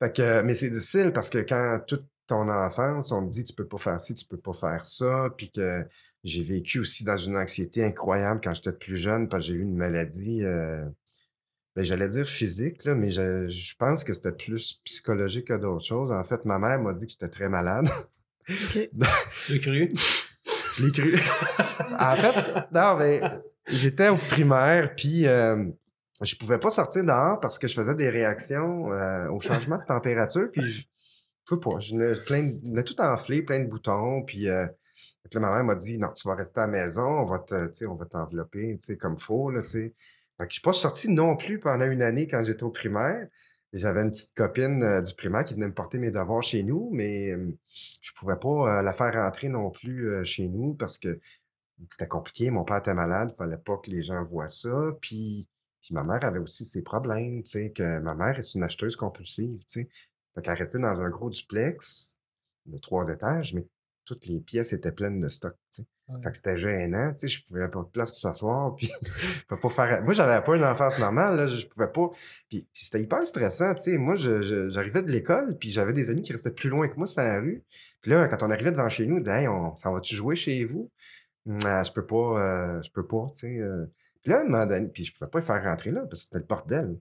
Fait 0.00 0.16
que, 0.16 0.40
mais 0.42 0.54
c'est 0.54 0.70
difficile 0.70 1.12
parce 1.12 1.28
que 1.28 1.38
quand 1.38 1.80
toute 1.86 2.06
ton 2.30 2.48
enfance, 2.48 3.10
on 3.10 3.22
me 3.22 3.28
dit 3.28 3.44
tu 3.44 3.52
peux 3.52 3.66
pas 3.66 3.78
faire 3.78 4.00
ci, 4.00 4.14
tu 4.14 4.24
peux 4.24 4.36
pas 4.38 4.52
faire 4.52 4.84
ça, 4.84 5.30
puis 5.36 5.50
que 5.50 5.84
j'ai 6.22 6.44
vécu 6.44 6.78
aussi 6.78 7.02
dans 7.02 7.16
une 7.16 7.36
anxiété 7.36 7.84
incroyable 7.84 8.40
quand 8.42 8.54
j'étais 8.54 8.72
plus 8.72 8.96
jeune 8.96 9.28
parce 9.28 9.46
que 9.46 9.52
j'ai 9.52 9.58
eu 9.58 9.62
une 9.62 9.76
maladie, 9.76 10.44
euh, 10.44 10.84
ben, 11.74 11.84
j'allais 11.84 12.08
dire 12.08 12.26
physique, 12.26 12.84
là, 12.84 12.94
mais 12.94 13.08
je, 13.08 13.48
je 13.48 13.74
pense 13.76 14.04
que 14.04 14.12
c'était 14.12 14.32
plus 14.32 14.80
psychologique 14.84 15.48
que 15.48 15.54
d'autres 15.54 15.84
choses. 15.84 16.12
En 16.12 16.22
fait, 16.22 16.44
ma 16.44 16.60
mère 16.60 16.80
m'a 16.80 16.92
dit 16.92 17.06
que 17.06 17.12
j'étais 17.12 17.28
très 17.28 17.48
malade. 17.48 17.88
Tu 18.46 18.88
l'as 18.96 19.58
cru? 19.58 19.92
Je 20.76 20.86
l'ai 20.86 20.92
cru. 20.92 21.14
en 21.98 22.16
fait, 22.16 22.72
non, 22.72 22.96
mais 22.96 23.20
j'étais 23.66 24.08
au 24.08 24.16
primaire, 24.16 24.94
puis 24.96 25.26
euh, 25.26 25.64
je 26.22 26.34
pouvais 26.36 26.58
pas 26.58 26.70
sortir 26.70 27.04
dehors 27.04 27.38
parce 27.38 27.58
que 27.58 27.68
je 27.68 27.74
faisais 27.74 27.94
des 27.94 28.08
réactions 28.08 28.92
euh, 28.92 29.28
au 29.30 29.40
changement 29.40 29.78
de 29.78 29.84
température, 29.84 30.48
puis 30.52 30.62
je, 30.62 30.86
je 31.50 31.56
sais 31.56 31.60
pas, 31.60 31.78
je 31.80 32.24
plein 32.24 32.82
tout 32.82 33.00
enflé, 33.00 33.42
plein 33.42 33.60
de 33.60 33.68
boutons, 33.68 34.22
puis 34.22 34.48
euh, 34.48 34.66
ma 35.34 35.50
mère 35.50 35.64
m'a 35.64 35.74
dit 35.74 35.98
non, 35.98 36.12
tu 36.12 36.26
vas 36.28 36.34
rester 36.34 36.60
à 36.60 36.66
la 36.66 36.72
maison, 36.72 37.06
on 37.06 37.24
va 37.24 37.38
te, 37.38 37.84
on 37.86 37.94
va 37.94 38.06
t'envelopper, 38.06 38.78
comme 39.00 39.18
faut 39.18 39.50
là, 39.50 39.62
je 40.48 40.54
suis 40.54 40.62
pas 40.62 40.72
sorti 40.72 41.08
non 41.08 41.36
plus 41.36 41.60
pendant 41.60 41.86
une 41.86 42.02
année 42.02 42.26
quand 42.26 42.42
j'étais 42.42 42.62
au 42.62 42.70
primaire. 42.70 43.26
J'avais 43.72 44.00
une 44.00 44.10
petite 44.10 44.34
copine 44.34 44.82
euh, 44.82 45.00
du 45.00 45.14
primaire 45.14 45.44
qui 45.44 45.54
venait 45.54 45.68
me 45.68 45.74
porter 45.74 45.98
mes 45.98 46.10
devoirs 46.10 46.42
chez 46.42 46.64
nous, 46.64 46.90
mais 46.92 47.30
euh, 47.30 47.56
je 48.02 48.10
pouvais 48.16 48.36
pas 48.36 48.80
euh, 48.80 48.82
la 48.82 48.92
faire 48.92 49.14
rentrer 49.14 49.48
non 49.48 49.70
plus 49.70 50.24
chez 50.24 50.48
nous 50.48 50.74
parce 50.74 50.98
que 50.98 51.20
c'était 51.88 52.08
compliqué. 52.08 52.50
Mon 52.50 52.64
père 52.64 52.78
était 52.78 52.94
malade, 52.94 53.32
fallait 53.36 53.56
pas 53.58 53.76
que 53.76 53.90
les 53.90 54.02
gens 54.02 54.24
voient 54.24 54.48
ça. 54.48 54.92
Puis, 55.00 55.46
puis 55.82 55.94
ma 55.94 56.02
mère 56.02 56.24
avait 56.24 56.40
aussi 56.40 56.64
ses 56.64 56.82
problèmes, 56.82 57.42
tu 57.44 57.50
sais, 57.50 57.70
que 57.70 58.00
ma 58.00 58.14
mère 58.14 58.38
est 58.38 58.54
une 58.54 58.64
acheteuse 58.64 58.96
compulsive, 58.96 59.60
tu 59.60 59.82
sais. 59.82 59.88
Fait 60.34 60.42
qu'elle 60.42 60.54
restait 60.54 60.78
dans 60.78 61.00
un 61.00 61.08
gros 61.10 61.30
duplex 61.30 62.18
de 62.66 62.78
trois 62.78 63.08
étages, 63.08 63.54
mais 63.54 63.66
toutes 64.04 64.26
les 64.26 64.40
pièces 64.40 64.72
étaient 64.72 64.92
pleines 64.92 65.20
de 65.20 65.28
stock. 65.28 65.54
Ouais. 66.08 66.20
Fait 66.22 66.30
que 66.30 66.36
c'était 66.36 66.56
gênant, 66.56 67.12
tu 67.12 67.20
sais, 67.20 67.28
je 67.28 67.44
pouvais 67.44 67.68
pas 67.68 67.80
de 67.80 67.88
place 67.88 68.10
pour 68.10 68.18
s'asseoir, 68.18 68.74
puis 68.76 68.88
je 68.88 69.44
pouvais 69.44 69.60
pas 69.60 69.68
faire... 69.70 70.02
Moi, 70.02 70.12
j'avais 70.12 70.42
pas 70.44 70.56
une 70.56 70.64
enfance 70.64 70.98
normale, 70.98 71.36
là, 71.36 71.46
je 71.46 71.66
pouvais 71.66 71.86
pas... 71.90 72.08
Puis, 72.48 72.66
puis 72.72 72.84
c'était 72.84 73.00
hyper 73.02 73.22
stressant, 73.24 73.74
tu 73.74 73.82
sais. 73.82 73.98
Moi, 73.98 74.16
j'arrivais 74.16 75.02
de 75.02 75.10
l'école, 75.10 75.56
puis 75.58 75.70
j'avais 75.70 75.92
des 75.92 76.10
amis 76.10 76.22
qui 76.22 76.32
restaient 76.32 76.50
plus 76.50 76.68
loin 76.70 76.88
que 76.88 76.96
moi 76.96 77.06
sur 77.06 77.22
la 77.22 77.40
rue. 77.40 77.62
Puis 78.02 78.10
là, 78.10 78.26
quand 78.28 78.42
on 78.42 78.50
arrivait 78.50 78.72
devant 78.72 78.88
chez 78.88 79.06
nous, 79.06 79.16
ils 79.16 79.20
disaient 79.20 79.40
«Hey, 79.42 79.48
on 79.48 79.76
s'en 79.76 79.92
va-tu 79.92 80.16
jouer 80.16 80.34
chez 80.34 80.64
vous? 80.64 80.90
Hum, 81.46 81.58
Ah, 81.64 81.82
je 81.84 81.92
peux 81.92 82.06
pas, 82.06 82.40
euh, 82.76 82.82
je 82.82 82.90
peux 82.90 83.06
pas, 83.06 83.26
tu 83.30 83.38
sais. 83.38 83.58
euh. 83.58 83.86
Puis 84.22 84.32
là, 84.32 84.38
à 84.38 84.40
un 84.40 84.44
moment 84.44 84.66
donné, 84.66 84.88
puis 84.88 85.04
je 85.04 85.12
pouvais 85.12 85.30
pas 85.30 85.38
les 85.38 85.44
faire 85.44 85.62
rentrer 85.62 85.92
là, 85.92 86.00
parce 86.02 86.22
que 86.22 86.24
c'était 86.26 86.38
le 86.40 86.44
bordel. 86.44 86.98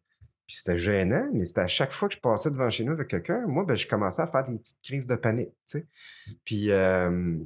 Puis 0.50 0.56
c'était 0.56 0.78
gênant, 0.80 1.30
mais 1.32 1.46
c'était 1.46 1.62
à 1.62 1.68
chaque 1.68 1.92
fois 1.92 2.08
que 2.08 2.16
je 2.16 2.20
passais 2.20 2.50
devant 2.50 2.72
chez 2.72 2.84
nous 2.84 2.94
avec 2.94 3.08
quelqu'un, 3.08 3.46
moi, 3.46 3.66
ben, 3.66 3.76
je 3.76 3.86
commençais 3.86 4.24
à 4.24 4.26
faire 4.26 4.44
des 4.44 4.58
petites 4.58 4.80
crises 4.82 5.06
de 5.06 5.16
panique, 5.16 5.52
tu 5.70 5.78
sais. 5.78 5.86
Puis, 6.44 6.72
euh, 6.72 7.38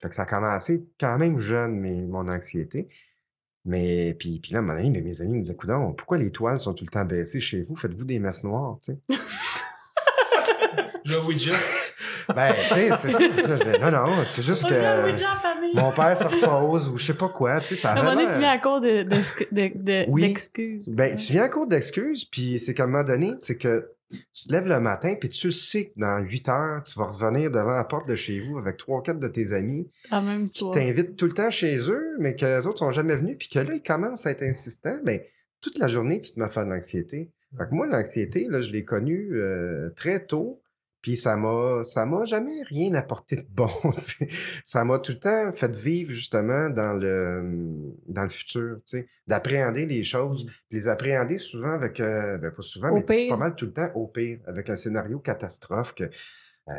fait 0.00 0.08
que 0.08 0.14
ça 0.14 0.22
a 0.22 0.26
commencé 0.26 0.86
quand 1.00 1.18
même 1.18 1.40
jeune, 1.40 1.80
mais, 1.80 2.02
mon 2.02 2.28
anxiété. 2.28 2.88
Mais, 3.64 4.14
puis, 4.14 4.38
puis 4.38 4.52
là, 4.52 4.62
moment 4.62 4.80
donné, 4.80 5.00
mes 5.00 5.20
amis 5.22 5.34
me 5.34 5.40
disaient, 5.40 5.56
Coudon, 5.56 5.92
pourquoi 5.92 6.18
les 6.18 6.30
toiles 6.30 6.60
sont 6.60 6.72
tout 6.72 6.84
le 6.84 6.90
temps 6.90 7.04
baissées 7.04 7.40
chez 7.40 7.62
vous? 7.62 7.74
Faites-vous 7.74 8.04
des 8.04 8.20
messes 8.20 8.44
noires, 8.44 8.78
tu 8.80 8.92
sais? 8.92 9.00
Le 11.04 11.18
Ouija. 11.26 11.56
Ben, 12.28 12.54
tu 12.54 12.74
sais, 12.74 12.96
c'est 12.96 13.10
ça. 13.10 13.18
Là, 13.18 13.56
je 13.56 13.90
non, 13.90 13.90
non, 13.90 14.24
c'est 14.24 14.42
juste 14.42 14.68
que. 14.68 14.74
Mon 15.74 15.90
père 15.92 16.16
se 16.16 16.24
repose 16.24 16.88
ou 16.88 16.96
je 16.96 17.04
sais 17.06 17.14
pas 17.14 17.28
quoi, 17.28 17.60
tu 17.60 17.68
sais, 17.68 17.76
ça 17.76 17.90
À 17.90 18.00
un 18.00 18.02
moment 18.02 18.14
donné, 18.16 18.32
tu 18.32 18.38
viens 18.38 18.50
à 18.50 18.58
court 18.58 18.80
de, 18.80 19.02
de, 19.02 19.16
de, 19.52 19.72
de- 19.74 20.04
Oui. 20.10 20.22
d'excuses. 20.22 20.88
Ben, 20.90 21.16
tu 21.16 21.32
viens 21.32 21.46
en 21.46 21.48
cours 21.48 21.66
d'excuses, 21.66 22.24
puis 22.24 22.58
c'est 22.58 22.74
qu'à 22.74 22.84
un 22.84 22.86
moment 22.86 23.04
donné, 23.04 23.34
c'est 23.38 23.56
que 23.56 23.88
tu 24.34 24.46
te 24.46 24.52
lèves 24.52 24.68
le 24.68 24.78
matin, 24.80 25.14
puis 25.18 25.30
tu 25.30 25.50
sais 25.52 25.86
que 25.86 25.92
dans 26.00 26.18
8 26.18 26.48
heures, 26.50 26.82
tu 26.82 26.98
vas 26.98 27.06
revenir 27.06 27.50
devant 27.50 27.74
la 27.74 27.84
porte 27.84 28.06
de 28.08 28.14
chez 28.14 28.40
vous 28.40 28.58
avec 28.58 28.76
trois 28.76 28.98
ou 28.98 29.02
quatre 29.02 29.18
de 29.18 29.28
tes 29.28 29.52
amis 29.52 29.88
même 30.10 30.44
qui 30.46 30.70
t'invitent 30.70 31.16
tout 31.16 31.24
le 31.26 31.32
temps 31.32 31.48
chez 31.50 31.78
eux, 31.88 32.16
mais 32.18 32.36
que 32.36 32.44
les 32.44 32.66
autres 32.66 32.78
sont 32.80 32.90
jamais 32.90 33.16
venus, 33.16 33.36
puis 33.38 33.48
que 33.48 33.58
là, 33.58 33.72
ils 33.74 33.82
commencent 33.82 34.26
à 34.26 34.30
être 34.32 34.42
insistants, 34.42 34.98
ben, 35.04 35.18
toute 35.62 35.78
la 35.78 35.88
journée, 35.88 36.20
tu 36.20 36.32
te 36.32 36.38
mets 36.40 36.46
à 36.46 36.48
faire 36.50 36.64
de 36.66 36.70
l'anxiété. 36.70 37.30
Fait 37.56 37.68
que 37.68 37.74
moi, 37.74 37.86
l'anxiété, 37.86 38.46
là, 38.50 38.60
je 38.60 38.70
l'ai 38.72 38.84
connue 38.84 39.30
euh, 39.34 39.90
très 39.96 40.24
tôt. 40.24 40.61
Puis 41.02 41.16
ça 41.16 41.36
m'a 41.36 41.82
ça 41.84 42.06
m'a 42.06 42.24
jamais 42.24 42.62
rien 42.62 42.94
apporté 42.94 43.36
de 43.36 43.46
bon. 43.50 43.68
ça 44.64 44.84
m'a 44.84 44.98
tout 45.00 45.12
le 45.12 45.18
temps 45.18 45.52
fait 45.52 45.74
vivre 45.76 46.10
justement 46.12 46.70
dans 46.70 46.92
le 46.94 47.92
dans 48.06 48.22
le 48.22 48.28
futur, 48.28 48.76
tu 48.86 48.98
sais, 48.98 49.08
d'appréhender 49.26 49.84
les 49.86 50.04
choses, 50.04 50.44
Mm. 50.44 50.46
de 50.48 50.76
les 50.76 50.88
appréhender 50.88 51.38
souvent 51.38 51.72
avec 51.72 51.98
euh, 52.00 52.38
ben 52.38 52.50
pas 52.52 52.62
souvent 52.62 52.90
Au 52.90 52.94
mais 52.94 53.02
pire. 53.02 53.28
pas 53.30 53.36
mal 53.36 53.54
tout 53.56 53.66
le 53.66 53.72
temps 53.72 53.90
au 53.94 54.06
pire 54.06 54.38
avec 54.46 54.70
un 54.70 54.76
scénario 54.76 55.18
catastrophe 55.18 55.94
que 55.94 56.04
euh, 56.68 56.72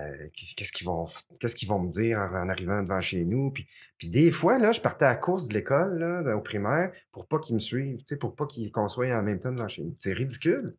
qu'est-ce 0.55 0.71
qu'ils 0.71 0.87
vont 0.87 1.07
qu'est-ce 1.41 1.55
qu'ils 1.55 1.67
vont 1.67 1.79
me 1.79 1.89
dire 1.91 2.17
en, 2.17 2.29
en 2.33 2.47
arrivant 2.49 2.81
devant 2.83 3.01
chez 3.01 3.25
nous 3.25 3.51
puis 3.51 3.67
puis 3.97 4.07
des 4.07 4.31
fois 4.31 4.57
là 4.57 4.71
je 4.71 4.79
partais 4.79 5.03
à 5.05 5.09
la 5.09 5.15
course 5.17 5.49
de 5.49 5.53
l'école 5.53 5.99
là 5.99 6.37
au 6.37 6.41
primaire 6.41 6.91
pour 7.11 7.27
pas 7.27 7.37
qu'ils 7.39 7.55
me 7.55 7.59
suivent 7.59 7.97
tu 7.97 8.05
sais 8.05 8.15
pour 8.17 8.33
pas 8.33 8.45
qu'ils 8.45 8.71
qu'on 8.71 8.87
soit 8.87 9.13
en 9.13 9.21
même 9.23 9.39
temps 9.39 9.51
devant 9.51 9.67
chez 9.67 9.83
nous 9.83 9.93
c'est 9.99 10.13
ridicule 10.13 10.75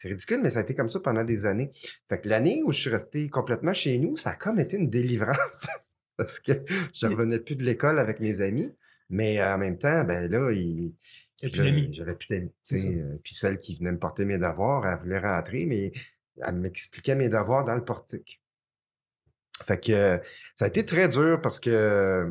c'est 0.00 0.08
ridicule, 0.08 0.40
mais 0.42 0.50
ça 0.50 0.60
a 0.60 0.62
été 0.62 0.74
comme 0.74 0.88
ça 0.88 0.98
pendant 1.00 1.24
des 1.24 1.44
années. 1.44 1.70
Fait 2.08 2.20
que 2.20 2.28
l'année 2.28 2.62
où 2.64 2.72
je 2.72 2.80
suis 2.80 2.90
resté 2.90 3.28
complètement 3.28 3.74
chez 3.74 3.98
nous, 3.98 4.16
ça 4.16 4.30
a 4.30 4.34
comme 4.34 4.58
été 4.58 4.78
une 4.78 4.88
délivrance. 4.88 5.68
parce 6.16 6.40
que 6.40 6.52
je 6.94 7.06
revenais 7.06 7.38
plus 7.38 7.54
de 7.56 7.64
l'école 7.64 7.98
avec 7.98 8.18
mes 8.20 8.40
amis. 8.40 8.74
Mais 9.10 9.40
euh, 9.40 9.54
en 9.54 9.58
même 9.58 9.78
temps, 9.78 10.04
ben 10.04 10.30
là, 10.30 10.50
il. 10.52 10.94
J'avais 11.92 12.14
plus 12.14 12.28
d'amis. 12.28 12.52
euh, 13.00 13.18
Puis 13.22 13.34
celle 13.34 13.58
qui 13.58 13.74
venait 13.74 13.92
me 13.92 13.98
porter 13.98 14.24
mes 14.24 14.38
devoirs, 14.38 14.86
elle 14.86 14.98
voulait 14.98 15.18
rentrer, 15.18 15.66
mais 15.66 15.92
elle 16.36 16.54
m'expliquait 16.56 17.14
mes 17.14 17.28
devoirs 17.28 17.64
dans 17.64 17.74
le 17.74 17.84
portique. 17.84 18.42
Fait 19.62 19.78
que 19.82 19.92
euh, 19.92 20.18
ça 20.56 20.66
a 20.66 20.68
été 20.68 20.84
très 20.84 21.08
dur 21.08 21.40
parce 21.42 21.60
que 21.60 22.26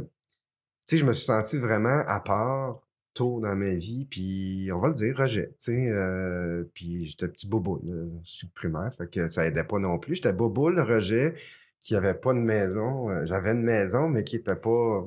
tu 0.88 0.96
sais, 0.96 0.98
je 0.98 1.06
me 1.06 1.14
suis 1.14 1.26
senti 1.26 1.58
vraiment 1.60 2.04
à 2.08 2.20
part 2.20 2.82
tôt 3.14 3.40
dans 3.42 3.56
ma 3.56 3.74
vie, 3.76 4.06
puis 4.06 4.70
on 4.74 4.80
va 4.80 4.90
le 4.90 4.94
dire, 4.94 5.18
rejet, 5.18 5.48
tu 5.50 5.56
sais, 5.58 5.90
euh, 5.90 6.64
puis 6.74 7.06
j'étais 7.06 7.28
petit 7.28 7.48
bobo, 7.48 7.82
là, 7.84 8.06
sous 8.24 8.48
le 8.48 8.52
primaire, 8.54 8.94
fait 8.94 9.10
que 9.10 9.28
ça 9.28 9.46
aidait 9.46 9.64
pas 9.64 9.80
non 9.80 10.00
plus. 10.00 10.16
J'étais 10.16 10.34
bobo, 10.34 10.70
le 10.70 10.84
rejet, 10.84 11.34
qui 11.82 11.96
avait 11.96 12.14
pas 12.14 12.34
de 12.34 12.40
maison. 12.40 13.10
euh, 13.10 13.26
J'avais 13.26 13.52
une 13.52 13.64
maison, 13.64 14.08
mais 14.10 14.24
qui 14.24 14.36
était 14.38 14.56
pas 14.56 15.04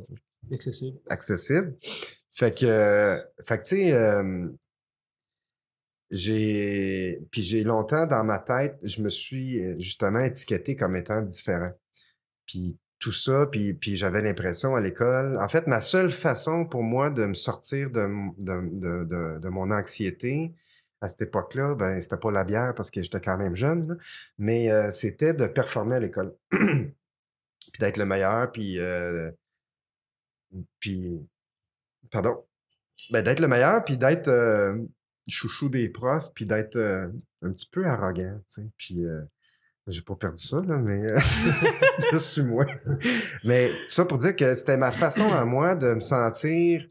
Accessible. 0.53 0.99
accessible. 1.09 1.77
Fait 2.33 2.57
que, 2.57 2.67
euh, 2.67 3.19
fait 3.45 3.59
que 3.59 3.63
tu 3.65 3.77
sais, 3.77 3.93
euh, 3.93 4.49
j'ai, 6.11 7.21
puis 7.31 7.43
j'ai 7.43 7.65
longtemps 7.65 8.07
dans 8.07 8.25
ma 8.25 8.39
tête, 8.39 8.77
je 8.83 9.03
me 9.03 9.09
suis 9.09 9.63
euh, 9.65 9.79
justement 9.79 10.21
étiqueté 10.21 10.77
comme 10.77 10.97
étant 10.97 11.23
différent. 11.23 11.73
Puis 12.47 12.79
tout 13.03 13.11
ça, 13.11 13.47
puis, 13.51 13.75
puis 13.75 13.97
j'avais 13.97 14.23
l'impression 14.23 14.77
à 14.77 14.81
l'école. 14.81 15.37
En 15.39 15.49
fait, 15.49 15.67
ma 15.67 15.81
seule 15.81 16.09
façon 16.09 16.65
pour 16.65 16.85
moi 16.85 17.11
de 17.11 17.27
me 17.27 17.35
sortir 17.35 17.91
de, 17.91 18.07
de, 18.39 19.05
de, 19.05 19.39
de, 19.41 19.49
mon 19.49 19.73
anxiété 19.73 20.55
à 21.01 21.09
cette 21.09 21.23
époque-là, 21.23 21.75
ben 21.75 22.01
c'était 22.01 22.17
pas 22.17 22.31
la 22.31 22.45
bière 22.45 22.75
parce 22.77 22.93
que 22.93 23.03
j'étais 23.03 23.21
quand 23.21 23.37
même 23.37 23.57
jeune, 23.57 23.99
mais 24.39 24.71
euh, 24.71 24.93
c'était 24.93 25.35
de 25.35 25.49
performer 25.49 25.97
à 25.97 25.99
l'école. 26.01 26.33
puis 26.51 27.81
d'être 27.81 27.97
le 27.97 28.07
meilleur, 28.07 28.53
puis, 28.53 28.79
euh, 28.79 29.33
puis 30.79 31.27
pardon, 32.13 32.45
ben, 33.11 33.25
d'être 33.25 33.41
le 33.41 33.49
meilleur, 33.49 33.83
puis 33.83 33.99
d'être 33.99 34.29
euh, 34.29 34.79
chouchou 35.27 35.69
des 35.69 35.89
profs, 35.89 36.33
puis 36.35 36.47
d'être 36.47 36.79
un 36.79 37.53
petit 37.53 37.69
peu 37.69 37.85
arrogant, 37.85 38.39
tu 38.47 38.63
sais. 38.63 38.71
Puis 38.77 39.05
j'ai 39.87 40.03
pas 40.03 40.15
perdu 40.15 40.43
ça, 40.43 40.61
là, 40.61 40.77
mais 40.79 41.03
euh, 41.11 41.19
je 42.13 42.19
suis 42.19 42.43
moi. 42.43 42.67
Mais 43.45 43.71
ça 43.89 44.05
pour 44.05 44.19
dire 44.19 44.37
que 44.37 44.55
c'était 44.55 44.77
ma 44.77 44.93
façon 44.93 45.29
à 45.33 45.45
moi 45.45 45.75
de 45.75 45.95
me 45.95 46.01
sentir 46.01 46.87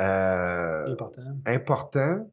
euh, 0.00 0.92
Important. 0.92 1.22
important, 1.46 2.32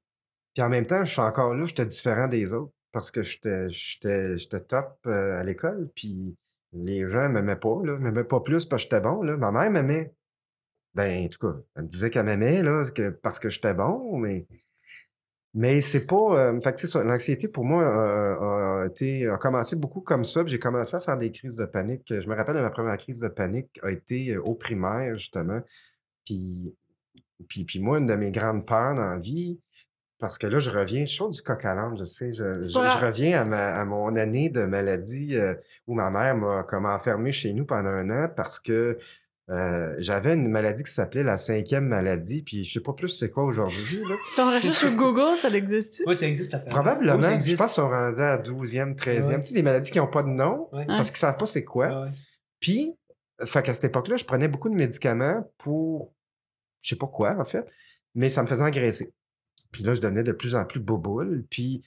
puis 0.54 0.64
en 0.64 0.70
même 0.70 0.86
temps, 0.86 1.06
je 1.06 1.12
suis 1.12 1.22
encore 1.22 1.54
là, 1.54 1.66
j'étais 1.66 1.86
différent 1.86 2.28
des 2.28 2.52
autres 2.54 2.74
parce 2.92 3.10
que 3.10 3.22
j'étais 3.22 4.60
top 4.68 4.98
euh, 5.08 5.40
à 5.40 5.44
l'école, 5.44 5.90
puis 5.96 6.36
les 6.74 7.08
gens 7.08 7.30
m'aimaient 7.30 7.56
pas, 7.56 7.82
là, 7.84 7.98
m'aimaient 7.98 8.24
pas 8.24 8.40
plus 8.40 8.66
parce 8.66 8.84
que 8.84 8.90
j'étais 8.90 9.02
bon, 9.02 9.22
là. 9.22 9.38
Ma 9.38 9.52
mère 9.52 9.72
m'aimait. 9.72 10.14
Ben, 10.96 11.26
en 11.26 11.28
tout 11.28 11.40
cas, 11.40 11.58
elle 11.76 11.84
me 11.84 11.88
disait 11.88 12.10
qu'elle 12.10 12.26
m'aimait, 12.26 12.62
là, 12.62 12.84
que, 12.94 13.10
parce 13.10 13.40
que 13.40 13.50
j'étais 13.50 13.74
bon, 13.74 14.18
mais 14.18 14.48
mais 15.54 15.82
c'est 15.82 16.06
pas. 16.06 16.16
euh, 16.38 16.60
fait 16.60 16.74
que, 16.74 16.98
l'anxiété 17.00 17.48
pour 17.48 17.64
moi 17.64 17.84
euh, 17.84 18.82
a, 18.84 18.86
été, 18.88 19.28
a 19.28 19.38
commencé 19.38 19.76
beaucoup 19.76 20.02
comme 20.02 20.26
ça. 20.26 20.44
puis 20.44 20.52
J'ai 20.52 20.60
commencé 20.60 20.96
à 20.96 21.00
faire 21.02 21.18
des 21.18 21.32
crises 21.32 21.58
de 21.58 21.66
panique. 21.66 22.04
Je 22.10 22.28
me 22.28 22.36
rappelle 22.36 22.56
de 22.56 22.62
ma 22.62 22.72
première 22.72 22.98
crise 22.98 23.20
de 23.20 23.28
panique 23.28 23.80
a 23.84 23.92
été 23.92 24.36
euh, 24.36 24.42
au 24.42 24.56
primaire, 24.56 25.16
justement. 25.18 25.62
Puis, 26.26 26.76
puis, 27.48 27.66
puis 27.66 27.80
moi, 27.80 28.00
une 28.00 28.08
de 28.08 28.16
mes 28.16 28.32
grandes 28.32 28.66
peurs 28.66 28.96
dans 28.96 29.02
la 29.12 29.18
vie, 29.18 29.60
parce 30.20 30.38
que 30.38 30.48
là, 30.48 30.58
je 30.60 30.70
reviens, 30.70 31.06
je 31.06 31.12
suis 31.12 31.30
du 31.30 31.42
coq 31.42 31.66
à 31.66 31.76
l'âne, 31.76 31.98
je 31.98 32.06
sais. 32.06 32.34
Je, 32.34 32.44
reviens 33.06 33.42
à, 33.42 33.46
ma- 33.46 33.76
à 33.76 33.86
mon 33.86 34.16
année 34.16 34.50
de 34.50 34.64
maladie 34.66 35.36
euh, 35.36 35.54
où 35.86 35.94
ma 35.96 36.10
mère 36.10 36.36
m'a 36.38 36.64
comme 36.64 36.86
enfermé 36.86 37.32
chez 37.32 37.52
nous 37.54 37.66
pendant 37.66 37.90
un 37.90 38.10
an 38.10 38.30
parce 38.34 38.60
que 38.60 38.98
euh, 39.50 39.94
j'avais 39.98 40.34
une 40.36 40.48
maladie 40.50 40.84
qui 40.84 40.92
s'appelait 40.92 41.24
la 41.24 41.38
cinquième 41.38 41.86
maladie, 41.88 42.44
puis 42.44 42.64
je 42.64 42.74
sais 42.74 42.80
pas 42.80 42.94
plus 42.94 43.10
c'est 43.10 43.30
quoi 43.30 43.44
aujourd'hui. 43.44 44.00
là. 44.08 44.16
Ton 44.38 44.50
recherche 44.52 44.78
sur 44.78 44.96
Google, 44.96 45.36
ça 45.38 45.50
existe-tu? 45.50 46.04
Oui, 46.08 46.16
ça 46.16 46.28
existe. 46.28 46.56
Probablement, 46.70 47.18
Oui, 47.18 47.24
ça 47.24 47.30
je 47.32 47.36
existe. 47.36 47.58
pense 47.58 47.76
qu'on 47.76 47.90
rendu 47.90 48.22
à 48.22 48.38
12e, 48.38 48.96
13e. 48.96 49.26
Ouais. 49.28 49.40
Tu 49.42 49.48
sais, 49.48 49.54
des 49.54 49.64
maladies 49.64 49.92
qui 49.92 49.98
n'ont 49.98 50.08
pas 50.08 50.24
de 50.24 50.30
nom 50.30 50.70
Ouais. 50.72 50.86
parce 50.88 51.10
qu'ils 51.10 51.18
savent 51.20 51.38
pas 51.38 51.46
c'est 51.46 51.64
quoi. 51.66 52.04
Ouais. 52.04 52.10
Puis, 52.62 52.96
fait 53.46 53.62
qu'à 53.64 53.74
cette 53.74 53.84
époque-là, 53.84 54.16
je 54.16 54.24
prenais 54.26 54.48
beaucoup 54.48 54.70
de 54.70 54.76
médicaments 54.76 55.44
pour, 55.58 56.14
je 56.82 56.90
sais 56.90 56.96
pas 56.96 57.08
quoi, 57.08 57.36
en 57.38 57.44
fait, 57.44 57.70
mais 58.16 58.30
ça 58.30 58.44
me 58.44 58.48
faisait 58.48 58.64
engraisser. 58.64 59.14
Puis 59.72 59.84
là, 59.84 59.94
je 59.94 60.00
devenais 60.02 60.24
de 60.24 60.32
plus 60.32 60.56
en 60.56 60.64
plus 60.64 60.80
boboule, 60.80 61.46
puis 61.50 61.84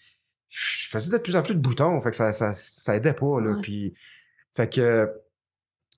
je 0.48 0.88
faisais 0.90 1.10
de 1.16 1.22
plus 1.22 1.36
en 1.36 1.42
plus 1.42 1.54
de 1.54 1.60
boutons, 1.60 1.98
fait 2.00 2.10
que 2.10 2.16
ça, 2.16 2.32
ça, 2.34 2.52
ça 2.54 2.96
aidait 2.96 3.14
pas, 3.14 3.40
là. 3.40 3.52
Ouais. 3.52 3.60
Puis, 3.62 3.94
fait 4.54 4.70
que, 4.70 5.10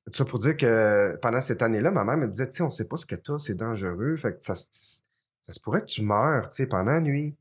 tout 0.08 0.16
ça 0.16 0.24
pour 0.24 0.38
dire 0.38 0.56
que 0.56 1.16
pendant 1.22 1.40
cette 1.40 1.62
année-là, 1.62 1.90
ma 1.90 2.04
mère 2.04 2.16
me 2.16 2.26
disait, 2.28 2.46
tu 2.48 2.56
sais, 2.56 2.62
on 2.62 2.70
sait 2.70 2.86
pas 2.86 2.96
ce 2.96 3.06
que 3.06 3.14
t'as, 3.14 3.38
c'est 3.38 3.54
dangereux, 3.56 4.16
fait 4.16 4.36
que 4.36 4.42
ça, 4.42 4.54
se- 4.56 5.02
ça 5.46 5.52
se 5.52 5.60
pourrait 5.60 5.80
que 5.80 5.86
tu 5.86 6.02
meurs, 6.02 6.48
tu 6.48 6.54
sais, 6.56 6.66
pendant 6.66 6.92
la 6.92 7.00
nuit. 7.00 7.36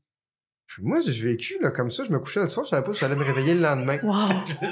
Puis 0.66 0.82
moi, 0.82 1.00
j'ai 1.00 1.22
vécu, 1.22 1.58
là, 1.60 1.70
comme 1.70 1.90
ça, 1.90 2.04
je 2.04 2.10
me 2.12 2.18
couchais 2.18 2.40
le 2.40 2.46
soir, 2.46 2.64
je 2.66 2.70
savais 2.70 2.82
pas 2.84 2.92
si 2.92 3.00
j'allais 3.00 3.16
me 3.16 3.24
réveiller 3.24 3.54
le 3.54 3.60
lendemain. 3.62 3.98
Wow! 4.02 4.28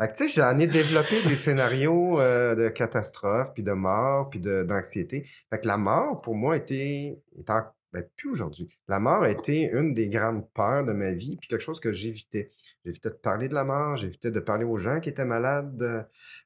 Fait 0.00 0.06
que, 0.12 0.16
tu 0.16 0.28
sais, 0.28 0.40
j'en 0.40 0.56
ai 0.60 0.68
développé 0.68 1.20
des 1.26 1.34
scénarios 1.34 2.20
euh, 2.20 2.54
de 2.54 2.68
catastrophe, 2.68 3.52
puis 3.52 3.64
de 3.64 3.72
mort, 3.72 4.30
puis 4.30 4.38
d'anxiété. 4.38 5.28
Fait 5.50 5.58
que 5.60 5.66
la 5.66 5.76
mort, 5.76 6.20
pour 6.20 6.36
moi, 6.36 6.56
était, 6.56 7.20
en- 7.48 7.62
ben, 8.00 8.08
plus 8.16 8.30
aujourd'hui. 8.30 8.68
La 8.88 9.00
mort 9.00 9.22
a 9.22 9.30
été 9.30 9.70
une 9.70 9.94
des 9.94 10.08
grandes 10.08 10.48
peurs 10.52 10.84
de 10.84 10.92
ma 10.92 11.12
vie, 11.12 11.36
puis 11.36 11.48
quelque 11.48 11.60
chose 11.60 11.80
que 11.80 11.92
j'évitais. 11.92 12.50
J'évitais 12.84 13.10
de 13.10 13.14
parler 13.14 13.48
de 13.48 13.54
la 13.54 13.64
mort, 13.64 13.96
j'évitais 13.96 14.30
de 14.30 14.40
parler 14.40 14.64
aux 14.64 14.78
gens 14.78 15.00
qui 15.00 15.08
étaient 15.08 15.24
malades, 15.24 15.82
euh, 15.82 16.02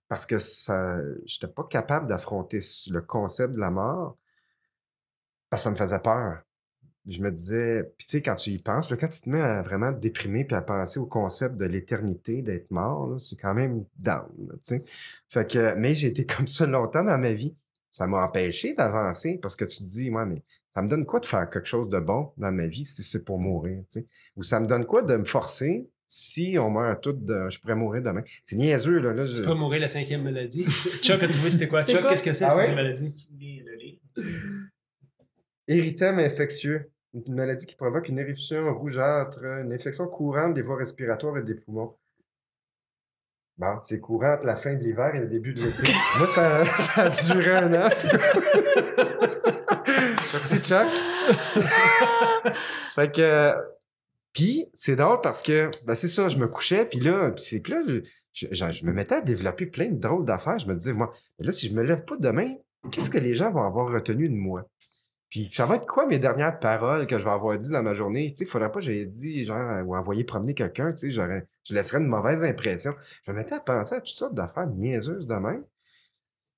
parce 0.09 0.27
que 0.27 0.39
ça, 0.39 1.01
j'étais 1.25 1.53
pas 1.53 1.65
capable 1.65 2.07
d'affronter 2.07 2.61
le 2.91 3.01
concept 3.01 3.55
de 3.55 3.61
la 3.61 3.71
mort, 3.71 4.19
parce 5.51 5.63
que 5.63 5.65
ça 5.65 5.71
me 5.71 5.77
faisait 5.77 6.01
peur. 6.01 6.43
Je 7.07 7.21
me 7.21 7.33
disais, 7.33 7.93
puis 7.99 8.07
tu 8.07 8.19
sais, 8.19 8.23
quand 8.23 8.37
tu 8.37 8.51
y 8.51 8.59
penses, 8.59 8.95
quand 8.95 9.09
tu 9.09 9.21
te 9.23 9.29
mets 9.29 9.41
à 9.41 9.61
vraiment 9.63 9.91
déprimer 9.91 10.45
puis 10.45 10.55
à 10.55 10.63
penser 10.63 11.01
au 11.01 11.07
concept 11.07 11.57
de 11.57 11.65
l'éternité, 11.65 12.43
d'être 12.43 12.71
mort, 12.71 13.21
c'est 13.21 13.37
quand 13.37 13.55
même 13.55 13.85
down. 13.99 14.31
Fait 15.29 15.51
que, 15.51 15.75
mais 15.75 15.95
j'ai 15.95 16.09
été 16.09 16.25
comme 16.37 16.47
ça 16.47 16.67
longtemps 16.67 17.03
dans 17.03 17.19
ma 17.19 17.33
vie. 17.33 17.57
Ça 17.93 18.07
m'a 18.07 18.25
empêché 18.25 18.73
d'avancer 18.73 19.39
parce 19.41 19.55
que 19.55 19.65
tu 19.67 19.79
te 19.79 19.85
dis, 19.85 20.11
ouais, 20.11 20.25
mais 20.27 20.43
ça 20.75 20.81
me 20.83 20.89
donne 20.89 21.05
quoi 21.05 21.21
de 21.21 21.27
faire 21.27 21.49
quelque 21.49 21.67
chose 21.69 21.89
de 21.91 22.01
bon 22.01 22.33
dans 22.39 22.51
ma 22.51 22.67
vie 22.67 22.85
si 22.87 23.03
c'est 23.03 23.23
pour 23.25 23.39
mourir, 23.39 23.81
tu 23.91 24.01
sais? 24.01 24.07
Ou 24.37 24.43
ça 24.43 24.59
me 24.61 24.67
donne 24.67 24.87
quoi 24.87 25.03
de 25.03 25.15
me 25.17 25.25
forcer 25.27 25.89
si 26.09 26.57
on 26.59 26.71
meurt 26.71 27.03
tous, 27.03 27.13
de, 27.13 27.49
je 27.51 27.61
pourrais 27.61 27.75
mourir 27.75 28.03
demain? 28.03 28.23
C'est 28.45 28.57
niaiseux, 28.57 28.99
là. 28.99 29.13
là 29.13 29.25
je- 29.27 29.37
Tu 29.37 29.43
peux 29.43 29.55
mourir 29.55 29.81
la 29.81 29.89
cinquième 29.89 30.23
maladie. 30.23 30.65
Chuck 31.03 31.23
a 31.23 31.29
trouvé 31.29 31.51
c'était 31.51 31.69
quoi? 31.69 31.85
Chuck, 31.87 32.07
qu'est-ce 32.09 32.23
que 32.25 32.33
c'est, 32.33 32.47
Ah 32.47 32.51
cette 32.51 32.59
ouais? 32.71 32.75
maladie? 32.75 33.29
Érythème 35.69 36.19
infectieux. 36.19 36.91
Une 37.15 37.35
maladie 37.35 37.67
qui 37.67 37.77
provoque 37.77 38.09
une 38.09 38.19
éruption 38.19 38.75
rougeâtre, 38.75 39.45
une 39.45 39.73
infection 39.73 40.07
courante 40.07 40.55
des 40.55 40.63
voies 40.63 40.77
respiratoires 40.79 41.37
et 41.37 41.43
des 41.43 41.55
poumons. 41.55 41.95
Bon, 43.59 43.79
c'est 43.83 44.01
courant 44.01 44.35
entre 44.35 44.47
la 44.47 44.57
fin 44.57 44.75
de 44.75 44.83
l'hiver 44.83 45.15
et 45.15 45.21
le 45.21 45.27
début 45.29 45.53
de 45.55 45.63
l'été. 45.65 45.93
Moi, 46.19 46.27
ça, 46.27 46.65
ça 46.67 47.03
a 47.05 47.09
duré 47.11 47.51
un 47.57 47.73
an. 47.75 47.89
Merci, 50.33 50.59
Chuck. 50.59 50.89
fait 52.95 53.13
que... 53.15 53.53
Puis, 54.33 54.71
c'est 54.73 54.97
drôle 54.97 55.21
parce 55.21 55.43
que, 55.43 55.71
ben 55.85 55.95
c'est 55.95 56.09
ça, 56.09 56.29
je 56.31 56.39
me 56.39 56.49
couchais, 56.49 56.87
puis 56.87 57.01
là, 57.01 57.31
puis 57.33 57.45
c'est 57.45 57.61
que 57.61 57.73
là, 57.73 57.83
je, 58.33 58.47
je- 58.51 58.73
je 58.73 58.87
me 58.87 58.93
mettais 58.93 59.17
à 59.17 59.21
développer 59.21 59.67
plein 59.67 59.91
de 59.91 59.99
drôles 60.01 60.25
d'affaires. 60.25 60.59
Je 60.59 60.67
me 60.67 60.75
disais, 60.75 60.95
moi, 60.95 61.13
mais 61.39 61.45
là, 61.47 61.53
si 61.53 61.69
je 61.69 61.75
me 61.75 61.83
lève 61.83 62.05
pas 62.07 62.17
demain, 62.19 62.55
qu'est-ce 62.91 63.11
que 63.11 63.19
les 63.19 63.35
gens 63.35 63.51
vont 63.51 63.63
avoir 63.63 63.93
retenu 63.93 64.31
de 64.31 64.35
moi? 64.35 64.67
Puis 65.33 65.49
ça 65.51 65.65
va 65.65 65.77
être 65.77 65.87
quoi 65.87 66.05
mes 66.05 66.19
dernières 66.19 66.59
paroles 66.61 67.07
que 67.07 67.19
je 67.19 67.25
vais 67.25 67.31
avoir 67.31 67.57
dit 67.57 67.71
dans 67.71 67.83
ma 67.83 67.95
journée? 67.95 68.31
Tu 68.33 68.37
sais, 68.37 68.45
il 68.45 68.49
faudrait 68.49 68.71
pas 68.71 68.81
que 68.81 68.85
j'aie 68.85 69.07
dit, 69.07 69.45
genre, 69.45 69.57
euh, 69.57 69.83
ou 69.83 69.97
envoyer 69.97 70.25
promener 70.25 70.53
quelqu'un, 70.53 70.93
tu 70.93 70.99
sais, 70.99 71.11
j'aurais, 71.11 71.47
je 71.65 71.73
laisserais 71.75 72.01
une 72.03 72.07
mauvaise 72.07 72.45
impression. 72.45 72.95
Je 73.27 73.33
me 73.33 73.39
mettais 73.39 73.55
à 73.55 73.61
penser 73.61 73.95
à 73.95 74.03
toutes 74.03 74.15
sortes 74.15 74.35
d'affaires 74.35 74.67
niaiseuses 74.67 75.27
de 75.27 75.35
même. 75.35 75.65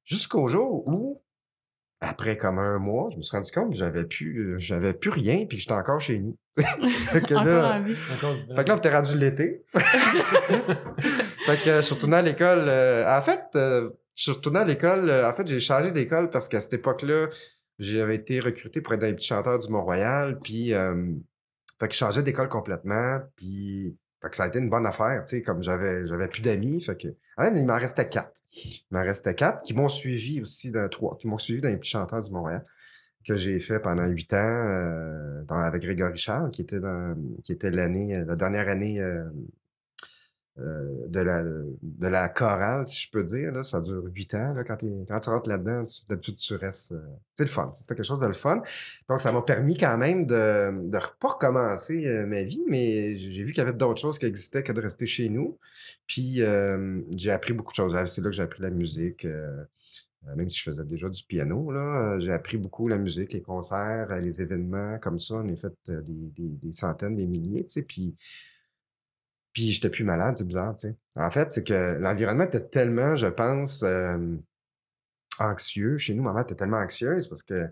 Jusqu'au 0.05 0.49
jour 0.49 0.89
où, 0.89 1.23
après 2.01 2.37
comme 2.37 2.59
un 2.59 2.81
mois, 2.81 3.11
je 3.13 3.17
me 3.17 3.23
suis 3.23 3.37
rendu 3.37 3.53
compte 3.53 3.71
que 3.71 3.77
j'avais 3.77 4.07
plus, 4.07 4.59
j'avais 4.59 4.93
plus 4.93 5.11
rien, 5.11 5.47
puis 5.47 5.57
que 5.57 5.63
j'étais 5.63 5.73
encore 5.73 6.01
chez 6.01 6.19
nous. 6.19 6.37
fait 6.57 7.21
que 7.21 7.33
Encore 7.35 7.45
là, 7.45 7.77
en 7.79 7.83
vie. 7.85 7.95
Fait 7.95 8.17
que 8.65 8.69
là, 8.69 8.75
on 8.75 8.77
était 8.77 8.93
rendu 8.93 9.17
l'été. 9.17 9.65
fait 11.47 11.63
que 11.63 11.77
je 11.77 11.83
suis 11.83 11.95
retourné 11.95 12.17
à 12.17 12.23
l'école. 12.23 12.67
euh, 12.69 13.19
en 13.19 13.23
fait, 13.23 13.45
euh, 13.55 13.91
je 14.17 14.23
suis 14.25 14.33
retourné 14.33 14.59
à 14.59 14.65
l'école. 14.65 15.09
euh, 15.09 15.31
en 15.31 15.33
fait, 15.33 15.47
j'ai 15.47 15.61
changé 15.61 15.93
d'école 15.93 16.29
parce 16.31 16.49
qu'à 16.49 16.61
cette 16.61 16.73
époque-là, 16.73 17.29
j'avais 17.79 18.17
été 18.17 18.41
recruté 18.41 18.81
pour 18.81 18.95
être 18.95 19.21
chanteur 19.21 19.59
du 19.59 19.69
Mont-Royal. 19.69 20.39
Puis, 20.41 20.71
fait 20.71 21.89
que 21.89 21.93
je 21.93 21.99
changeais 21.99 22.23
d'école 22.23 22.49
complètement. 22.49 23.21
Puis, 23.37 23.97
fait 24.23 24.31
que 24.31 24.37
ça 24.37 24.45
a 24.45 24.49
été 24.49 24.59
une 24.59 24.71
bonne 24.71 24.87
affaire, 24.87 25.23
tu 25.25 25.37
sais, 25.37 25.43
comme 25.43 25.63
j'avais, 25.63 26.07
j'avais 26.07 26.29
plus 26.29 26.41
d'amis. 26.41 26.81
Fait 26.81 26.97
que, 26.97 27.09
il 27.09 27.67
m'en 27.67 27.79
restait 27.79 28.09
quatre. 28.09 28.41
Il 28.53 28.85
m'en 28.91 29.03
restait 29.03 29.35
quatre 29.35 29.63
qui 29.65 29.75
m'ont 29.75 29.89
suivi 29.89 30.41
aussi 30.41 30.71
dans 30.71 30.89
trois, 30.89 31.17
qui 31.19 31.27
m'ont 31.27 31.37
suivi 31.37 31.61
dans 31.61 31.69
les 31.69 31.77
petits 31.77 31.91
chanteurs 31.91 32.23
du 32.23 32.31
Mont-Royal 32.31 32.65
que 33.27 33.37
j'ai 33.37 33.59
fait 33.59 33.81
pendant 33.81 34.07
huit 34.07 34.33
ans 34.35 34.37
euh, 34.37 35.45
avec 35.49 35.83
Grégory 35.83 36.17
Charles, 36.17 36.51
qui 36.51 36.63
était 36.63 36.81
dans, 36.81 37.17
qui 37.43 37.53
était 37.53 37.71
l'année, 37.71 38.23
la 38.25 38.37
dernière 38.37 38.69
année 38.69 39.01
euh, 40.59 41.09
de 41.09 41.21
la 41.21 41.43
de 41.43 42.09
la 42.09 42.29
chorale, 42.29 42.87
si 42.87 43.01
je 43.07 43.11
peux 43.11 43.23
dire. 43.25 43.51
Là, 43.53 43.63
ça 43.63 43.81
dure 43.81 44.05
huit 44.15 44.35
ans. 44.35 44.55
Là, 44.55 44.63
quand, 44.65 44.77
tu 44.77 45.31
rentres 45.31 45.49
là-dedans, 45.49 45.85
tu- 45.85 46.05
d'habitude 46.09 46.37
tu 46.37 46.55
restes. 46.55 46.93
euh, 46.93 47.01
c'est 47.35 47.45
le 47.45 47.49
fun. 47.51 47.71
C'était 47.73 47.97
quelque 47.97 48.07
chose 48.07 48.21
de 48.21 48.27
le 48.27 48.33
fun. 48.35 48.63
Donc, 49.09 49.21
ça 49.21 49.33
m'a 49.33 49.43
permis 49.43 49.77
quand 49.77 49.99
même 49.99 50.25
de 50.27 50.87
de 50.89 50.99
pas 51.21 51.29
recommencer 51.29 52.07
euh, 52.07 52.27
ma 52.27 52.43
vie, 52.45 52.63
mais 52.69 53.17
j'ai 53.17 53.43
vu 53.43 53.53
qu'il 53.53 53.59
y 53.59 53.67
avait 53.67 53.73
d'autres 53.77 54.01
choses 54.01 54.19
qui 54.19 54.27
existaient 54.27 54.63
que 54.63 54.73
de 54.73 54.81
rester 54.81 55.07
chez 55.07 55.29
nous. 55.29 55.59
Puis 56.07 56.41
j'ai 57.17 57.31
appris 57.33 57.53
beaucoup 57.53 57.73
de 57.73 57.77
choses. 57.77 57.97
C'est 58.07 58.21
là 58.23 58.29
que 58.31 58.37
j'ai 58.37 58.43
appris 58.43 58.63
la 58.63 58.71
musique. 58.71 59.27
même 60.37 60.49
si 60.49 60.59
je 60.59 60.63
faisais 60.65 60.85
déjà 60.85 61.09
du 61.09 61.23
piano, 61.25 61.71
j'ai 62.19 62.33
appris 62.33 62.57
beaucoup 62.57 62.89
la 62.89 62.97
musique, 62.97 63.33
les 63.33 63.43
concerts, 63.43 64.09
les 64.21 64.41
événements 64.41 64.99
comme 64.99 65.19
ça. 65.19 65.35
On 65.37 65.49
a 65.53 65.57
fait 65.57 65.73
des, 65.89 66.03
des- 66.37 66.49
des 66.63 66.73
centaines, 66.73 67.15
des 67.17 67.27
milliers, 67.27 67.65
tu 67.65 67.73
sais, 67.73 67.83
puis, 67.83 68.15
puis 69.55 69.71
j'étais 69.71 69.89
plus 69.89 70.05
malade, 70.05 70.37
c'est 70.37 70.47
bizarre, 70.47 70.75
tu 70.75 70.89
sais. 70.89 70.97
En 71.17 71.31
fait, 71.31 71.51
c'est 71.51 71.65
que 71.65 71.97
l'environnement 71.99 72.45
était 72.45 72.61
tellement, 72.61 73.17
je 73.17 73.29
pense, 73.29 73.83
anxieux. 75.39 75.97
Chez 75.97 76.15
nous, 76.15 76.23
ma 76.23 76.35
mère 76.35 76.43
était 76.43 76.57
tellement 76.57 76.79
anxieuse 76.79 77.29
parce 77.29 77.43
que, 77.43 77.69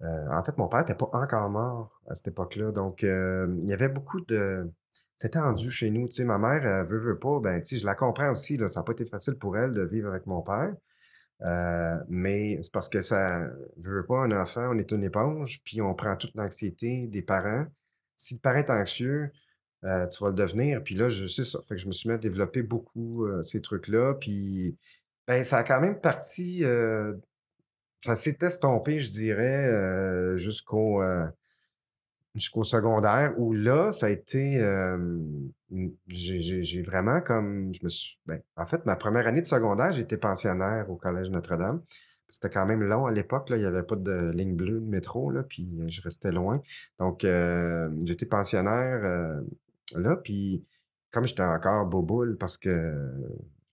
en 0.00 0.42
fait, 0.44 0.56
mon 0.56 0.68
père 0.68 0.80
n'était 0.80 0.94
pas 0.94 1.10
encore 1.12 1.50
mort 1.50 2.00
à 2.08 2.14
cette 2.14 2.28
époque-là. 2.28 2.72
Donc, 2.72 3.02
il 3.02 3.64
y 3.68 3.72
avait 3.72 3.88
beaucoup 3.88 4.20
de... 4.22 4.70
C'était 5.16 5.40
tendu 5.40 5.70
chez 5.70 5.90
nous, 5.90 6.06
tu 6.08 6.14
sais. 6.14 6.24
Ma 6.24 6.38
mère, 6.38 6.84
veut, 6.86 7.00
veut 7.00 7.18
pas, 7.18 7.40
ben, 7.40 7.60
tu 7.60 7.68
sais, 7.68 7.76
je 7.78 7.84
la 7.84 7.96
comprends 7.96 8.30
aussi, 8.30 8.56
ça 8.68 8.80
n'a 8.80 8.84
pas 8.84 8.92
été 8.92 9.04
facile 9.04 9.34
pour 9.34 9.58
elle 9.58 9.72
de 9.72 9.82
vivre 9.82 10.08
avec 10.08 10.26
mon 10.26 10.40
père. 10.42 10.72
Mais 12.08 12.60
c'est 12.62 12.72
parce 12.72 12.88
que 12.88 13.02
ça 13.02 13.48
veut 13.76 13.96
veut 13.96 14.06
pas 14.06 14.18
un 14.18 14.30
enfant, 14.30 14.70
on 14.72 14.78
est 14.78 14.92
une 14.92 15.02
éponge, 15.02 15.60
puis 15.64 15.80
on 15.82 15.94
prend 15.94 16.14
toute 16.16 16.34
l'anxiété 16.36 17.08
des 17.08 17.22
parents. 17.22 17.66
Si 18.16 18.34
le 18.34 18.40
parent 18.40 18.80
anxieux, 18.80 19.32
euh, 19.84 20.06
tu 20.08 20.22
vas 20.22 20.30
le 20.30 20.34
devenir. 20.34 20.82
Puis 20.82 20.94
là, 20.94 21.08
je 21.08 21.26
sais 21.26 21.44
ça. 21.44 21.60
Fait 21.68 21.76
que 21.76 21.80
je 21.80 21.86
me 21.86 21.92
suis 21.92 22.08
mis 22.08 22.14
à 22.14 22.18
développer 22.18 22.62
beaucoup 22.62 23.24
euh, 23.26 23.42
ces 23.42 23.60
trucs-là. 23.60 24.14
Puis 24.14 24.76
ben, 25.26 25.44
ça 25.44 25.58
a 25.58 25.64
quand 25.64 25.80
même 25.80 26.00
parti. 26.00 26.64
euh, 26.64 27.14
ça 28.04 28.16
s'est 28.16 28.38
estompé, 28.42 29.00
je 29.00 29.10
dirais, 29.10 30.36
jusqu'au 30.36 31.02
jusqu'au 32.36 32.62
secondaire, 32.62 33.34
où 33.38 33.52
là, 33.52 33.90
ça 33.90 34.06
a 34.06 34.10
été. 34.10 34.60
j'ai 36.06 36.82
vraiment 36.82 37.20
comme. 37.20 37.72
Je 37.72 37.80
me 37.82 37.88
suis. 37.88 38.18
ben, 38.26 38.40
en 38.56 38.66
fait, 38.66 38.84
ma 38.86 38.96
première 38.96 39.26
année 39.26 39.40
de 39.40 39.46
secondaire, 39.46 39.92
j'étais 39.92 40.16
pensionnaire 40.16 40.88
au 40.90 40.96
Collège 40.96 41.30
Notre-Dame. 41.30 41.82
C'était 42.28 42.50
quand 42.50 42.66
même 42.66 42.82
long 42.82 43.06
à 43.06 43.10
l'époque. 43.10 43.48
Il 43.50 43.56
n'y 43.56 43.64
avait 43.64 43.82
pas 43.82 43.96
de 43.96 44.30
ligne 44.32 44.54
bleue 44.54 44.80
de 44.80 44.86
métro, 44.86 45.30
là, 45.30 45.42
puis 45.42 45.68
je 45.88 46.00
restais 46.02 46.30
loin. 46.30 46.62
Donc, 47.00 47.26
j'étais 48.04 48.26
pensionnaire 48.26 49.42
là, 49.94 50.16
puis 50.16 50.64
comme 51.10 51.26
j'étais 51.26 51.42
encore 51.42 51.86
boboule 51.86 52.36
parce 52.36 52.56
que 52.56 52.94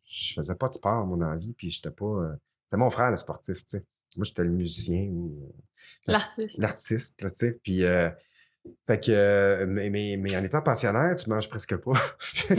je 0.05 0.33
faisais 0.33 0.55
pas 0.55 0.67
de 0.67 0.73
sport, 0.73 1.05
mon 1.05 1.21
envie, 1.21 1.53
puis 1.53 1.69
j'étais 1.69 1.91
pas. 1.91 2.37
C'était 2.63 2.77
mon 2.77 2.89
frère, 2.89 3.11
le 3.11 3.17
sportif, 3.17 3.63
tu 3.65 3.77
sais. 3.77 3.85
Moi, 4.15 4.23
j'étais 4.23 4.43
le 4.43 4.51
musicien 4.51 5.09
ou 5.11 5.51
L'artiste. 6.07 6.59
l'artiste, 6.59 7.19
tu 7.19 7.29
sais. 7.29 7.59
Puis, 7.63 7.83
euh, 7.83 8.09
fait 8.87 9.03
que, 9.03 9.65
mais, 9.65 9.89
mais, 9.89 10.17
mais 10.17 10.35
en 10.37 10.43
étant 10.43 10.61
pensionnaire, 10.61 11.15
tu 11.15 11.29
manges 11.29 11.49
presque 11.49 11.75
pas. 11.77 11.91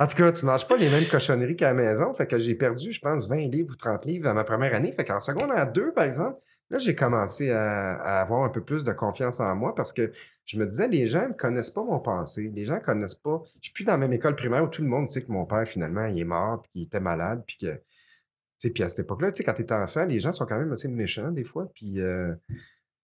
en 0.00 0.06
tout 0.06 0.16
cas, 0.16 0.32
tu 0.32 0.44
manges 0.44 0.66
pas 0.68 0.76
les 0.76 0.90
mêmes 0.90 1.08
cochonneries 1.08 1.56
qu'à 1.56 1.68
la 1.68 1.74
maison. 1.74 2.12
Fait 2.12 2.26
que 2.26 2.38
j'ai 2.38 2.54
perdu, 2.54 2.92
je 2.92 3.00
pense, 3.00 3.28
20 3.28 3.48
livres 3.50 3.72
ou 3.72 3.76
30 3.76 4.04
livres 4.06 4.28
à 4.28 4.34
ma 4.34 4.44
première 4.44 4.74
année. 4.74 4.92
Fait 4.92 5.04
qu'en 5.04 5.20
secondaire 5.20 5.70
2, 5.72 5.92
par 5.92 6.04
exemple, 6.04 6.38
là, 6.72 6.78
j'ai 6.78 6.94
commencé 6.94 7.50
à, 7.50 8.20
avoir 8.20 8.44
un 8.44 8.48
peu 8.48 8.62
plus 8.62 8.82
de 8.82 8.92
confiance 8.92 9.40
en 9.40 9.54
moi 9.54 9.74
parce 9.74 9.92
que 9.92 10.10
je 10.46 10.58
me 10.58 10.66
disais, 10.66 10.88
les 10.88 11.06
gens 11.06 11.28
ne 11.28 11.34
connaissent 11.34 11.70
pas 11.70 11.84
mon 11.84 12.00
passé. 12.00 12.50
Les 12.54 12.64
gens 12.64 12.80
connaissent 12.80 13.14
pas. 13.14 13.42
Je 13.60 13.66
suis 13.66 13.72
plus 13.72 13.84
dans 13.84 13.92
la 13.92 13.98
même 13.98 14.12
école 14.14 14.34
primaire 14.34 14.64
où 14.64 14.68
tout 14.68 14.82
le 14.82 14.88
monde 14.88 15.06
sait 15.06 15.22
que 15.22 15.30
mon 15.30 15.44
père, 15.44 15.68
finalement, 15.68 16.06
il 16.06 16.18
est 16.18 16.24
mort, 16.24 16.62
puis 16.62 16.72
qu'il 16.72 16.82
était 16.82 17.00
malade, 17.00 17.44
puis 17.46 17.58
que. 17.58 17.80
Tu 18.58 18.70
puis 18.70 18.82
à 18.84 18.88
cette 18.88 19.00
époque-là, 19.00 19.32
tu 19.32 19.38
sais, 19.38 19.44
quand 19.44 19.54
t'es 19.54 19.72
enfant, 19.72 20.04
les 20.06 20.20
gens 20.20 20.32
sont 20.32 20.46
quand 20.46 20.58
même 20.58 20.72
assez 20.72 20.88
méchants 20.88 21.32
des 21.32 21.44
fois. 21.44 21.68
Puis, 21.74 22.00
euh, 22.00 22.32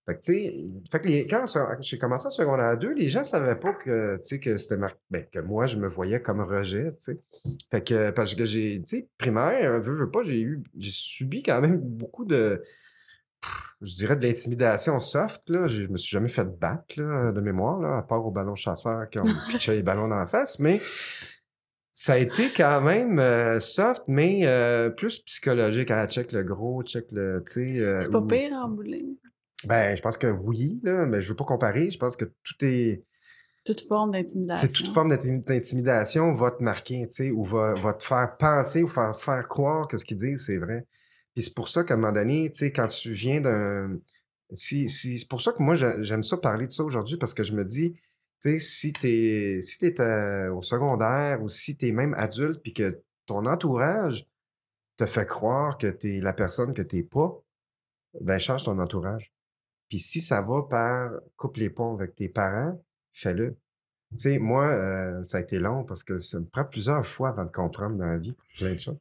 fait 0.07 0.14
que, 0.14 0.21
tu 0.21 0.33
sais, 0.33 0.55
fait 0.91 1.01
que 1.01 1.29
quand 1.29 1.45
j'ai 1.81 1.99
commencé 1.99 2.27
en 2.27 2.31
secondaire 2.31 2.79
2, 2.79 2.95
les 2.95 3.09
gens 3.09 3.25
savaient 3.25 3.59
pas 3.59 3.73
que, 3.73 4.16
tu 4.23 4.29
sais, 4.29 4.41
que 4.41 4.57
c'était 4.57 4.77
mar- 4.77 4.97
ben, 5.11 5.27
que 5.31 5.41
moi, 5.41 5.66
je 5.66 5.77
me 5.77 5.89
voyais 5.89 6.23
comme 6.23 6.41
rejet, 6.41 6.93
tu 6.93 6.97
sais. 6.99 7.21
Fait 7.71 7.85
que, 7.85 8.11
parce 8.12 8.35
que 8.35 8.45
j'ai, 8.45 8.81
tu 8.83 8.89
sais, 8.89 9.09
primaire, 9.19 9.81
veux, 9.81 9.95
veux 9.95 10.11
pas, 10.11 10.23
j'ai 10.23 10.41
eu, 10.41 10.62
j'ai 10.77 10.91
subi 10.91 11.43
quand 11.43 11.61
même 11.61 11.79
beaucoup 11.79 12.25
de, 12.25 12.62
je 13.80 13.95
dirais 13.95 14.16
de 14.16 14.26
l'intimidation 14.26 14.99
soft, 15.01 15.49
là. 15.51 15.68
Je 15.68 15.84
me 15.84 15.97
suis 15.97 16.11
jamais 16.11 16.28
fait 16.28 16.45
battre, 16.45 16.95
là, 17.01 17.32
de 17.32 17.41
mémoire, 17.41 17.78
là, 17.80 17.99
à 17.99 18.03
part 18.03 18.24
au 18.26 18.30
ballon 18.30 18.55
chasseur 18.55 19.09
qui 19.11 19.20
ont 19.20 19.24
pitché 19.51 19.74
les 19.74 19.82
ballons 19.82 20.09
dans 20.09 20.16
la 20.16 20.26
face, 20.26 20.59
mais 20.59 20.80
ça 21.93 22.14
a 22.14 22.18
été 22.18 22.53
quand 22.57 22.80
même 22.80 23.18
euh, 23.18 23.61
soft, 23.61 24.05
mais 24.07 24.47
euh, 24.47 24.91
plus 24.91 25.18
psychologique. 25.20 25.91
Ah, 25.91 26.07
check 26.07 26.32
le 26.32 26.43
gros, 26.45 26.82
check 26.82 27.11
le, 27.12 27.43
euh, 27.57 28.01
C'est 28.01 28.11
pas 28.12 28.22
pire 28.22 28.53
en 28.53 28.74
ligne? 28.82 29.14
ben, 29.64 29.97
je 29.97 30.03
pense 30.03 30.16
que 30.16 30.28
oui, 30.28 30.80
là, 30.84 31.07
mais 31.07 31.22
je 31.22 31.30
veux 31.30 31.36
pas 31.36 31.45
comparer. 31.45 31.91
Je 31.91 31.99
pense 31.99 32.16
que 32.16 32.24
tout 32.24 32.64
est. 32.64 33.05
Toute 33.64 33.80
forme 33.82 34.12
d'intimidation. 34.12 34.66
C'est 34.66 34.72
toute 34.72 34.89
forme 34.89 35.11
d'intim- 35.11 35.45
d'intimidation 35.45 36.32
va 36.32 36.53
te 36.53 36.62
marquer, 36.62 37.07
tu 37.09 37.14
sais, 37.14 37.30
ou 37.30 37.43
va, 37.45 37.74
va 37.74 37.93
te 37.93 38.03
faire 38.03 38.36
penser 38.39 38.82
ou 38.82 38.89
faire, 38.89 39.14
faire 39.14 39.47
croire 39.47 39.89
que 39.89 39.97
ce 39.97 40.05
qu'ils 40.05 40.16
disent, 40.16 40.47
c'est 40.47 40.59
vrai. 40.59 40.86
Puis 41.39 41.45
c'est 41.45 41.55
pour 41.55 41.68
ça 41.68 41.84
qu'à 41.84 41.95
un 41.95 41.99
moment 41.99 42.11
donné, 42.12 42.51
tu 42.51 42.59
sais, 42.59 42.72
quand 42.72 42.89
tu 42.89 43.12
viens 43.12 43.41
d'un. 43.41 44.01
C'est 44.51 44.89
pour 45.30 45.41
ça 45.41 45.53
que 45.53 45.62
moi, 45.62 45.76
j'a- 45.76 46.03
j'aime 46.03 46.24
ça 46.24 46.36
parler 46.36 46.66
de 46.66 46.72
ça 46.72 46.82
aujourd'hui, 46.82 47.16
parce 47.16 47.32
que 47.32 47.45
je 47.45 47.53
me 47.53 47.62
dis, 47.64 47.93
tu 47.93 48.01
sais, 48.41 48.59
si 48.59 48.93
t'es 48.93 49.61
si 49.62 49.78
t'es 49.78 50.01
euh, 50.01 50.53
au 50.53 50.62
secondaire 50.62 51.41
ou 51.41 51.49
si 51.49 51.76
t'es 51.76 51.93
même 51.93 52.12
adulte, 52.14 52.61
puis 52.61 52.72
que 52.72 53.01
ton 53.26 53.45
entourage 53.47 54.26
te 54.97 55.07
fait 55.07 55.26
croire 55.26 55.78
que 55.78 55.86
t'es 55.89 56.20
la 56.20 56.32
personne 56.32 56.74
que 56.74 56.82
t'es 56.82 57.05
pas, 57.05 57.41
ben 58.20 58.39
change 58.41 58.64
ton 58.64 58.78
entourage. 58.80 59.32
Puis 59.89 60.01
si 60.01 60.20
ça 60.20 60.43
va 60.43 60.62
par 60.64 61.12
coupe 61.36 61.59
les 61.59 61.70
ponts 61.70 61.95
avec 61.95 62.14
tes 62.16 62.28
parents, 62.28 62.82
fais-le. 63.12 63.57
Tu 64.12 64.18
sais, 64.18 64.39
moi, 64.41 64.66
euh, 64.68 65.24
ça 65.24 65.39
a 65.39 65.41
été 65.43 65.61
long 65.61 65.84
parce 65.84 66.05
que 66.05 66.18
ça 66.18 66.41
me 66.41 66.47
prend 66.47 66.64
plusieurs 66.64 67.07
fois 67.07 67.30
avant 67.30 67.45
de 67.47 67.53
comprendre 67.53 67.97
dans 67.97 68.07
la 68.07 68.18
vie 68.18 68.34
plein 68.59 68.74
de 68.74 68.78
choses. 68.78 68.99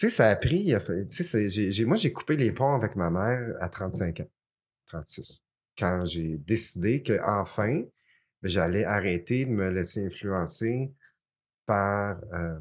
Tu 0.00 0.08
sais, 0.08 0.16
ça 0.16 0.30
a 0.30 0.36
pris, 0.36 0.74
j'ai, 1.50 1.84
moi, 1.84 1.94
j'ai 1.94 2.10
coupé 2.10 2.34
les 2.34 2.52
ponts 2.52 2.74
avec 2.74 2.96
ma 2.96 3.10
mère 3.10 3.54
à 3.60 3.68
35 3.68 4.20
ans, 4.20 4.30
36. 4.86 5.42
Quand 5.76 6.06
j'ai 6.06 6.38
décidé 6.38 7.02
que 7.02 7.20
enfin, 7.22 7.82
ben, 8.40 8.48
j'allais 8.48 8.84
arrêter 8.86 9.44
de 9.44 9.50
me 9.50 9.68
laisser 9.68 10.06
influencer 10.06 10.94
par, 11.66 12.18
euh, 12.32 12.58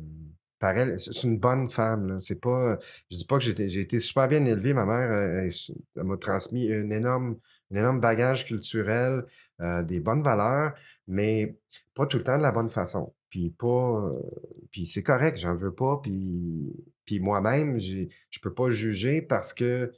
par 0.59 0.77
elle. 0.77 0.99
C'est 0.99 1.23
une 1.23 1.39
bonne 1.39 1.69
femme. 1.69 2.19
C'est 2.19 2.41
pas, 2.41 2.77
je 3.09 3.15
dis 3.15 3.25
pas 3.25 3.37
que 3.37 3.45
j'ai 3.45 3.79
été, 3.79 3.99
super 3.99 4.27
bien 4.27 4.43
élevé. 4.43 4.73
Ma 4.73 4.83
mère, 4.83 5.09
euh, 5.09 5.49
elle, 5.95 6.03
m'a 6.03 6.17
transmis 6.17 6.69
un 6.73 6.89
énorme, 6.89 7.37
énorme 7.71 8.01
bagage 8.01 8.47
culturel, 8.47 9.23
euh, 9.61 9.81
des 9.83 10.01
bonnes 10.01 10.23
valeurs, 10.23 10.73
mais 11.07 11.57
pas 11.93 12.05
tout 12.05 12.17
le 12.17 12.23
temps 12.23 12.37
de 12.37 12.43
la 12.43 12.51
bonne 12.51 12.69
façon. 12.69 13.13
Puis 13.29 13.49
pas, 13.51 14.11
puis 14.71 14.85
c'est 14.85 15.03
correct, 15.03 15.37
j'en 15.37 15.55
veux 15.55 15.73
pas. 15.73 16.01
Puis, 16.03 16.75
puis 17.10 17.20
moi-même, 17.20 17.80
je 17.80 18.39
peux 18.39 18.53
pas 18.53 18.70
juger 18.70 19.24
parce 19.24 19.55
que 19.55 19.91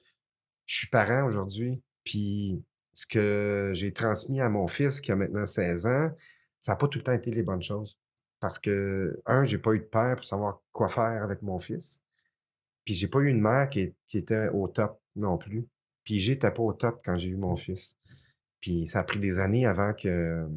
je 0.65 0.77
suis 0.77 0.87
parent 0.87 1.27
aujourd'hui. 1.27 1.83
Puis 2.05 2.63
ce 2.93 3.05
que 3.05 3.71
j'ai 3.73 3.91
transmis 3.91 4.39
à 4.39 4.47
mon 4.47 4.65
fils 4.69 5.01
qui 5.01 5.11
a 5.11 5.17
maintenant 5.17 5.45
16 5.45 5.87
ans, 5.87 6.09
ça 6.61 6.71
n'a 6.71 6.75
pas 6.77 6.87
tout 6.87 6.99
le 6.99 7.03
temps 7.03 7.11
été 7.11 7.29
les 7.29 7.43
bonnes 7.43 7.61
choses. 7.61 7.99
Parce 8.39 8.59
que, 8.59 9.21
un, 9.25 9.43
j'ai 9.43 9.57
pas 9.57 9.73
eu 9.73 9.79
de 9.79 9.83
père 9.83 10.15
pour 10.15 10.23
savoir 10.23 10.61
quoi 10.71 10.87
faire 10.87 11.21
avec 11.21 11.41
mon 11.41 11.59
fils. 11.59 12.01
Puis 12.85 12.93
j'ai 12.93 13.09
pas 13.09 13.19
eu 13.19 13.27
une 13.27 13.41
mère 13.41 13.67
qui, 13.67 13.93
qui 14.07 14.17
était 14.17 14.47
au 14.47 14.69
top 14.69 15.01
non 15.17 15.37
plus. 15.37 15.67
Puis 16.05 16.17
j'étais 16.17 16.51
pas 16.51 16.63
au 16.63 16.71
top 16.71 17.01
quand 17.03 17.17
j'ai 17.17 17.27
eu 17.27 17.35
mon 17.35 17.57
fils. 17.57 17.97
Puis 18.61 18.87
ça 18.87 19.01
a 19.01 19.03
pris 19.03 19.19
des 19.19 19.39
années 19.39 19.65
avant 19.65 19.93
que, 19.93 20.47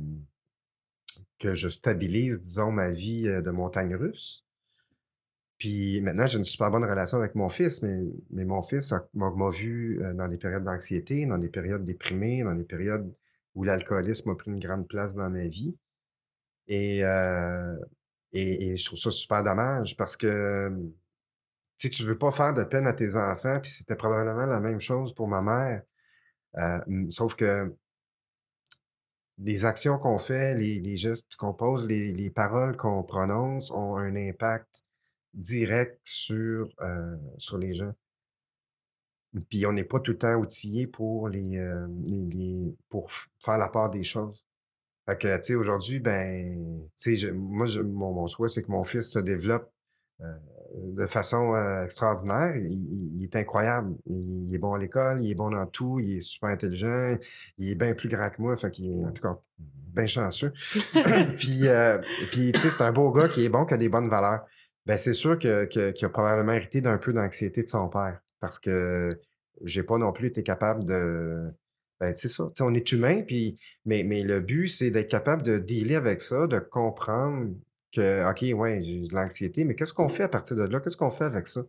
que 1.41 1.53
je 1.53 1.69
stabilise, 1.69 2.39
disons, 2.39 2.71
ma 2.71 2.91
vie 2.91 3.27
euh, 3.27 3.43
de 3.43 3.51
montagne 3.51 3.97
russe. 3.97 4.44
Puis 5.59 6.01
maintenant, 6.01 6.27
j'ai 6.27 6.39
une 6.39 6.45
super 6.45 6.71
bonne 6.71 6.85
relation 6.85 7.19
avec 7.19 7.35
mon 7.35 7.49
fils, 7.49 7.83
mais, 7.83 8.03
mais 8.31 8.45
mon 8.45 8.63
fils 8.63 8.93
m'a 9.15 9.51
vu 9.51 10.03
euh, 10.03 10.13
dans 10.15 10.29
des 10.29 10.39
périodes 10.39 10.65
d'anxiété, 10.65 11.27
dans 11.27 11.39
des 11.39 11.49
périodes 11.49 11.85
déprimées, 11.85 12.43
dans 12.43 12.55
des 12.55 12.65
périodes 12.65 13.13
où 13.55 13.65
l'alcoolisme 13.65 14.31
a 14.31 14.35
pris 14.35 14.51
une 14.51 14.59
grande 14.59 14.89
place 14.89 15.15
dans 15.15 15.31
ma 15.31 15.47
vie. 15.49 15.77
Et, 16.69 17.05
euh, 17.05 17.77
et, 18.33 18.77
je 18.77 18.85
trouve 18.85 18.99
ça 18.99 19.11
super 19.11 19.43
dommage 19.43 19.97
parce 19.97 20.17
que 20.17 20.71
tu 21.79 21.89
sais, 21.89 21.91
tu 21.91 22.05
veux 22.05 22.19
pas 22.19 22.31
faire 22.31 22.55
de 22.55 22.65
peine 22.65 22.87
à 22.87 22.93
tes 22.93 23.17
enfants, 23.17 23.59
puis 23.61 23.71
c'était 23.71 23.97
probablement 23.97 24.47
la 24.47 24.61
même 24.61 24.81
chose 24.81 25.15
pour 25.15 25.29
ma 25.29 25.43
mère. 25.43 25.83
Euh, 26.59 26.81
m- 26.89 27.11
sauf 27.11 27.37
que 27.37 27.75
les 29.39 29.65
actions 29.65 29.99
qu'on 29.99 30.19
fait, 30.19 30.55
les, 30.57 30.81
les 30.81 30.97
gestes 30.97 31.37
qu'on 31.37 31.53
pose, 31.55 31.87
les, 31.87 32.13
les 32.13 32.31
paroles 32.31 32.77
qu'on 32.77 33.03
prononce 33.03 33.71
ont 33.71 33.97
un 33.97 34.15
impact 34.17 34.84
direct 35.35 35.99
sur, 36.05 36.69
euh, 36.81 37.17
sur 37.39 37.59
les 37.59 37.75
gens. 37.75 37.93
Puis 39.51 39.67
on 39.67 39.73
n'est 39.73 39.85
pas 39.85 39.99
tout 39.99 40.13
le 40.13 40.19
temps 40.19 40.35
outillé 40.37 40.87
pour 40.87 41.29
les, 41.29 41.57
euh, 41.59 41.89
les- 42.07 42.27
les- 42.27 42.75
pour 42.89 43.11
faire 43.11 43.59
la 43.59 43.69
part 43.69 43.91
des 43.91 44.05
choses. 44.05 44.45
Fait 45.07 45.19
que, 45.19 45.37
tu 45.39 45.43
sais, 45.45 45.55
aujourd'hui, 45.57 46.01
ben, 46.01 46.83
tu 46.97 47.17
sais, 47.17 47.33
moi, 47.33 47.67
je- 47.67 47.81
mon, 47.83 48.13
mon 48.13 48.27
souhait, 48.29 48.49
c'est 48.49 48.63
que 48.63 48.71
mon 48.71 48.85
fils 48.85 49.11
se 49.13 49.19
développe 49.19 49.71
euh, 50.23 50.33
de 50.93 51.07
façon 51.07 51.55
euh, 51.55 51.85
extraordinaire. 51.85 52.57
Il, 52.57 52.65
il- 52.67 53.17
il 53.19 53.25
est 53.25 53.37
incroyable. 53.37 53.97
Il, 54.07 54.49
il 54.49 54.55
est 54.55 54.59
bon 54.59 54.75
à 54.75 54.79
l'école, 54.79 55.23
il 55.23 55.31
est 55.31 55.35
bon 55.35 55.51
dans 55.51 55.67
tout, 55.67 55.99
il 56.01 56.19
est 56.19 56.21
super 56.21 56.51
intelligent, 56.51 57.17
il 57.59 57.71
est 57.73 57.75
bien 57.75 57.95
plus 57.95 58.09
grand 58.09 58.31
que 58.31 58.41
moi, 58.41 58.57
fait 58.57 58.71
qu'il 58.71 58.87
est, 59.01 59.05
en 59.05 59.13
tout 59.13 59.23
cas, 59.23 59.39
bien 59.59 60.07
chanceux. 60.07 60.53
puis, 61.37 61.67
euh, 61.69 61.99
puis 62.31 62.53
tu 62.53 62.61
sais, 62.61 62.71
c'est 62.71 62.83
un 62.85 62.93
beau 62.93 63.11
gars 63.13 63.29
qui 63.29 63.45
est 63.45 63.49
bon, 63.49 63.65
qui 63.67 63.75
a 63.75 63.77
des 63.77 63.89
bonnes 63.89 64.09
valeurs. 64.09 64.45
Ben, 64.87 64.99
c'est 64.99 65.15
sûr 65.15 65.39
que, 65.39 65.65
que- 65.67 65.93
qu'il 65.93 66.05
a 66.07 66.09
probablement 66.11 66.53
hérité 66.53 66.81
d'un 66.81 66.99
peu 66.99 67.13
d'anxiété 67.13 67.63
de 67.63 67.69
son 67.69 67.89
père, 67.89 68.21
parce 68.41 68.59
que 68.59 69.19
j'ai 69.65 69.83
pas 69.83 69.99
non 69.99 70.13
plus 70.13 70.27
été 70.29 70.43
capable 70.43 70.85
de... 70.85 71.51
Ben, 72.01 72.13
c'est 72.15 72.29
ça. 72.29 72.45
Tu 72.49 72.59
sais, 72.59 72.65
on 72.65 72.75
est 72.75 72.93
humain, 72.93 73.23
puis 73.23 73.59
mais, 73.87 74.03
mais 74.05 74.23
le 74.23 74.41
but, 74.41 74.69
c'est 74.69 74.91
d'être 74.91 75.09
capable 75.11 75.43
de 75.43 75.59
dealer 75.59 75.95
avec 75.97 76.21
ça, 76.21 76.47
de 76.47 76.59
comprendre 76.59 77.55
que, 77.93 78.29
OK, 78.31 78.59
ouais, 78.59 78.83
j'ai 78.83 79.03
de 79.07 79.15
l'anxiété, 79.15 79.65
mais 79.65 79.75
qu'est-ce 79.75 79.95
qu'on 79.95 80.09
fait 80.09 80.25
à 80.25 80.29
partir 80.29 80.57
de 80.57 80.65
là? 80.65 80.81
Qu'est-ce 80.81 80.97
qu'on 80.97 81.13
fait 81.13 81.25
avec 81.25 81.47
ça? 81.47 81.61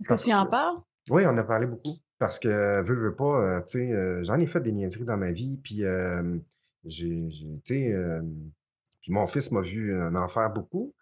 Est-ce 0.00 0.08
que 0.08 0.30
tu 0.30 0.34
en 0.34 0.46
que- 0.46 0.50
parles? 0.50 0.78
Oui, 1.10 1.22
on 1.26 1.36
a 1.36 1.44
parlé 1.44 1.66
beaucoup. 1.66 1.96
Parce 2.18 2.38
que, 2.38 2.82
veux, 2.82 2.94
veux 2.94 3.14
pas, 3.14 3.40
euh, 3.58 3.60
tu 3.62 3.72
sais, 3.72 3.92
euh, 3.92 4.22
j'en 4.24 4.38
ai 4.40 4.46
fait 4.46 4.60
des 4.60 4.72
niaiseries 4.72 5.04
dans 5.04 5.16
ma 5.16 5.30
vie, 5.32 5.58
puis 5.62 5.84
euh, 5.84 6.36
j'ai, 6.84 7.30
j'ai- 7.30 7.60
tu 7.64 7.74
sais, 7.74 8.20
puis 9.00 9.12
mon 9.12 9.26
fils 9.26 9.50
m'a 9.52 9.60
vu 9.60 9.96
en 10.02 10.28
faire 10.28 10.50
beaucoup. 10.50 10.94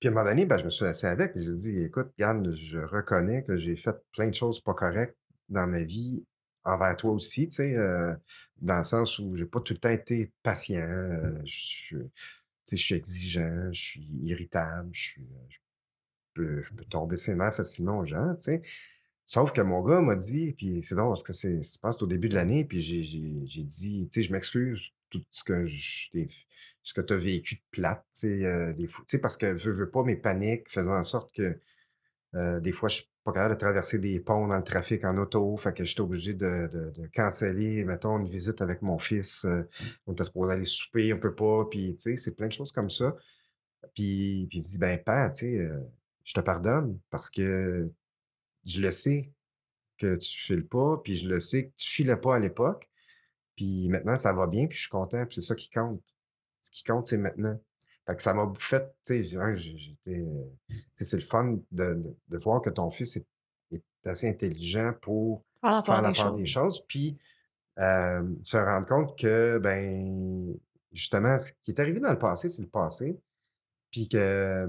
Puis 0.00 0.08
à 0.08 0.12
un 0.12 0.14
moment 0.14 0.28
donné, 0.30 0.46
ben, 0.46 0.58
je 0.58 0.64
me 0.64 0.70
suis 0.70 0.84
assis 0.84 1.06
avec, 1.06 1.32
puis 1.32 1.42
j'ai 1.42 1.52
dit, 1.52 1.78
écoute, 1.82 2.12
Yann, 2.18 2.52
je 2.52 2.78
reconnais 2.78 3.42
que 3.42 3.56
j'ai 3.56 3.76
fait 3.76 3.96
plein 4.12 4.28
de 4.28 4.34
choses 4.34 4.60
pas 4.60 4.74
correctes 4.74 5.16
dans 5.48 5.66
ma 5.66 5.82
vie, 5.82 6.24
envers 6.64 6.96
toi 6.96 7.12
aussi, 7.12 7.48
tu 7.48 7.54
sais, 7.54 7.76
euh, 7.76 8.14
dans 8.60 8.78
le 8.78 8.84
sens 8.84 9.18
où 9.18 9.34
j'ai 9.36 9.46
pas 9.46 9.60
tout 9.60 9.72
le 9.72 9.78
temps 9.78 9.88
été 9.90 10.32
patient, 10.42 10.80
euh, 10.80 11.40
je, 11.44 11.96
je 12.70 12.76
suis 12.76 12.94
exigeant, 12.94 13.72
je 13.72 13.80
suis 13.80 14.06
irritable, 14.22 14.90
je, 14.92 15.00
suis, 15.00 15.22
euh, 15.22 15.46
je 15.48 15.58
peux, 16.34 16.62
je 16.62 16.74
peux 16.74 16.84
tomber 16.84 17.16
ses 17.16 17.34
nerfs 17.34 17.54
facilement 17.54 17.98
aux 17.98 18.04
gens, 18.04 18.34
tu 18.36 18.44
sais. 18.44 18.62
Sauf 19.26 19.52
que 19.52 19.60
mon 19.60 19.82
gars 19.82 20.00
m'a 20.00 20.16
dit, 20.16 20.54
puis 20.54 20.80
c'est 20.82 20.94
drôle 20.94 21.10
parce 21.10 21.22
que 21.22 21.32
c'est, 21.34 21.62
c'est 21.62 21.80
passe 21.80 22.00
au 22.02 22.06
début 22.06 22.28
de 22.28 22.34
l'année, 22.34 22.64
puis 22.64 22.80
j'ai, 22.80 23.02
j'ai, 23.02 23.42
j'ai 23.46 23.62
dit, 23.64 24.08
tu 24.10 24.22
sais, 24.22 24.26
je 24.28 24.32
m'excuse 24.32 24.80
tout 25.10 25.22
ce 25.30 25.44
que 25.44 25.66
je 25.66 26.10
t'ai- 26.10 26.28
ce 26.88 26.94
que 26.94 27.02
tu 27.02 27.12
as 27.12 27.18
vécu 27.18 27.56
de 27.56 27.60
plate, 27.70 28.06
euh, 28.24 28.72
des 28.72 28.86
fois, 28.86 29.04
parce 29.20 29.36
que 29.36 29.44
veux, 29.52 29.72
veux 29.72 29.90
pas 29.90 30.04
mes 30.04 30.16
paniques 30.16 30.70
faisant 30.70 30.96
en 30.96 31.02
sorte 31.02 31.34
que 31.34 31.60
euh, 32.34 32.60
des 32.60 32.72
fois, 32.72 32.88
je 32.88 32.96
suis 32.96 33.10
pas 33.24 33.32
capable 33.32 33.54
de 33.56 33.58
traverser 33.58 33.98
des 33.98 34.20
ponts 34.20 34.48
dans 34.48 34.56
le 34.56 34.64
trafic 34.64 35.04
en 35.04 35.18
auto, 35.18 35.54
fait 35.58 35.74
que 35.74 35.84
j'étais 35.84 36.00
obligé 36.00 36.32
de, 36.32 36.66
de, 36.72 36.90
de 36.98 37.06
canceller, 37.08 37.84
mettons, 37.84 38.18
une 38.18 38.26
visite 38.26 38.62
avec 38.62 38.80
mon 38.80 38.96
fils. 38.96 39.44
euh, 39.44 39.68
on 40.06 40.12
était 40.12 40.24
supposé 40.24 40.54
aller 40.54 40.64
souper, 40.64 41.12
on 41.12 41.18
peut 41.18 41.34
pas, 41.34 41.66
puis 41.70 41.94
tu 41.94 42.02
sais, 42.02 42.16
c'est 42.16 42.34
plein 42.34 42.46
de 42.46 42.52
choses 42.52 42.72
comme 42.72 42.88
ça. 42.88 43.14
Puis, 43.94 44.46
puis 44.48 44.58
il 44.60 44.62
dit, 44.62 44.78
ben, 44.78 44.98
père, 44.98 45.30
tu 45.32 45.40
sais, 45.40 45.58
euh, 45.58 45.82
je 46.24 46.32
te 46.32 46.40
pardonne 46.40 46.98
parce 47.10 47.28
que 47.28 47.90
je 48.64 48.80
le 48.80 48.92
sais 48.92 49.30
que 49.98 50.16
tu 50.16 50.38
files 50.38 50.66
pas, 50.66 50.98
puis 51.04 51.16
je 51.16 51.28
le 51.28 51.38
sais 51.38 51.68
que 51.68 51.74
tu 51.76 51.90
filais 51.90 52.16
pas 52.16 52.36
à 52.36 52.38
l'époque. 52.38 52.88
Puis 53.56 53.88
maintenant, 53.90 54.16
ça 54.16 54.32
va 54.32 54.46
bien, 54.46 54.66
puis 54.68 54.76
je 54.76 54.82
suis 54.84 54.90
content, 54.90 55.26
puis 55.26 55.36
c'est 55.36 55.48
ça 55.48 55.54
qui 55.54 55.68
compte. 55.68 56.02
Ce 56.68 56.78
qui 56.78 56.84
compte, 56.84 57.06
c'est 57.06 57.18
maintenant. 57.18 57.58
Fait 58.06 58.16
que 58.16 58.22
ça 58.22 58.32
m'a 58.34 58.50
fait, 58.54 58.94
tu 59.04 59.22
sais, 59.22 59.54
j'étais, 59.54 60.20
euh, 60.20 60.74
c'est 60.94 61.16
le 61.16 61.22
fun 61.22 61.58
de, 61.70 61.94
de, 61.94 62.16
de 62.28 62.38
voir 62.38 62.60
que 62.62 62.70
ton 62.70 62.90
fils 62.90 63.16
est, 63.16 63.26
est 63.70 63.82
assez 64.06 64.28
intelligent 64.28 64.92
pour 65.00 65.44
Faire 65.62 66.02
la 66.02 66.12
part 66.12 66.32
des 66.34 66.46
choses. 66.46 66.84
puis 66.86 67.18
euh, 67.78 68.22
se 68.42 68.56
rendre 68.56 68.86
compte 68.86 69.18
que, 69.18 69.58
ben, 69.58 70.54
justement, 70.92 71.38
ce 71.38 71.52
qui 71.62 71.70
est 71.72 71.80
arrivé 71.80 72.00
dans 72.00 72.10
le 72.10 72.18
passé, 72.18 72.48
c'est 72.48 72.62
le 72.62 72.68
passé, 72.68 73.20
puis 73.90 74.08
que 74.08 74.68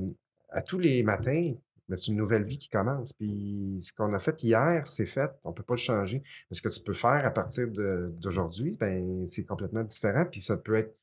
à 0.50 0.62
tous 0.62 0.80
les 0.80 1.04
matins, 1.04 1.54
ben, 1.88 1.96
c'est 1.96 2.08
une 2.08 2.18
nouvelle 2.18 2.44
vie 2.44 2.58
qui 2.58 2.70
commence. 2.70 3.14
Puis 3.14 3.78
ce 3.80 3.94
qu'on 3.94 4.14
a 4.14 4.20
fait 4.20 4.44
hier, 4.44 4.86
c'est 4.86 5.06
fait, 5.06 5.32
on 5.44 5.54
peut 5.54 5.64
pas 5.64 5.76
le 5.76 5.80
changer. 5.80 6.24
Mais 6.50 6.58
ce 6.58 6.62
que 6.62 6.70
tu 6.70 6.82
peux 6.82 6.94
faire 6.94 7.26
à 7.26 7.32
partir 7.32 7.68
d'aujourd'hui, 7.70 8.76
ben, 8.80 9.26
c'est 9.28 9.46
complètement 9.46 9.84
différent, 9.84 10.26
puis 10.26 10.42
ça 10.42 10.58
peut 10.58 10.76
être 10.76 10.96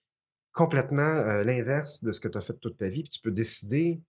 complètement 0.57 1.03
euh, 1.03 1.45
l'inverse 1.45 2.03
de 2.03 2.11
ce 2.13 2.19
que 2.19 2.29
tu 2.29 2.39
as 2.39 2.41
fait 2.41 2.55
toute 2.55 2.79
ta 2.79 2.89
vie, 2.89 3.03
puis 3.03 3.11
tu 3.11 3.21
peux 3.21 3.31
décider 3.31 4.01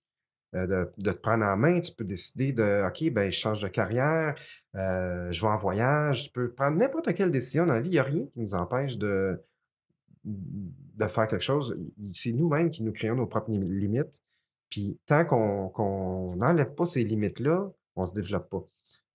euh, 0.56 0.66
de, 0.66 0.90
de 0.98 1.12
te 1.12 1.20
prendre 1.20 1.46
en 1.46 1.58
main, 1.58 1.82
tu 1.82 1.94
peux 1.94 2.06
décider 2.06 2.54
de, 2.54 2.88
OK, 2.88 3.12
ben, 3.12 3.30
je 3.30 3.38
change 3.38 3.62
de 3.62 3.68
carrière, 3.68 4.34
euh, 4.76 5.30
je 5.30 5.42
vais 5.42 5.48
en 5.50 5.58
voyage, 5.58 6.24
tu 6.24 6.32
peux 6.32 6.54
prendre 6.54 6.78
n'importe 6.78 7.14
quelle 7.14 7.32
décision 7.32 7.66
dans 7.66 7.74
la 7.74 7.82
vie. 7.82 7.90
Il 7.90 7.94
n'y 7.94 8.00
a 8.00 8.04
rien 8.04 8.26
qui 8.26 8.40
nous 8.40 8.54
empêche 8.54 8.98
de, 8.98 9.44
de 10.24 11.08
faire 11.08 11.28
quelque 11.28 11.44
chose. 11.44 11.78
C'est 12.14 12.32
nous-mêmes 12.32 12.70
qui 12.70 12.82
nous 12.82 12.94
créons 12.94 13.16
nos 13.16 13.28
propres 13.28 13.52
lim- 13.52 13.70
limites. 13.70 14.24
Puis 14.70 14.98
tant 15.06 15.26
qu'on 15.26 16.36
n'enlève 16.38 16.74
pas 16.76 16.86
ces 16.86 17.04
limites-là, 17.04 17.70
on 17.96 18.06
se 18.06 18.14
développe 18.14 18.50
pas. 18.50 18.64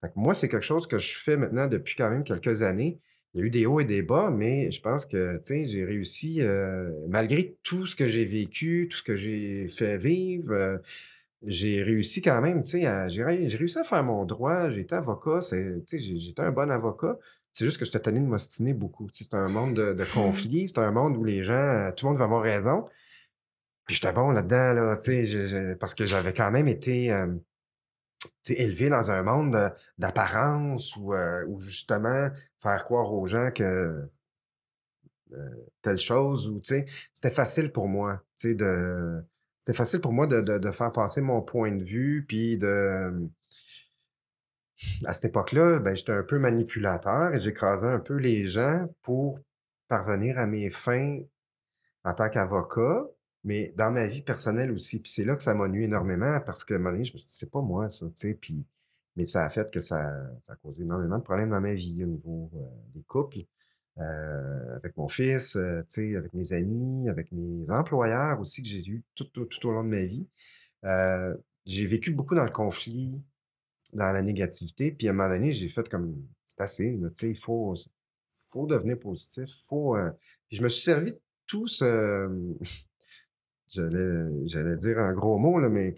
Fait 0.02 0.12
moi, 0.16 0.34
c'est 0.34 0.48
quelque 0.50 0.64
chose 0.64 0.86
que 0.86 0.98
je 0.98 1.18
fais 1.18 1.36
maintenant 1.38 1.66
depuis 1.66 1.96
quand 1.96 2.10
même 2.10 2.24
quelques 2.24 2.62
années. 2.62 3.00
Il 3.34 3.40
y 3.40 3.42
a 3.42 3.46
eu 3.46 3.50
des 3.50 3.64
hauts 3.66 3.80
et 3.80 3.84
des 3.86 4.02
bas, 4.02 4.30
mais 4.30 4.70
je 4.70 4.80
pense 4.82 5.06
que, 5.06 5.40
j'ai 5.48 5.84
réussi, 5.84 6.42
euh, 6.42 6.90
malgré 7.08 7.56
tout 7.62 7.86
ce 7.86 7.96
que 7.96 8.06
j'ai 8.06 8.26
vécu, 8.26 8.88
tout 8.90 8.98
ce 8.98 9.02
que 9.02 9.16
j'ai 9.16 9.68
fait 9.68 9.96
vivre, 9.96 10.52
euh, 10.52 10.78
j'ai 11.46 11.82
réussi 11.82 12.20
quand 12.22 12.40
même, 12.40 12.62
j'ai 12.64 13.24
ré- 13.24 13.48
j'ai 13.48 13.56
réussi 13.56 13.78
à 13.78 13.84
faire 13.84 14.04
mon 14.04 14.24
droit. 14.26 14.68
J'ai 14.68 14.82
été 14.82 14.94
avocat, 14.94 15.38
j'étais 15.40 16.42
un 16.42 16.52
bon 16.52 16.70
avocat. 16.70 17.18
C'est 17.52 17.64
juste 17.64 17.78
que 17.78 17.84
j'étais 17.84 18.00
tanné 18.00 18.20
de 18.20 18.26
m'ostiner 18.26 18.74
beaucoup. 18.74 19.08
C'est 19.12 19.34
un 19.34 19.48
monde 19.48 19.74
de, 19.74 19.92
de 19.92 20.04
conflits, 20.14 20.68
c'est 20.68 20.78
un 20.78 20.90
monde 20.92 21.16
où 21.16 21.24
les 21.24 21.42
gens, 21.42 21.54
euh, 21.54 21.90
tout 21.92 22.06
le 22.06 22.10
monde 22.10 22.18
va 22.18 22.24
avoir 22.26 22.42
raison. 22.42 22.84
Puis 23.86 23.96
j'étais 23.96 24.12
bon 24.12 24.30
là-dedans, 24.30 24.74
là, 24.74 24.96
tu 24.96 25.06
sais, 25.06 25.24
je- 25.24 25.46
je- 25.46 25.74
parce 25.74 25.94
que 25.94 26.06
j'avais 26.06 26.32
quand 26.32 26.50
même 26.50 26.68
été 26.68 27.10
euh, 27.12 27.26
élevé 28.48 28.88
dans 28.90 29.10
un 29.10 29.22
monde 29.22 29.52
de- 29.54 29.70
d'apparence 29.98 30.96
où, 30.96 31.14
euh, 31.14 31.44
justement 31.58 32.28
faire 32.60 32.84
croire 32.84 33.12
aux 33.12 33.26
gens 33.26 33.50
que 33.50 34.04
euh, 35.32 35.48
telle 35.82 35.98
chose 35.98 36.48
ou 36.48 36.60
tu 36.60 36.74
sais, 36.74 36.86
c'était 37.12 37.34
facile 37.34 37.72
pour 37.72 37.88
moi, 37.88 38.22
tu 38.38 38.48
sais, 38.50 38.54
de 38.54 39.22
c'était 39.60 39.76
facile 39.76 40.00
pour 40.00 40.12
moi 40.12 40.26
de, 40.26 40.40
de, 40.40 40.58
de 40.58 40.70
faire 40.72 40.92
passer 40.92 41.20
mon 41.20 41.40
point 41.40 41.70
de 41.72 41.84
vue, 41.84 42.24
puis 42.28 42.58
de 42.58 43.28
à 45.06 45.12
cette 45.14 45.26
époque-là, 45.26 45.78
ben, 45.78 45.94
j'étais 45.94 46.12
un 46.12 46.22
peu 46.22 46.38
manipulateur 46.38 47.34
et 47.34 47.40
j'écrasais 47.40 47.86
un 47.86 47.98
peu 47.98 48.16
les 48.16 48.46
gens 48.46 48.86
pour 49.02 49.38
parvenir 49.88 50.38
à 50.38 50.46
mes 50.46 50.70
fins 50.70 51.18
en 52.04 52.14
tant 52.14 52.30
qu'avocat, 52.30 53.06
mais 53.44 53.72
dans 53.76 53.90
ma 53.90 54.06
vie 54.06 54.22
personnelle 54.22 54.70
aussi. 54.70 55.00
Puis 55.00 55.10
c'est 55.10 55.24
là 55.24 55.36
que 55.36 55.42
ça 55.42 55.54
m'a 55.54 55.68
nuit 55.68 55.84
énormément 55.84 56.40
parce 56.44 56.64
que 56.64 56.74
à 56.74 56.76
un 56.76 56.80
moment 56.80 56.92
donné, 56.92 57.04
je 57.04 57.12
me 57.12 57.18
suis 57.18 57.26
dit, 57.28 57.34
c'est 57.34 57.50
pas 57.50 57.62
moi, 57.62 57.88
ça, 57.90 58.06
tu 58.06 58.12
sais. 58.14 58.34
Puis, 58.34 58.66
mais 59.16 59.24
ça 59.24 59.44
a 59.44 59.50
fait 59.50 59.70
que 59.70 59.80
ça, 59.80 60.30
ça 60.40 60.54
a 60.54 60.56
causé 60.56 60.82
énormément 60.84 61.18
de 61.18 61.24
problèmes 61.24 61.50
dans 61.50 61.60
ma 61.60 61.74
vie 61.74 62.02
au 62.04 62.06
niveau 62.06 62.50
euh, 62.54 62.60
des 62.94 63.02
couples, 63.02 63.40
euh, 63.98 64.76
avec 64.76 64.96
mon 64.96 65.08
fils, 65.08 65.56
euh, 65.56 65.82
tu 65.82 66.12
sais, 66.12 66.16
avec 66.16 66.32
mes 66.34 66.52
amis, 66.52 67.08
avec 67.08 67.30
mes 67.32 67.70
employeurs 67.70 68.40
aussi 68.40 68.62
que 68.62 68.68
j'ai 68.68 68.86
eu 68.86 69.04
tout, 69.14 69.24
tout, 69.24 69.44
tout 69.44 69.68
au 69.68 69.72
long 69.72 69.84
de 69.84 69.90
ma 69.90 70.04
vie. 70.04 70.26
Euh, 70.84 71.36
j'ai 71.66 71.86
vécu 71.86 72.10
beaucoup 72.12 72.34
dans 72.34 72.44
le 72.44 72.50
conflit, 72.50 73.20
dans 73.92 74.12
la 74.12 74.22
négativité. 74.22 74.92
Puis 74.92 75.08
à 75.08 75.10
un 75.10 75.14
moment 75.14 75.28
donné, 75.28 75.52
j'ai 75.52 75.68
fait 75.68 75.88
comme, 75.88 76.26
c'est 76.46 76.60
assez, 76.60 76.98
tu 76.98 77.14
sais, 77.14 77.30
il 77.30 77.38
faut, 77.38 77.74
faut 78.50 78.66
devenir 78.66 78.98
positif, 78.98 79.50
faut... 79.68 79.96
Puis 80.48 80.58
je 80.58 80.62
me 80.62 80.68
suis 80.68 80.82
servi 80.82 81.12
de 81.12 81.20
tout 81.46 81.68
ce... 81.68 82.28
J'allais, 83.74 84.46
j'allais 84.46 84.76
dire 84.76 84.98
un 84.98 85.12
gros 85.12 85.38
mot, 85.38 85.58
là, 85.58 85.70
mais 85.70 85.94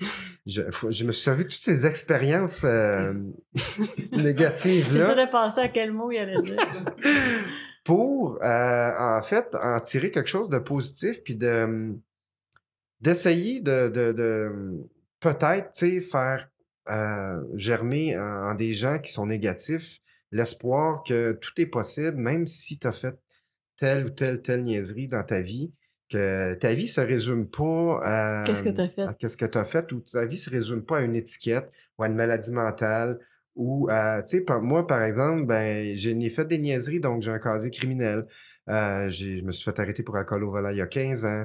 je, 0.47 0.63
je 0.91 1.05
me 1.05 1.11
suis 1.11 1.25
servi 1.25 1.45
de 1.45 1.49
toutes 1.49 1.63
ces 1.63 1.87
expériences 1.87 2.63
euh, 2.63 3.13
négatives-là 4.13 5.01
J'essaie 5.01 5.27
de 5.27 5.31
penser 5.31 5.61
à 5.61 5.69
quel 5.69 5.93
mot 5.93 6.13
il 6.13 6.19
allait 6.19 6.41
dire. 6.41 6.57
pour, 7.85 8.39
euh, 8.45 8.91
en 8.99 9.21
fait, 9.23 9.57
en 9.61 9.81
tirer 9.81 10.13
quelque 10.13 10.29
chose 10.29 10.49
de 10.49 10.59
positif, 10.59 11.23
puis 11.25 11.35
de 11.35 11.95
d'essayer 13.01 13.61
de, 13.61 13.89
de, 13.89 14.13
de 14.13 14.51
peut-être, 15.21 15.77
faire 16.11 16.49
euh, 16.89 17.43
germer 17.55 18.17
en, 18.17 18.51
en 18.51 18.55
des 18.55 18.73
gens 18.73 18.99
qui 18.99 19.13
sont 19.13 19.27
négatifs 19.27 19.99
l'espoir 20.31 21.03
que 21.03 21.33
tout 21.33 21.53
est 21.59 21.67
possible, 21.67 22.17
même 22.17 22.47
si 22.47 22.79
tu 22.79 22.87
as 22.87 22.93
fait 22.93 23.19
telle 23.77 24.07
ou 24.07 24.11
telle, 24.11 24.43
telle 24.43 24.63
niaiserie 24.63 25.09
dans 25.09 25.23
ta 25.23 25.43
vie, 25.43 25.73
que 26.11 26.55
ta 26.55 26.73
vie 26.75 26.89
se 26.89 27.01
résume 27.01 27.49
pas 27.49 28.01
à 28.03 28.45
Qu'est-ce 28.47 28.63
que 28.63 28.69
tu 28.69 28.81
as 28.81 28.89
fait? 28.89 29.07
qu'est-ce 29.19 29.37
que 29.37 29.47
tu 29.47 29.59
as 29.59 29.65
fait 29.65 29.91
ou 29.93 30.01
ta 30.01 30.25
vie 30.27 30.39
se 30.39 30.51
résume 30.51 30.83
pas 30.83 30.99
à 30.99 31.01
une 31.03 31.17
étiquette 31.17 31.71
ou 31.99 32.03
à 32.03 32.09
une 32.09 32.15
maladie 32.15 32.53
mentale 32.53 33.19
ou 33.57 33.89
à, 33.91 34.23
tu 34.23 34.39
sais, 34.39 34.45
moi, 34.61 34.87
par 34.87 35.03
exemple, 35.03 35.45
ben, 35.45 35.95
j'ai 35.95 36.31
fait 36.31 36.45
des 36.45 36.59
niaiseries, 36.59 37.01
donc 37.01 37.23
j'ai 37.23 37.31
un 37.31 37.39
casier 37.39 37.71
criminel. 37.71 38.27
Euh, 38.69 39.09
je 39.11 39.43
me 39.45 39.53
suis 39.53 39.65
fait 39.65 39.79
arrêter 39.79 40.03
pour 40.03 40.17
alcool 40.17 40.43
au 40.45 40.51
volant 40.51 40.71
il 40.71 40.79
y 40.79 40.83
a 40.83 40.87
15 40.87 41.25
ans. 41.25 41.45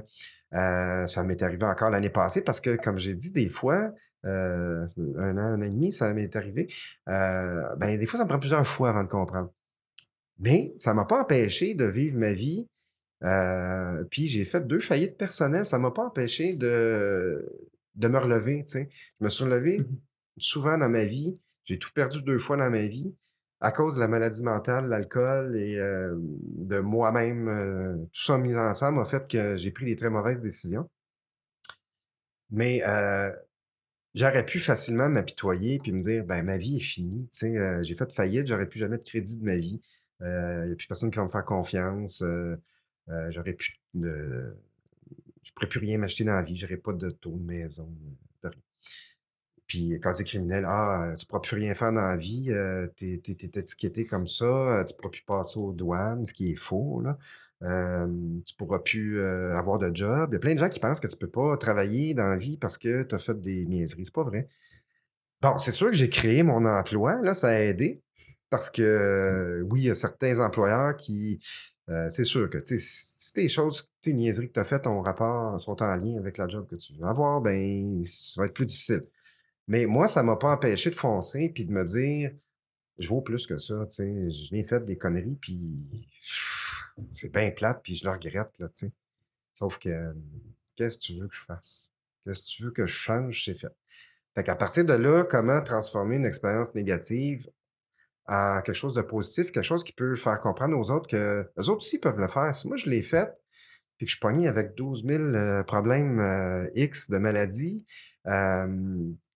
Euh, 0.55 1.05
ça 1.05 1.23
m'est 1.23 1.41
arrivé 1.43 1.65
encore 1.65 1.91
l'année 1.91 2.09
passée 2.09 2.43
parce 2.43 2.59
que, 2.61 2.75
comme 2.77 2.97
j'ai 2.97 3.13
dit, 3.13 3.31
des 3.31 3.49
fois, 3.49 3.91
euh, 4.25 4.85
un 5.17 5.37
an, 5.37 5.41
un 5.41 5.59
an 5.59 5.61
et 5.61 5.69
demi, 5.69 5.91
ça 5.91 6.11
m'est 6.13 6.35
arrivé. 6.35 6.67
Ben, 7.05 7.77
des 7.79 8.05
fois, 8.05 8.17
ça 8.17 8.23
me 8.23 8.29
prend 8.29 8.39
plusieurs 8.39 8.65
fois 8.65 8.89
avant 8.89 9.03
de 9.03 9.09
comprendre. 9.09 9.53
Mais 10.39 10.73
ça 10.77 10.93
m'a 10.93 11.05
pas 11.05 11.21
empêché 11.21 11.75
de 11.75 11.85
vivre 11.85 12.17
ma 12.17 12.31
vie. 12.31 12.67
Euh, 13.23 14.03
puis 14.09 14.27
j'ai 14.27 14.45
fait 14.45 14.65
deux 14.65 14.79
faillites 14.79 15.17
personnelles. 15.17 15.65
Ça 15.65 15.77
m'a 15.79 15.91
pas 15.91 16.05
empêché 16.05 16.55
de, 16.55 17.45
de 17.95 18.07
me 18.07 18.17
relever. 18.17 18.63
Je 18.65 18.79
me 19.19 19.29
suis 19.29 19.43
relevé 19.43 19.79
Mhm. 19.79 19.99
souvent 20.37 20.77
dans 20.77 20.89
ma 20.89 21.05
vie. 21.05 21.39
J'ai 21.65 21.77
tout 21.79 21.91
perdu 21.93 22.21
deux 22.23 22.39
fois 22.39 22.57
dans 22.57 22.69
ma 22.69 22.87
vie 22.87 23.15
à 23.61 23.71
cause 23.73 23.95
de 23.95 23.99
la 23.99 24.07
maladie 24.07 24.43
mentale, 24.43 24.87
l'alcool 24.87 25.57
et 25.57 25.77
euh, 25.77 26.15
de 26.19 26.79
moi-même. 26.79 27.47
euh, 27.49 27.97
tout 28.13 28.21
ça 28.23 28.37
mis 28.37 28.55
ensemble 28.55 29.01
a 29.01 29.05
fait 29.05 29.27
que 29.27 29.57
j'ai 29.57 29.71
pris 29.71 29.85
des 29.85 29.95
très 29.97 30.09
mauvaises 30.09 30.41
décisions. 30.41 30.89
Mais 32.51 32.81
j'aurais 34.15 34.45
pu 34.45 34.59
facilement 34.59 35.09
m'apitoyer 35.09 35.79
puis 35.79 35.91
me 35.91 36.01
dire 36.01 36.25
ben 36.25 36.43
ma 36.43 36.57
vie 36.57 36.77
est 36.77 36.79
finie. 36.79 37.27
tu 37.27 37.37
sais, 37.37 37.83
j'ai 37.83 37.95
fait 37.95 38.11
faillite, 38.13 38.47
j'aurais 38.47 38.67
plus 38.67 38.79
jamais 38.79 38.97
de 38.97 39.03
crédit 39.03 39.37
de 39.37 39.43
ma 39.45 39.57
vie. 39.57 39.81
Il 40.21 40.25
n'y 40.67 40.71
a 40.73 40.75
plus 40.75 40.87
personne 40.87 41.11
qui 41.11 41.17
va 41.17 41.23
me 41.25 41.29
faire 41.29 41.45
confiance. 41.45 42.23
Euh, 43.09 43.31
j'aurais 43.31 43.53
pu. 43.53 43.79
euh, 43.97 44.51
je 45.43 45.51
ne 45.51 45.53
pourrais 45.55 45.69
plus 45.69 45.79
rien 45.79 45.97
m'acheter 45.97 46.23
dans 46.23 46.33
la 46.33 46.43
vie. 46.43 46.55
J'aurais 46.55 46.77
pas 46.77 46.93
de 46.93 47.09
taux 47.11 47.37
de 47.37 47.43
maison, 47.43 47.89
de 48.43 48.47
rien. 48.49 48.61
Puis 49.67 49.99
quand 50.01 50.13
c'est 50.13 50.23
criminel, 50.23 50.65
ah, 50.67 51.13
tu 51.17 51.25
ne 51.25 51.27
pourras 51.27 51.41
plus 51.41 51.55
rien 51.55 51.75
faire 51.75 51.93
dans 51.93 52.01
la 52.01 52.17
vie, 52.17 52.51
euh, 52.51 52.87
t'es 52.97 53.21
es, 53.27 53.59
étiqueté 53.59 54.05
comme 54.05 54.27
ça, 54.27 54.45
euh, 54.45 54.83
tu 54.83 54.93
ne 54.93 54.97
pourras 54.97 55.09
plus 55.11 55.23
passer 55.23 55.59
aux 55.59 55.73
douanes, 55.73 56.25
ce 56.25 56.33
qui 56.33 56.51
est 56.51 56.55
faux, 56.55 57.01
là. 57.01 57.17
Euh, 57.61 58.07
tu 58.45 58.55
pourras 58.55 58.79
plus 58.79 59.19
euh, 59.19 59.55
avoir 59.55 59.79
de 59.79 59.93
job. 59.93 60.29
Il 60.31 60.35
y 60.35 60.37
a 60.37 60.39
plein 60.39 60.53
de 60.53 60.59
gens 60.59 60.69
qui 60.69 60.79
pensent 60.79 60.99
que 61.01 61.07
tu 61.07 61.17
peux 61.17 61.29
pas 61.29 61.57
travailler 61.57 62.13
dans 62.13 62.27
la 62.27 62.37
vie 62.37 62.57
parce 62.57 62.77
que 62.77 63.03
tu 63.03 63.13
as 63.15 63.19
fait 63.19 63.39
des 63.39 63.65
niaiseries. 63.65 64.05
C'est 64.05 64.13
pas 64.13 64.23
vrai. 64.23 64.47
Bon, 65.41 65.57
c'est 65.57 65.71
sûr 65.71 65.87
que 65.87 65.93
j'ai 65.95 66.09
créé 66.09 66.43
mon 66.43 66.65
emploi, 66.65 67.21
là, 67.21 67.33
ça 67.33 67.49
a 67.49 67.59
aidé. 67.59 68.01
Parce 68.49 68.69
que 68.69 68.81
euh, 68.81 69.61
oui, 69.69 69.81
il 69.81 69.85
y 69.87 69.91
a 69.91 69.95
certains 69.95 70.39
employeurs 70.39 70.95
qui. 70.95 71.39
Euh, 71.89 72.09
c'est 72.09 72.23
sûr 72.23 72.49
que 72.49 72.61
si 72.63 73.33
tes 73.33 73.49
choses, 73.49 73.89
tes 74.01 74.13
niaiseries 74.13 74.49
que 74.49 74.53
tu 74.53 74.59
as 74.59 74.65
faites, 74.65 74.83
ton 74.83 75.01
rapport 75.01 75.59
sont 75.59 75.81
en 75.81 75.95
lien 75.95 76.17
avec 76.17 76.37
la 76.37 76.47
job 76.47 76.67
que 76.69 76.75
tu 76.75 76.93
veux 76.93 77.05
avoir, 77.05 77.41
ben 77.41 78.03
ça 78.05 78.41
va 78.41 78.47
être 78.47 78.53
plus 78.53 78.65
difficile. 78.65 79.05
Mais 79.67 79.85
moi, 79.85 80.07
ça 80.07 80.23
m'a 80.23 80.35
pas 80.35 80.51
empêché 80.51 80.89
de 80.89 80.95
foncer 80.95 81.49
puis 81.49 81.65
de 81.65 81.71
me 81.71 81.83
dire 81.83 82.31
je 82.99 83.07
vaux 83.07 83.21
plus 83.21 83.47
que 83.47 83.57
ça, 83.57 83.85
tu 83.87 83.95
sais. 83.95 84.29
Je 84.29 84.53
n'ai 84.53 84.63
fait 84.63 84.83
des 84.85 84.97
conneries, 84.97 85.37
puis 85.41 85.79
c'est 87.15 87.31
bien 87.31 87.49
plate, 87.51 87.81
puis 87.83 87.95
je 87.95 88.05
le 88.05 88.11
regrette, 88.11 88.51
là, 88.59 88.67
tu 88.69 88.87
sais. 88.87 88.91
Sauf 89.55 89.79
que 89.79 90.13
qu'est-ce 90.75 90.97
que 90.97 91.03
tu 91.03 91.13
veux 91.19 91.27
que 91.27 91.35
je 91.35 91.43
fasse? 91.43 91.91
Qu'est-ce 92.23 92.43
que 92.43 92.47
tu 92.47 92.63
veux 92.63 92.71
que 92.71 92.85
je 92.85 92.93
change? 92.93 93.43
C'est 93.45 93.55
fait. 93.55 93.73
Fait 94.35 94.43
qu'à 94.43 94.55
partir 94.55 94.85
de 94.85 94.93
là, 94.93 95.23
comment 95.23 95.61
transformer 95.63 96.17
une 96.17 96.25
expérience 96.25 96.75
négative 96.75 97.49
en 98.29 98.61
quelque 98.61 98.75
chose 98.75 98.93
de 98.93 99.01
positif, 99.01 99.51
quelque 99.51 99.63
chose 99.63 99.83
qui 99.83 99.91
peut 99.91 100.15
faire 100.15 100.39
comprendre 100.39 100.77
aux 100.77 100.91
autres 100.91 101.07
que 101.07 101.49
les 101.57 101.69
autres 101.69 101.79
aussi 101.79 101.99
peuvent 101.99 102.19
le 102.19 102.27
faire. 102.27 102.53
Si 102.53 102.67
moi 102.67 102.77
je 102.77 102.89
l'ai 102.89 103.01
fait, 103.01 103.31
puis 103.97 104.05
que 104.05 104.11
je 104.11 104.15
suis 104.15 104.19
pogné 104.19 104.47
avec 104.47 104.75
12 104.75 105.03
000 105.05 105.23
euh, 105.23 105.63
problèmes 105.63 106.19
euh, 106.19 106.69
X 106.75 107.09
de 107.09 107.17
maladies, 107.17 107.85
euh, 108.27 108.67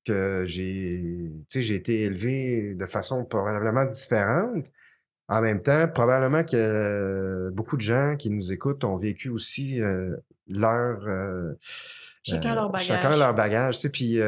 que 0.06 0.44
j'ai 0.46 1.32
j'ai 1.50 1.76
été 1.76 2.04
élevé 2.04 2.76
de 2.76 2.86
façon 2.86 3.26
probablement 3.26 3.86
différente. 3.86 4.68
En 5.30 5.42
même 5.42 5.62
temps, 5.62 5.88
probablement 5.88 6.44
que 6.44 7.50
beaucoup 7.54 7.78
de 7.78 7.82
gens 7.82 8.16
qui 8.18 8.30
nous 8.30 8.52
écoutent 8.52 8.84
ont 8.84 8.98
vécu 8.98 9.30
aussi 9.30 9.82
euh, 9.82 10.16
leur 10.48 11.00
Chacun 12.26 12.56
leur 12.56 12.70
bagage. 12.70 12.88
Chacun 12.88 13.18
leur 13.18 13.34
bagage, 13.34 13.76
tu 13.76 13.82
sais, 13.82 13.90
puis 13.90 14.20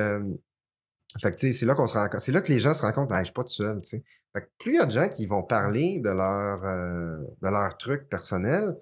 fait 1.21 1.31
que, 1.31 1.35
tu 1.37 1.47
sais, 1.47 1.53
c'est 1.53 1.65
là 1.65 1.75
qu'on 1.75 1.87
se 1.87 1.93
rend 1.93 2.07
c'est 2.17 2.31
là 2.31 2.41
que 2.41 2.51
les 2.51 2.59
gens 2.59 2.73
se 2.73 2.81
rendent 2.81 2.93
compte, 2.93 3.09
ben, 3.09 3.19
je 3.19 3.25
suis 3.25 3.33
pas 3.33 3.43
tout 3.43 3.49
seul, 3.49 3.81
tu 3.81 3.87
sais. 3.87 4.03
Plus 4.59 4.73
il 4.73 4.75
y 4.75 4.79
a 4.79 4.85
de 4.85 4.91
gens 4.91 5.07
qui 5.07 5.25
vont 5.25 5.43
parler 5.43 5.99
de 5.99 6.09
leur, 6.09 6.63
euh, 6.65 7.17
de 7.41 7.77
truc 7.77 8.09
personnel, 8.09 8.75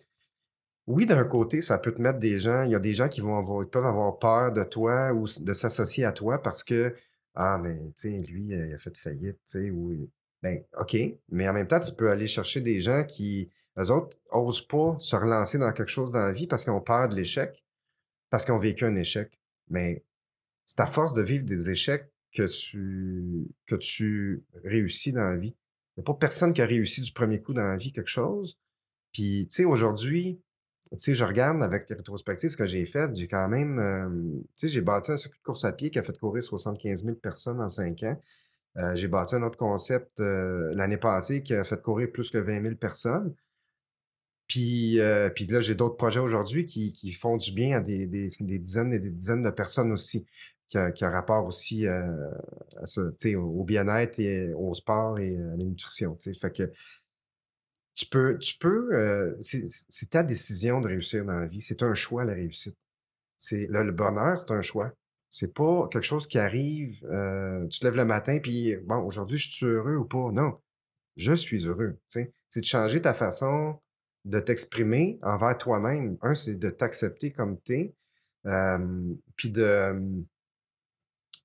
oui, 0.88 1.06
d'un 1.06 1.24
côté, 1.24 1.62
ça 1.62 1.78
peut 1.78 1.93
te 1.93 2.01
mettre 2.01 2.20
des 2.20 2.39
gens, 2.39 2.64
il 2.64 2.72
y 2.72 2.76
a 2.76 2.80
des 2.80 2.93
gens 2.93 3.08
qui 3.08 3.22
vont 3.22 3.38
avoir, 3.38 3.68
peuvent 3.70 3.86
avoir 3.86 4.20
peur 4.20 4.51
de 4.51 4.64
toi 4.64 5.14
ou 5.14 5.26
de 5.26 5.54
s'associer 5.54 6.04
à 6.04 6.12
toi 6.12 6.41
parce 6.41 6.64
que, 6.64 6.93
ah, 7.36 7.58
mais, 7.58 7.80
tu 7.95 8.10
lui, 8.24 8.47
il 8.47 8.74
a 8.74 8.78
fait 8.78 8.95
faillite, 8.97 9.38
tu 9.45 9.60
sais, 9.60 9.70
ou, 9.72 10.10
ben, 10.41 10.62
OK, 10.80 10.97
mais 11.30 11.47
en 11.47 11.54
même 11.54 11.68
temps, 11.68 11.80
tu 11.80 11.93
peux 11.93 12.12
aller 12.12 12.28
chercher 12.28 12.60
des 12.62 12.82
gens 12.82 13.06
qui, 13.06 13.49
eux 13.78 13.89
autres, 13.91 14.18
osent 14.30 14.68
pas 14.68 14.97
se 14.99 15.16
relancer 15.16 15.58
dans 15.58 15.72
quelque 15.72 15.89
chose 15.89 16.12
dans 16.12 16.20
la 16.20 16.34
vie 16.34 16.47
parce 16.47 16.64
qu'ils 16.64 16.74
ont 16.74 16.82
peur 16.82 17.08
de 17.10 17.16
l'échec, 17.16 17.64
parce 18.30 18.45
qu'ils 18.45 18.54
ont 18.54 18.60
vécu 18.60 18.86
un 18.86 18.95
échec. 18.95 19.39
Mais 19.70 20.04
c'est 20.66 20.82
à 20.82 20.86
force 20.88 21.14
de 21.14 21.22
vivre 21.22 21.45
des 21.45 21.70
échecs 21.70 22.12
que 22.34 22.44
tu, 22.48 23.48
que 23.66 23.76
tu 23.76 24.44
réussis 24.64 25.14
dans 25.14 25.22
la 25.22 25.38
vie. 25.38 25.56
Il 25.96 26.00
n'y 26.00 26.04
a 26.04 26.06
pas 26.06 26.16
personne 26.16 26.54
qui 26.54 26.62
a 26.62 26.66
réussi 26.66 27.02
du 27.02 27.12
premier 27.12 27.40
coup 27.42 27.54
dans 27.54 27.64
la 27.64 27.78
vie 27.78 27.92
quelque 27.92 28.10
chose. 28.10 28.60
Puis, 29.12 29.48
tu 29.50 29.58
sais, 29.58 29.66
aujourd'hui, 29.66 30.42
tu 30.92 31.00
sais, 31.00 31.14
je 31.14 31.24
regarde 31.24 31.62
avec 31.62 31.90
les 31.90 31.96
rétrospectives 31.96 32.50
ce 32.50 32.58
que 32.58 32.66
j'ai 32.66 32.86
fait. 32.86 33.16
J'ai 33.16 33.28
quand 33.28 33.48
même, 33.48 33.80
euh, 33.80 34.10
tu 34.56 34.68
sais, 34.68 34.70
j'ai 34.70 34.82
bâti 34.82 35.12
un 35.12 35.16
circuit 35.16 35.40
de 35.40 35.44
course 35.44 35.66
à 35.66 35.72
pied 35.72 35.92
qui 35.92 36.00
a 36.00 36.04
fait 36.04 36.18
courir 36.18 36.44
75 36.44 37.04
000 37.04 37.16
personnes 37.16 37.62
en 37.62 37.70
5 37.70 38.04
ans. 38.04 38.20
Euh, 38.78 38.96
j'ai 38.96 39.08
bâti 39.08 39.36
un 39.36 39.44
autre 39.44 39.58
concept 39.58 40.20
euh, 40.20 40.72
l'année 40.74 40.98
passée 40.98 41.44
qui 41.44 41.54
a 41.54 41.64
fait 41.64 41.82
courir 41.82 42.12
plus 42.12 42.32
que 42.32 42.40
20 42.40 42.62
000 42.64 42.76
personnes. 42.76 43.36
Puis, 44.48 45.00
puis 45.36 45.46
là, 45.48 45.62
j'ai 45.62 45.74
d'autres 45.74 45.96
projets 45.96 46.20
aujourd'hui 46.20 46.66
qui, 46.66 46.94
qui 46.94 47.12
font 47.12 47.38
du 47.38 47.52
bien 47.54 47.78
à 47.78 47.82
des, 47.82 48.06
des 48.06 48.60
dizaines 48.60 48.94
et 48.94 49.00
des 49.00 49.10
dizaines 49.10 49.42
de 49.42 49.50
personnes 49.50 49.92
aussi, 49.92 50.28
qui 50.68 50.78
a, 50.78 51.09
rapport 51.09 51.45
aussi 51.45 51.88
euh, 51.88 52.32
au, 53.36 53.64
bien-être 53.64 54.20
et 54.20 54.53
au 54.53 54.74
sport 54.74 55.20
et 55.20 55.38
à 55.38 55.55
la 55.55 55.57
nutrition. 55.57 56.16
Fait 56.18 56.51
que 56.51 56.72
tu 57.95 58.07
peux, 58.07 58.38
tu 58.39 58.57
peux, 58.57 58.93
euh, 58.95 59.36
c'est 59.41 60.09
ta 60.09 60.24
décision 60.24 60.82
de 60.82 60.88
réussir 60.88 61.26
dans 61.26 61.34
la 61.34 61.45
vie. 61.45 61.61
C'est 61.61 61.84
un 61.84 61.93
choix, 61.93 62.26
la 62.26 62.34
réussite. 62.34 62.78
C'est 63.38 63.68
le, 63.70 63.91
bonheur, 63.91 64.39
c'est 64.39 64.51
un 64.51 64.61
choix. 64.61 64.91
C'est 65.30 65.53
pas 65.53 65.88
quelque 65.91 66.03
chose 66.05 66.28
qui 66.28 66.39
arrive. 66.39 67.03
euh, 67.05 67.68
tu 67.68 67.80
te 67.80 67.86
lèves 67.86 67.95
le 67.95 68.05
matin 68.05 68.39
puis 68.41 68.76
bon, 68.78 68.97
aujourd'hui, 69.03 69.38
je 69.38 69.49
suis 69.49 69.66
heureux 69.66 69.97
ou 69.97 70.05
pas. 70.05 70.32
Non, 70.32 70.59
je 71.18 71.34
suis 71.34 71.66
heureux. 71.68 71.97
C'est 72.07 72.32
de 72.55 72.66
changer 72.66 73.01
ta 73.01 73.14
façon 73.14 73.80
de 74.26 74.39
t'exprimer 74.39 75.20
envers 75.22 75.57
toi-même. 75.57 76.18
Un, 76.22 76.36
c'est 76.36 76.55
de 76.55 76.70
t'accepter 76.70 77.32
comme 77.32 77.57
t'es, 77.59 77.93
euh, 78.45 79.14
puis 79.36 79.49
de 79.49 80.24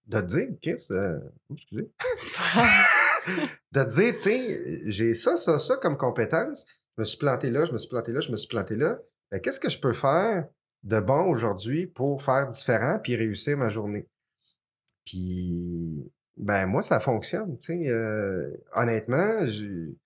de 0.09 0.21
te 0.21 0.27
dire, 0.27 0.49
qu'est-ce, 0.61 0.93
euh, 0.93 1.19
oups, 1.51 1.61
excusez, 1.63 1.91
de 3.73 3.85
te 3.85 3.91
dire, 3.91 4.15
tu 4.15 4.21
sais, 4.21 4.81
j'ai 4.91 5.15
ça, 5.15 5.37
ça, 5.37 5.59
ça 5.59 5.77
comme 5.77 5.97
compétence. 5.97 6.65
Je 6.97 7.03
me 7.03 7.05
suis 7.05 7.19
planté 7.19 7.51
là, 7.51 7.65
je 7.65 7.73
me 7.73 7.79
suis 7.79 7.89
planté 7.89 8.13
là, 8.13 8.21
je 8.21 8.31
me 8.33 8.37
suis 8.37 8.49
planté 8.49 8.75
là. 8.77 8.99
Ben, 9.31 9.41
qu'est-ce 9.41 9.61
que 9.61 9.69
je 9.69 9.79
peux 9.79 9.93
faire 9.93 10.47
de 10.83 11.01
bon 11.01 11.25
aujourd'hui 11.27 11.87
pour 11.87 12.23
faire 12.23 12.49
différent 12.49 12.99
puis 13.03 13.15
réussir 13.17 13.57
ma 13.57 13.69
journée? 13.69 14.09
Puis, 15.05 16.11
ben, 16.37 16.67
moi, 16.67 16.83
ça 16.83 17.01
fonctionne, 17.01 17.57
tu 17.57 17.65
sais. 17.83 17.89
euh, 17.89 18.51
honnêtement, 18.75 19.45
j'ai- 19.47 19.97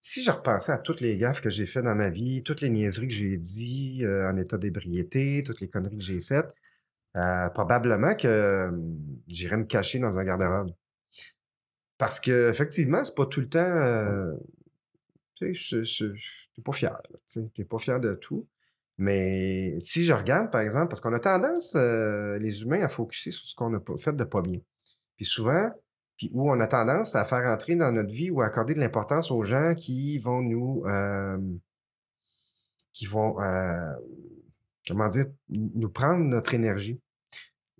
si 0.00 0.22
je 0.22 0.30
repensais 0.30 0.72
à 0.72 0.78
toutes 0.78 1.00
les 1.00 1.16
gaffes 1.18 1.40
que 1.40 1.50
j'ai 1.50 1.66
fait 1.66 1.82
dans 1.82 1.94
ma 1.94 2.10
vie, 2.10 2.42
toutes 2.42 2.60
les 2.60 2.70
niaiseries 2.70 3.08
que 3.08 3.14
j'ai 3.14 3.36
dit 3.38 4.00
euh, 4.04 4.30
en 4.30 4.36
état 4.36 4.56
d'ébriété, 4.58 5.42
toutes 5.44 5.60
les 5.60 5.68
conneries 5.68 5.98
que 5.98 6.04
j'ai 6.04 6.20
faites, 6.20 6.48
euh, 7.16 7.48
probablement 7.50 8.14
que 8.14 8.28
euh, 8.28 8.70
j'irais 9.28 9.56
me 9.56 9.64
cacher 9.64 9.98
dans 9.98 10.18
un 10.18 10.24
garde-robe. 10.24 10.72
Parce 11.98 12.20
que 12.20 12.50
effectivement, 12.50 13.02
c'est 13.04 13.14
pas 13.14 13.26
tout 13.26 13.40
le 13.40 13.48
temps. 13.48 13.58
euh, 13.58 14.32
tu 15.34 15.54
sais, 15.54 15.82
t'es 16.54 16.62
pas 16.62 16.72
fier. 16.72 17.00
t'es 17.54 17.64
pas 17.64 17.78
fier 17.78 18.00
de 18.00 18.14
tout. 18.14 18.46
Mais 18.98 19.78
si 19.80 20.04
je 20.04 20.12
regarde, 20.12 20.50
par 20.50 20.60
exemple, 20.60 20.88
parce 20.88 21.00
qu'on 21.00 21.12
a 21.12 21.20
tendance, 21.20 21.74
euh, 21.76 22.38
les 22.38 22.62
humains, 22.62 22.82
à 22.82 22.88
focuser 22.88 23.30
sur 23.30 23.46
ce 23.46 23.54
qu'on 23.54 23.74
a 23.74 23.80
fait 23.98 24.14
de 24.14 24.24
pas 24.24 24.42
bien. 24.42 24.60
Puis 25.16 25.24
souvent, 25.26 25.70
puis 26.16 26.30
où 26.32 26.50
on 26.50 26.60
a 26.60 26.66
tendance 26.66 27.14
à 27.14 27.24
faire 27.24 27.46
entrer 27.46 27.76
dans 27.76 27.92
notre 27.92 28.12
vie 28.12 28.30
ou 28.30 28.40
à 28.42 28.46
accorder 28.46 28.74
de 28.74 28.80
l'importance 28.80 29.30
aux 29.30 29.42
gens 29.42 29.74
qui 29.74 30.18
vont 30.18 30.40
nous, 30.42 30.84
qui 32.94 33.06
vont, 33.06 33.34
comment 34.86 35.08
dire, 35.08 35.26
nous 35.50 35.90
prendre 35.90 36.24
notre 36.24 36.54
énergie. 36.54 37.00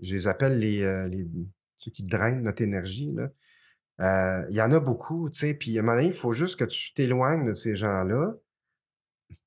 Je 0.01 0.14
les 0.14 0.26
appelle 0.26 0.59
les, 0.59 0.82
euh, 0.82 1.09
les, 1.09 1.26
ceux 1.76 1.90
qui 1.90 2.03
drainent 2.03 2.42
notre 2.42 2.62
énergie. 2.62 3.14
Euh, 4.01 4.47
il 4.51 4.57
y 4.57 4.61
en 4.61 4.72
a 4.72 4.80
beaucoup, 4.80 5.30
tu 5.30 5.38
sais, 5.38 5.55
puis 5.55 5.76
à 5.78 5.80
un 5.80 5.84
moment 5.84 5.97
donné, 5.97 6.09
il 6.09 6.12
faut 6.12 6.32
juste 6.32 6.59
que 6.59 6.64
tu 6.64 6.92
t'éloignes 6.92 7.44
de 7.44 7.55
ces 7.55 7.76
gens-là, 7.76 8.34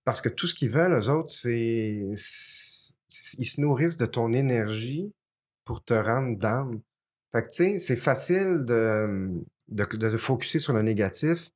parce 0.04 0.22
que 0.22 0.30
tout 0.30 0.47
ce 0.47 0.56
qu'ils 0.56 0.72
veulent, 0.72 0.93
eux 0.93 1.10
autres, 1.10 1.30
c'est... 1.30 2.04
Ils 3.38 3.45
se 3.45 3.60
nourrissent 3.60 3.97
de 3.97 4.06
ton 4.06 4.34
énergie 4.34 5.14
pour 5.66 5.84
te 5.84 5.93
rendre 5.93 6.38
down. 6.38 6.82
Fait 7.32 7.47
tu 7.47 7.56
sais, 7.56 7.80
c'est 7.80 7.95
facile 7.95 8.66
de, 8.66 9.30
de, 9.68 9.86
de, 9.86 10.18
focuser 10.18 10.60
sur 10.60 10.74
le 10.74 10.82
négatif. 10.82 11.50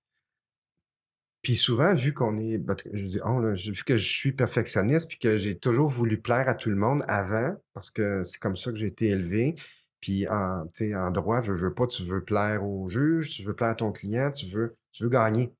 Puis 1.43 1.55
souvent, 1.55 1.93
vu 1.93 2.13
qu'on 2.13 2.39
est, 2.39 2.57
ben, 2.57 2.75
je 2.91 3.03
dis, 3.03 3.19
oh, 3.23 3.39
là, 3.39 3.53
vu 3.53 3.83
que 3.83 3.97
je 3.97 4.11
suis 4.11 4.31
perfectionniste, 4.31 5.09
puis 5.09 5.19
que 5.19 5.37
j'ai 5.37 5.57
toujours 5.57 5.87
voulu 5.87 6.19
plaire 6.19 6.49
à 6.49 6.55
tout 6.55 6.69
le 6.69 6.75
monde 6.75 7.03
avant, 7.07 7.55
parce 7.73 7.91
que 7.91 8.23
c'est 8.23 8.39
comme 8.39 8.55
ça 8.55 8.71
que 8.71 8.77
j'ai 8.77 8.87
été 8.87 9.09
élevé. 9.09 9.55
Puis 9.99 10.27
en, 10.27 10.65
en 10.65 11.11
droit, 11.11 11.41
veux, 11.41 11.55
veux 11.55 11.73
pas, 11.73 11.85
tu 11.85 12.03
veux 12.03 12.23
plaire 12.23 12.65
au 12.65 12.89
juge, 12.89 13.31
tu 13.35 13.43
veux 13.43 13.53
plaire 13.53 13.69
à 13.69 13.75
ton 13.75 13.91
client, 13.91 14.31
tu 14.31 14.47
veux, 14.47 14.75
tu 14.91 15.03
veux 15.03 15.09
gagner. 15.09 15.53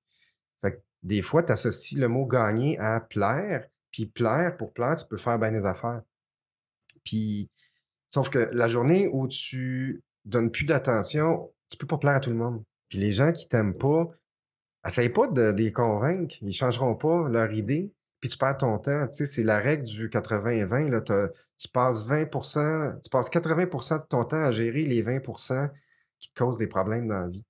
Fait 0.62 0.74
que 0.74 0.82
des 1.04 1.22
fois, 1.22 1.44
tu 1.44 1.52
associes 1.52 2.00
le 2.00 2.08
mot 2.08 2.26
gagner 2.26 2.80
à 2.80 3.00
plaire, 3.00 3.68
puis 3.92 4.08
plaire, 4.08 4.58
pour 4.58 4.74
plaire, 4.74 4.96
tu 4.96 5.06
peux 5.06 5.18
faire 5.18 5.38
bien 5.38 5.52
des 5.52 5.66
affaires. 5.66 6.02
Puis 7.04 7.50
Sauf 8.14 8.30
que 8.30 8.48
la 8.52 8.68
journée 8.68 9.10
où 9.12 9.28
tu 9.28 10.04
donnes 10.24 10.52
plus 10.52 10.66
d'attention, 10.66 11.52
tu 11.72 11.78
peux 11.78 11.88
pas 11.88 11.98
plaire 11.98 12.18
à 12.18 12.20
tout 12.20 12.30
le 12.30 12.36
monde. 12.36 12.64
Puis 12.88 13.00
les 13.00 13.12
gens 13.12 13.32
qui 13.32 13.50
t'aiment 13.50 13.76
pas, 13.76 14.08
essaye 14.86 15.10
pas 15.10 15.28
de, 15.28 15.52
les 15.52 15.72
convaincre. 15.72 16.36
Ils 16.42 16.54
changeront 16.54 16.96
pas 16.96 17.28
leur 17.30 17.52
idée. 17.52 17.92
Puis 18.20 18.30
tu 18.30 18.38
perds 18.38 18.58
ton 18.58 18.78
temps. 18.78 19.08
Tu 19.08 19.18
sais, 19.18 19.26
c'est 19.26 19.44
la 19.44 19.60
règle 19.60 19.84
du 19.84 20.10
80 20.10 20.50
et 20.52 20.66
20. 20.66 20.90
Là, 20.90 21.02
tu 21.02 21.68
passes 21.70 22.08
20% 22.08 23.02
tu 23.02 23.10
passes 23.10 23.30
80% 23.30 24.02
de 24.02 24.08
ton 24.08 24.24
temps 24.26 24.44
à 24.44 24.52
gérer 24.52 24.84
les 24.84 25.04
20% 25.04 25.70
qui 26.20 26.30
te 26.30 26.40
causent 26.40 26.58
des 26.58 26.68
problèmes 26.68 27.08
dans 27.08 27.20
la 27.20 27.28
vie. 27.28 27.44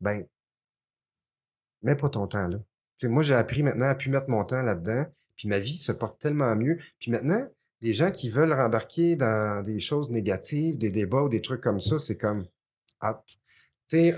Ben, 0.00 0.24
mets 1.82 1.96
pas 1.96 2.08
ton 2.08 2.26
temps 2.26 2.48
là. 2.48 2.58
Tu 2.58 3.06
sais, 3.06 3.08
moi, 3.08 3.22
j'ai 3.22 3.34
appris 3.34 3.62
maintenant 3.62 3.88
à 3.88 3.94
plus 3.94 4.10
mettre 4.10 4.28
mon 4.28 4.44
temps 4.44 4.62
là-dedans. 4.62 5.06
Puis 5.36 5.48
ma 5.48 5.60
vie 5.60 5.76
se 5.76 5.92
porte 5.92 6.18
tellement 6.18 6.54
mieux. 6.56 6.78
Puis 6.98 7.10
maintenant, 7.12 7.46
les 7.80 7.92
gens 7.92 8.10
qui 8.10 8.28
veulent 8.28 8.52
rembarquer 8.52 9.14
dans 9.14 9.62
des 9.62 9.78
choses 9.78 10.10
négatives, 10.10 10.78
des 10.78 10.90
débats 10.90 11.22
ou 11.22 11.28
des 11.28 11.40
trucs 11.40 11.60
comme 11.60 11.80
ça, 11.80 11.98
c'est 11.98 12.16
comme 12.16 12.44
hâte. 13.00 13.38
Tu 13.90 14.16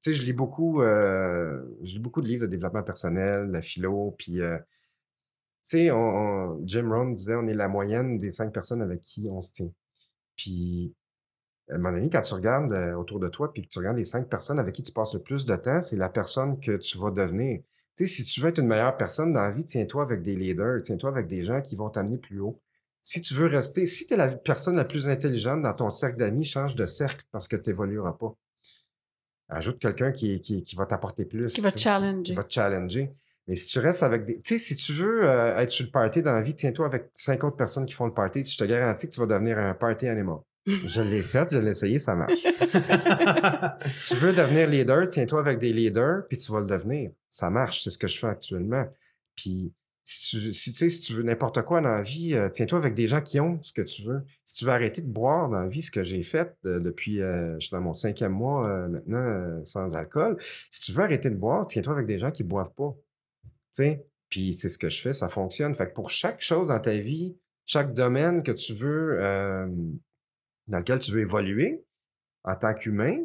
sais, 0.00 0.12
je 0.14 0.22
lis 0.22 0.32
beaucoup, 0.32 0.82
euh, 0.82 1.62
je 1.82 1.94
lis 1.94 1.98
beaucoup 1.98 2.22
de 2.22 2.26
livres 2.26 2.46
de 2.46 2.50
développement 2.50 2.82
personnel, 2.82 3.50
la 3.50 3.60
philo, 3.62 4.14
puis 4.18 4.40
euh, 4.40 4.58
tu 5.66 5.78
sais, 5.78 5.90
Jim 6.64 6.90
Rohn 6.90 7.14
disait 7.14 7.34
on 7.36 7.46
est 7.46 7.54
la 7.54 7.68
moyenne 7.68 8.18
des 8.18 8.30
cinq 8.30 8.52
personnes 8.52 8.82
avec 8.82 9.00
qui 9.00 9.28
on 9.30 9.40
se 9.40 9.52
tient. 9.52 9.70
Puis 10.36 10.94
à 11.70 11.74
un 11.74 11.78
moment 11.78 11.92
donné, 11.96 12.10
quand 12.10 12.22
tu 12.22 12.34
regardes 12.34 12.72
euh, 12.72 12.94
autour 12.94 13.20
de 13.20 13.28
toi, 13.28 13.52
puis 13.52 13.62
que 13.62 13.68
tu 13.68 13.78
regardes 13.78 13.96
les 13.96 14.04
cinq 14.04 14.28
personnes 14.28 14.58
avec 14.58 14.74
qui 14.74 14.82
tu 14.82 14.92
passes 14.92 15.14
le 15.14 15.20
plus 15.20 15.46
de 15.46 15.56
temps, 15.56 15.82
c'est 15.82 15.96
la 15.96 16.08
personne 16.08 16.60
que 16.60 16.76
tu 16.76 16.98
vas 16.98 17.10
devenir. 17.10 17.60
Tu 17.96 18.06
sais, 18.06 18.14
si 18.14 18.24
tu 18.24 18.40
veux 18.40 18.48
être 18.48 18.58
une 18.58 18.66
meilleure 18.66 18.96
personne 18.96 19.32
dans 19.32 19.40
la 19.40 19.50
vie, 19.50 19.64
tiens-toi 19.64 20.02
avec 20.02 20.22
des 20.22 20.36
leaders, 20.36 20.82
tiens-toi 20.82 21.10
avec 21.10 21.26
des 21.26 21.42
gens 21.42 21.60
qui 21.62 21.76
vont 21.76 21.90
t'amener 21.90 22.18
plus 22.18 22.40
haut 22.40 22.60
si 23.04 23.20
tu 23.20 23.34
veux 23.34 23.46
rester, 23.46 23.86
si 23.86 24.06
tu 24.06 24.14
es 24.14 24.16
la 24.16 24.28
personne 24.28 24.76
la 24.76 24.84
plus 24.86 25.10
intelligente 25.10 25.60
dans 25.62 25.74
ton 25.74 25.90
cercle 25.90 26.16
d'amis, 26.16 26.44
change 26.44 26.74
de 26.74 26.86
cercle 26.86 27.26
parce 27.30 27.48
que 27.48 27.56
tu 27.56 27.68
n'évolueras 27.68 28.14
pas. 28.14 28.34
Ajoute 29.48 29.78
quelqu'un 29.78 30.10
qui, 30.10 30.40
qui, 30.40 30.62
qui, 30.62 30.76
va 30.76 30.86
t'apporter 30.86 31.24
plus. 31.24 31.52
Qui 31.52 31.60
va 31.60 31.70
te 31.70 31.78
challenger. 31.78 32.22
Qui 32.22 32.34
va 32.34 32.44
te 32.44 32.52
challenger. 32.52 33.14
Mais 33.46 33.56
si 33.56 33.66
tu 33.68 33.78
restes 33.78 34.02
avec 34.02 34.24
des. 34.24 34.40
Tu 34.40 34.54
sais, 34.54 34.58
si 34.58 34.76
tu 34.76 34.92
veux 34.92 35.28
euh, 35.28 35.58
être 35.58 35.70
sur 35.70 35.84
le 35.84 35.90
party 35.90 36.22
dans 36.22 36.32
la 36.32 36.40
vie, 36.40 36.54
tiens-toi 36.54 36.86
avec 36.86 37.10
cinq 37.12 37.44
autres 37.44 37.56
personnes 37.56 37.84
qui 37.84 37.92
font 37.92 38.06
le 38.06 38.14
party. 38.14 38.44
Je 38.44 38.56
te 38.56 38.64
garantis 38.64 39.08
que 39.08 39.14
tu 39.14 39.20
vas 39.20 39.26
devenir 39.26 39.58
un 39.58 39.74
party 39.74 40.08
animal. 40.08 40.38
je 40.66 41.02
l'ai 41.02 41.22
fait, 41.22 41.52
je 41.52 41.58
l'ai 41.58 41.72
essayé, 41.72 41.98
ça 41.98 42.14
marche. 42.14 42.32
si 43.78 44.14
tu 44.14 44.20
veux 44.20 44.32
devenir 44.32 44.66
leader, 44.68 45.06
tiens-toi 45.08 45.40
avec 45.40 45.58
des 45.58 45.74
leaders, 45.74 46.26
puis 46.26 46.38
tu 46.38 46.50
vas 46.52 46.60
le 46.60 46.66
devenir. 46.66 47.10
Ça 47.28 47.50
marche, 47.50 47.84
c'est 47.84 47.90
ce 47.90 47.98
que 47.98 48.08
je 48.08 48.18
fais 48.18 48.28
actuellement. 48.28 48.86
Puis 49.36 49.74
si 50.04 50.38
tu, 50.38 50.52
si, 50.52 50.90
si 50.90 51.00
tu 51.00 51.14
veux 51.14 51.22
n'importe 51.22 51.62
quoi 51.62 51.80
dans 51.80 51.88
la 51.88 52.02
vie, 52.02 52.34
euh, 52.34 52.50
tiens-toi 52.50 52.78
avec 52.78 52.92
des 52.92 53.06
gens 53.06 53.22
qui 53.22 53.40
ont 53.40 53.60
ce 53.62 53.72
que 53.72 53.80
tu 53.80 54.02
veux. 54.02 54.22
Si 54.44 54.54
tu 54.54 54.66
veux 54.66 54.70
arrêter 54.70 55.00
de 55.00 55.10
boire 55.10 55.48
dans 55.48 55.60
la 55.60 55.68
vie, 55.68 55.80
ce 55.80 55.90
que 55.90 56.02
j'ai 56.02 56.22
fait 56.22 56.54
euh, 56.66 56.78
depuis, 56.78 57.22
euh, 57.22 57.54
je 57.58 57.66
suis 57.66 57.74
dans 57.74 57.80
mon 57.80 57.94
cinquième 57.94 58.32
mois 58.32 58.88
maintenant 58.88 59.64
sans 59.64 59.96
alcool, 59.96 60.36
si 60.70 60.82
tu 60.82 60.92
veux 60.92 61.02
arrêter 61.02 61.30
de 61.30 61.36
boire, 61.36 61.64
tiens-toi 61.66 61.94
avec 61.94 62.06
des 62.06 62.18
gens 62.18 62.30
qui 62.30 62.44
boivent 62.44 62.74
pas. 62.74 62.94
Puis 64.28 64.52
c'est 64.52 64.68
ce 64.68 64.78
que 64.78 64.90
je 64.90 65.00
fais, 65.00 65.14
ça 65.14 65.28
fonctionne. 65.28 65.74
Fait 65.74 65.88
que 65.88 65.94
pour 65.94 66.10
chaque 66.10 66.40
chose 66.40 66.68
dans 66.68 66.80
ta 66.80 66.96
vie, 66.98 67.36
chaque 67.64 67.94
domaine 67.94 68.42
que 68.42 68.52
tu 68.52 68.74
veux, 68.74 69.18
dans 70.68 70.78
lequel 70.78 71.00
tu 71.00 71.12
veux 71.12 71.20
évoluer 71.20 71.82
en 72.44 72.56
tant 72.56 72.74
qu'humain, 72.74 73.18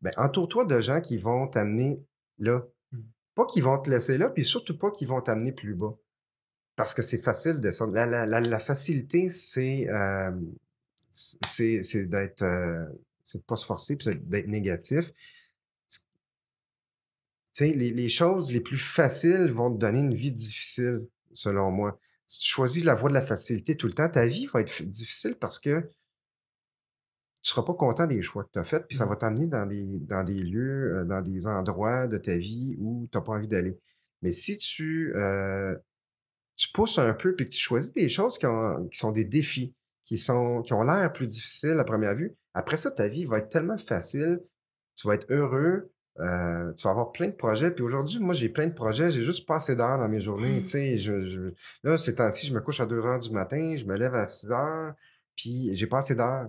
ben, 0.00 0.12
entoure-toi 0.16 0.64
de 0.64 0.80
gens 0.80 1.00
qui 1.00 1.18
vont 1.18 1.46
t'amener 1.46 2.00
là. 2.38 2.60
Mmh. 2.92 3.00
Pas 3.34 3.44
qui 3.46 3.60
vont 3.60 3.78
te 3.78 3.90
laisser 3.90 4.18
là, 4.18 4.30
puis 4.30 4.44
surtout 4.44 4.78
pas 4.78 4.90
qui 4.90 5.04
vont 5.04 5.20
t'amener 5.20 5.52
plus 5.52 5.74
bas 5.74 5.96
parce 6.76 6.92
que 6.92 7.02
c'est 7.02 7.18
facile 7.18 7.54
de 7.54 7.60
descendre. 7.60 7.94
La, 7.94 8.26
la, 8.26 8.40
la, 8.40 8.58
facilité, 8.58 9.28
c'est 9.30 9.88
euh, 9.88 10.30
c'est 11.10 12.04
d'être 12.04 12.42
euh, 12.42 12.86
c'est 13.22 13.38
de 13.38 13.44
pas 13.44 13.56
se 13.56 13.66
forcer 13.66 13.96
puis 13.96 14.14
d'être 14.14 14.48
négatif. 14.48 15.12
Tu 15.88 17.64
sais, 17.64 17.72
les, 17.72 17.90
les, 17.90 18.08
choses 18.10 18.52
les 18.52 18.60
plus 18.60 18.76
faciles 18.76 19.50
vont 19.50 19.72
te 19.72 19.78
donner 19.78 20.00
une 20.00 20.12
vie 20.14 20.32
difficile, 20.32 21.06
selon 21.32 21.70
moi. 21.70 21.98
Si 22.26 22.40
tu 22.40 22.48
choisis 22.48 22.84
la 22.84 22.94
voie 22.94 23.08
de 23.08 23.14
la 23.14 23.22
facilité 23.22 23.76
tout 23.76 23.86
le 23.86 23.94
temps, 23.94 24.10
ta 24.10 24.26
vie 24.26 24.46
va 24.46 24.60
être 24.60 24.82
difficile 24.82 25.36
parce 25.36 25.58
que 25.58 25.80
tu 25.80 27.52
seras 27.52 27.62
pas 27.62 27.74
content 27.74 28.06
des 28.06 28.20
choix 28.20 28.44
que 28.44 28.50
tu 28.52 28.58
as 28.58 28.64
faits, 28.64 28.86
puis 28.88 28.98
ça 28.98 29.06
mmh. 29.06 29.08
va 29.08 29.16
t'amener 29.16 29.46
dans 29.46 29.64
des, 29.64 29.98
dans 30.00 30.24
des 30.24 30.42
lieux, 30.42 30.98
euh, 30.98 31.04
dans 31.04 31.22
des 31.22 31.46
endroits 31.46 32.08
de 32.08 32.18
ta 32.18 32.36
vie 32.36 32.76
où 32.78 33.08
tu 33.10 33.16
n'as 33.16 33.24
pas 33.24 33.32
envie 33.32 33.48
d'aller. 33.48 33.78
Mais 34.20 34.32
si 34.32 34.58
tu 34.58 35.14
euh, 35.14 35.76
tu 36.56 36.68
pousses 36.72 36.98
un 36.98 37.12
peu 37.14 37.34
puis 37.34 37.44
que 37.46 37.50
tu 37.50 37.60
choisis 37.60 37.92
des 37.92 38.08
choses 38.08 38.38
qui, 38.38 38.46
sont 38.98 39.12
des 39.12 39.24
défis, 39.24 39.74
qui, 40.04 40.18
sont, 40.18 40.62
qui 40.62 40.72
ont 40.72 40.82
l'air 40.82 41.12
plus 41.12 41.26
difficiles 41.26 41.78
à 41.78 41.84
première 41.84 42.14
vue, 42.14 42.34
après 42.54 42.78
ça, 42.78 42.90
ta 42.90 43.08
vie 43.08 43.26
va 43.26 43.38
être 43.38 43.50
tellement 43.50 43.76
facile, 43.76 44.40
tu 44.94 45.06
vas 45.06 45.14
être 45.14 45.30
heureux, 45.30 45.92
euh, 46.20 46.72
tu 46.72 46.84
vas 46.84 46.90
avoir 46.90 47.12
plein 47.12 47.28
de 47.28 47.34
projets. 47.34 47.70
Puis 47.70 47.84
aujourd'hui, 47.84 48.18
moi, 48.18 48.34
j'ai 48.34 48.48
plein 48.48 48.66
de 48.66 48.72
projets, 48.72 49.10
j'ai 49.10 49.22
juste 49.22 49.46
pas 49.46 49.56
assez 49.56 49.76
d'heures 49.76 49.98
dans 49.98 50.08
mes 50.08 50.20
journées. 50.20 50.62
tu 50.62 50.68
sais, 50.68 50.98
je, 50.98 51.52
là, 51.84 51.98
ces 51.98 52.14
temps-ci, 52.14 52.46
je 52.46 52.54
me 52.54 52.60
couche 52.60 52.80
à 52.80 52.86
2 52.86 52.98
heures 53.04 53.18
du 53.18 53.30
matin, 53.30 53.74
je 53.76 53.84
me 53.84 53.96
lève 53.96 54.14
à 54.14 54.24
6 54.24 54.52
heures, 54.52 54.94
puis 55.36 55.74
j'ai 55.74 55.86
pas 55.86 55.98
assez 55.98 56.14
d'heures. 56.14 56.48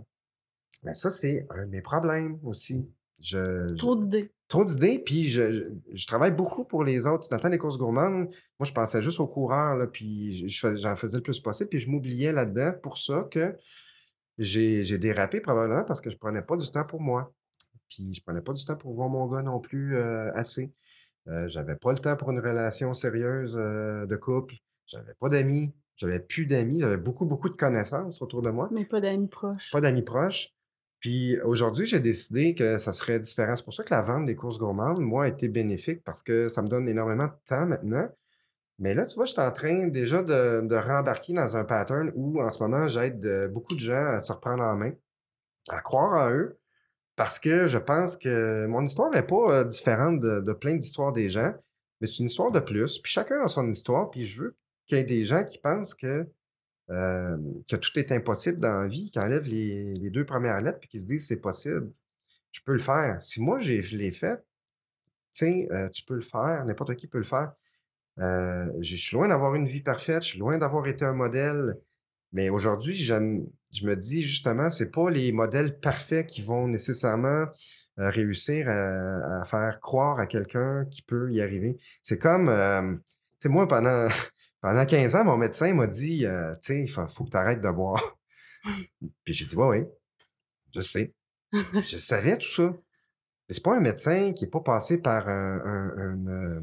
Mais 0.83 0.93
ça, 0.93 1.09
c'est 1.09 1.45
un 1.49 1.65
de 1.65 1.71
mes 1.71 1.81
problèmes 1.81 2.39
aussi. 2.43 2.89
Je, 3.19 3.73
Trop 3.75 3.95
d'idées 3.95 4.31
trop 4.47 4.63
d'idées, 4.63 4.99
puis 4.99 5.27
je, 5.27 5.69
je, 5.91 6.07
travaille 6.07 6.31
beaucoup 6.31 6.63
pour 6.63 6.83
les 6.83 7.05
autres. 7.05 7.27
Dans 7.29 7.35
le 7.35 7.41
temps 7.41 7.49
des 7.49 7.57
courses 7.57 7.77
gourmandes, 7.77 8.29
moi, 8.59 8.65
je 8.65 8.71
pensais 8.71 9.01
juste 9.01 9.19
aux 9.19 9.27
coureurs, 9.27 9.75
là, 9.75 9.87
puis 9.87 10.47
j'en 10.47 10.95
faisais 10.95 11.17
le 11.17 11.23
plus 11.23 11.39
possible, 11.39 11.69
puis 11.69 11.79
je 11.79 11.89
m'oubliais 11.89 12.31
là-dedans 12.31 12.73
pour 12.81 12.97
ça 12.97 13.27
que 13.29 13.55
j'ai 14.37 14.97
dérapé 14.97 15.41
probablement 15.41 15.83
parce 15.83 16.01
que 16.01 16.09
je 16.09 16.17
prenais 16.17 16.41
pas 16.41 16.55
du 16.55 16.69
temps 16.69 16.85
pour 16.85 17.01
moi. 17.01 17.33
Puis 17.89 18.13
je 18.13 18.21
prenais 18.21 18.41
pas 18.41 18.53
du 18.53 18.63
temps 18.63 18.75
pour 18.75 18.93
voir 18.93 19.09
mon 19.09 19.27
gars 19.27 19.41
non 19.41 19.59
plus 19.59 19.95
euh, 19.95 20.31
assez. 20.33 20.73
Euh, 21.27 21.47
j'avais 21.47 21.75
pas 21.75 21.91
le 21.91 21.99
temps 21.99 22.15
pour 22.15 22.31
une 22.31 22.39
relation 22.39 22.93
sérieuse 22.93 23.57
euh, 23.57 24.05
de 24.05 24.15
couple. 24.15 24.55
J'avais 24.85 25.13
pas 25.19 25.29
d'amis. 25.29 25.73
J'avais 25.95 26.19
plus 26.19 26.45
d'amis. 26.45 26.79
J'avais 26.79 26.97
beaucoup, 26.97 27.25
beaucoup 27.25 27.49
de 27.49 27.55
connaissances 27.55 28.21
autour 28.21 28.41
de 28.41 28.49
moi. 28.49 28.69
Mais 28.71 28.85
pas 28.85 29.01
d'amis 29.01 29.27
proches. 29.27 29.71
Pas 29.71 29.81
d'amis 29.81 30.03
proches. 30.03 30.53
Puis 30.99 31.39
aujourd'hui, 31.41 31.85
j'ai 31.85 31.99
décidé 31.99 32.55
que 32.55 32.77
ça 32.77 32.91
serait 32.93 33.19
différent. 33.19 33.55
C'est 33.55 33.63
pour 33.63 33.73
ça 33.73 33.83
que 33.83 33.93
la 33.93 34.01
vente 34.01 34.25
des 34.25 34.35
courses 34.35 34.57
gourmandes, 34.57 34.99
moi, 34.99 35.25
a 35.25 35.27
été 35.27 35.47
bénéfique 35.47 36.03
parce 36.03 36.23
que 36.23 36.49
ça 36.49 36.61
me 36.61 36.67
donne 36.67 36.87
énormément 36.89 37.27
de 37.27 37.35
temps 37.45 37.67
maintenant. 37.67 38.09
Mais 38.79 38.93
là, 38.93 39.05
tu 39.05 39.15
vois, 39.15 39.25
je 39.25 39.31
suis 39.31 39.41
en 39.41 39.51
train 39.51 39.87
déjà 39.87 40.21
de, 40.23 40.75
rembarquer 40.75 41.33
dans 41.33 41.57
un 41.57 41.65
pattern 41.65 42.11
où, 42.15 42.41
en 42.41 42.49
ce 42.51 42.61
moment, 42.61 42.87
j'aide 42.87 43.25
euh, 43.25 43.47
beaucoup 43.47 43.75
de 43.75 43.79
gens 43.79 44.05
à 44.13 44.19
se 44.19 44.31
reprendre 44.31 44.63
en 44.63 44.75
main, 44.77 44.91
à 45.69 45.81
croire 45.81 46.13
en 46.13 46.31
eux, 46.31 46.59
parce 47.15 47.39
que 47.39 47.67
je 47.67 47.77
pense 47.79 48.17
que 48.17 48.67
mon 48.67 48.83
histoire 48.83 49.09
n'est 49.09 49.23
pas 49.23 49.51
euh, 49.51 49.63
différente 49.63 50.19
de 50.21 50.53
plein 50.53 50.75
d'histoires 50.75 51.11
des 51.11 51.29
gens, 51.29 51.53
mais 51.99 52.07
c'est 52.07 52.19
une 52.19 52.27
histoire 52.27 52.51
de 52.51 52.59
plus. 52.59 52.99
Puis 52.99 53.11
chacun 53.11 53.43
a 53.43 53.47
son 53.47 53.69
histoire, 53.69 54.09
puis 54.11 54.23
je 54.23 54.43
veux 54.43 54.55
qu'il 54.85 54.97
y 54.97 55.01
ait 55.01 55.03
des 55.03 55.23
gens 55.23 55.43
qui 55.43 55.57
pensent 55.57 55.95
que 55.95 56.27
euh, 56.89 57.37
que 57.69 57.75
tout 57.75 57.99
est 57.99 58.13
impossible 58.13 58.59
dans 58.59 58.81
la 58.81 58.87
vie, 58.87 59.11
qui 59.11 59.19
enlèvent 59.19 59.47
les, 59.47 60.09
deux 60.09 60.25
premières 60.25 60.61
lettres 60.61 60.79
puis 60.79 60.87
qui 60.87 61.01
se 61.01 61.05
disent 61.05 61.27
c'est 61.27 61.41
possible, 61.41 61.91
je 62.51 62.61
peux 62.65 62.71
le 62.71 62.79
faire. 62.79 63.19
Si 63.19 63.41
moi 63.41 63.59
j'ai 63.59 63.81
l'ai 63.81 64.11
fait, 64.11 64.41
euh, 65.43 65.89
tu 65.89 66.03
peux 66.03 66.15
le 66.15 66.21
faire, 66.21 66.63
n'importe 66.65 66.95
qui 66.95 67.07
peut 67.07 67.17
le 67.17 67.25
faire. 67.25 67.51
Euh, 68.19 68.71
je 68.79 68.95
suis 68.95 69.15
loin 69.15 69.27
d'avoir 69.27 69.53
une 69.55 69.67
vie 69.67 69.83
parfaite, 69.83 70.23
je 70.23 70.29
suis 70.29 70.39
loin 70.39 70.57
d'avoir 70.57 70.87
été 70.87 71.03
un 71.03 71.13
modèle, 71.13 71.77
mais 72.31 72.49
aujourd'hui, 72.49 72.95
je 72.95 73.13
me 73.13 73.95
dis 73.95 74.23
justement, 74.23 74.69
c'est 74.69 74.91
pas 74.91 75.09
les 75.09 75.31
modèles 75.33 75.79
parfaits 75.79 76.25
qui 76.25 76.41
vont 76.41 76.67
nécessairement 76.67 77.45
réussir 77.97 78.69
à, 78.69 79.43
faire 79.45 79.79
croire 79.81 80.19
à 80.19 80.27
quelqu'un 80.27 80.85
qui 80.85 81.01
peut 81.01 81.31
y 81.31 81.41
arriver. 81.41 81.77
C'est 82.01 82.17
comme, 82.17 83.01
c'est 83.39 83.49
moi 83.49 83.67
pendant 83.67 84.07
pendant 84.61 84.85
15 84.85 85.15
ans, 85.15 85.23
mon 85.23 85.37
médecin 85.37 85.73
m'a 85.73 85.87
dit, 85.87 86.25
euh, 86.25 86.53
tu 86.55 86.73
sais, 86.73 86.83
il 86.83 86.89
faut, 86.89 87.05
que 87.05 87.29
tu 87.29 87.37
arrêtes 87.37 87.61
de 87.61 87.69
boire. 87.71 88.17
Puis 89.23 89.33
j'ai 89.33 89.45
dit, 89.45 89.55
ouais, 89.55 89.67
oui, 89.81 89.85
je 90.75 90.81
sais. 90.81 91.13
je 91.53 91.97
savais 91.97 92.37
tout 92.37 92.49
ça. 92.49 92.73
Mais 93.47 93.55
c'est 93.55 93.63
pas 93.63 93.75
un 93.75 93.79
médecin 93.79 94.33
qui 94.33 94.45
est 94.45 94.49
pas 94.49 94.59
passé 94.61 95.01
par 95.01 95.29
un, 95.29 95.61
un- 95.61 95.97
un, 95.97 96.27
euh, 96.27 96.61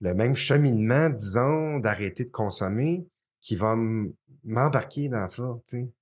le 0.00 0.14
même 0.14 0.34
cheminement, 0.34 1.10
disons, 1.10 1.78
d'arrêter 1.78 2.24
de 2.24 2.30
consommer, 2.30 3.06
qui 3.40 3.56
va 3.56 3.76
m'embarquer 4.44 5.08
dans 5.08 5.28
ça, 5.28 5.58
tu 5.66 5.76
sais. 5.78 5.92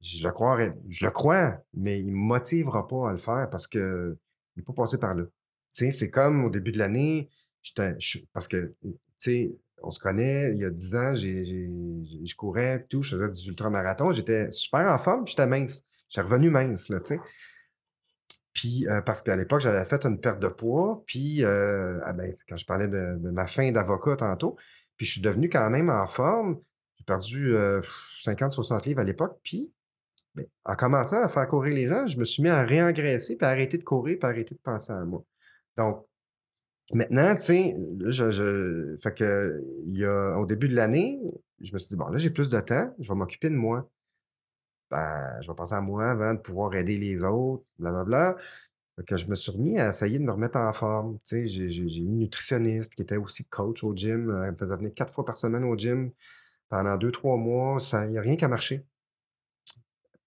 Je 0.00 0.22
le 0.24 0.30
croirais, 0.30 0.74
je 0.88 1.04
le 1.04 1.10
crois, 1.10 1.58
mais 1.74 2.00
il 2.00 2.12
me 2.12 2.18
motivera 2.18 2.86
pas 2.86 3.08
à 3.08 3.12
le 3.12 3.18
faire 3.18 3.48
parce 3.50 3.66
que 3.66 4.16
il 4.54 4.60
est 4.60 4.64
pas 4.64 4.72
passé 4.72 4.96
par 4.96 5.14
là. 5.14 5.24
C'est 5.72 6.10
comme 6.10 6.44
au 6.44 6.50
début 6.50 6.72
de 6.72 6.78
l'année, 6.78 7.28
parce 8.32 8.48
que, 8.48 8.74
tu 8.82 8.94
sais, 9.18 9.58
on 9.82 9.90
se 9.90 10.00
connaît, 10.00 10.52
il 10.52 10.58
y 10.58 10.64
a 10.64 10.70
10 10.70 10.96
ans, 10.96 11.14
je 11.14 12.34
courais, 12.36 12.86
tout, 12.88 13.02
je 13.02 13.16
faisais 13.16 13.30
du 13.30 13.48
ultramarathon, 13.50 14.12
j'étais 14.12 14.50
super 14.50 14.92
en 14.92 14.98
forme, 14.98 15.24
puis 15.24 15.32
j'étais 15.32 15.46
mince. 15.46 15.84
J'étais 16.08 16.26
revenu 16.26 16.50
mince, 16.50 16.88
là, 16.88 17.00
tu 17.00 17.06
sais. 17.06 17.20
Puis, 18.52 18.88
euh, 18.88 19.00
parce 19.02 19.22
qu'à 19.22 19.36
l'époque, 19.36 19.60
j'avais 19.60 19.84
fait 19.84 20.04
une 20.04 20.20
perte 20.20 20.40
de 20.40 20.48
poids, 20.48 21.04
puis, 21.06 21.44
euh, 21.44 22.00
ah 22.04 22.12
ben, 22.12 22.32
quand 22.48 22.56
je 22.56 22.66
parlais 22.66 22.88
de, 22.88 23.16
ma 23.30 23.46
fin 23.46 23.70
d'avocat 23.70 24.16
tantôt, 24.16 24.56
puis 24.96 25.06
je 25.06 25.12
suis 25.12 25.20
devenu 25.20 25.48
quand 25.48 25.70
même 25.70 25.90
en 25.90 26.06
forme. 26.06 26.60
J'ai 26.96 27.04
perdu 27.04 27.54
50-60 28.24 28.86
livres 28.86 29.00
à 29.00 29.04
l'époque, 29.04 29.38
puis 29.44 29.72
ben, 30.34 30.46
en 30.64 30.74
commençant 30.74 31.22
à 31.22 31.28
faire 31.28 31.46
courir 31.46 31.74
les 31.74 31.86
gens, 31.86 32.06
je 32.06 32.18
me 32.18 32.24
suis 32.24 32.42
mis 32.42 32.48
à 32.48 32.64
réengraisser, 32.64 33.36
puis 33.36 33.46
à 33.46 33.50
arrêter 33.50 33.78
de 33.78 33.84
courir, 33.84 34.18
puis 34.18 34.26
à 34.26 34.30
arrêter 34.30 34.54
de 34.54 34.60
penser 34.60 34.92
à 34.92 35.04
moi. 35.04 35.22
Donc, 35.76 36.04
maintenant, 36.94 37.34
tu 37.36 37.42
sais, 37.42 37.76
je, 38.06 38.96
fait 39.02 39.14
que, 39.14 39.62
il 39.86 39.98
y 39.98 40.04
a, 40.04 40.38
au 40.38 40.46
début 40.46 40.68
de 40.68 40.74
l'année, 40.74 41.20
je 41.60 41.72
me 41.72 41.78
suis 41.78 41.88
dit, 41.90 41.96
bon, 41.96 42.08
là, 42.08 42.18
j'ai 42.18 42.30
plus 42.30 42.48
de 42.48 42.60
temps, 42.60 42.94
je 42.98 43.08
vais 43.12 43.18
m'occuper 43.18 43.50
de 43.50 43.54
moi. 43.56 43.90
Ben, 44.90 45.40
je 45.42 45.48
vais 45.48 45.54
penser 45.54 45.74
à 45.74 45.80
moi 45.82 46.10
avant 46.10 46.34
de 46.34 46.38
pouvoir 46.40 46.74
aider 46.74 46.96
les 46.98 47.22
autres, 47.24 47.64
blablabla. 47.78 48.36
Que 49.06 49.16
je 49.16 49.28
me 49.28 49.36
suis 49.36 49.52
remis 49.52 49.78
à 49.78 49.90
essayer 49.90 50.18
de 50.18 50.24
me 50.24 50.32
remettre 50.32 50.58
en 50.58 50.72
forme. 50.72 51.18
Tu 51.24 51.46
sais, 51.46 51.68
j'ai 51.68 51.98
une 51.98 52.18
nutritionniste 52.18 52.96
qui 52.96 53.02
était 53.02 53.16
aussi 53.16 53.44
coach 53.44 53.84
au 53.84 53.94
gym. 53.94 54.28
euh, 54.30 54.44
Elle 54.44 54.52
me 54.52 54.56
faisait 54.56 54.74
venir 54.76 54.92
quatre 54.92 55.12
fois 55.12 55.24
par 55.24 55.36
semaine 55.36 55.62
au 55.64 55.76
gym 55.76 56.10
pendant 56.68 56.96
deux, 56.96 57.12
trois 57.12 57.36
mois. 57.36 57.78
Il 57.92 58.10
n'y 58.10 58.18
a 58.18 58.22
rien 58.22 58.36
qu'à 58.36 58.48
marcher. 58.48 58.84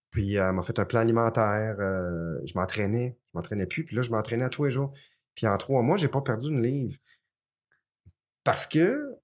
Puis 0.09 0.36
elle 0.36 0.53
m'a 0.53 0.62
fait 0.62 0.78
un 0.80 0.86
plan 0.86 1.01
alimentaire. 1.01 1.76
euh, 1.80 2.39
je 2.45 2.53
m'entraînais. 2.55 3.18
Je 3.26 3.32
m'entraînais 3.38 3.66
plus. 3.66 3.86
Puis 3.86 3.95
là, 3.95 4.01
je 4.01 4.12
m'entraînais 4.12 4.45
à 4.45 4.49
tous 4.49 4.64
les 4.66 4.72
jours. 4.72 4.93
Puis 5.36 5.47
en 5.47 5.57
trois 5.57 5.82
mois, 5.82 5.97
j'ai 5.97 6.07
pas 6.07 6.21
perdu 6.21 6.47
une 6.47 6.61
livre. 6.61 6.97
Parce 8.43 8.65
que 8.65 9.17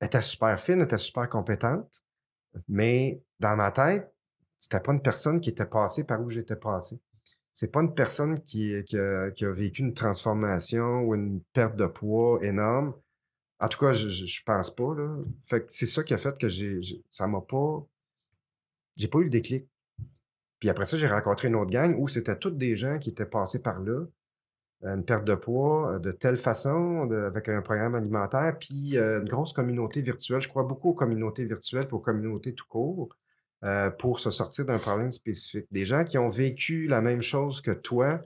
elle 0.00 0.08
était 0.08 0.22
super 0.22 0.58
fine, 0.60 0.76
elle 0.76 0.84
était 0.84 0.98
super 0.98 1.28
compétente. 1.28 2.04
Mais 2.68 3.22
dans 3.40 3.56
ma 3.56 3.70
tête, 3.70 4.12
c'était 4.58 4.80
pas 4.80 4.92
une 4.92 5.02
personne 5.02 5.40
qui 5.40 5.50
était 5.50 5.66
passée 5.66 6.04
par 6.04 6.20
où 6.20 6.28
j'étais 6.28 6.56
passé. 6.56 7.00
C'est 7.52 7.70
pas 7.70 7.80
une 7.80 7.94
personne 7.94 8.42
qui, 8.42 8.74
qui, 8.84 8.96
a, 8.98 9.30
vécu 9.52 9.82
une 9.82 9.94
transformation 9.94 11.02
ou 11.02 11.14
une 11.14 11.40
perte 11.52 11.76
de 11.76 11.86
poids 11.86 12.38
énorme. 12.42 12.94
En 13.60 13.68
tout 13.68 13.78
cas, 13.78 13.92
je, 13.92 14.08
je, 14.08 14.42
pense 14.44 14.74
pas. 14.74 14.94
Là. 14.94 15.20
Fait 15.40 15.64
c'est 15.70 15.86
ça 15.86 16.02
qui 16.02 16.14
a 16.14 16.18
fait 16.18 16.36
que 16.36 16.48
j'ai- 16.48 16.80
ça 17.10 17.26
m'a 17.26 17.40
pas. 17.40 17.86
J'ai 18.96 19.08
pas 19.08 19.18
eu 19.18 19.24
le 19.24 19.30
déclic. 19.30 19.68
Puis 20.58 20.68
après 20.68 20.86
ça, 20.86 20.96
j'ai 20.96 21.06
rencontré 21.08 21.48
une 21.48 21.56
autre 21.56 21.70
gang 21.70 21.94
où 21.98 22.08
c'était 22.08 22.38
toutes 22.38 22.56
des 22.56 22.76
gens 22.76 22.98
qui 22.98 23.10
étaient 23.10 23.26
passés 23.26 23.62
par 23.62 23.80
là. 23.80 24.04
Une 24.84 25.04
perte 25.04 25.24
de 25.24 25.34
poids 25.34 25.94
euh, 25.94 25.98
de 25.98 26.12
telle 26.12 26.36
façon, 26.36 27.06
de- 27.06 27.16
avec 27.16 27.48
un 27.48 27.62
programme 27.62 27.94
alimentaire, 27.94 28.56
puis 28.58 28.98
euh, 28.98 29.20
une 29.20 29.28
grosse 29.28 29.52
communauté 29.52 30.02
virtuelle. 30.02 30.40
Je 30.40 30.48
crois 30.48 30.64
beaucoup 30.64 30.90
aux 30.90 30.94
communautés 30.94 31.44
virtuelles 31.46 31.86
et 31.90 31.92
aux 31.94 32.00
communautés 32.00 32.54
tout 32.54 32.66
court 32.68 33.16
euh, 33.64 33.90
pour 33.90 34.18
se 34.18 34.30
sortir 34.30 34.66
d'un 34.66 34.78
problème 34.78 35.10
spécifique. 35.10 35.66
Des 35.70 35.86
gens 35.86 36.04
qui 36.04 36.18
ont 36.18 36.28
vécu 36.28 36.86
la 36.86 37.00
même 37.00 37.22
chose 37.22 37.60
que 37.62 37.70
toi 37.70 38.20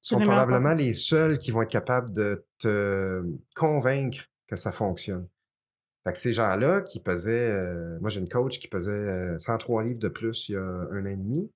sont 0.00 0.18
probablement 0.26 0.74
les 0.74 0.92
seuls 0.94 1.38
qui 1.38 1.50
vont 1.50 1.62
être 1.62 1.70
capables 1.70 2.12
de 2.12 2.44
te 2.58 3.22
convaincre 3.56 4.20
que 4.46 4.56
ça 4.56 4.70
fonctionne. 4.72 5.26
Fait 6.04 6.12
que 6.12 6.18
ces 6.18 6.32
gens-là 6.32 6.80
qui 6.82 6.98
pesaient, 7.00 7.50
euh, 7.50 7.98
moi 8.00 8.08
j'ai 8.10 8.20
une 8.20 8.28
coach 8.28 8.58
qui 8.58 8.66
pesait 8.68 8.90
euh, 8.90 9.38
103 9.38 9.84
livres 9.84 10.00
de 10.00 10.08
plus 10.08 10.48
il 10.48 10.52
y 10.52 10.56
a 10.56 10.62
un 10.62 11.02
an 11.02 11.06
et 11.06 11.16
demi, 11.16 11.50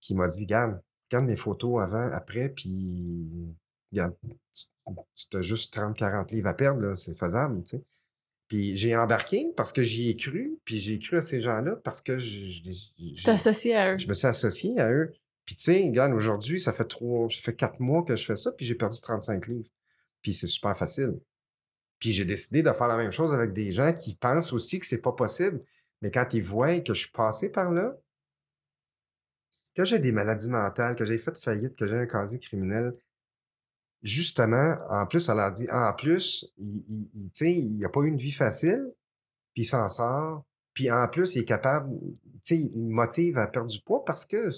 qui 0.00 0.14
m'a 0.14 0.28
dit, 0.28 0.44
regarde, 0.44 0.80
regarde 1.16 1.26
mes 1.26 1.36
photos 1.36 1.82
avant, 1.82 2.10
après, 2.12 2.48
puis 2.48 3.54
regarde, 3.92 4.14
tu, 4.22 5.26
tu 5.30 5.36
as 5.36 5.42
juste 5.42 5.74
30-40 5.76 6.32
livres 6.34 6.48
à 6.48 6.54
perdre, 6.54 6.94
c'est 6.94 7.16
faisable, 7.16 7.62
tu 7.62 7.70
sais. 7.70 7.82
Puis 8.48 8.76
j'ai 8.76 8.94
embarqué 8.94 9.52
parce 9.56 9.72
que 9.72 9.82
j'y 9.82 10.10
ai 10.10 10.16
cru, 10.16 10.58
puis 10.64 10.76
j'ai 10.78 10.98
cru 10.98 11.16
à 11.16 11.22
ces 11.22 11.40
gens-là 11.40 11.76
parce 11.82 12.02
que 12.02 12.18
je, 12.18 12.70
je- 12.70 13.12
Tu 13.14 13.30
associé 13.30 13.74
à 13.74 13.94
eux. 13.94 13.98
je 13.98 14.06
me 14.06 14.12
suis 14.14 14.26
associé 14.26 14.78
à 14.80 14.92
eux. 14.92 15.12
Puis 15.46 15.54
tu 15.56 15.62
sais, 15.62 15.82
regarde, 15.86 16.12
aujourd'hui, 16.12 16.60
ça 16.60 16.72
fait 16.72 16.84
trois, 16.84 17.28
ça 17.30 17.40
fait 17.40 17.54
quatre 17.54 17.80
mois 17.80 18.02
que 18.04 18.14
je 18.16 18.24
fais 18.24 18.36
ça, 18.36 18.52
puis 18.52 18.66
j'ai 18.66 18.74
perdu 18.74 19.00
35 19.00 19.46
livres. 19.46 19.68
Puis 20.22 20.34
c'est 20.34 20.46
super 20.46 20.76
facile. 20.76 21.18
Puis 21.98 22.12
j'ai 22.12 22.24
décidé 22.26 22.62
de 22.62 22.70
faire 22.72 22.88
la 22.88 22.96
même 22.98 23.10
chose 23.12 23.32
avec 23.32 23.52
des 23.54 23.72
gens 23.72 23.92
qui 23.92 24.14
pensent 24.14 24.52
aussi 24.52 24.78
que 24.78 24.86
c'est 24.86 25.00
pas 25.00 25.12
possible. 25.12 25.62
Mais 26.02 26.10
quand 26.10 26.34
ils 26.34 26.42
voient 26.42 26.80
que 26.80 26.92
je 26.92 27.00
suis 27.00 27.12
passé 27.12 27.50
par 27.50 27.70
là, 27.72 27.96
que 29.74 29.84
j'ai 29.84 29.98
des 29.98 30.12
maladies 30.12 30.48
mentales, 30.48 30.96
que 30.96 31.04
j'ai 31.04 31.18
fait 31.18 31.36
faillite, 31.38 31.76
que 31.76 31.86
j'ai 31.86 31.94
un 31.96 32.06
casier 32.06 32.38
criminel, 32.38 32.94
justement, 34.02 34.76
en 34.88 35.06
plus, 35.06 35.20
ça 35.20 35.34
leur 35.34 35.52
dit, 35.52 35.66
en 35.70 35.92
plus, 35.94 36.46
il, 36.58 36.84
il, 37.14 37.30
il- 37.40 37.84
a 37.84 37.88
pas 37.88 38.00
eu 38.00 38.08
une 38.08 38.16
vie 38.18 38.32
facile, 38.32 38.92
puis 39.54 39.62
il 39.62 39.66
s'en 39.66 39.88
sort, 39.88 40.44
puis 40.74 40.90
en 40.90 41.08
plus, 41.08 41.36
il 41.36 41.40
est 41.42 41.44
capable, 41.44 41.96
il 42.50 42.86
motive 42.88 43.38
à 43.38 43.46
perdre 43.46 43.70
du 43.70 43.80
poids 43.80 44.04
parce 44.04 44.26
que 44.26 44.48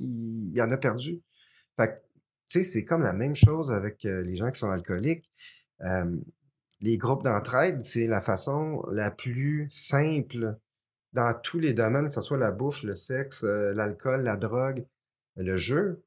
il 0.00 0.60
en 0.62 0.70
a 0.70 0.76
perdu. 0.76 1.20
Fait 1.76 2.02
c'est 2.46 2.84
comme 2.84 3.02
la 3.02 3.14
même 3.14 3.34
chose 3.34 3.72
avec 3.72 4.04
euh, 4.04 4.22
les 4.22 4.36
gens 4.36 4.50
qui 4.50 4.58
sont 4.58 4.70
alcooliques. 4.70 5.30
Les 6.80 6.98
groupes 6.98 7.22
d'entraide, 7.24 7.80
c'est 7.80 8.06
la 8.06 8.20
façon 8.20 8.82
la 8.90 9.10
plus 9.10 9.68
simple 9.70 10.58
dans 11.12 11.38
tous 11.42 11.58
les 11.58 11.74
domaines, 11.74 12.06
que 12.06 12.12
ce 12.12 12.22
soit 12.22 12.38
la 12.38 12.50
bouffe, 12.50 12.82
le 12.82 12.94
sexe, 12.94 13.44
euh, 13.44 13.74
l'alcool, 13.74 14.22
la 14.22 14.36
drogue, 14.36 14.86
le 15.36 15.56
jeu. 15.56 16.02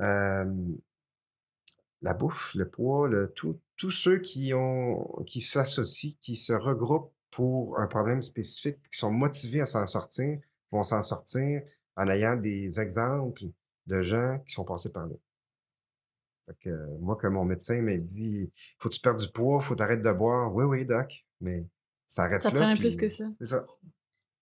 Euh, 0.00 0.44
la 2.02 2.12
bouffe, 2.12 2.54
le 2.54 2.68
poids, 2.68 3.08
le, 3.08 3.28
tout, 3.32 3.58
tous 3.76 3.90
ceux 3.90 4.18
qui 4.18 4.52
ont 4.54 5.24
qui 5.26 5.40
s'associent, 5.40 6.16
qui 6.20 6.36
se 6.36 6.52
regroupent 6.52 7.12
pour 7.30 7.80
un 7.80 7.86
problème 7.86 8.22
spécifique, 8.22 8.78
qui 8.92 8.98
sont 8.98 9.10
motivés 9.10 9.62
à 9.62 9.66
s'en 9.66 9.86
sortir, 9.86 10.38
vont 10.70 10.82
s'en 10.82 11.02
sortir 11.02 11.62
en 11.96 12.08
ayant 12.08 12.36
des 12.36 12.78
exemples 12.78 13.44
de 13.86 14.02
gens 14.02 14.38
qui 14.46 14.52
sont 14.52 14.64
passés 14.64 14.90
par 14.90 15.06
là. 15.06 15.14
Fait 16.46 16.56
que, 16.60 16.68
euh, 16.68 16.98
moi, 17.00 17.16
quand 17.18 17.30
mon 17.30 17.44
médecin 17.44 17.80
m'a 17.82 17.96
dit 17.96 18.52
Faut 18.78 18.88
que 18.90 18.94
tu 18.94 19.00
perdes 19.00 19.20
du 19.20 19.30
poids, 19.30 19.60
faut 19.60 19.74
t'arrêter 19.74 20.02
de 20.02 20.12
boire. 20.12 20.54
Oui, 20.54 20.64
oui, 20.64 20.84
doc, 20.84 21.24
mais 21.40 21.66
ça 22.06 22.26
reste 22.26 22.50
Ça 22.50 22.52
là. 22.52 22.72
puis 22.72 22.80
plus 22.80 22.96
que 22.96 23.08
ça. 23.08 23.24
C'est 23.40 23.46
ça. 23.46 23.66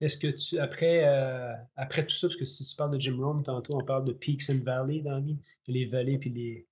Est-ce 0.02 0.18
que 0.18 0.26
tu, 0.26 0.58
après, 0.58 1.04
euh, 1.06 1.52
après 1.76 2.04
tout 2.04 2.14
ça, 2.14 2.26
parce 2.26 2.36
que 2.36 2.44
si 2.44 2.64
tu 2.66 2.74
parles 2.74 2.92
de 2.92 3.00
Jim 3.00 3.16
Rome, 3.18 3.44
tantôt 3.44 3.76
on 3.80 3.84
parle 3.84 4.04
de 4.04 4.12
peaks 4.12 4.50
and 4.50 4.64
valleys 4.64 5.00
dans 5.00 5.12
la 5.12 5.20
vie, 5.20 5.38
les 5.68 5.86
vallées 5.86 6.18
puis 6.18 6.28
les, 6.30 6.66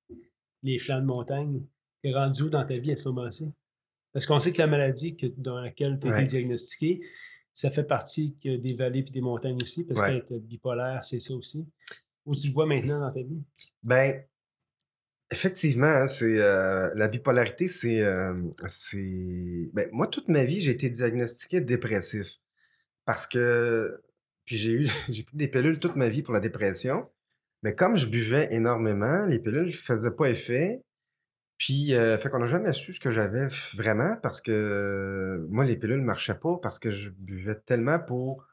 les 0.64 0.78
flancs 0.78 1.00
de 1.00 1.06
montagne. 1.06 1.62
T'es 2.02 2.12
rendu 2.12 2.42
où 2.42 2.48
dans 2.50 2.64
ta 2.66 2.74
vie 2.74 2.90
à 2.90 2.96
ce 2.96 3.08
moment-ci? 3.08 3.54
Parce 4.12 4.26
qu'on 4.26 4.40
sait 4.40 4.52
que 4.52 4.58
la 4.58 4.66
maladie 4.66 5.16
que, 5.16 5.26
dans 5.36 5.60
laquelle 5.60 6.00
tu 6.00 6.08
as 6.08 6.18
été 6.18 6.26
diagnostiqué, 6.26 7.06
ça 7.54 7.70
fait 7.70 7.84
partie 7.84 8.36
que 8.42 8.56
des 8.56 8.74
vallées 8.74 9.04
puis 9.04 9.12
des 9.12 9.20
montagnes 9.20 9.62
aussi, 9.62 9.86
parce 9.86 10.00
Ouais. 10.00 10.20
qu'être 10.26 10.38
bipolaire, 10.42 11.04
c'est 11.04 11.20
ça 11.20 11.34
aussi. 11.34 11.70
Où 12.26 12.34
tu 12.34 12.48
le 12.48 12.52
vois 12.52 12.66
maintenant 12.66 12.98
dans 12.98 13.12
ta 13.12 13.22
vie? 13.22 13.42
Ben, 13.84 14.24
effectivement, 15.30 15.86
hein, 15.86 16.06
c'est 16.08 16.40
euh, 16.40 16.90
la 16.96 17.06
bipolarité, 17.06 17.68
c'est, 17.68 18.00
euh, 18.00 18.34
c'est. 18.66 19.70
Ben, 19.72 19.88
moi, 19.92 20.08
toute 20.08 20.28
ma 20.28 20.44
vie, 20.44 20.60
j'ai 20.60 20.72
été 20.72 20.90
diagnostiqué 20.90 21.60
dépressif 21.60 22.38
parce 23.04 23.26
que 23.26 24.00
puis 24.44 24.56
j'ai 24.56 24.72
eu, 24.72 24.86
j'ai 25.08 25.22
pris 25.22 25.36
des 25.36 25.48
pilules 25.48 25.78
toute 25.78 25.96
ma 25.96 26.08
vie 26.08 26.22
pour 26.22 26.34
la 26.34 26.40
dépression, 26.40 27.08
mais 27.62 27.74
comme 27.74 27.96
je 27.96 28.06
buvais 28.06 28.48
énormément, 28.50 29.26
les 29.26 29.38
pilules 29.38 29.66
ne 29.66 29.72
faisaient 29.72 30.14
pas 30.14 30.28
effet. 30.30 30.82
Puis, 31.58 31.94
euh, 31.94 32.16
fait 32.16 32.30
qu'on 32.30 32.38
n'a 32.38 32.46
jamais 32.46 32.72
su 32.72 32.94
ce 32.94 33.00
que 33.00 33.10
j'avais 33.10 33.46
vraiment 33.74 34.16
parce 34.22 34.40
que 34.40 34.50
euh, 34.50 35.46
moi, 35.50 35.62
les 35.66 35.76
pilules 35.76 36.00
ne 36.00 36.04
marchaient 36.06 36.38
pas 36.38 36.56
parce 36.62 36.78
que 36.78 36.88
je 36.90 37.10
buvais 37.10 37.54
tellement 37.54 37.98
pour, 37.98 38.46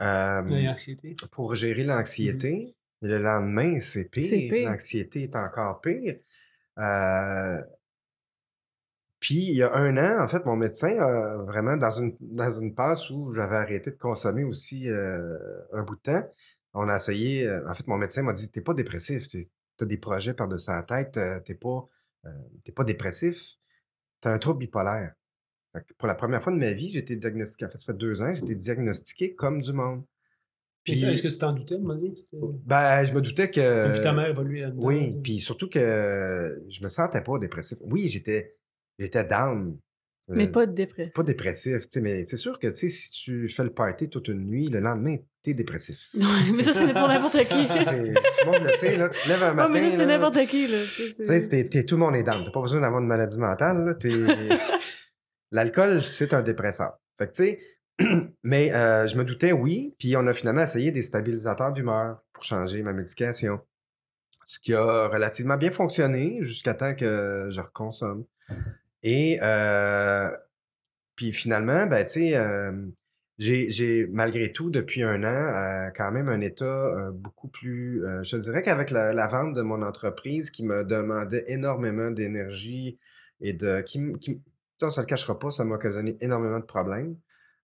euh, 0.00 0.42
L'anxiété? 0.42 1.16
pour 1.32 1.56
gérer 1.56 1.82
l'anxiété. 1.82 2.76
Mais 3.02 3.08
le 3.08 3.18
lendemain, 3.18 3.80
c'est 3.80 4.02
C'est 4.02 4.38
pire. 4.38 4.52
pire. 4.52 4.70
L'anxiété 4.70 5.24
est 5.24 5.34
encore 5.34 5.80
pire. 5.80 6.18
Puis, 9.26 9.48
il 9.48 9.56
y 9.56 9.62
a 9.64 9.74
un 9.74 9.96
an, 9.96 10.22
en 10.22 10.28
fait, 10.28 10.44
mon 10.46 10.54
médecin, 10.54 10.96
a 11.00 11.38
vraiment, 11.38 11.76
dans 11.76 11.90
une, 11.90 12.16
dans 12.20 12.50
une 12.60 12.74
passe 12.76 13.10
où 13.10 13.32
j'avais 13.32 13.56
arrêté 13.56 13.90
de 13.90 13.96
consommer 13.96 14.44
aussi 14.44 14.88
euh, 14.88 15.36
un 15.72 15.82
bout 15.82 15.96
de 15.96 16.00
temps, 16.02 16.22
on 16.74 16.88
a 16.88 16.94
essayé. 16.96 17.48
euh, 17.48 17.68
en 17.68 17.74
fait, 17.74 17.88
mon 17.88 17.96
médecin 17.96 18.22
m'a 18.22 18.32
dit 18.32 18.50
T'es 18.52 18.60
pas 18.60 18.72
dépressif, 18.74 19.26
tu 19.26 19.44
as 19.80 19.84
des 19.84 19.96
projets 19.96 20.32
par-dessus 20.34 20.70
la 20.70 20.84
tête, 20.84 21.16
euh, 21.16 21.40
t'es 21.40 21.56
pas, 21.56 21.88
euh, 22.26 22.30
pas 22.76 22.84
dépressif, 22.84 23.56
tu 24.22 24.28
as 24.28 24.32
un 24.32 24.38
trouble 24.38 24.60
bipolaire. 24.60 25.12
Pour 25.98 26.06
la 26.06 26.14
première 26.14 26.40
fois 26.42 26.52
de 26.52 26.58
ma 26.58 26.72
vie, 26.72 26.88
j'ai 26.88 27.00
été 27.00 27.16
diagnostiqué. 27.16 27.66
En 27.66 27.68
fait, 27.68 27.78
ça 27.78 27.92
fait 27.92 27.98
deux 27.98 28.22
ans, 28.22 28.32
j'ai 28.32 28.42
été 28.42 28.54
diagnostiqué 28.54 29.34
comme 29.34 29.60
du 29.60 29.72
monde. 29.72 30.04
Puis, 30.84 31.02
est-ce 31.04 31.22
que 31.22 31.28
tu 31.28 31.38
t'en 31.38 31.52
doutais, 31.52 31.78
moment 31.78 31.96
donné? 31.96 32.14
C'était- 32.14 32.36
Ben, 32.64 33.04
je 33.04 33.12
me 33.12 33.20
doutais 33.20 33.50
que. 33.50 34.02
Ta 34.02 34.12
mère 34.12 34.28
évoluait 34.28 34.60
là-dedans. 34.62 34.86
Oui, 34.86 35.16
puis 35.22 35.40
surtout 35.40 35.68
que 35.68 36.64
je 36.68 36.82
me 36.84 36.88
sentais 36.88 37.22
pas 37.22 37.38
dépressif. 37.40 37.78
Oui, 37.82 38.06
j'étais 38.08 38.55
j'étais 38.98 39.24
down. 39.24 39.78
Mais 40.28 40.48
Euh, 40.48 40.50
pas 40.50 40.66
de 40.66 40.72
dépression. 40.72 41.12
pas 41.14 41.22
dépressif, 41.22 41.82
tu 41.82 41.86
sais, 41.90 42.00
mais 42.00 42.24
c'est 42.24 42.36
sûr 42.36 42.58
que 42.58 42.66
tu 42.66 42.74
sais, 42.74 42.88
si 42.88 43.10
tu 43.12 43.48
fais 43.48 43.62
le 43.62 43.70
party 43.72 44.08
toute 44.10 44.26
une 44.26 44.44
nuit, 44.44 44.66
le 44.66 44.80
lendemain, 44.80 45.18
t'es 45.44 45.54
dépressif. 45.54 46.08
Ouais, 46.14 46.20
mais 46.56 46.64
ça, 46.64 46.72
c'est 46.72 46.92
pour 46.92 47.06
n'importe 47.06 47.38
qui. 47.38 47.44
Tout 47.44 48.44
le 48.44 48.44
monde 48.46 48.62
le 48.64 48.72
sait, 48.72 48.96
là. 48.96 49.08
Tu 49.08 49.22
te 49.22 49.28
lèves 49.28 49.42
un 49.44 49.48
Ouais, 49.50 49.54
matin. 49.54 49.70
mais 49.72 49.88
ça, 49.90 49.96
c'est 49.98 50.06
n'importe 50.06 50.46
qui, 50.48 50.66
là. 50.66 50.78
Tu 50.82 51.24
sais, 51.24 51.84
tout 51.84 51.94
le 51.94 52.00
monde 52.00 52.16
est 52.16 52.24
down. 52.24 52.42
T'as 52.44 52.50
pas 52.50 52.60
besoin 52.60 52.80
d'avoir 52.80 53.00
une 53.00 53.06
maladie 53.06 53.38
mentale, 53.38 53.84
là. 53.84 53.94
T'es- 53.94 54.10
L'alcool, 55.52 56.02
c'est 56.02 56.34
un 56.34 56.42
dépresseur. 56.42 56.98
Fait 57.18 57.28
que, 57.28 57.32
tu 57.32 57.42
sais, 57.44 57.60
mais 58.42 58.74
euh, 58.74 59.06
je 59.06 59.16
me 59.16 59.24
doutais, 59.24 59.52
oui. 59.52 59.94
Puis 59.98 60.16
on 60.16 60.26
a 60.26 60.34
finalement 60.34 60.62
essayé 60.62 60.90
des 60.90 61.02
stabilisateurs 61.02 61.72
d'humeur 61.72 62.18
pour 62.32 62.42
changer 62.42 62.82
ma 62.82 62.92
médication. 62.92 63.60
Ce 64.46 64.58
qui 64.58 64.74
a 64.74 65.06
relativement 65.08 65.56
bien 65.56 65.70
fonctionné 65.70 66.38
jusqu'à 66.40 66.74
temps 66.74 66.94
que 66.96 67.46
je 67.50 67.60
reconsomme. 67.60 68.24
Et 69.02 69.38
puis 71.16 71.32
finalement, 71.32 71.86
ben, 71.86 72.04
tu 72.04 72.30
sais, 72.30 72.70
j'ai, 73.38 74.06
malgré 74.10 74.52
tout, 74.52 74.70
depuis 74.70 75.02
un 75.02 75.22
an, 75.24 75.90
quand 75.94 76.12
même 76.12 76.28
un 76.28 76.40
état 76.40 77.10
beaucoup 77.14 77.48
plus. 77.48 78.02
je 78.22 78.36
dirais 78.36 78.62
qu'avec 78.62 78.90
la, 78.90 79.26
vente 79.28 79.54
de 79.54 79.62
mon 79.62 79.82
entreprise 79.82 80.50
qui 80.50 80.64
me 80.64 80.84
demandait 80.84 81.44
énormément 81.46 82.10
d'énergie 82.10 82.98
et 83.40 83.52
de. 83.52 83.80
qui, 83.82 84.00
qui, 84.20 84.40
on 84.82 84.90
se 84.90 85.00
le 85.00 85.06
cachera 85.06 85.38
pas, 85.38 85.50
ça 85.50 85.64
m'a 85.64 85.76
occasionné 85.76 86.16
énormément 86.20 86.60
de 86.60 86.64
problèmes 86.64 87.16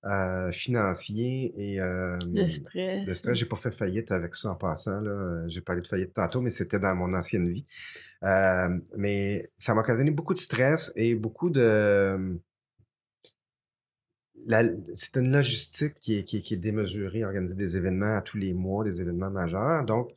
euh, 0.05 0.51
financiers 0.53 1.53
et. 1.57 1.81
euh, 1.81 2.19
Le 2.33 2.47
stress. 2.47 3.05
de 3.05 3.13
stress. 3.15 3.39
J'ai 3.39 3.47
pas 3.47 3.57
fait 3.57 3.71
faillite 3.71 4.11
avec 4.13 4.35
ça 4.35 4.51
en 4.51 4.55
passant. 4.57 5.01
Là. 5.01 5.11
Euh, 5.11 5.49
J'ai 5.49 5.61
parlé 5.61 5.81
de 5.83 5.87
faillite 5.87 6.13
tantôt, 6.15 6.41
mais 6.41 6.51
c'était 6.51 6.79
dans 6.81 6.95
mon 6.97 7.13
ancienne 7.15 7.49
vie. 7.49 7.65
Euh, 8.25 8.69
mais 8.97 9.49
ça 9.57 9.75
m'a 9.75 9.81
occasionné 9.83 10.11
beaucoup 10.11 10.35
de 10.35 10.39
stress 10.39 10.93
et 10.97 11.15
beaucoup 11.15 11.51
de. 11.51 12.39
La- 14.47 14.65
C'est 14.95 15.17
une 15.17 15.31
logistique 15.33 15.95
qui 16.01 16.19
est, 16.19 16.25
qui, 16.25 16.39
est, 16.39 16.41
qui 16.41 16.55
est 16.55 16.57
démesurée, 16.57 17.25
organiser 17.25 17.55
des 17.57 17.77
événements 17.77 18.17
à 18.17 18.23
tous 18.23 18.39
les 18.39 18.53
mois, 18.55 18.83
des 18.85 19.01
événements 19.01 19.31
majeurs. 19.31 19.85
Donc, 19.85 20.11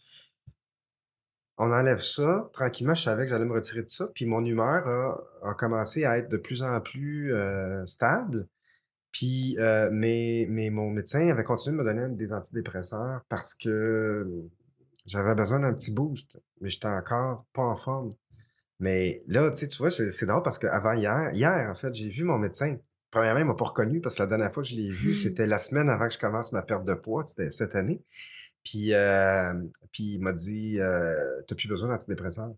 on 1.57 1.71
enlève 1.71 2.01
ça. 2.01 2.49
Tranquillement, 2.53 2.95
je 2.95 3.03
savais 3.03 3.23
que 3.25 3.29
j'allais 3.29 3.45
me 3.45 3.53
retirer 3.53 3.81
de 3.83 3.87
ça. 3.87 4.07
Puis 4.15 4.25
mon 4.25 4.43
humeur 4.43 4.87
a, 4.87 5.49
a 5.49 5.53
commencé 5.53 6.05
à 6.05 6.17
être 6.17 6.29
de 6.29 6.37
plus 6.37 6.63
en 6.63 6.81
plus 6.81 7.31
stable. 7.85 8.47
Puis, 9.15 9.55
euh, 9.59 9.89
mais, 9.93 10.45
mais 10.49 10.69
mon 10.69 10.89
médecin 10.89 11.29
avait 11.29 11.45
continué 11.45 11.77
de 11.77 11.83
me 11.83 11.85
donner 11.85 12.13
des 12.17 12.33
antidépresseurs 12.33 13.21
parce 13.29 13.55
que 13.55 14.27
j'avais 15.05 15.33
besoin 15.35 15.61
d'un 15.61 15.73
petit 15.73 15.93
boost, 15.93 16.37
mais 16.59 16.67
j'étais 16.67 16.89
encore 16.89 17.45
pas 17.53 17.61
en 17.61 17.77
forme. 17.77 18.13
Mais 18.81 19.23
là, 19.27 19.49
tu 19.51 19.55
sais, 19.55 19.67
tu 19.69 19.77
vois, 19.77 19.89
c'est 19.89 20.25
drôle 20.25 20.43
parce 20.43 20.59
qu'avant 20.59 20.91
hier, 20.91 21.29
hier, 21.31 21.65
en 21.71 21.75
fait, 21.75 21.95
j'ai 21.95 22.09
vu 22.09 22.25
mon 22.25 22.37
médecin. 22.37 22.75
Premièrement, 23.09 23.39
il 23.39 23.45
m'a 23.45 23.53
pas 23.53 23.63
reconnu 23.63 24.01
parce 24.01 24.15
que 24.15 24.23
la 24.23 24.27
dernière 24.27 24.51
fois 24.51 24.63
que 24.63 24.67
je 24.67 24.75
l'ai 24.75 24.89
vu, 24.89 25.13
c'était 25.15 25.47
la 25.47 25.59
semaine 25.59 25.87
avant 25.87 26.09
que 26.09 26.13
je 26.13 26.19
commence 26.19 26.51
ma 26.51 26.61
perte 26.61 26.83
de 26.83 26.93
poids, 26.93 27.23
c'était 27.23 27.51
cette 27.51 27.75
année. 27.75 28.03
Puis, 28.65 28.93
euh, 28.93 29.53
puis 29.93 30.15
il 30.15 30.19
m'a 30.19 30.33
dit, 30.33 30.77
euh, 30.81 31.41
t'as 31.47 31.55
plus 31.55 31.69
besoin 31.69 31.87
d'antidépresseurs. 31.87 32.53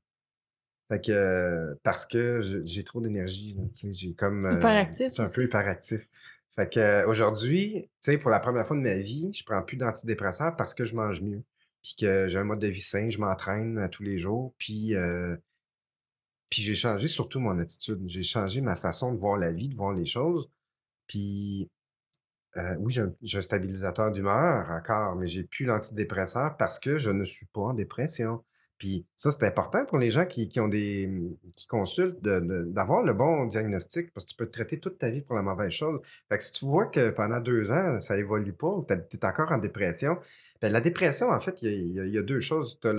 Fait 0.90 1.06
que, 1.06 1.12
euh, 1.12 1.76
parce 1.84 2.08
que 2.08 2.42
j'ai 2.64 2.84
trop 2.84 3.00
d'énergie, 3.00 3.56
tu 3.56 3.68
sais, 3.74 3.94
j'ai 3.94 4.16
comme... 4.16 4.50
Hyperactif 4.58 5.10
je 5.10 5.14
suis 5.14 5.22
un 5.22 5.36
peu 5.36 5.44
hyperactif. 5.44 6.08
Fait 6.58 6.74
que, 6.74 6.80
euh, 6.80 7.08
aujourd'hui, 7.08 7.84
tu 7.84 7.90
sais, 8.12 8.18
pour 8.18 8.32
la 8.32 8.40
première 8.40 8.66
fois 8.66 8.76
de 8.76 8.82
ma 8.82 8.98
vie, 8.98 9.32
je 9.34 9.44
prends 9.46 9.62
plus 9.62 9.78
d'antidépresseurs 9.78 10.56
parce 10.56 10.74
que 10.74 10.86
je 10.86 10.96
mange 10.96 11.22
mieux. 11.22 11.44
Puis 11.84 11.96
que 12.00 12.28
j'ai 12.28 12.40
un 12.40 12.44
mode 12.44 12.60
de 12.60 12.68
vie 12.68 12.82
sain, 12.82 13.10
je 13.10 13.20
m'entraîne 13.20 13.78
à 13.78 13.90
tous 13.90 14.04
les 14.04 14.18
jours. 14.18 14.54
Puis, 14.58 14.96
euh, 14.96 15.38
puis 16.50 16.62
j'ai 16.64 16.76
changé 16.76 17.08
surtout 17.08 17.40
mon 17.40 17.60
attitude. 17.60 18.02
J'ai 18.08 18.24
changé 18.24 18.62
ma 18.62 18.76
façon 18.76 19.14
de 19.14 19.20
voir 19.20 19.38
la 19.38 19.54
vie, 19.54 19.70
de 19.70 19.76
voir 19.76 19.94
les 19.94 20.06
choses. 20.06 20.50
Puis, 21.08 21.70
euh, 22.58 22.76
oui, 22.80 22.92
j'ai 22.94 23.02
un, 23.02 23.14
j'ai 23.22 23.38
un 23.38 23.42
stabilisateur 23.42 24.12
d'humeur 24.12 24.70
encore, 24.72 25.16
mais 25.16 25.28
j'ai 25.28 25.44
plus 25.44 25.66
l'antidépresseur 25.66 26.58
parce 26.58 26.80
que 26.80 26.98
je 26.98 27.12
ne 27.12 27.24
suis 27.24 27.46
pas 27.48 27.62
en 27.62 27.74
dépression. 27.74 28.44
Puis 28.78 29.08
ça, 29.16 29.32
c'est 29.32 29.45
important 29.45 29.86
pour 29.86 29.98
les 29.98 30.12
gens 30.12 30.26
qui, 30.26 30.48
qui 30.48 30.60
ont 30.60 30.68
des 30.68 31.10
qui 31.56 31.66
consultent 31.68 32.22
d'avoir 32.22 33.02
le 33.02 33.14
bon 33.14 33.45
diagnostic 33.45 34.14
parce 34.14 34.26
que 34.26 34.32
tu 34.32 34.36
peux 34.36 34.45
te 34.45 34.52
traiter 34.52 34.80
toute 34.80 34.99
ta 34.99 35.10
vie 35.10 35.22
pour 35.22 35.36
la 35.36 35.41
mauvaise 35.41 35.72
chose. 35.72 35.99
Fait 36.30 36.38
que 36.38 36.44
si 36.44 36.52
tu 36.52 36.66
vois 36.66 36.86
que 36.88 37.10
pendant 37.10 37.40
deux 37.40 37.72
ans, 37.72 37.99
ça 37.99 38.18
évolue 38.18 38.54
pas, 38.54 38.80
tu 38.88 39.18
es 39.18 39.26
encore 39.26 39.52
en 39.52 39.58
dépression, 39.58 40.18
ben, 40.62 40.72
la 40.72 40.82
dépression, 40.82 41.30
en 41.30 41.40
fait, 41.40 41.62
il 41.62 41.94
y 41.94 42.18
a, 42.18 42.22
deux 42.22 42.40
choses. 42.40 42.80
Tu 42.80 42.88
as, 42.88 42.91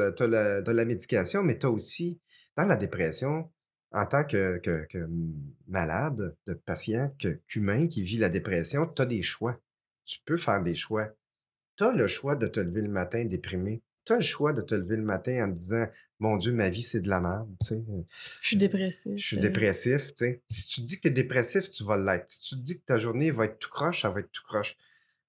la 0.66 0.84
médication, 0.84 1.42
mais 1.42 1.58
tu 1.58 1.66
as 1.66 1.70
aussi, 1.70 2.20
dans 2.56 2.64
la 2.64 2.76
dépression, 2.76 3.50
en 3.92 4.06
tant 4.06 4.24
que, 4.24 4.58
que 4.58 5.08
malade, 5.66 6.36
de 6.46 6.54
patient, 6.54 7.12
qu'humain 7.46 7.86
qui 7.86 8.02
vit 8.02 8.18
la 8.18 8.28
dépression, 8.28 8.86
tu 8.86 9.02
as 9.02 9.06
des 9.06 9.22
choix. 9.22 9.58
Tu 10.04 10.18
peux 10.24 10.36
faire 10.36 10.62
des 10.62 10.74
choix. 10.74 11.08
Tu 11.76 11.84
as 11.84 11.92
le 11.92 12.06
choix 12.06 12.36
de 12.36 12.46
te 12.46 12.60
lever 12.60 12.82
le 12.82 12.88
matin 12.88 13.24
déprimé. 13.24 13.82
Tu 14.08 14.14
as 14.14 14.16
le 14.16 14.22
choix 14.22 14.54
de 14.54 14.62
te 14.62 14.74
lever 14.74 14.96
le 14.96 15.02
matin 15.02 15.44
en 15.46 15.50
te 15.52 15.56
disant 15.58 15.86
Mon 16.18 16.36
Dieu, 16.38 16.50
ma 16.52 16.70
vie, 16.70 16.80
c'est 16.82 17.00
de 17.00 17.08
la 17.10 17.20
merde. 17.20 17.46
sais. 17.60 17.84
Je 18.40 18.46
suis 18.48 18.56
dépressif. 18.56 19.12
Je 19.18 19.22
suis 19.22 19.36
euh, 19.36 19.40
dépressif. 19.40 20.12
Si 20.48 20.66
tu 20.66 20.80
te 20.80 20.86
dis 20.86 20.96
que 20.96 21.02
tu 21.02 21.08
es 21.08 21.10
dépressif, 21.10 21.68
tu 21.68 21.84
vas 21.84 21.98
l'être. 21.98 22.30
Si 22.30 22.40
tu 22.40 22.54
te 22.56 22.60
dis 22.62 22.80
que 22.80 22.84
ta 22.86 22.96
journée 22.96 23.30
va 23.30 23.44
être 23.44 23.58
tout 23.58 23.68
croche, 23.70 24.00
ça 24.02 24.08
va 24.10 24.20
être 24.20 24.32
tout 24.32 24.42
croche. 24.48 24.76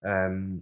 Euh, 0.05 0.55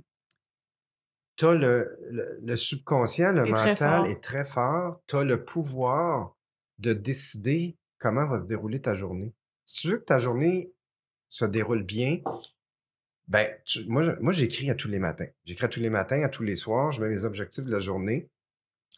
tu 1.35 1.45
as 1.45 1.53
le, 1.53 1.95
le- 2.09 2.39
le 2.41 2.55
subconscient, 2.57 3.31
le 3.33 3.45
Est 3.45 3.51
mental 3.51 4.07
est 4.07 4.23
très 4.23 4.43
fort. 4.45 5.01
Tu 5.05 5.15
as 5.15 5.23
le 5.23 5.45
pouvoir 5.45 6.35
de 6.79 6.93
décider 6.93 7.77
comment 7.99 8.25
va 8.25 8.39
se 8.39 8.47
dérouler 8.47 8.81
ta 8.81 8.95
journée. 8.95 9.33
Si 9.67 9.81
tu 9.81 9.89
veux 9.91 9.97
que 9.99 10.05
ta 10.05 10.17
journée 10.17 10.73
se 11.29 11.45
déroule 11.45 11.83
bien, 11.83 12.19
ben, 13.27 13.47
tu- 13.65 13.85
moi, 13.87 14.15
moi 14.21 14.31
j'écris 14.33 14.69
à 14.69 14.75
tous 14.75 14.87
les 14.87 14.99
matins. 14.99 15.27
J'écris 15.45 15.65
à 15.65 15.69
tous 15.69 15.79
les 15.79 15.89
matins, 15.89 16.21
à 16.23 16.29
tous 16.29 16.43
les 16.43 16.55
soirs. 16.55 16.91
Je 16.91 17.01
mets 17.03 17.09
mes 17.09 17.23
objectifs 17.23 17.63
de 17.65 17.71
la 17.71 17.79
journée. 17.79 18.29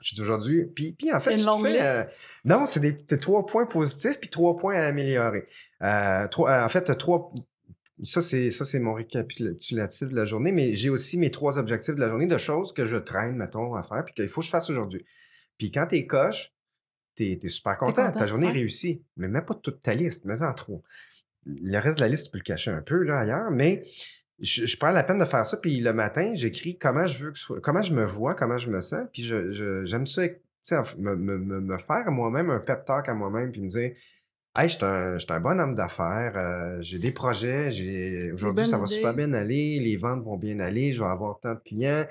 Je 0.01 0.15
dis 0.15 0.21
aujourd'hui. 0.21 0.65
Puis, 0.65 0.93
puis 0.93 1.11
en 1.11 1.19
fait, 1.19 1.35
Une 1.35 1.45
longue 1.45 1.63
fais, 1.63 1.73
liste? 1.73 1.83
euh, 1.85 2.03
non, 2.45 2.65
c'est 2.65 2.79
des 2.79 2.95
trois 3.17 3.45
points 3.45 3.65
positifs 3.65 4.19
puis 4.19 4.29
trois 4.29 4.55
points 4.55 4.75
à 4.75 4.85
améliorer. 4.85 5.45
Euh, 5.81 6.27
trois, 6.29 6.49
euh, 6.51 6.65
en 6.65 6.69
fait, 6.69 6.83
trois. 6.97 7.29
Ça, 8.03 8.21
c'est 8.21 8.49
ça, 8.51 8.63
c'est 8.63 8.79
mon 8.79 8.93
récapitulatif 8.93 10.07
de 10.07 10.15
la 10.15 10.23
journée, 10.25 10.53
mais 10.53 10.73
j'ai 10.73 10.89
aussi 10.89 11.17
mes 11.17 11.31
trois 11.31 11.57
objectifs 11.57 11.95
de 11.95 11.99
la 11.99 12.07
journée 12.07 12.27
de 12.27 12.37
choses 12.37 12.71
que 12.71 12.85
je 12.85 12.95
traîne, 12.95 13.35
mettons, 13.35 13.75
à 13.75 13.81
faire, 13.83 14.05
puis 14.05 14.13
qu'il 14.13 14.29
faut 14.29 14.39
que 14.39 14.45
je 14.45 14.51
fasse 14.51 14.69
aujourd'hui. 14.69 15.05
Puis 15.57 15.69
quand 15.69 15.85
t'es 15.87 16.05
coche, 16.07 16.53
t'es 17.15 17.37
es 17.43 17.49
super 17.49 17.77
content. 17.77 18.05
content, 18.05 18.19
Ta 18.19 18.27
journée 18.27 18.47
ouais. 18.47 18.53
réussit. 18.53 19.03
Mais 19.17 19.27
mets 19.27 19.41
pas 19.41 19.55
toute 19.55 19.81
ta 19.81 19.95
liste, 19.95 20.23
mets 20.23 20.41
en 20.41 20.53
trois. 20.53 20.81
Le 21.45 21.77
reste 21.77 21.97
de 21.97 22.03
la 22.03 22.07
liste, 22.07 22.25
tu 22.27 22.31
peux 22.31 22.37
le 22.37 22.43
cacher 22.43 22.71
un 22.71 22.81
peu 22.81 23.03
là 23.03 23.19
ailleurs, 23.19 23.51
mais 23.51 23.83
je, 24.41 24.65
je 24.65 24.77
prends 24.77 24.91
la 24.91 25.03
peine 25.03 25.19
de 25.19 25.25
faire 25.25 25.45
ça. 25.45 25.57
Puis 25.57 25.79
le 25.79 25.93
matin, 25.93 26.31
j'écris 26.33 26.77
comment 26.77 27.05
je 27.07 27.25
veux 27.25 27.31
que 27.31 27.37
ce 27.37 27.45
soit, 27.45 27.61
comment 27.61 27.81
je 27.81 27.93
me 27.93 28.05
vois, 28.05 28.35
comment 28.35 28.57
je 28.57 28.69
me 28.69 28.81
sens. 28.81 29.07
Puis 29.13 29.23
je, 29.23 29.51
je- 29.51 29.85
j'aime 29.85 30.05
ça, 30.07 30.23
me, 30.97 31.15
me, 31.15 31.37
me, 31.61 31.77
faire 31.77 32.11
moi-même 32.11 32.49
un 32.49 32.59
pep 32.59 32.85
talk 32.85 33.07
à 33.09 33.13
moi-même, 33.13 33.51
puis 33.51 33.61
me 33.61 33.67
dire 33.67 33.91
Hey, 34.57 34.67
je 34.67 34.75
suis 34.75 34.83
un, 34.85 35.17
je 35.17 35.25
un 35.31 35.39
bon 35.39 35.59
homme 35.59 35.75
d'affaires, 35.75 36.33
euh, 36.35 36.81
j'ai 36.81 36.97
des 36.97 37.11
projets, 37.11 37.69
j'ai 37.71 38.31
aujourd'hui 38.33 38.63
ça 38.67 38.77
va 38.77 38.87
super 38.87 39.13
bien 39.13 39.31
aller, 39.33 39.79
les 39.79 39.95
ventes 39.95 40.23
vont 40.23 40.37
bien 40.37 40.59
aller, 40.59 40.91
je 40.91 41.01
vais 41.03 41.09
avoir 41.09 41.39
tant 41.39 41.53
de 41.53 41.59
clients. 41.59 42.05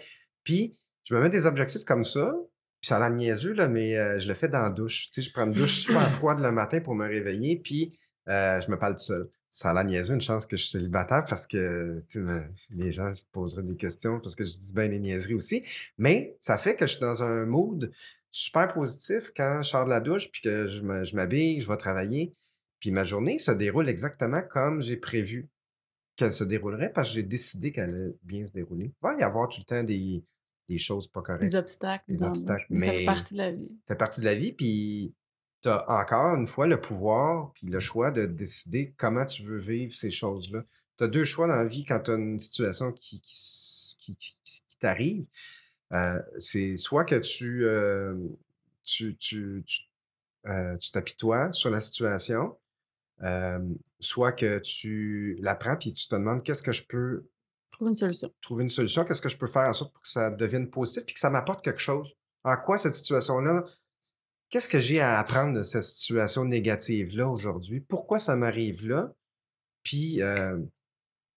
Puis 0.44 0.78
je 1.04 1.14
me 1.14 1.20
mets 1.20 1.30
des 1.30 1.46
objectifs 1.46 1.84
comme 1.84 2.04
ça, 2.04 2.32
puis 2.80 2.88
ça 2.88 2.96
a 2.96 3.00
l'air 3.00 3.10
niaiseux, 3.10 3.52
là, 3.54 3.66
mais 3.68 3.98
euh, 3.98 4.18
je 4.20 4.28
le 4.28 4.34
fais 4.34 4.48
dans 4.48 4.60
la 4.62 4.70
douche. 4.70 5.10
Tu 5.10 5.20
sais, 5.20 5.28
je 5.28 5.32
prends 5.32 5.46
une 5.46 5.52
douche 5.52 5.80
super 5.80 6.08
froide 6.12 6.38
le 6.38 6.52
matin 6.52 6.80
pour 6.80 6.94
me 6.94 7.06
réveiller, 7.08 7.58
puis 7.62 7.98
euh, 8.28 8.60
je 8.60 8.70
me 8.70 8.78
parle 8.78 8.94
tout 8.94 9.02
seul. 9.02 9.28
Ça 9.50 9.70
a 9.70 9.74
l'air 9.74 9.84
niaiseux, 9.84 10.14
une 10.14 10.20
chance 10.20 10.46
que 10.46 10.56
je 10.56 10.62
suis 10.62 10.70
célibataire 10.72 11.24
parce 11.28 11.46
que 11.46 11.98
tu 12.00 12.06
sais, 12.08 12.20
me- 12.20 12.44
les 12.70 12.92
gens 12.92 13.12
se 13.12 13.22
poseraient 13.32 13.62
des 13.62 13.76
questions 13.76 14.20
parce 14.20 14.36
que 14.36 14.44
je 14.44 14.50
dis 14.50 14.72
bien 14.74 14.88
des 14.88 14.98
niaiseries 14.98 15.34
aussi. 15.34 15.64
Mais 15.96 16.36
ça 16.38 16.58
fait 16.58 16.76
que 16.76 16.86
je 16.86 16.92
suis 16.92 17.00
dans 17.00 17.22
un 17.22 17.46
mood 17.46 17.90
super 18.30 18.72
positif 18.74 19.32
quand 19.34 19.62
je 19.62 19.70
sors 19.70 19.84
de 19.86 19.90
la 19.90 20.00
douche 20.00 20.30
puis 20.30 20.42
que 20.42 20.66
je 20.66 21.14
m'habille, 21.14 21.60
je 21.60 21.68
vais 21.68 21.76
travailler. 21.78 22.34
Puis 22.78 22.90
ma 22.90 23.04
journée 23.04 23.38
se 23.38 23.50
déroule 23.50 23.88
exactement 23.88 24.42
comme 24.42 24.82
j'ai 24.82 24.96
prévu 24.98 25.48
qu'elle 26.16 26.32
se 26.32 26.44
déroulerait 26.44 26.92
parce 26.92 27.08
que 27.08 27.14
j'ai 27.14 27.22
décidé 27.22 27.72
qu'elle 27.72 27.90
allait 27.90 28.14
bien 28.22 28.44
se 28.44 28.52
dérouler. 28.52 28.86
Il 28.86 28.94
va 29.02 29.16
y 29.18 29.22
avoir 29.22 29.48
tout 29.48 29.60
le 29.60 29.64
temps 29.64 29.82
des, 29.82 30.22
des 30.68 30.78
choses 30.78 31.08
pas 31.08 31.22
correctes. 31.22 31.44
Des 31.44 31.56
obstacles, 31.56 32.04
Des 32.08 32.22
obstacles, 32.22 32.66
Mais, 32.70 32.86
ça 32.86 32.92
fait 32.92 33.04
partie 33.06 33.32
de 33.34 33.38
la 33.38 33.50
vie. 33.52 33.68
Ça 33.88 33.94
fait 33.94 33.98
partie 33.98 34.20
de 34.20 34.24
la 34.26 34.34
vie, 34.34 34.52
puis 34.52 35.14
tu 35.62 35.68
as 35.68 35.88
encore 35.90 36.34
une 36.36 36.46
fois 36.46 36.66
le 36.66 36.80
pouvoir 36.80 37.52
puis 37.54 37.66
le 37.66 37.80
choix 37.80 38.10
de 38.10 38.26
décider 38.26 38.94
comment 38.96 39.24
tu 39.24 39.42
veux 39.42 39.58
vivre 39.58 39.92
ces 39.94 40.10
choses-là. 40.10 40.64
Tu 40.96 41.04
as 41.04 41.08
deux 41.08 41.24
choix 41.24 41.46
dans 41.46 41.56
la 41.56 41.66
vie 41.66 41.84
quand 41.84 42.00
tu 42.00 42.10
as 42.10 42.14
une 42.14 42.38
situation 42.38 42.92
qui, 42.92 43.20
qui, 43.20 44.16
qui- 44.16 44.36
t'arrive. 44.80 45.26
Euh, 45.92 46.22
c'est 46.38 46.76
soit 46.76 47.04
que 47.04 47.16
tu, 47.16 47.64
euh, 47.66 48.14
tu, 48.84 49.16
tu, 49.16 49.64
tu, 49.66 49.80
euh, 50.46 50.76
tu 50.76 50.90
t'apitoies 50.92 51.52
sur 51.52 51.70
la 51.70 51.80
situation, 51.80 52.56
soit 54.00 54.32
que 54.32 54.58
tu 54.60 55.36
la 55.40 55.54
prends 55.56 55.76
puis 55.76 55.92
tu 55.92 56.06
te 56.08 56.14
demandes 56.14 56.42
qu'est-ce 56.44 56.62
que 56.62 56.72
je 56.72 56.84
peux 56.86 57.26
Trouve 57.72 57.88
une 57.88 57.94
solution. 57.94 58.32
trouver 58.40 58.64
une 58.64 58.70
solution. 58.70 59.04
Qu'est-ce 59.04 59.20
que 59.22 59.28
je 59.28 59.36
peux 59.36 59.46
faire 59.46 59.68
en 59.68 59.72
sorte 59.72 59.92
pour 59.92 60.02
que 60.02 60.08
ça 60.08 60.30
devienne 60.30 60.68
positif 60.70 61.04
puis 61.04 61.14
que 61.14 61.20
ça 61.20 61.30
m'apporte 61.30 61.64
quelque 61.64 61.80
chose? 61.80 62.12
En 62.44 62.56
quoi 62.56 62.78
cette 62.78 62.94
situation-là? 62.94 63.64
Qu'est-ce 64.50 64.68
que 64.68 64.78
j'ai 64.78 65.00
à 65.00 65.18
apprendre 65.18 65.58
de 65.58 65.62
cette 65.62 65.82
situation 65.82 66.44
négative-là 66.44 67.28
aujourd'hui? 67.28 67.80
Pourquoi 67.80 68.18
ça 68.18 68.34
m'arrive 68.34 68.86
là? 68.86 69.12
Puis, 69.82 70.22
euh, 70.22 70.58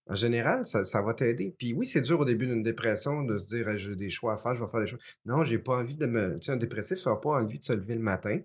en 0.07 0.15
général, 0.15 0.65
ça, 0.65 1.01
va 1.01 1.13
t'aider. 1.13 1.55
Puis 1.57 1.73
oui, 1.73 1.85
c'est 1.85 2.01
dur 2.01 2.19
au 2.19 2.25
début 2.25 2.47
d'une 2.47 2.63
dépression 2.63 3.23
de 3.23 3.37
se 3.37 3.47
dire 3.47 3.67
«Ah, 3.67 3.77
j'ai 3.77 3.95
des 3.95 4.09
choix 4.09 4.33
à 4.33 4.37
faire, 4.37 4.55
je 4.55 4.63
vais 4.63 4.69
faire 4.69 4.81
des 4.81 4.87
choses. 4.87 4.99
Non, 5.25 5.43
j'ai 5.43 5.59
pas 5.59 5.77
envie 5.77 5.95
de 5.95 6.05
me. 6.05 6.39
Tu 6.39 6.47
sais, 6.47 6.51
un 6.53 6.57
dépressif 6.57 7.05
n'a 7.05 7.15
pas 7.15 7.31
envie 7.31 7.59
de 7.59 7.63
se 7.63 7.73
lever 7.73 7.95
le 7.95 8.01
matin. 8.01 8.39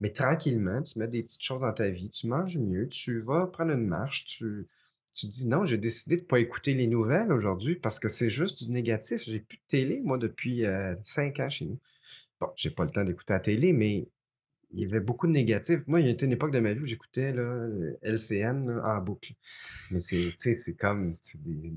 Mais 0.00 0.12
tranquillement, 0.12 0.82
tu 0.82 0.98
mets 0.98 1.08
des 1.08 1.22
petites 1.22 1.42
choses 1.42 1.60
dans 1.60 1.72
ta 1.72 1.90
vie, 1.90 2.08
tu 2.10 2.28
manges 2.28 2.58
mieux, 2.58 2.88
tu 2.88 3.20
vas 3.20 3.46
prendre 3.48 3.72
une 3.72 3.86
marche, 3.86 4.26
tu, 4.26 4.68
tu 5.12 5.26
dis 5.26 5.48
non, 5.48 5.64
j'ai 5.64 5.78
décidé 5.78 6.18
de 6.18 6.22
pas 6.22 6.38
écouter 6.38 6.74
les 6.74 6.86
nouvelles 6.86 7.32
aujourd'hui 7.32 7.74
parce 7.74 7.98
que 7.98 8.08
c'est 8.08 8.28
juste 8.28 8.62
du 8.64 8.70
négatif. 8.70 9.22
J'ai 9.24 9.40
plus 9.40 9.56
de 9.58 9.62
télé, 9.66 10.00
moi, 10.04 10.18
depuis 10.18 10.64
euh, 10.66 10.94
cinq 11.02 11.40
ans 11.40 11.50
chez 11.50 11.64
nous. 11.66 11.80
Bon, 12.40 12.48
j'ai 12.56 12.70
pas 12.70 12.84
le 12.84 12.90
temps 12.90 13.04
d'écouter 13.04 13.32
la 13.32 13.40
télé, 13.40 13.72
mais 13.72 14.08
il 14.70 14.80
y 14.80 14.84
avait 14.84 15.00
beaucoup 15.00 15.26
de 15.26 15.32
négatifs. 15.32 15.86
Moi, 15.86 16.00
il 16.00 16.06
y 16.06 16.08
a 16.08 16.12
été 16.12 16.26
une 16.26 16.32
époque 16.32 16.52
de 16.52 16.60
ma 16.60 16.72
vie 16.72 16.80
où 16.80 16.84
j'écoutais 16.84 17.32
LCN 18.02 18.66
là, 18.68 18.96
en 18.96 19.00
boucle. 19.02 19.32
Mais 19.90 20.00
c'est, 20.00 20.16
tu 20.16 20.36
sais, 20.36 20.54
c'est 20.54 20.74
comme 20.76 21.16
des, 21.36 21.72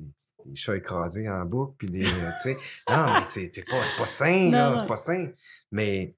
des 0.46 0.56
chats 0.56 0.76
écrasés 0.76 1.30
en 1.30 1.46
boucle, 1.46 1.74
puis 1.78 1.90
des, 1.90 2.04
euh, 2.06 2.32
tu 2.42 2.50
sais, 2.50 2.58
non, 2.90 3.14
mais 3.14 3.26
c'est, 3.26 3.48
c'est 3.48 3.66
pas, 3.68 3.84
c'est 3.86 3.98
pas 3.98 4.06
sain, 4.06 4.52
là, 4.52 4.78
c'est 4.78 4.88
pas 4.88 4.98
sain. 4.98 5.32
Mais, 5.72 6.16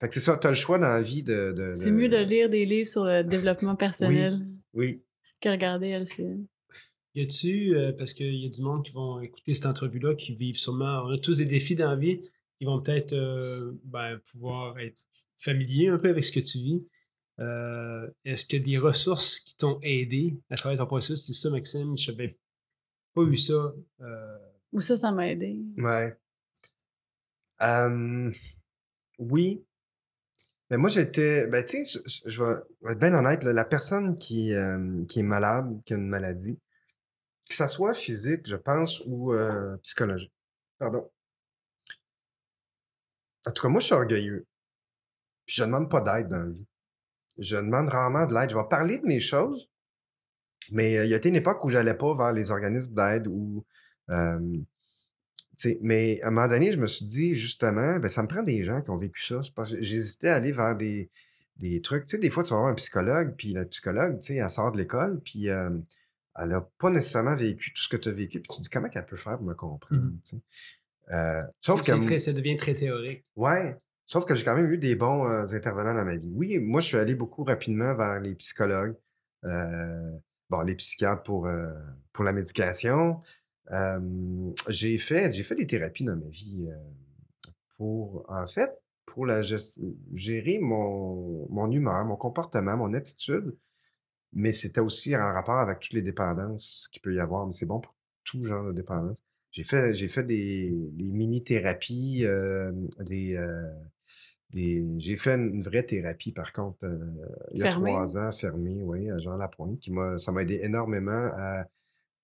fait 0.00 0.08
que 0.08 0.14
c'est 0.14 0.20
ça, 0.20 0.36
t'as 0.36 0.50
le 0.50 0.54
choix 0.54 0.78
dans 0.78 0.88
la 0.88 1.02
vie 1.02 1.22
de... 1.22 1.52
de- 1.52 1.72
C'est 1.74 1.90
de- 1.90 1.96
mieux 1.96 2.08
de 2.08 2.16
lire 2.18 2.48
des 2.50 2.64
livres 2.66 2.88
sur 2.88 3.04
le 3.04 3.22
développement 3.22 3.74
personnel 3.76 4.38
Oui, 4.74 5.02
que 5.40 5.48
regarder 5.48 5.88
LCN. 5.88 6.44
Y 7.14 7.22
a-tu, 7.22 7.74
euh, 7.76 7.92
parce 7.92 8.12
qu'il 8.14 8.34
y 8.34 8.46
a 8.46 8.48
du 8.50 8.62
monde 8.62 8.84
qui 8.84 8.92
vont 8.92 9.20
écouter 9.20 9.52
cette 9.54 9.66
entrevue-là, 9.66 10.14
qui 10.14 10.34
vivent 10.34 10.58
sûrement, 10.58 11.02
on 11.06 11.10
a 11.10 11.18
tous 11.18 11.38
des 11.38 11.44
défis 11.46 11.74
dans 11.74 11.90
la 11.90 11.96
vie, 11.96 12.20
qui 12.60 12.66
vont 12.66 12.78
peut-être 12.82 13.14
euh, 13.14 13.72
ben, 13.84 14.18
pouvoir 14.30 14.78
être 14.78 15.02
familiers 15.38 15.88
un 15.88 15.96
peu 15.98 16.10
avec 16.10 16.22
ce 16.26 16.30
que 16.30 16.40
tu 16.40 16.58
vis. 16.58 16.86
Euh, 17.38 18.06
Est-ce 18.26 18.44
qu'il 18.44 18.58
y 18.58 18.62
a 18.62 18.64
des 18.66 18.76
ressources 18.76 19.40
qui 19.40 19.56
t'ont 19.56 19.78
aidé 19.82 20.36
à 20.50 20.56
travers 20.56 20.76
ton 20.76 20.86
processus? 20.86 21.24
C'est 21.24 21.32
ça, 21.32 21.48
Maxime, 21.48 21.96
je 21.96 22.10
n'avais 22.10 22.38
pas 23.14 23.22
eu 23.22 23.36
ça. 23.38 23.72
euh, 24.02 24.38
Ou 24.72 24.82
ça, 24.82 24.98
ça 24.98 25.10
m'a 25.10 25.28
aidé. 25.28 25.58
Ouais. 25.78 26.14
Oui. 29.18 29.64
Mais 30.68 30.76
moi, 30.76 30.90
j'étais. 30.90 31.48
Ben, 31.48 31.64
tu 31.64 31.82
sais, 31.84 32.00
je, 32.06 32.20
je 32.30 32.44
vais 32.44 32.92
être 32.92 33.00
bien 33.00 33.14
honnête, 33.14 33.42
là, 33.42 33.54
la 33.54 33.64
personne 33.64 34.16
qui, 34.16 34.52
euh, 34.52 35.02
qui 35.06 35.20
est 35.20 35.24
malade, 35.24 35.80
qui 35.86 35.94
a 35.94 35.96
une 35.96 36.08
maladie, 36.08 36.58
que 37.48 37.54
ça 37.54 37.68
soit 37.68 37.94
physique, 37.94 38.46
je 38.46 38.56
pense, 38.56 39.02
ou 39.06 39.32
euh, 39.32 39.76
psychologique. 39.78 40.32
Pardon. 40.78 41.10
En 43.46 43.52
tout 43.52 43.62
cas, 43.62 43.68
moi, 43.68 43.80
je 43.80 43.86
suis 43.86 43.94
orgueilleux. 43.94 44.46
Puis 45.46 45.56
je 45.56 45.64
demande 45.64 45.90
pas 45.90 46.00
d'aide 46.00 46.28
dans 46.28 46.44
la 46.44 46.50
vie. 46.50 46.66
Je 47.38 47.56
demande 47.56 47.88
rarement 47.88 48.26
de 48.26 48.34
l'aide. 48.34 48.50
Je 48.50 48.56
vais 48.56 48.68
parler 48.68 48.98
de 48.98 49.06
mes 49.06 49.20
choses, 49.20 49.70
mais 50.70 50.98
euh, 50.98 51.04
il 51.04 51.10
y 51.10 51.14
a 51.14 51.16
été 51.16 51.28
une 51.30 51.36
époque 51.36 51.64
où 51.64 51.68
j'allais 51.68 51.94
pas 51.96 52.14
vers 52.14 52.32
les 52.32 52.50
organismes 52.50 52.94
d'aide 52.94 53.26
ou. 53.26 53.64
euh, 54.10 54.58
mais 55.82 56.20
à 56.22 56.28
un 56.28 56.30
moment 56.30 56.48
donné, 56.48 56.72
je 56.72 56.78
me 56.78 56.86
suis 56.86 57.04
dit, 57.04 57.34
justement, 57.34 57.98
ben, 57.98 58.08
ça 58.08 58.22
me 58.22 58.28
prend 58.28 58.42
des 58.42 58.64
gens 58.64 58.80
qui 58.80 58.90
ont 58.90 58.96
vécu 58.96 59.22
ça. 59.24 59.42
C'est 59.42 59.54
parce 59.54 59.74
que 59.74 59.82
j'hésitais 59.82 60.28
à 60.28 60.36
aller 60.36 60.52
vers 60.52 60.76
des, 60.76 61.10
des 61.56 61.80
trucs. 61.82 62.04
Tu 62.04 62.12
sais, 62.12 62.18
des 62.18 62.30
fois, 62.30 62.42
tu 62.42 62.50
vas 62.50 62.60
voir 62.60 62.70
un 62.70 62.74
psychologue, 62.74 63.34
puis 63.36 63.52
la 63.52 63.64
psychologue, 63.66 64.18
tu 64.20 64.26
sais, 64.28 64.34
elle 64.36 64.50
sort 64.50 64.72
de 64.72 64.78
l'école, 64.78 65.20
puis 65.22 65.50
euh, 65.50 65.70
elle 66.36 66.48
n'a 66.48 66.62
pas 66.78 66.90
nécessairement 66.90 67.36
vécu 67.36 67.72
tout 67.74 67.82
ce 67.82 67.88
que 67.88 67.96
tu 67.98 68.08
as 68.08 68.12
vécu, 68.12 68.40
puis 68.40 68.48
tu 68.48 68.56
te 68.56 68.62
dis, 68.62 68.70
comment 68.70 68.88
qu'elle 68.88 69.04
peut 69.06 69.16
faire 69.16 69.36
pour 69.36 69.46
me 69.46 69.54
comprendre, 69.54 70.12
sais? 70.22 70.40
Euh, 71.12 71.40
sauf 71.60 71.82
que... 71.82 71.92
très- 72.06 72.18
ça 72.18 72.32
devient 72.32 72.56
très 72.56 72.74
théorique. 72.74 73.24
Ouais. 73.36 73.76
Sauf 74.06 74.24
que 74.24 74.34
j'ai 74.34 74.44
quand 74.44 74.56
même 74.56 74.70
eu 74.70 74.78
des 74.78 74.96
bons 74.96 75.26
euh, 75.26 75.46
intervenants 75.52 75.94
dans 75.94 76.04
ma 76.04 76.16
vie. 76.16 76.32
Oui, 76.34 76.58
moi, 76.58 76.80
je 76.80 76.86
suis 76.88 76.96
allé 76.96 77.14
beaucoup 77.14 77.44
rapidement 77.44 77.94
vers 77.94 78.20
les 78.20 78.34
psychologues, 78.34 78.96
euh, 79.44 80.12
bon, 80.48 80.62
les 80.62 80.74
psychiatres 80.74 81.22
pour, 81.22 81.46
euh, 81.46 81.72
pour 82.12 82.24
la 82.24 82.32
médication. 82.32 83.20
J'ai 84.68 84.98
fait, 84.98 85.30
fait 85.30 85.54
des 85.54 85.66
thérapies 85.66 86.04
dans 86.04 86.16
ma 86.16 86.28
vie 86.28 86.68
pour, 87.76 88.24
en 88.28 88.48
fait, 88.48 88.72
pour 89.06 89.26
la 89.26 89.42
gérer 89.42 90.58
mon, 90.60 91.46
mon 91.50 91.70
humeur, 91.70 92.04
mon 92.04 92.16
comportement, 92.16 92.76
mon 92.76 92.92
attitude. 92.94 93.56
Mais 94.32 94.52
c'était 94.52 94.80
aussi 94.80 95.16
en 95.16 95.32
rapport 95.32 95.58
avec 95.58 95.80
toutes 95.80 95.92
les 95.92 96.02
dépendances 96.02 96.88
qu'il 96.92 97.00
peut 97.02 97.14
y 97.14 97.20
avoir. 97.20 97.46
Mais 97.46 97.52
c'est 97.52 97.66
bon 97.66 97.80
pour 97.80 97.94
tout 98.24 98.44
genre 98.44 98.64
de 98.64 98.72
dépendance. 98.72 99.22
J'ai 99.52 99.64
fait, 99.64 99.92
j'ai 99.94 100.08
fait 100.08 100.22
des, 100.22 100.70
des 100.92 101.10
mini-thérapies, 101.10 102.24
euh, 102.24 102.72
des, 103.00 103.34
euh, 103.36 103.62
des, 104.50 104.84
j'ai 104.98 105.16
fait 105.16 105.34
une 105.34 105.62
vraie 105.62 105.82
thérapie, 105.82 106.32
par 106.32 106.52
contre, 106.52 106.84
euh, 106.84 106.98
il 107.52 107.58
y 107.58 107.62
a 107.62 107.70
trois 107.70 108.16
ans, 108.16 108.30
fermée, 108.32 108.82
oui, 108.82 109.10
à 109.10 109.18
Jean 109.18 109.36
Lapointe, 109.36 109.80
qui 109.80 109.90
m'a, 109.90 110.18
ça 110.18 110.30
m'a 110.30 110.42
aidé 110.42 110.60
énormément 110.62 111.30
à, 111.36 111.64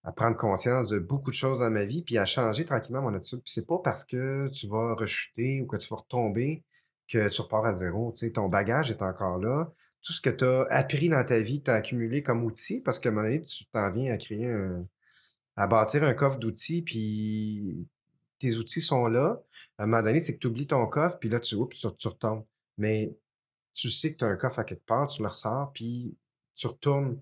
à 0.05 0.13
prendre 0.13 0.37
conscience 0.37 0.89
de 0.89 1.01
beaucoup 1.01 1.31
de 1.31 1.37
choses 1.37 1.59
dans 1.59 1.71
ma 1.71 1.85
vie, 1.85 2.03
puis 2.03 2.17
à 2.17 2.25
changer 2.25 2.65
tranquillement 2.65 3.03
mon 3.03 3.15
attitude. 3.15 3.43
Puis 3.43 3.53
c'est 3.53 3.67
pas 3.67 3.81
parce 3.83 4.05
que 4.05 4.49
tu 4.53 4.69
vas 4.69 4.95
rechuter 4.95 5.63
ou 5.63 5.67
que 5.67 5.77
tu 5.77 5.89
vas 5.89 5.97
retomber 5.97 6.63
que 7.09 7.29
tu 7.29 7.41
repars 7.41 7.67
à 7.67 7.75
zéro. 7.75 8.13
Tu 8.13 8.19
sais, 8.21 8.33
ton 8.33 8.49
bagage 8.49 8.91
est 8.91 9.03
encore 9.03 9.39
là. 9.39 9.73
Tout 10.03 10.13
ce 10.13 10.21
que 10.21 10.31
tu 10.31 10.45
as 10.45 10.63
appris 10.71 11.09
dans 11.09 11.25
ta 11.25 11.41
vie, 11.41 11.63
tu 11.63 11.71
as 11.73 11.75
accumulé 11.75 12.23
comme 12.23 12.45
outil, 12.45 12.81
parce 12.81 13.01
qu'à 13.01 13.09
un 13.09 13.13
moment 13.13 13.27
donné, 13.27 13.43
tu 13.43 13.65
t'en 13.67 13.91
viens 13.91 14.13
à 14.13 14.17
créer 14.17 14.47
un, 14.47 14.87
à 15.57 15.67
bâtir 15.67 16.05
un 16.05 16.15
coffre 16.15 16.39
d'outils, 16.39 16.83
puis 16.83 17.87
tes 18.39 18.57
outils 18.57 18.81
sont 18.81 19.07
là. 19.07 19.43
À 19.79 19.85
un 19.85 19.87
moment 19.87 20.03
donné, 20.03 20.21
c'est 20.21 20.35
que 20.35 20.39
tu 20.39 20.47
oublies 20.47 20.67
ton 20.67 20.87
coffre, 20.87 21.19
puis 21.19 21.29
là, 21.29 21.41
tu, 21.41 21.55
oups, 21.55 21.77
tu, 21.77 21.87
tu 21.97 22.09
retombes. 22.09 22.45
Mais 22.79 23.15
tu 23.75 23.91
sais 23.91 24.13
que 24.13 24.19
tu 24.19 24.25
as 24.25 24.29
un 24.29 24.37
coffre 24.37 24.59
à 24.59 24.65
quelque 24.65 24.85
part, 24.87 25.07
tu 25.09 25.23
le 25.23 25.29
ressors, 25.29 25.71
puis 25.73 26.17
tu 26.55 26.67
retournes. 26.67 27.21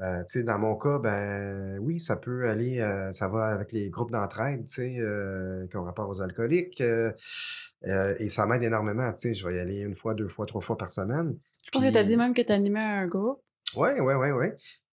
Euh, 0.00 0.20
tu 0.24 0.40
sais, 0.40 0.44
dans 0.44 0.58
mon 0.58 0.76
cas, 0.76 0.98
ben 0.98 1.78
oui, 1.80 2.00
ça 2.00 2.16
peut 2.16 2.48
aller, 2.48 2.80
euh, 2.80 3.12
ça 3.12 3.28
va 3.28 3.48
avec 3.48 3.70
les 3.72 3.90
groupes 3.90 4.10
d'entraide, 4.10 4.64
tu 4.64 4.72
sais, 4.72 4.96
euh, 4.98 5.66
qui 5.66 5.76
ont 5.76 5.84
rapport 5.84 6.08
aux 6.08 6.22
alcooliques. 6.22 6.80
et 6.80 8.28
ça 8.28 8.46
m'aide 8.46 8.62
énormément, 8.62 9.12
tu 9.12 9.20
sais. 9.20 9.34
Je 9.34 9.46
vais 9.46 9.56
y 9.56 9.58
aller 9.58 9.80
une 9.80 9.94
fois, 9.94 10.14
deux 10.14 10.28
fois, 10.28 10.46
trois 10.46 10.62
fois 10.62 10.78
par 10.78 10.90
semaine. 10.90 11.38
Je 11.66 11.70
pense 11.70 11.82
que 11.84 11.90
tu 11.90 11.98
as 11.98 12.04
dit 12.04 12.16
même 12.16 12.32
que 12.32 12.42
tu 12.42 12.52
animais 12.52 12.80
un 12.80 13.06
groupe. 13.06 13.42
Oui, 13.76 13.90
oui, 14.00 14.14
oui, 14.14 14.30
oui. 14.30 14.46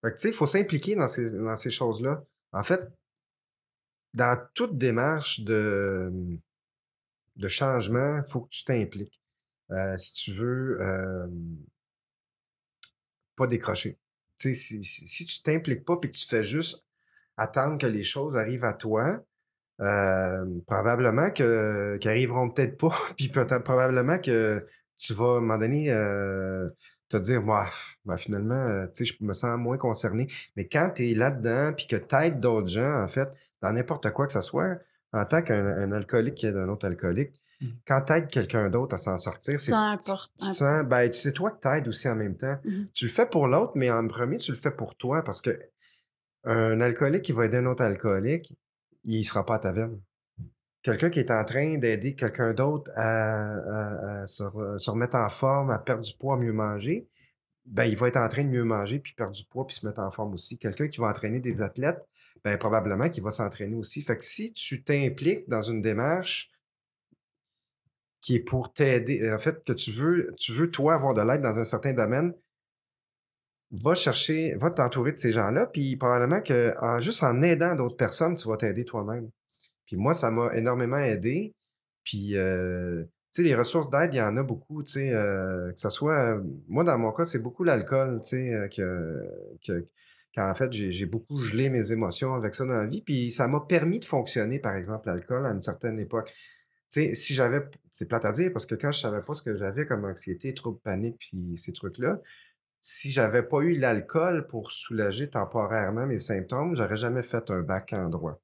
Tu 0.03 0.11
sais, 0.18 0.30
il 0.30 0.34
faut 0.34 0.45
s'impliquer 0.45 0.95
dans 0.95 1.07
ces, 1.07 1.31
dans 1.31 1.55
ces 1.55 1.72
choses-là. 1.72 2.23
En 2.58 2.64
fait, 2.64 2.82
dans 4.16 4.48
toute 4.56 4.80
démarche 4.80 5.42
de, 5.42 6.12
changement, 7.48 8.18
il 8.26 8.32
faut 8.32 8.42
que 8.42 8.50
tu 8.50 8.64
t'impliques. 8.64 9.22
Euh, 9.70 9.96
si 9.98 10.14
tu 10.14 10.32
veux 10.32 10.82
euh, 10.82 11.28
pas 13.36 13.46
décrocher. 13.46 14.00
Si, 14.38 14.56
si, 14.56 15.26
tu 15.28 15.42
t'impliques 15.44 15.86
pas 15.86 16.00
et 16.02 16.10
que 16.10 16.18
tu 16.18 16.26
fais 16.26 16.44
juste 16.44 16.88
attendre 17.38 17.78
que 17.78 17.86
les 17.86 18.04
choses 18.04 18.38
arrivent 18.38 18.64
à 18.64 18.74
toi, 18.74 19.24
euh, 19.82 20.46
probablement 20.66 21.30
que 21.30 21.98
qu'ils 21.98 22.10
arriveront 22.10 22.50
peut-être 22.50 22.78
pas, 22.78 22.98
puis 23.18 23.30
probablement 23.30 24.18
que 24.18 24.66
tu 24.98 25.14
vas 25.14 25.36
à 25.36 25.38
un 25.38 25.42
moment 25.42 25.60
donné 25.60 25.92
te 27.10 27.18
dire 27.18 27.42
moi 27.42 27.68
finalement 28.18 28.56
euh, 28.56 28.88
tu 28.88 29.06
sais 29.06 29.16
je 29.18 29.24
me 29.24 29.34
sens 29.34 29.58
moins 29.58 29.78
concerné 29.78 30.28
mais 30.56 30.68
quand 30.68 30.92
tu 30.96 31.10
es 31.10 31.14
là-dedans 31.16 31.74
puis 31.76 31.88
que 31.88 31.96
tu 31.96 32.16
aides 32.16 32.40
d'autres 32.40 32.68
gens 32.68 33.02
en 33.04 33.08
fait 33.08 33.30
dans 33.62 33.72
n'importe 33.74 34.12
quoi 34.12 34.26
que 34.28 34.34
ce 34.34 34.42
soit 34.42 34.78
en 35.14 35.24
tant 35.26 35.42
qu'un 35.42 35.66
un 35.66 35.92
alcoolique 35.94 36.36
qui 36.36 36.48
aide 36.48 36.58
un 36.58 36.70
autre 36.70 36.86
alcoolique 36.86 37.34
Mhm. 37.60 37.72
quand 37.88 38.02
tu 38.04 38.14
aides 38.14 38.28
quelqu'un 38.28 38.70
d'autre 38.70 38.94
à 38.94 38.98
s'en 39.00 39.18
sortir 39.18 39.60
c'est 39.60 39.72
sens 39.72 40.04
tu- 40.38 40.54
sens 40.54 40.84
ben 40.86 41.10
tu 41.10 41.18
sais 41.18 41.32
toi 41.32 41.50
que 41.50 41.60
t'aides 41.60 41.88
aussi 41.88 42.08
en 42.08 42.16
même 42.16 42.38
temps 42.38 42.58
Mhm. 42.64 42.88
tu 42.94 43.06
le 43.06 43.12
fais 43.12 43.26
pour 43.26 43.48
l'autre 43.48 43.72
mais 43.76 43.90
en 43.90 44.06
premier 44.08 44.38
tu 44.38 44.52
le 44.52 44.58
fais 44.58 44.70
pour 44.70 44.96
toi 44.96 45.24
parce 45.24 45.42
que 45.42 45.58
un 46.44 46.80
alcoolique 46.82 47.24
qui 47.24 47.32
va 47.32 47.46
aider 47.46 47.58
un 47.58 47.66
autre 47.66 47.84
alcoolique 47.84 48.54
il 49.06 49.24
sera 49.24 49.44
pas 49.46 49.56
à 49.56 49.60
ta 49.60 49.72
veine 49.72 50.00
quelqu'un 50.88 51.09
qui 51.09 51.19
est 51.19 51.31
en 51.31 51.43
train 51.43 51.77
d'aider 51.77 52.15
quelqu'un 52.15 52.53
d'autre 52.53 52.89
à, 52.95 54.26
se, 54.26 54.43
re- 54.43 54.77
se 54.77 54.89
remettre 54.89 55.18
en 55.18 55.27
forme, 55.27 55.69
à 55.69 55.80
perdre 55.80 56.01
du 56.01 56.14
poids, 56.18 56.35
à 56.35 56.38
mieux 56.38 56.53
manger, 56.53 57.09
ben, 57.65 57.84
il 57.84 57.97
va 57.97 58.07
être 58.07 58.15
en 58.15 58.30
train 58.30 58.45
de 58.45 58.49
mieux 58.49 58.64
manger, 58.64 58.99
puis 58.99 59.14
perdre 59.14 59.35
du 59.35 59.43
poids, 59.43 59.68
puis 59.68 59.76
se 59.76 59.85
mettre 59.85 59.99
en 59.99 60.09
forme 60.09 60.34
aussi. 60.34 60.57
Quelqu'un 60.57 60.88
qui 60.88 61.01
va 61.01 61.07
entraîner 61.07 61.41
des 61.41 61.61
athlètes, 61.61 61.99
ben, 62.45 62.57
probablement 62.57 63.09
qu'il 63.09 63.22
va 63.22 63.31
s'entraîner 63.31 63.76
aussi. 63.76 64.01
Fait 64.01 64.15
que 64.15 64.23
si 64.23 64.53
tu 64.53 64.81
t'impliques 64.81 65.49
dans 65.49 65.61
une 65.61 65.81
démarche 65.81 66.51
qui 68.22 68.35
est 68.35 68.39
pour 68.39 68.72
t'aider, 68.72 69.30
en 69.30 69.39
fait, 69.39 69.61
que 69.65 69.73
tu 69.73 69.91
veux, 69.91 70.72
toi, 70.72 70.93
avoir 70.93 71.14
de 71.14 71.22
l'aide 71.22 71.41
dans 71.41 71.57
un 71.57 71.65
certain 71.65 71.93
domaine, 71.93 72.34
va 73.72 73.93
chercher, 73.93 74.55
va 74.55 74.72
t'entourer 74.72 75.11
de 75.11 75.18
ces 75.18 75.34
gens-là, 75.34 75.65
puis 75.65 75.97
probablement 75.97 76.41
que 76.41 76.73
juste 77.01 77.23
en 77.23 77.41
aidant 77.41 77.76
d'autres 77.76 77.97
personnes, 77.97 78.35
tu 78.35 78.47
vas 78.47 78.55
t'aider 78.55 78.85
toi-même. 78.85 79.30
Puis 79.88 79.97
moi, 79.97 80.14
ça 80.14 80.31
m'a 80.31 80.55
énormément 80.55 80.97
aidé. 80.99 81.55
Puis, 82.03 82.38
euh, 82.38 83.03
tu 83.34 83.41
sais, 83.41 83.43
les 83.43 83.55
ressources 83.55 83.89
d'aide, 83.89 84.14
il 84.14 84.18
y 84.18 84.22
en 84.22 84.38
a 84.38 84.43
beaucoup, 84.43 84.84
tu 84.84 84.93
sais, 84.93 85.11
euh, 85.14 85.72
que 85.73 85.80
ce 85.80 85.89
soit... 85.89 86.38
euh, 86.38 86.43
moi, 86.68 86.84
dans 86.84 86.97
mon 86.97 87.11
cas, 87.11 87.26
c'est 87.26 87.41
beaucoup 87.41 87.64
l'alcool, 87.64 88.22
tu 88.22 88.30
sais, 88.30 88.69
que, 88.76 89.23
que, 89.65 89.88
Quand 90.35 90.49
en 90.49 90.55
fait, 90.55 90.72
j'ai 90.72 90.91
j'ai 90.91 91.05
beaucoup 91.05 91.41
gelé 91.41 91.69
mes 91.69 91.91
émotions 91.91 92.34
avec 92.35 92.53
ça 92.55 92.65
dans 92.65 92.73
la 92.73 92.88
vie. 92.88 93.01
Puis 93.01 93.31
ça 93.31 93.47
m'a 93.47 93.61
permis 93.61 93.99
de 93.99 94.05
fonctionner, 94.05 94.59
par 94.59 94.76
exemple, 94.76 95.07
l'alcool 95.07 95.45
à 95.45 95.49
une 95.51 95.61
certaine 95.61 95.99
époque. 95.99 96.31
Tu 96.89 97.01
sais, 97.09 97.15
si 97.15 97.34
j'avais, 97.34 97.61
c'est 97.91 98.07
plate 98.07 98.26
à 98.26 98.31
dire 98.34 98.51
parce 98.53 98.65
que 98.65 98.76
quand 98.76 98.91
je 98.91 98.99
savais 98.99 99.22
pas 99.22 99.34
ce 99.34 99.41
que 99.41 99.55
j'avais 99.55 99.85
comme 99.85 100.05
anxiété, 100.05 100.53
trouble 100.53 100.80
panique, 100.81 101.18
puis 101.19 101.57
ces 101.57 101.73
trucs-là, 101.73 102.22
si 102.81 103.11
j'avais 103.11 103.43
pas 103.43 103.59
eu 103.61 103.77
l'alcool 103.77 104.47
pour 104.47 104.72
soulager 104.72 105.30
temporairement 105.30 106.05
mes 106.07 106.19
symptômes, 106.19 106.76
j'aurais 106.76 106.97
jamais 106.97 107.23
fait 107.23 107.51
un 107.51 107.61
bac 107.61 107.93
en 107.93 108.09
droit. 108.09 108.39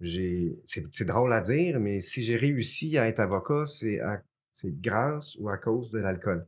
C'est 0.00 1.04
drôle 1.04 1.32
à 1.32 1.40
dire, 1.40 1.80
mais 1.80 2.00
si 2.00 2.22
j'ai 2.22 2.36
réussi 2.36 2.98
à 2.98 3.08
être 3.08 3.20
avocat, 3.20 3.64
c'est 3.64 4.80
grâce 4.80 5.36
ou 5.36 5.48
à 5.48 5.56
cause 5.56 5.90
de 5.90 5.98
l'alcool. 5.98 6.46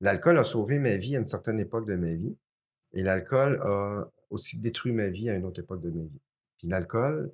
L'alcool 0.00 0.38
a 0.38 0.44
sauvé 0.44 0.78
ma 0.78 0.96
vie 0.96 1.16
à 1.16 1.20
une 1.20 1.26
certaine 1.26 1.60
époque 1.60 1.86
de 1.86 1.94
ma 1.94 2.12
vie, 2.12 2.36
et 2.92 3.02
l'alcool 3.02 3.60
a 3.62 4.10
aussi 4.30 4.58
détruit 4.58 4.92
ma 4.92 5.08
vie 5.08 5.30
à 5.30 5.34
une 5.34 5.44
autre 5.44 5.60
époque 5.60 5.80
de 5.80 5.90
ma 5.90 6.02
vie. 6.02 6.20
Puis 6.58 6.68
l'alcool 6.68 7.32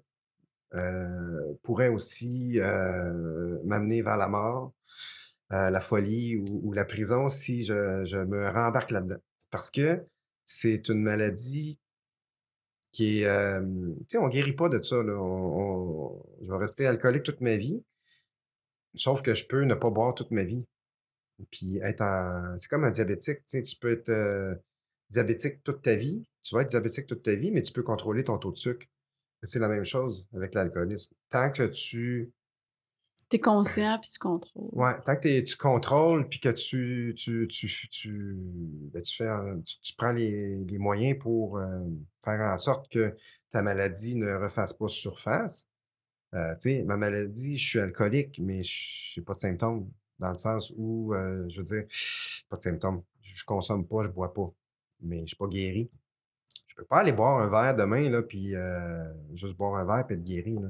euh, 0.74 1.54
pourrait 1.62 1.88
aussi 1.88 2.60
euh, 2.60 3.58
m'amener 3.64 4.02
vers 4.02 4.16
la 4.16 4.28
mort, 4.28 4.74
euh, 5.52 5.70
la 5.70 5.80
folie 5.80 6.36
ou, 6.36 6.60
ou 6.62 6.72
la 6.72 6.84
prison 6.84 7.28
si 7.28 7.64
je, 7.64 8.04
je 8.04 8.18
me 8.18 8.50
rembarque 8.50 8.90
là-dedans. 8.90 9.20
Parce 9.50 9.70
que 9.70 10.04
c'est 10.44 10.88
une 10.88 11.02
maladie 11.02 11.78
qui 12.92 13.22
est... 13.22 13.60
tu 13.60 14.04
sais, 14.08 14.18
on 14.18 14.28
guérit 14.28 14.54
pas 14.54 14.68
de 14.68 14.80
ça. 14.80 15.02
Là. 15.02 15.14
On- 15.14 16.22
je 16.42 16.50
vais 16.50 16.56
rester 16.58 16.86
alcoolique 16.86 17.24
toute 17.24 17.40
ma 17.40 17.56
vie, 17.56 17.84
sauf 18.94 19.22
que 19.22 19.34
je 19.34 19.46
peux 19.46 19.62
ne 19.64 19.74
pas 19.74 19.90
boire 19.90 20.14
toute 20.14 20.30
ma 20.30 20.44
vie. 20.44 20.64
Puis 21.50 21.78
être 21.78 22.02
en... 22.02 22.56
C'est 22.56 22.68
comme 22.68 22.84
un 22.84 22.90
diabétique. 22.90 23.38
Tu 23.38 23.58
sais, 23.58 23.62
tu 23.62 23.76
peux 23.76 23.92
être 23.92 24.58
diabétique 25.10 25.62
toute 25.64 25.82
ta 25.82 25.94
vie, 25.94 26.24
tu 26.42 26.54
vas 26.54 26.62
être 26.62 26.70
diabétique 26.70 27.06
toute 27.06 27.22
ta 27.22 27.34
vie, 27.34 27.50
mais 27.50 27.62
tu 27.62 27.72
peux 27.72 27.82
contrôler 27.82 28.24
ton 28.24 28.38
taux 28.38 28.52
de 28.52 28.58
sucre. 28.58 28.86
C'est 29.42 29.60
la 29.60 29.68
même 29.68 29.84
chose 29.84 30.26
avec 30.34 30.54
l'alcoolisme. 30.54 31.14
Tant 31.30 31.50
que 31.50 31.62
tu 31.62 32.32
T'es 33.28 33.38
conscient 33.38 33.98
puis 33.98 34.08
tu 34.08 34.18
contrôles. 34.18 34.70
Ouais, 34.72 34.98
tant 35.04 35.16
que 35.16 35.40
tu 35.40 35.56
contrôles 35.56 36.28
puis 36.28 36.40
que 36.40 36.48
tu, 36.48 37.14
tu, 37.16 37.46
tu, 37.48 37.88
tu, 37.88 38.36
ben, 38.92 39.02
tu 39.02 39.16
fais, 39.16 39.28
tu, 39.64 39.80
tu 39.80 39.94
prends 39.96 40.12
les, 40.12 40.64
les 40.64 40.78
moyens 40.78 41.18
pour 41.18 41.58
euh, 41.58 41.84
faire 42.24 42.40
en 42.40 42.56
sorte 42.56 42.90
que 42.90 43.14
ta 43.50 43.62
maladie 43.62 44.16
ne 44.16 44.32
refasse 44.34 44.72
pas 44.72 44.88
surface. 44.88 45.68
Euh, 46.34 46.54
tu 46.54 46.70
sais, 46.70 46.82
ma 46.84 46.96
maladie, 46.96 47.56
je 47.58 47.68
suis 47.68 47.78
alcoolique, 47.80 48.38
mais 48.38 48.62
je 48.62 49.18
n'ai 49.20 49.24
pas 49.24 49.34
de 49.34 49.38
symptômes. 49.38 49.90
Dans 50.18 50.30
le 50.30 50.34
sens 50.34 50.72
où, 50.76 51.14
euh, 51.14 51.48
je 51.48 51.60
veux 51.60 51.66
dire, 51.66 51.84
pas 52.48 52.56
de 52.56 52.62
symptômes. 52.62 53.02
Je, 53.20 53.36
je 53.36 53.44
consomme 53.44 53.86
pas, 53.86 54.02
je 54.02 54.08
bois 54.08 54.32
pas. 54.32 54.50
Mais 55.00 55.20
je 55.22 55.28
suis 55.28 55.36
pas 55.36 55.46
guéri. 55.46 55.90
Peux 56.78 56.84
pas 56.84 56.98
aller 56.98 57.10
boire 57.10 57.40
un 57.40 57.48
verre 57.48 57.74
demain, 57.74 58.08
là, 58.08 58.22
puis 58.22 58.54
euh, 58.54 59.04
juste 59.34 59.56
boire 59.56 59.74
un 59.74 59.84
verre 59.84 60.06
puis 60.06 60.14
être 60.14 60.22
guéri. 60.22 60.60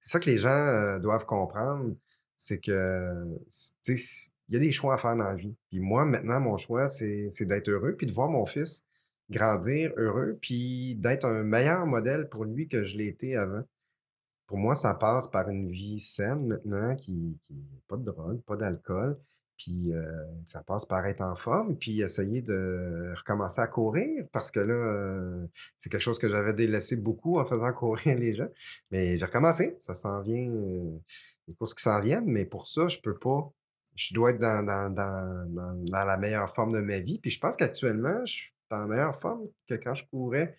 C'est 0.00 0.10
ça 0.10 0.18
que 0.18 0.28
les 0.28 0.36
gens 0.36 0.48
euh, 0.48 0.98
doivent 0.98 1.24
comprendre, 1.24 1.94
c'est 2.36 2.58
que 2.58 3.38
tu 3.84 3.96
sais, 3.96 4.32
il 4.48 4.54
y 4.54 4.56
a 4.56 4.60
des 4.60 4.72
choix 4.72 4.94
à 4.94 4.98
faire 4.98 5.14
dans 5.14 5.22
la 5.22 5.36
vie. 5.36 5.54
Puis 5.70 5.78
moi, 5.78 6.04
maintenant, 6.04 6.40
mon 6.40 6.56
choix, 6.56 6.88
c'est 6.88 7.30
c'est 7.30 7.46
d'être 7.46 7.68
heureux, 7.68 7.94
puis 7.96 8.08
de 8.08 8.12
voir 8.12 8.28
mon 8.28 8.44
fils 8.44 8.84
grandir 9.30 9.92
heureux, 9.96 10.36
puis 10.42 10.96
d'être 10.96 11.24
un 11.24 11.44
meilleur 11.44 11.86
modèle 11.86 12.28
pour 12.28 12.44
lui 12.44 12.66
que 12.66 12.82
je 12.82 12.98
l'ai 12.98 13.06
été 13.06 13.36
avant. 13.36 13.62
Pour 14.46 14.58
moi, 14.58 14.74
ça 14.74 14.94
passe 14.94 15.28
par 15.28 15.48
une 15.48 15.70
vie 15.70 16.00
saine 16.00 16.44
maintenant, 16.48 16.96
qui, 16.96 17.38
qui 17.44 17.54
pas 17.86 17.96
de 17.96 18.04
drogue, 18.04 18.42
pas 18.42 18.56
d'alcool. 18.56 19.16
Puis 19.58 19.92
euh, 19.92 20.04
ça 20.46 20.62
passe 20.62 20.86
par 20.86 21.06
être 21.06 21.20
en 21.20 21.34
forme, 21.34 21.76
puis 21.76 22.00
essayer 22.00 22.42
de 22.42 23.14
recommencer 23.16 23.60
à 23.60 23.66
courir, 23.66 24.24
parce 24.32 24.50
que 24.50 24.60
là, 24.60 24.74
euh, 24.74 25.46
c'est 25.78 25.90
quelque 25.90 26.00
chose 26.00 26.18
que 26.18 26.28
j'avais 26.28 26.54
délaissé 26.54 26.96
beaucoup 26.96 27.38
en 27.38 27.44
faisant 27.44 27.72
courir 27.74 28.18
les 28.18 28.34
gens. 28.34 28.48
Mais 28.90 29.16
j'ai 29.16 29.24
recommencé, 29.24 29.76
ça 29.80 29.94
s'en 29.94 30.20
vient, 30.22 30.50
euh, 30.50 30.98
les 31.48 31.54
courses 31.54 31.74
qui 31.74 31.82
s'en 31.82 32.00
viennent, 32.00 32.26
mais 32.26 32.44
pour 32.44 32.68
ça, 32.68 32.88
je 32.88 32.98
peux 33.00 33.18
pas. 33.18 33.52
Je 33.94 34.14
dois 34.14 34.30
être 34.30 34.38
dans, 34.38 34.64
dans, 34.64 34.90
dans, 34.90 35.84
dans, 35.84 36.04
la 36.04 36.16
meilleure 36.16 36.54
forme 36.54 36.72
de 36.72 36.80
ma 36.80 37.00
vie. 37.00 37.18
Puis 37.20 37.30
je 37.30 37.38
pense 37.38 37.56
qu'actuellement, 37.56 38.24
je 38.24 38.32
suis 38.32 38.52
la 38.70 38.86
meilleure 38.86 39.20
forme 39.20 39.46
que 39.68 39.74
quand 39.74 39.92
je 39.92 40.06
courais 40.08 40.56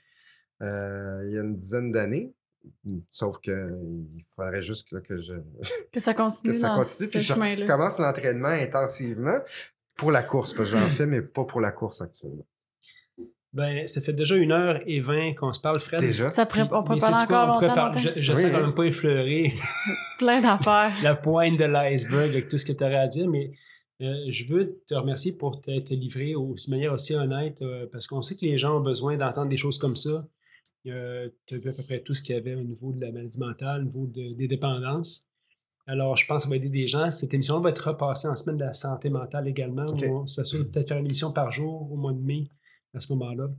euh, 0.62 1.24
il 1.26 1.34
y 1.34 1.38
a 1.38 1.42
une 1.42 1.56
dizaine 1.56 1.92
d'années. 1.92 2.34
Sauf 3.10 3.40
que 3.40 3.70
il 4.16 4.24
faudrait 4.36 4.62
juste 4.62 4.90
que, 4.90 4.98
que 4.98 5.18
je 5.18 5.34
Que 5.92 6.00
ça 6.00 6.14
que 6.14 6.22
continue 6.22 6.54
ça 6.54 6.70
dans 6.70 6.76
continue. 6.82 7.08
ce 7.10 7.12
Puis 7.12 7.22
je 7.22 7.34
chemin-là. 7.34 7.66
commence 7.68 8.00
l'entraînement 8.00 8.48
intensivement 8.50 9.38
pour 9.96 10.12
la 10.12 10.24
course, 10.24 10.54
parce 10.54 10.70
que 10.72 10.78
j'en 10.78 10.88
fais, 10.88 11.06
mais 11.06 11.22
pas 11.22 11.44
pour 11.46 11.62
la 11.62 11.72
course 11.72 12.02
actuellement. 12.02 12.46
Ben, 13.54 13.86
ça 13.88 14.02
fait 14.02 14.14
déjà 14.14 14.36
une 14.36 14.52
heure 14.52 14.80
et 14.88 15.00
vingt 15.00 15.34
qu'on 15.36 15.54
se 15.54 15.60
parle, 15.62 15.80
Fred. 15.80 16.00
Déjà? 16.00 16.30
Ça 16.32 16.48
pré- 16.48 16.62
on 16.64 16.68
quoi? 17.28 17.44
encore 17.44 17.62
On 17.62 17.68
longtemps. 17.68 17.98
Je, 18.00 18.10
je 18.20 18.34
sais 18.34 18.46
Oui, 18.46 18.52
quand 18.52 18.58
hein. 18.58 18.62
même 18.62 18.74
pas 18.74 18.84
effleurer 18.86 19.54
Plein 20.18 20.42
d'affaires. 20.42 20.96
la 21.04 21.14
pointe 21.16 21.58
de 21.60 21.66
l'iceberg 21.66 22.30
avec 22.32 22.48
tout 22.48 22.58
ce 22.58 22.66
que 22.66 22.72
tu 22.72 22.84
aurais 22.84 22.96
à 22.98 23.06
dire, 23.08 23.30
mais 23.30 23.52
euh, 24.02 24.12
je 24.32 24.46
veux 24.52 24.80
te 24.88 24.96
remercier 24.96 25.34
pour 25.38 25.62
t'être 25.62 25.92
livré 25.92 26.34
de 26.34 26.70
manière 26.72 26.94
aussi 26.94 27.14
honnête, 27.14 27.62
euh, 27.62 27.86
parce 27.92 28.08
qu'on 28.08 28.24
sait 28.24 28.36
que 28.36 28.42
les 28.44 28.58
gens 28.58 28.78
ont 28.78 28.82
besoin 28.84 29.18
d'entendre 29.18 29.50
des 29.50 29.58
choses 29.58 29.78
comme 29.78 29.96
ça. 29.96 30.26
Tu 30.84 30.92
as 31.56 31.58
vu 31.58 31.70
à 31.70 31.74
peu 31.74 31.84
près 31.84 32.02
tout 32.02 32.14
ce 32.14 32.22
qu'il 32.22 32.36
y 32.36 32.38
avait 32.38 32.56
au 32.56 32.64
niveau 32.64 32.92
de 32.94 33.00
la 33.02 33.12
maladie 33.12 33.40
mentale, 33.40 33.82
au 33.82 33.86
niveau 33.86 34.08
de- 34.08 34.34
des 34.34 34.48
dépendances. 34.48 35.28
Alors, 35.86 36.16
je 36.16 36.26
pense 36.26 36.44
que 36.44 36.44
ça 36.44 36.50
va 36.50 36.56
aider 36.56 36.70
des 36.70 36.88
gens. 36.88 37.12
Cette 37.12 37.34
émission 37.34 37.60
va 37.60 37.70
être 37.70 37.90
repassée 37.90 38.28
en 38.28 38.36
semaine 38.36 38.58
de 38.58 38.64
la 38.64 38.74
santé 38.74 39.10
mentale 39.10 39.48
également. 39.48 39.86
Ok. 39.86 40.04
où 40.10 40.14
On 40.24 40.28
s'assure 40.28 40.60
de 40.60 40.64
peut-être 40.66 40.88
faire 40.90 40.98
une 40.98 41.06
émission 41.06 41.32
par 41.34 41.52
jour 41.52 41.92
au 41.92 41.98
mois 41.98 42.14
de 42.14 42.20
mai, 42.22 42.48
à 42.94 43.00
ce 43.02 43.12
moment-là. 43.14 43.50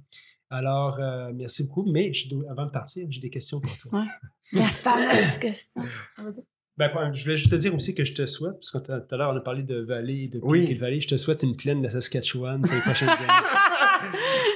Alors, 0.51 0.99
euh, 1.01 1.33
merci 1.35 1.67
beaucoup. 1.67 1.85
Mais 1.91 2.13
je 2.15 2.29
dois- 2.31 2.45
avant 2.51 2.65
de 2.67 2.71
partir, 2.71 3.07
j'ai 3.11 3.21
des 3.21 3.31
questions 3.31 3.61
pour 3.61 3.77
toi. 3.77 4.07
La 4.53 4.63
fameuse 4.63 5.39
question. 5.39 5.83
Vas-y. 6.19 6.43
Ben, 6.77 6.91
ouais, 6.97 7.15
je 7.15 7.23
voulais 7.23 7.37
juste 7.37 7.51
te 7.51 7.57
dire 7.57 7.75
aussi 7.75 7.95
que 7.95 8.05
je 8.05 8.15
te 8.15 8.27
souhaite, 8.27 8.55
parce 8.55 8.71
que 8.71 8.79
tout 8.79 9.15
à 9.15 9.17
l'heure, 9.17 9.33
on 9.33 9.37
a 9.37 9.41
parlé 9.41 9.63
de 9.63 9.77
vallée, 9.81 10.27
de 10.29 10.41
Oui. 10.43 10.67
et 10.69 10.75
de 10.75 10.81
vallée. 10.81 11.01
Je 11.01 11.07
te 11.09 11.17
souhaite 11.17 11.43
une 11.45 11.57
plaine 11.57 11.83
de 11.83 11.89
Saskatchewan 11.89 12.61
pour 12.63 12.73
les 12.75 12.81
prochaines 12.81 13.09
années. 13.11 13.19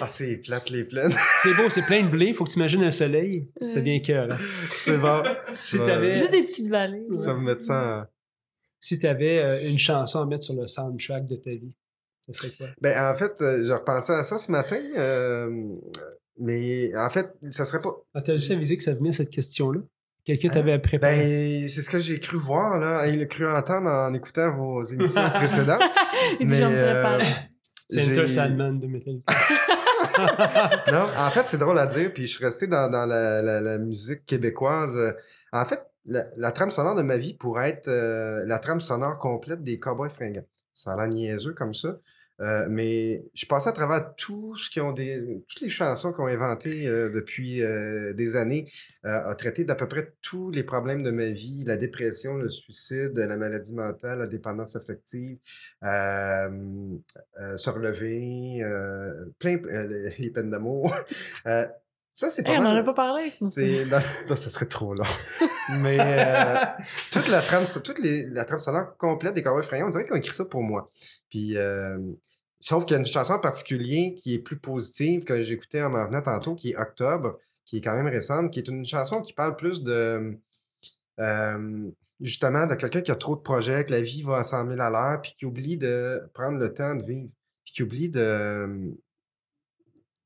Ah, 0.01 0.07
c'est 0.07 0.37
plate 0.37 0.71
les 0.71 0.85
plaines. 0.85 1.13
C'est 1.43 1.55
beau, 1.55 1.71
c'est 1.71 1.83
plein 1.83 2.03
de 2.03 2.09
blé. 2.09 2.33
Faut 2.33 2.45
que 2.45 2.51
tu 2.51 2.57
imagines 2.59 2.83
un 2.83 2.91
soleil. 2.91 3.49
Ouais. 3.61 3.69
vient 3.81 4.01
cœur. 4.01 4.29
c'est 4.71 4.99
bon. 4.99 5.23
Si 5.55 5.77
Juste 6.19 6.33
des 6.33 6.45
petites 6.45 6.69
vallées. 6.69 7.07
Je 7.11 7.25
vais 7.25 7.35
me 7.35 7.41
mettre 7.41 7.63
ça 7.63 7.75
en- 8.03 8.07
si 8.81 8.99
avais, 9.07 9.39
euh, 9.39 9.69
une 9.69 9.79
chanson 9.79 10.21
à 10.23 10.27
mettre 10.27 10.45
sur 10.45 10.55
le 10.55 10.67
soundtrack 10.67 11.27
de 11.27 11.37
ta 11.37 11.51
vie, 11.51 11.75
ce 12.29 12.33
serait 12.39 12.51
quoi? 12.57 12.69
Ben, 12.81 13.11
en 13.11 13.15
fait, 13.15 13.33
euh, 13.41 13.65
je 13.65 13.73
repensais 13.73 14.13
à 14.13 14.23
ça 14.25 14.39
ce 14.39 14.53
matin, 14.53 14.81
euh, 14.97 15.51
mais 16.39 16.97
en 16.97 17.11
fait, 17.11 17.27
ça 17.51 17.65
serait 17.65 17.81
pas. 17.83 17.97
Ah, 18.15 18.21
T'as 18.23 18.35
à 18.53 18.57
viser 18.57 18.77
que 18.77 18.83
ça 18.85 18.95
venait 18.95 19.13
cette 19.13 19.31
question-là? 19.31 19.81
Quelqu'un 20.25 20.49
t'avait 20.51 20.79
préparé? 20.79 21.17
Ben, 21.63 21.69
c'est 21.69 21.83
ce 21.83 21.91
que 21.91 21.99
j'ai 21.99 22.21
cru 22.21 22.37
voir, 22.39 22.79
là. 22.79 23.07
Il 23.09 23.21
a 23.23 23.27
cru 23.27 23.49
entendre 23.49 23.89
en 23.89 24.13
écoutant 24.15 24.55
vos 24.55 24.83
émissions 24.85 25.29
précédentes. 25.31 25.81
Il 26.41 26.47
dit, 26.47 26.53
mais, 26.53 26.59
je 26.59 26.63
euh, 26.65 27.19
c'est 27.21 27.35
Enter 27.97 28.29
Sandman 28.29 28.79
de 28.81 28.87
Metallica. 28.87 29.33
non, 30.93 31.07
en 31.17 31.31
fait, 31.31 31.47
c'est 31.47 31.59
drôle 31.59 31.79
à 31.79 31.87
dire, 31.87 32.13
puis 32.13 32.27
je 32.27 32.37
suis 32.37 32.45
resté 32.45 32.67
dans, 32.67 32.91
dans 32.91 33.07
la, 33.07 33.43
la- 33.43 33.61
la 33.61 33.79
musique 33.79 34.25
québécoise. 34.27 34.95
Euh, 34.97 35.13
En 35.53 35.65
fait, 35.65 35.81
la, 36.07 36.25
la 36.37 36.53
trame 36.53 36.71
sonore 36.71 36.95
de 36.95 37.03
ma 37.03 37.17
vie 37.17 37.35
pourrait 37.35 37.71
être 37.71 37.89
euh, 37.89 38.45
la 38.47 38.59
trame 38.59 38.81
sonore 38.81 39.19
complète 39.19 39.63
des 39.63 39.79
Cowboys 39.79 40.11
fringants. 40.11 40.47
Ça 40.73 40.93
a 40.93 40.97
l'air 40.97 41.09
niaiseux 41.09 41.53
comme 41.55 41.75
ça. 41.75 41.97
Euh, 42.41 42.67
mais 42.71 43.25
je 43.35 43.47
passais 43.47 43.69
à 43.69 43.73
travers 43.73 44.15
tout 44.15 44.57
ce 44.57 44.71
qui 44.71 44.81
ont 44.81 44.93
des, 44.93 45.43
toutes 45.49 45.61
les 45.61 45.69
chansons 45.69 46.13
qu'on 46.13 46.27
a 46.27 46.33
inventées 46.33 46.87
euh, 46.87 47.11
depuis 47.11 47.63
euh, 47.63 48.13
des 48.13 48.37
années, 48.37 48.71
a 49.03 49.35
traité 49.35 49.65
d'à 49.65 49.75
peu 49.75 49.89
près 49.89 50.13
tous 50.23 50.51
les 50.51 50.63
problèmes 50.63 51.03
de 51.03 51.11
ma 51.11 51.31
vie, 51.31 51.65
la 51.65 51.77
dépression, 51.77 52.37
le 52.37 52.49
suicide, 52.49 53.13
la 53.17 53.37
maladie 53.37 53.75
mentale, 53.75 54.19
la 54.19 54.29
dépendance 54.29 54.77
affective, 54.77 55.39
se 55.83 57.71
relever, 57.71 58.63
plein, 59.39 59.59
les 60.19 60.31
peines 60.31 60.51
d'amour. 60.51 60.95
Ça, 62.19 62.33
c'est 62.33 62.43
pas 62.43 62.51
Hey, 62.51 62.59
on 62.59 62.63
n'en 62.63 62.75
a 62.75 62.83
pas 62.83 62.95
parlé. 62.95 63.33
C'est, 63.49 63.85
non, 63.85 63.99
non, 64.29 64.35
ça 64.35 64.51
serait 64.51 64.67
trop 64.67 64.93
long. 64.93 65.05
Mais 65.83 65.99
euh, 66.01 66.65
toute 67.13 67.29
la 67.29 67.41
trame, 67.41 67.65
toute 67.85 68.01
les, 68.01 68.27
la 68.27 68.45
trame 68.45 68.59
sonore 68.59 68.97
complète 68.97 69.35
des 69.35 69.45
Cowboys 69.45 69.63
Fringants, 69.63 69.87
on 69.87 69.91
dirait 69.91 70.05
qu'ils 70.05 70.15
ont 70.15 70.17
écrit 70.17 70.35
ça 70.35 70.45
pour 70.45 70.65
moi. 70.65 70.89
Puis, 71.31 71.57
euh, 71.57 71.97
sauf 72.61 72.85
qu'il 72.85 72.95
y 72.95 72.97
a 72.97 73.01
une 73.01 73.07
chanson 73.07 73.35
en 73.35 73.39
particulier 73.39 74.15
qui 74.17 74.35
est 74.35 74.39
plus 74.39 74.59
positive 74.59 75.25
que 75.25 75.41
j'écoutais 75.43 75.83
en 75.83 75.91
m'en 75.91 76.07
venant 76.07 76.23
tantôt, 76.23 76.55
qui 76.55 76.71
est 76.71 76.77
Octobre, 76.77 77.39
qui 77.65 77.79
est 77.79 77.81
quand 77.81 77.97
même 77.97 78.09
récente, 78.09 78.53
qui 78.53 78.59
est 78.59 78.69
une 78.69 78.85
chanson 78.85 79.23
qui 79.23 79.33
parle 79.33 79.57
plus 79.57 79.83
de 79.83 80.39
justement 82.21 82.67
de 82.67 82.75
quelqu'un 82.75 83.01
qui 83.01 83.11
a 83.11 83.17
trop 83.17 83.37
de 83.37 83.41
projets, 83.41 83.85
que 83.85 83.93
la 83.93 84.03
vie 84.03 84.23
va 84.23 84.39
à 84.39 84.43
100 84.43 84.69
000 84.69 84.81
à 84.81 84.91
l'heure, 84.91 85.21
puis 85.21 85.35
qui 85.39 85.47
oublie 85.47 85.77
de 85.77 86.29
prendre 86.35 86.59
le 86.59 86.73
temps 86.73 86.95
de 86.95 87.05
vivre, 87.05 87.31
puis 87.65 87.75
qui 87.75 87.83
oublie 87.83 88.09
de 88.09 88.93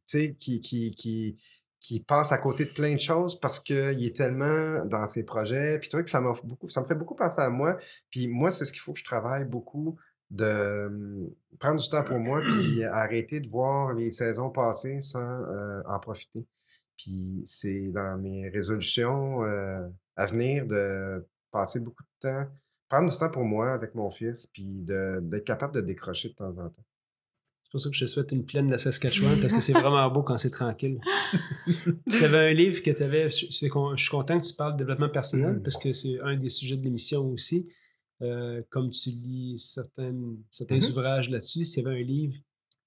tu 0.09 0.19
sais, 0.19 0.37
qui, 0.39 0.61
qui, 0.61 0.95
qui, 0.95 1.39
qui 1.81 2.01
passe 2.01 2.33
à 2.33 2.39
côté 2.39 2.65
de 2.65 2.71
plein 2.71 2.95
de 2.95 3.01
choses 3.01 3.39
parce 3.41 3.59
qu'il 3.61 4.05
est 4.05 4.17
tellement 4.17 4.85
dans 4.85 5.07
ses 5.07 5.25
projets. 5.25 5.79
Puis 5.79 5.89
trucs, 5.89 6.09
ça 6.09 6.21
beaucoup, 6.21 6.69
ça 6.69 6.81
me 6.81 6.87
fait 6.87 6.95
beaucoup 6.95 7.15
penser 7.15 7.41
à 7.41 7.51
moi. 7.51 7.77
Puis 8.11 8.29
moi, 8.29 8.51
c'est 8.51 8.65
ce 8.65 8.73
qu'il 8.73 8.81
faut 8.81 8.93
que 8.93 8.99
je 8.99 9.05
travaille 9.05 9.45
beaucoup 9.45 9.99
de 10.33 11.31
prendre 11.61 11.81
du 11.81 11.89
temps 11.89 12.03
pour 12.03 12.19
moi, 12.19 12.41
puis 12.41 12.83
arrêter 12.85 13.39
de 13.41 13.49
voir 13.49 13.93
les 13.93 14.11
saisons 14.11 14.51
passer 14.51 15.01
sans 15.01 15.21
euh, 15.21 15.83
en 15.87 15.99
profiter. 16.01 16.45
Puis 16.97 17.43
c'est 17.45 17.89
dans 17.93 18.17
mes 18.19 18.49
résolutions 18.49 19.45
euh, 19.45 19.87
à 20.17 20.27
venir 20.27 20.67
de 20.67 21.25
passer 21.51 21.81
beaucoup 21.81 22.03
de 22.03 22.29
temps, 22.29 22.47
prendre 22.89 23.11
du 23.11 23.17
temps 23.17 23.31
pour 23.31 23.45
moi 23.45 23.73
avec 23.73 23.95
mon 23.95 24.09
fils, 24.11 24.47
puis 24.53 24.65
de- 24.67 25.21
d'être 25.23 25.45
capable 25.45 25.75
de 25.75 25.81
décrocher 25.83 26.31
de 26.31 26.35
temps 26.35 26.59
en 26.59 26.69
temps. 26.71 26.85
C'est 27.65 27.71
pour 27.73 27.81
ça 27.81 27.89
que 27.91 27.97
je 27.97 28.05
te 28.05 28.11
souhaite 28.11 28.33
une 28.33 28.45
plaine 28.45 28.67
de 28.67 28.73
la 28.73 28.79
Saskatchewan, 28.79 29.39
parce 29.41 29.53
que 29.53 29.61
c'est 29.61 29.73
vraiment 29.79 30.11
beau 30.11 30.23
quand 30.23 30.37
c'est 30.39 30.51
tranquille. 30.51 30.99
Puis, 31.65 32.21
y 32.21 32.25
avait 32.25 32.51
un 32.51 32.53
livre 32.53 32.83
que 32.83 32.91
tu 32.91 33.03
avais, 33.03 33.29
je 33.31 33.47
je 33.47 33.51
suis 33.51 33.69
content 34.11 34.39
que 34.41 34.45
tu 34.47 34.55
parles 34.55 34.73
de 34.75 34.79
développement 34.79 35.09
personnel, 35.09 35.57
Mm. 35.57 35.63
parce 35.63 35.77
que 35.79 35.93
c'est 35.93 36.21
un 36.21 36.37
des 36.37 36.51
sujets 36.51 36.77
de 36.77 36.85
l'émission 36.85 37.21
aussi. 37.31 37.71
Euh, 38.23 38.63
comme 38.71 38.91
tu 38.91 39.11
lis 39.11 39.59
certaines, 39.59 40.37
certains 40.51 40.77
Mhm. 40.77 40.91
ouvrages 40.91 41.29
là-dessus, 41.31 41.65
s'il 41.65 41.83
y 41.83 41.87
avait 41.87 42.01
un 42.01 42.05
livre 42.05 42.37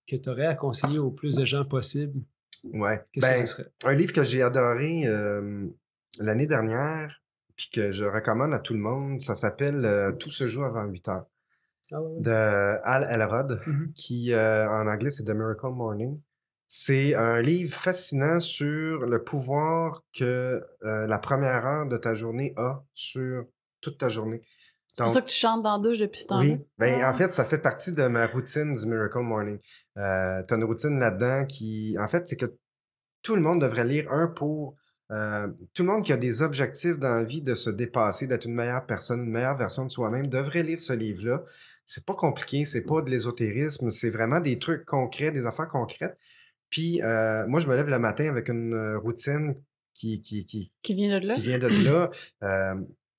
que 0.08 0.16
tu 0.16 0.30
aurais 0.30 0.46
à 0.46 0.56
conseiller 0.56 1.00
au 1.00 1.12
plus 1.12 1.36
de 1.36 1.46
gens 1.46 1.66
possible, 1.66 2.22
Ouais. 2.64 3.04
qu'est-ce 3.12 3.26
Ben, 3.26 3.34
que 3.34 3.40
ce 3.42 3.46
serait? 3.48 3.70
un 3.84 3.94
livre 3.96 4.14
que 4.14 4.24
j'ai 4.24 4.42
adoré 4.42 5.06
euh, 5.08 5.68
l'année 6.20 6.48
dernière, 6.48 7.22
puis 7.56 7.70
que 7.74 7.92
je 7.92 8.04
recommande 8.06 8.54
à 8.54 8.60
tout 8.60 8.74
le 8.74 8.80
monde, 8.80 9.20
ça 9.20 9.36
s'appelle 9.36 9.84
euh, 9.86 10.12
Tout 10.14 10.32
se 10.32 10.48
joue 10.48 10.64
avant 10.64 10.86
8 10.86 11.08
heures 11.10 11.26
Ah 11.92 12.02
ouais, 12.02 12.22
de 12.22 12.32
Al 12.32 13.04
Elrod, 13.10 13.62
Mhm. 13.68 13.92
qui 13.94 14.32
euh, 14.32 14.70
en 14.70 14.88
anglais 14.88 15.12
c'est 15.12 15.24
The 15.26 15.32
Miracle 15.36 15.68
Morning. 15.74 16.20
C'est 16.68 17.14
un 17.14 17.42
livre 17.42 17.74
fascinant 17.76 18.40
sur 18.40 19.06
le 19.06 19.24
pouvoir 19.24 20.02
que 20.18 20.64
la 20.82 21.20
première 21.20 21.66
heure 21.66 21.88
de 21.88 21.96
ta 21.98 22.16
journée 22.16 22.54
a 22.58 22.84
sur 22.94 23.46
toute 23.82 23.98
ta 24.00 24.10
journée. 24.10 24.42
C'est 24.98 25.04
pour 25.04 25.12
ça 25.14 25.22
que 25.22 25.28
tu 25.28 25.36
chantes 25.36 25.62
dans 25.64 25.78
la 25.78 25.84
douche 25.84 26.00
depuis 26.00 26.22
ce 26.22 26.28
temps-là. 26.28 26.46
oui, 26.48 26.60
ben, 26.78 27.00
Ah. 27.04 27.12
en 27.12 27.14
fait, 27.14 27.34
ça 27.34 27.44
fait 27.44 27.58
partie 27.58 27.92
de 27.92 28.08
ma 28.08 28.28
routine 28.28 28.74
du 28.74 28.86
Miracle 28.86 29.20
Morning. 29.20 29.60
Euh, 29.98 30.42
tu 30.48 30.54
as 30.54 30.58
une 30.58 30.64
routine 30.64 31.00
là-dedans 31.00 31.46
qui, 31.46 31.96
en 32.00 32.08
fait, 32.08 32.28
c'est 32.28 32.38
que 32.38 32.46
tout 33.22 33.36
le 33.36 33.42
monde 33.42 33.60
devrait 33.62 33.86
lire 33.86 34.12
un 34.12 34.28
pour... 34.28 34.76
euh, 35.12 35.48
tout 35.74 35.84
le 35.84 35.90
monde 35.92 36.04
qui 36.06 36.14
a 36.14 36.18
des 36.18 36.42
objectifs 36.42 36.98
dans 36.98 37.14
la 37.16 37.24
vie 37.26 37.42
de 37.42 37.54
se 37.56 37.70
dépasser, 37.70 38.26
d'être 38.26 38.46
une 38.46 38.56
meilleure 38.56 38.86
personne, 38.86 39.24
une 39.26 39.32
meilleure 39.32 39.58
version 39.58 39.86
de 39.86 39.92
soi-même, 39.92 40.28
devrait 40.28 40.64
lire 40.64 40.80
ce 40.80 40.94
livre-là. 40.94 41.44
C'est 41.86 42.06
pas 42.06 42.16
compliqué, 42.16 42.66
c'est 42.66 42.86
pas 42.86 43.02
de 43.04 43.10
l'ésotérisme, 43.12 43.92
c'est 43.92 44.10
vraiment 44.10 44.40
des 44.40 44.58
trucs 44.58 44.86
concrets, 44.86 45.32
des 45.32 45.46
affaires 45.46 45.68
concrètes. 45.68 46.18
Puis, 46.72 47.02
euh, 47.04 47.46
moi, 47.48 47.60
je 47.60 47.68
me 47.68 47.76
lève 47.76 47.90
le 47.90 48.00
matin 48.00 48.28
avec 48.30 48.50
une 48.50 48.74
euh, 48.74 48.98
routine 48.98 49.56
qui, 49.94 50.22
qui, 50.22 50.46
qui, 50.46 50.72
Qui 50.82 50.94
vient 50.96 51.20
de 51.20 51.28
là. 51.28 51.36
qui 51.36 51.42
vient 51.42 51.60
de 51.60 51.68
là. 51.68 52.10
Euh, 52.44 52.76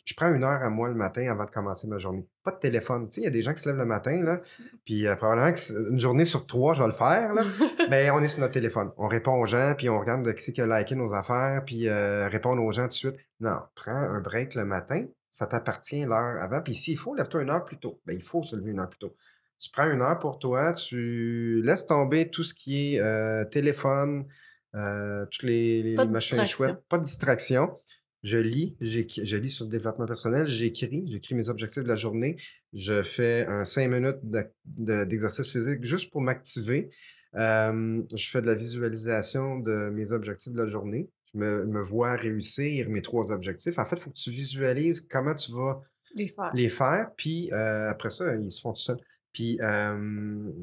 je 0.06 0.14
prends 0.14 0.32
une 0.32 0.44
heure 0.44 0.62
à 0.62 0.70
moi 0.70 0.88
le 0.88 0.94
matin 0.94 1.28
avant 1.30 1.44
de 1.44 1.50
commencer 1.50 1.86
ma 1.88 1.98
journée. 1.98 2.26
Pas 2.44 2.52
de 2.52 2.58
téléphone. 2.58 3.08
Tu 3.08 3.16
sais, 3.16 3.20
il 3.22 3.24
y 3.24 3.26
a 3.26 3.30
des 3.30 3.42
gens 3.42 3.52
qui 3.52 3.60
se 3.60 3.68
lèvent 3.68 3.76
le 3.78 3.84
matin, 3.86 4.22
là, 4.22 4.40
puis 4.84 5.06
euh, 5.06 5.16
probablement 5.16 5.52
que 5.52 5.58
c'est- 5.58 5.74
une 5.90 5.98
journée 6.00 6.24
sur 6.24 6.46
trois, 6.46 6.74
je 6.74 6.80
vais 6.80 6.86
le 6.88 6.94
faire, 6.94 7.34
là. 7.34 7.42
Ben, 7.90 8.12
on 8.14 8.22
est 8.22 8.28
sur 8.28 8.40
notre 8.40 8.54
téléphone. 8.54 8.92
On 8.96 9.08
répond 9.08 9.34
aux 9.34 9.46
gens, 9.46 9.74
puis 9.76 9.88
on 9.88 9.98
regarde 9.98 10.24
de 10.24 10.32
qui 10.32 10.42
c'est 10.44 10.52
qui 10.52 10.62
a 10.62 10.66
liké 10.78 10.94
nos 10.94 11.12
affaires, 11.12 11.62
puis 11.66 11.88
euh, 11.88 12.28
répondre 12.28 12.62
aux 12.62 12.70
gens 12.70 12.84
tout 12.84 12.88
de 12.90 12.92
suite. 12.94 13.16
Non, 13.40 13.58
prends 13.74 13.90
un 13.92 14.20
break 14.20 14.54
le 14.54 14.64
matin. 14.64 15.04
Ça 15.30 15.46
t'appartient 15.46 16.04
l'heure 16.04 16.40
avant. 16.40 16.62
Puis 16.62 16.74
s'il 16.74 16.96
faut, 16.96 17.14
lève-toi 17.14 17.42
une 17.42 17.50
heure 17.50 17.64
plus 17.64 17.78
tôt. 17.78 18.00
Ben, 18.06 18.14
il 18.16 18.22
faut 18.22 18.42
se 18.42 18.56
lever 18.56 18.70
une 18.70 18.78
heure 18.80 18.88
plus 18.88 18.98
tôt. 19.00 19.14
Tu 19.58 19.70
prends 19.70 19.90
une 19.90 20.02
heure 20.02 20.18
pour 20.18 20.38
toi, 20.38 20.72
tu 20.72 21.62
laisses 21.64 21.86
tomber 21.86 22.30
tout 22.30 22.42
ce 22.44 22.54
qui 22.54 22.94
est 22.96 23.00
euh, 23.00 23.44
téléphone, 23.44 24.24
toutes 24.72 25.42
les, 25.42 25.82
les 25.82 25.96
distraction. 26.06 26.44
chouettes. 26.44 26.84
Pas 26.88 26.98
de 26.98 27.04
distraction. 27.04 27.78
Je 28.22 28.38
lis, 28.38 28.76
je 28.80 29.36
lis 29.36 29.50
sur 29.50 29.66
le 29.66 29.70
développement 29.70 30.06
personnel, 30.06 30.46
j'écris, 30.46 31.04
j'écris 31.06 31.34
mes 31.34 31.48
objectifs 31.48 31.82
de 31.82 31.88
la 31.88 31.94
journée. 31.94 32.36
Je 32.72 33.02
fais 33.02 33.46
un 33.46 33.62
5 33.64 33.88
minutes 33.88 34.18
de- 34.22 35.04
d'exercice 35.04 35.50
physique 35.52 35.84
juste 35.84 36.10
pour 36.10 36.20
m'activer. 36.22 36.90
Euh, 37.34 38.02
je 38.14 38.28
fais 38.30 38.40
de 38.40 38.46
la 38.46 38.54
visualisation 38.54 39.58
de 39.58 39.90
mes 39.90 40.12
objectifs 40.12 40.52
de 40.52 40.58
la 40.58 40.66
journée. 40.66 41.10
Je 41.34 41.38
me, 41.38 41.66
me 41.66 41.82
vois 41.82 42.14
réussir 42.16 42.88
mes 42.88 43.02
trois 43.02 43.30
objectifs. 43.30 43.78
En 43.78 43.84
fait, 43.84 43.96
il 43.96 44.02
faut 44.02 44.10
que 44.10 44.16
tu 44.16 44.30
visualises 44.30 45.02
comment 45.02 45.34
tu 45.34 45.52
vas 45.52 45.82
Les 46.14 46.28
faire. 46.28 46.50
les 46.54 46.68
faire, 46.68 47.10
puis 47.16 47.52
euh, 47.52 47.90
après 47.90 48.10
ça, 48.10 48.34
ils 48.36 48.50
se 48.50 48.60
font 48.60 48.72
tout 48.72 48.80
seuls. 48.80 49.00
Puis, 49.36 49.60
euh, 49.60 49.66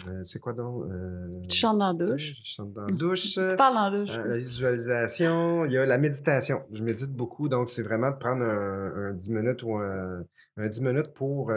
euh, 0.07 0.23
c'est 0.23 0.39
quoi 0.39 0.53
donc? 0.53 0.85
Euh, 0.89 1.27
Tu 1.47 1.57
chantes 1.57 1.77
dans 1.77 1.95
la 1.95 2.05
douche. 2.07 2.33
Je 2.39 2.41
chante 2.55 2.73
dans 2.73 2.81
la 2.81 2.91
douche. 2.95 3.33
Tu 3.35 3.55
parles 3.55 3.75
dans 3.75 3.89
la 3.91 3.99
douche. 3.99 4.09
Euh, 4.17 4.27
la 4.29 4.37
visualisation, 4.37 5.65
il 5.65 5.73
y 5.73 5.77
a 5.77 5.85
la 5.85 5.99
méditation. 5.99 6.63
Je 6.71 6.83
médite 6.83 7.11
beaucoup, 7.13 7.49
donc 7.49 7.69
c'est 7.69 7.83
vraiment 7.83 8.09
de 8.09 8.15
prendre 8.17 8.43
un, 8.43 9.09
un 9.09 9.13
10 9.13 9.29
minutes 9.29 9.61
ou 9.61 9.75
un, 9.75 10.23
un 10.57 10.67
10 10.67 10.81
minutes 10.81 11.13
pour 11.13 11.51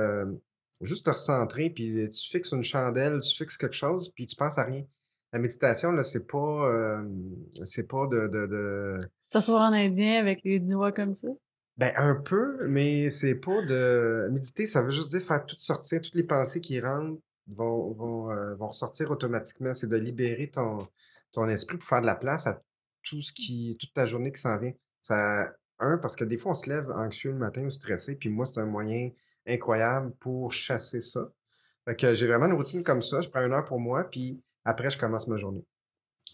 juste 0.83 1.07
te 1.07 1.11
recentrer, 1.11 1.71
puis 1.71 2.07
tu 2.11 2.31
fixes 2.31 2.53
une 2.53 2.63
chandelle, 2.63 3.21
tu 3.21 3.35
fixes 3.35 3.57
quelque 3.57 3.73
chose, 3.75 4.13
puis 4.15 4.27
tu 4.27 4.37
penses 4.37 4.59
à 4.59 4.65
rien. 4.65 4.83
La 5.33 5.39
méditation, 5.39 5.93
là, 5.93 6.03
c'est 6.05 6.27
pas, 6.27 7.01
c'est 7.65 7.89
pas 7.89 8.07
de, 8.09 8.29
de, 8.29 8.47
de- 8.47 9.01
S'asseoir 9.33 9.63
en 9.71 9.73
indien 9.73 10.21
avec 10.21 10.43
les 10.45 10.61
doigts 10.61 10.93
comme 10.93 11.15
ça? 11.15 11.29
Ben, 11.77 11.93
un 11.97 12.15
peu, 12.15 12.67
mais 12.69 13.11
c'est 13.11 13.35
pas 13.35 13.63
de... 13.63 14.29
Méditer, 14.31 14.67
ça 14.67 14.83
veut 14.83 14.91
juste 14.91 15.11
dire 15.11 15.21
faire 15.21 15.45
tout 15.45 15.57
sortir, 15.59 16.01
toutes 16.01 16.15
les 16.15 16.25
pensées 16.25 16.61
qui 16.61 16.81
rentrent 16.81 17.21
vont, 17.49 17.93
vont, 17.93 18.31
euh, 18.31 18.55
vont 18.55 18.69
ressortir 18.69 19.11
automatiquement. 19.11 19.75
C'est 19.75 19.89
de 19.89 19.97
libérer 19.97 20.51
ton, 20.51 20.79
ton 21.33 21.49
esprit 21.49 21.77
pour 21.77 21.87
faire 21.87 22.01
de 22.01 22.07
la 22.07 22.17
place 22.17 22.47
à 22.47 22.63
tout 23.03 23.21
ce 23.21 23.33
qui... 23.33 23.77
toute 23.79 23.93
ta 23.93 24.07
journée 24.07 24.33
qui 24.33 24.41
s'en 24.41 24.59
vient. 24.59 24.73
Ça, 25.03 25.53
un, 25.79 25.99
parce 25.99 26.17
que 26.17 26.25
des 26.25 26.39
fois, 26.39 26.53
on 26.53 26.55
se 26.55 26.69
lève 26.69 26.91
anxieux 26.91 27.33
le 27.33 27.39
matin 27.39 27.65
ou 27.65 27.71
stressé, 27.71 28.17
puis 28.17 28.31
moi, 28.31 28.47
c'est 28.47 28.59
un 28.61 28.67
moyen 28.67 29.11
incroyable 29.47 30.13
pour 30.19 30.53
chasser 30.53 31.01
ça. 31.01 31.31
Fait 31.85 31.95
que 31.95 32.15
j'ai 32.15 32.27
vraiment 32.27 32.47
une 32.47 32.55
routine 32.55 32.83
comme 32.83 33.03
ça. 33.03 33.21
Je 33.21 33.29
prends 33.29 33.45
une 33.45 33.53
heure 33.53 33.65
pour 33.65 33.79
moi, 33.79 34.05
puis 34.11 34.43
après, 34.65 34.91
je 34.91 34.99
commence 34.99 35.29
ma 35.29 35.37
journée. 35.37 35.65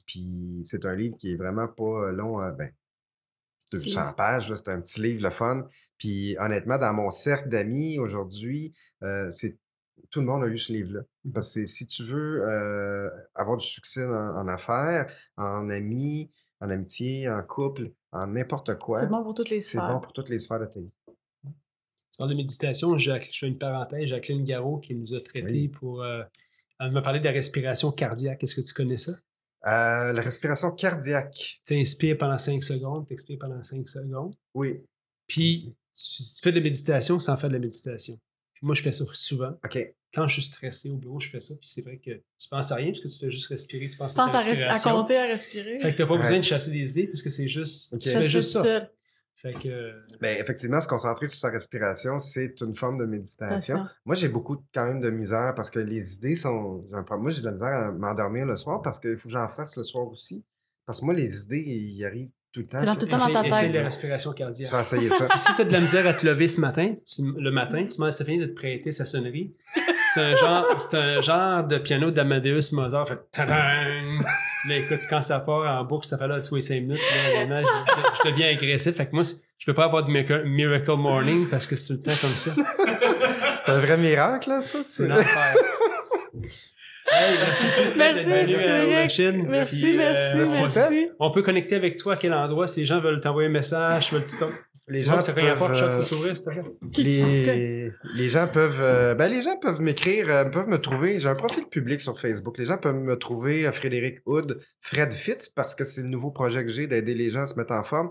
Puis 0.07 0.61
c'est 0.63 0.87
un 0.87 0.95
livre 0.95 1.17
qui 1.17 1.33
est 1.33 1.37
vraiment 1.37 1.69
pas 1.69 2.11
long, 2.13 2.41
euh, 2.41 2.53
ben, 2.53 2.71
200 3.77 4.13
pages, 4.15 4.53
c'est 4.55 4.69
un 4.69 4.81
petit 4.81 5.01
livre, 5.01 5.23
le 5.23 5.31
fun. 5.31 5.67
Puis 5.99 6.37
honnêtement, 6.39 6.79
dans 6.79 6.93
mon 6.93 7.11
cercle 7.11 7.49
d'amis 7.49 7.99
aujourd'hui, 7.99 8.75
euh, 9.03 9.31
c'est 9.31 9.59
tout 10.11 10.21
le 10.21 10.27
monde 10.27 10.43
a 10.45 10.47
lu 10.47 10.59
ce 10.59 10.73
livre-là. 10.73 11.01
Parce 11.33 11.49
que 11.49 11.53
c'est- 11.61 11.67
si 11.67 11.87
tu 11.87 12.03
veux 12.05 12.43
euh, 12.47 13.09
avoir 13.35 13.57
du 13.57 13.67
succès 13.67 14.05
en, 14.05 14.11
en 14.37 14.49
affaires, 14.49 15.11
en 15.37 15.71
amis, 15.71 16.31
en 16.61 16.71
amitié, 16.71 17.29
en 17.29 17.43
couple, 17.43 17.93
en 18.13 18.27
n'importe 18.27 18.79
quoi, 18.79 19.01
C'est 19.01 19.07
bon 19.09 19.23
pour 19.23 19.35
toutes 19.35 19.51
les 19.51 19.61
c'est 19.61 19.79
sphères. 19.79 19.89
bon 19.89 20.01
pour 20.01 20.13
toutes 20.13 20.29
les 20.29 20.39
sphères 20.39 20.61
de 20.61 20.67
ta 20.67 20.81
vie. 20.81 20.91
Tu 21.45 22.19
parles 22.19 22.31
de 22.31 22.35
méditation, 22.37 22.99
Jacques- 22.99 23.31
je 23.33 23.39
fais 23.39 23.49
une 23.49 23.57
parenthèse, 23.59 24.07
Jacqueline 24.09 24.45
Garraud 24.45 24.79
qui 24.81 24.95
nous 24.95 25.15
a 25.15 25.21
traité 25.21 25.53
Oui. 25.53 25.69
pour. 25.69 26.03
euh, 26.05 26.23
elle 26.79 26.91
m'a 26.93 27.01
parlé 27.01 27.21
de 27.21 27.25
la 27.25 27.31
respiration 27.31 27.91
cardiaque. 27.93 28.43
Est-ce 28.45 28.57
que 28.57 28.61
tu 28.61 28.75
connais 28.75 28.97
ça? 28.99 29.13
Euh, 29.67 30.13
la 30.13 30.23
respiration 30.23 30.71
cardiaque. 30.73 31.61
Tu 31.67 31.75
inspires 31.75 32.19
pendant 32.19 32.39
5 32.39 32.63
secondes, 32.65 33.07
tu 33.07 33.13
expires 33.13 33.39
pendant 33.39 33.63
5 33.63 33.87
secondes. 33.89 34.35
Oui. 34.55 34.81
Puis 35.29 35.75
tu, 35.95 36.23
tu 36.25 36.43
fais 36.43 36.51
de 36.51 36.57
la 36.57 36.63
méditation 36.63 37.19
sans 37.21 37.37
faire 37.37 37.49
de 37.49 37.55
la 37.55 37.61
méditation. 37.61 38.19
Puis 38.55 38.67
moi, 38.67 38.75
je 38.75 38.83
fais 38.83 38.93
ça 38.93 39.05
souvent. 39.13 39.53
OK. 39.65 39.79
Quand 40.15 40.27
je 40.27 40.35
suis 40.35 40.43
stressé 40.43 40.91
au 40.91 40.99
bureau, 40.99 41.21
je 41.21 41.29
fais 41.31 41.41
ça. 41.41 41.55
Puis 41.55 41.69
c'est 41.69 41.83
vrai 41.83 41.97
que 41.99 42.11
tu 42.11 42.49
penses 42.51 42.71
à 42.73 42.75
rien 42.75 42.91
parce 42.91 43.01
que 43.01 43.09
tu 43.09 43.19
fais 43.19 43.31
juste 43.31 43.47
respirer. 43.47 43.89
Tu 43.89 43.97
penses 43.97 44.11
Je 44.11 44.17
pense 44.17 44.33
ta 44.33 44.39
à, 44.39 44.41
res- 44.41 44.45
à 44.45 44.51
respiration. 44.51 44.91
compter, 44.91 45.17
à 45.17 45.27
respirer. 45.27 45.81
Fait 45.81 45.93
que 45.93 45.99
t'as 45.99 46.07
pas 46.07 46.17
besoin 46.19 46.37
de 46.39 46.43
chasser 46.45 46.71
des 46.71 46.91
idées 46.91 47.07
parce 47.07 47.23
que 47.23 47.31
c'est 47.31 47.49
juste. 47.49 47.95
Ok. 47.95 48.01
Tu 48.01 48.09
fais 48.11 48.29
juste 48.29 48.51
ça 48.53 48.59
ça. 48.63 48.65
seul. 48.65 48.91
Fait 49.43 49.53
que. 49.55 49.69
euh, 49.69 49.93
Ben, 50.21 50.39
effectivement, 50.41 50.81
se 50.81 50.87
concentrer 50.87 51.27
sur 51.27 51.39
sa 51.39 51.51
respiration, 51.51 52.19
c'est 52.19 52.61
une 52.61 52.75
forme 52.75 52.99
de 52.99 53.05
méditation. 53.07 53.85
Moi, 54.05 54.15
j'ai 54.15 54.29
beaucoup 54.29 54.57
quand 54.73 54.87
même 54.87 55.01
de 55.01 55.11
misère 55.11 55.53
parce 55.57 55.71
que 55.71 55.81
les 55.81 56.17
idées 56.17 56.37
sont. 56.37 56.85
j'ai 56.87 56.95
un 56.95 57.03
problème. 57.03 57.23
Moi, 57.23 57.31
j'ai 57.33 57.41
de 57.41 57.47
la 57.47 57.53
misère 57.53 57.69
à 57.69 57.93
m'endormir 57.93 58.47
le 58.47 58.55
soir 58.57 58.81
parce 58.83 59.01
qu'il 59.01 59.17
faut 59.19 59.29
que 59.29 59.33
j'en 59.33 59.49
fasse 59.49 59.77
le 59.77 59.83
soir 59.85 60.07
aussi. 60.07 60.45
Parce 60.87 61.01
que 61.01 61.05
moi, 61.05 61.15
les 61.15 61.43
idées, 61.45 61.63
ils 61.63 62.05
arrivent 62.05 62.31
tout 62.53 62.61
le 62.61 62.67
temps. 62.67 62.83
Dans 62.85 62.95
tout 62.95 63.07
le 63.07 63.11
temps 63.11 63.17
dans 63.17 63.33
ta 63.33 63.41
essaye, 63.41 63.51
essaye 63.51 63.67
tête. 63.69 63.77
la 63.79 63.85
respiration 63.85 64.31
Je 64.33 64.37
cardiaque. 64.37 64.73
vais 64.73 64.81
essayer 64.81 65.09
ça. 65.09 65.25
Puis 65.27 65.39
si 65.39 65.55
t'as 65.57 65.65
de 65.65 65.73
la 65.73 65.81
misère 65.81 66.07
à 66.07 66.13
te 66.15 66.27
lever 66.27 66.49
ce 66.49 66.61
matin, 66.61 66.95
tu- 67.05 67.23
le 67.41 67.51
matin, 67.51 67.83
tu 67.85 67.97
demandes 67.97 68.09
à 68.09 68.13
Stéphanie 68.13 68.39
de 68.39 68.47
te 68.47 68.55
prêter 68.55 68.93
sa 68.93 69.07
sonnerie. 69.07 69.53
C'est 70.15 70.21
un 70.21 70.35
genre, 70.37 70.67
c'est 70.81 70.97
un 70.99 71.23
genre 71.23 71.65
de 71.65 71.79
piano 71.79 72.11
d'Amadeus 72.11 72.73
Mozart. 72.73 73.09
Fait 73.09 73.19
tadang! 73.33 74.19
Là, 74.69 74.77
écoute, 74.77 75.01
quand 75.09 75.23
ça 75.23 75.41
part 75.41 75.81
en 75.81 75.85
boucle, 75.85 76.07
ça 76.07 76.19
fait 76.19 76.29
là 76.29 76.41
tous 76.43 76.55
les 76.57 76.61
5 76.61 76.75
minutes. 76.83 77.01
Là, 77.49 77.63
je, 77.63 77.67
je- 77.67 78.19
je 78.25 78.31
deviens 78.31 78.49
agressif. 78.51 78.95
Fait 78.97 79.07
que 79.07 79.13
moi, 79.15 79.25
c'est- 79.25 79.37
je 79.59 79.65
peux 79.67 79.75
pas 79.75 79.85
avoir 79.85 80.05
de 80.05 80.11
miracle, 80.11 80.45
miracle 80.47 80.93
morning 80.97 81.49
parce 81.49 81.67
que 81.67 81.75
c'est 81.77 81.95
tout 81.97 82.01
le 82.05 82.13
temps 82.13 82.19
comme 82.21 82.37
ça. 82.37 82.51
C'est 83.65 83.71
un 83.73 83.79
vrai 83.79 83.97
miracle, 83.97 84.49
là, 84.51 84.61
ça? 84.61 84.81
C'est 84.85 85.07
l'enfer. 85.07 85.55
Hey, 87.11 87.37
merci 87.39 87.65
Merci. 87.97 88.29
Merci, 88.29 88.45
Puis, 88.45 88.65
euh, 88.65 89.43
merci, 89.49 89.97
merci. 89.97 90.37
merci. 90.39 91.09
On 91.19 91.31
peut 91.31 91.43
connecter 91.43 91.75
avec 91.75 91.97
toi 91.97 92.15
à 92.15 92.17
quel 92.17 92.33
endroit? 92.33 92.67
Si 92.67 92.81
les 92.81 92.87
gens 92.87 93.01
veulent 93.01 93.21
t'envoyer 93.21 93.49
un 93.49 93.53
message, 93.53 94.13
veulent 94.13 94.27
tout 94.27 94.45
Les 94.89 95.03
gens 95.03 95.21
ça 95.21 95.33
peuvent, 95.33 95.45
euh, 95.45 96.03
plaît. 96.95 97.03
les, 97.03 97.91
les 98.15 98.29
gens 98.29 98.49
peuvent 98.49 98.81
euh, 98.81 99.15
ben 99.15 99.29
les 99.31 99.43
gens 99.43 99.57
peuvent 99.57 99.81
m'écrire 99.81 100.31
euh, 100.31 100.45
peuvent 100.45 100.69
me 100.69 100.79
trouver. 100.79 101.19
J'ai 101.19 101.29
un 101.29 101.35
profil 101.35 101.67
public 101.67 102.01
sur 102.01 102.19
Facebook. 102.19 102.59
Les 102.59 102.67
gens 102.67 102.79
peuvent 102.79 102.95
me 102.95 103.17
trouver 103.17 103.67
à 103.67 103.73
Frédéric 103.73 104.19
Hood 104.27 104.61
Fred 104.81 105.13
Fit 105.13 105.37
parce 105.55 105.75
que 105.75 105.85
c'est 105.85 106.03
le 106.03 106.09
nouveau 106.09 106.31
projet 106.31 106.65
que 106.65 106.71
j'ai 106.71 106.87
d'aider 106.87 107.15
les 107.15 107.31
gens 107.31 107.43
à 107.43 107.47
se 107.47 107.57
mettre 107.57 107.73
en 107.73 107.83
forme 107.83 108.11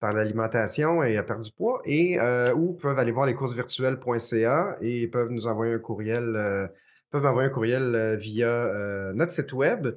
par 0.00 0.12
l'alimentation 0.12 1.02
et 1.02 1.16
à 1.16 1.22
perdre 1.22 1.44
du 1.44 1.50
poids. 1.52 1.80
Et 1.84 2.18
euh, 2.20 2.54
ou 2.54 2.74
peuvent 2.74 2.98
aller 2.98 3.12
voir 3.12 3.26
lescoursesvirtuelles.ca 3.26 4.76
et 4.80 5.06
peuvent 5.08 5.30
nous 5.30 5.46
envoyer 5.46 5.74
un 5.74 5.78
courriel 5.78 6.34
euh, 6.36 6.66
peuvent 7.16 7.24
m'envoyer 7.24 7.48
un 7.48 7.52
courriel 7.52 8.16
via 8.20 8.70
notre 9.14 9.32
site 9.32 9.52
web. 9.52 9.88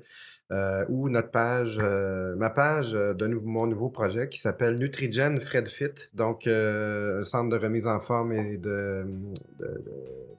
ou 0.89 1.09
notre 1.09 1.31
page, 1.31 1.79
ma 2.37 2.49
page 2.49 2.93
de 2.93 3.27
mon 3.43 3.67
nouveau 3.67 3.89
projet 3.89 4.29
qui 4.29 4.39
s'appelle 4.39 4.77
Nutrigen 4.77 5.39
Fred 5.39 5.67
Fit, 5.67 6.09
donc 6.13 6.47
un 6.47 7.23
centre 7.23 7.49
de 7.49 7.57
remise 7.57 7.87
en 7.87 7.99
forme 7.99 8.33
et 8.33 8.57
de, 8.57 9.05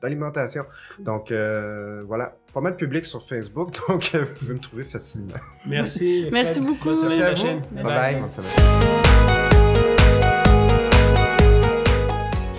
d'alimentation. 0.03 0.65
Donc 0.99 1.33
voilà, 1.33 2.37
pas 2.53 2.61
mal 2.61 2.73
de 2.73 2.79
public 2.79 3.05
sur 3.05 3.23
Facebook, 3.27 3.73
donc 3.89 4.15
vous 4.15 4.35
pouvez 4.35 4.55
me 4.55 4.61
trouver 4.61 4.85
facilement. 4.85 5.35
Merci. 5.67 6.29
Merci 6.33 6.61
beaucoup. 6.61 6.91
Merci 6.91 7.23
à 7.23 7.35
vous. 7.35 7.61
Bye 7.73 7.85
bye. 7.85 8.21
bye. 8.21 9.50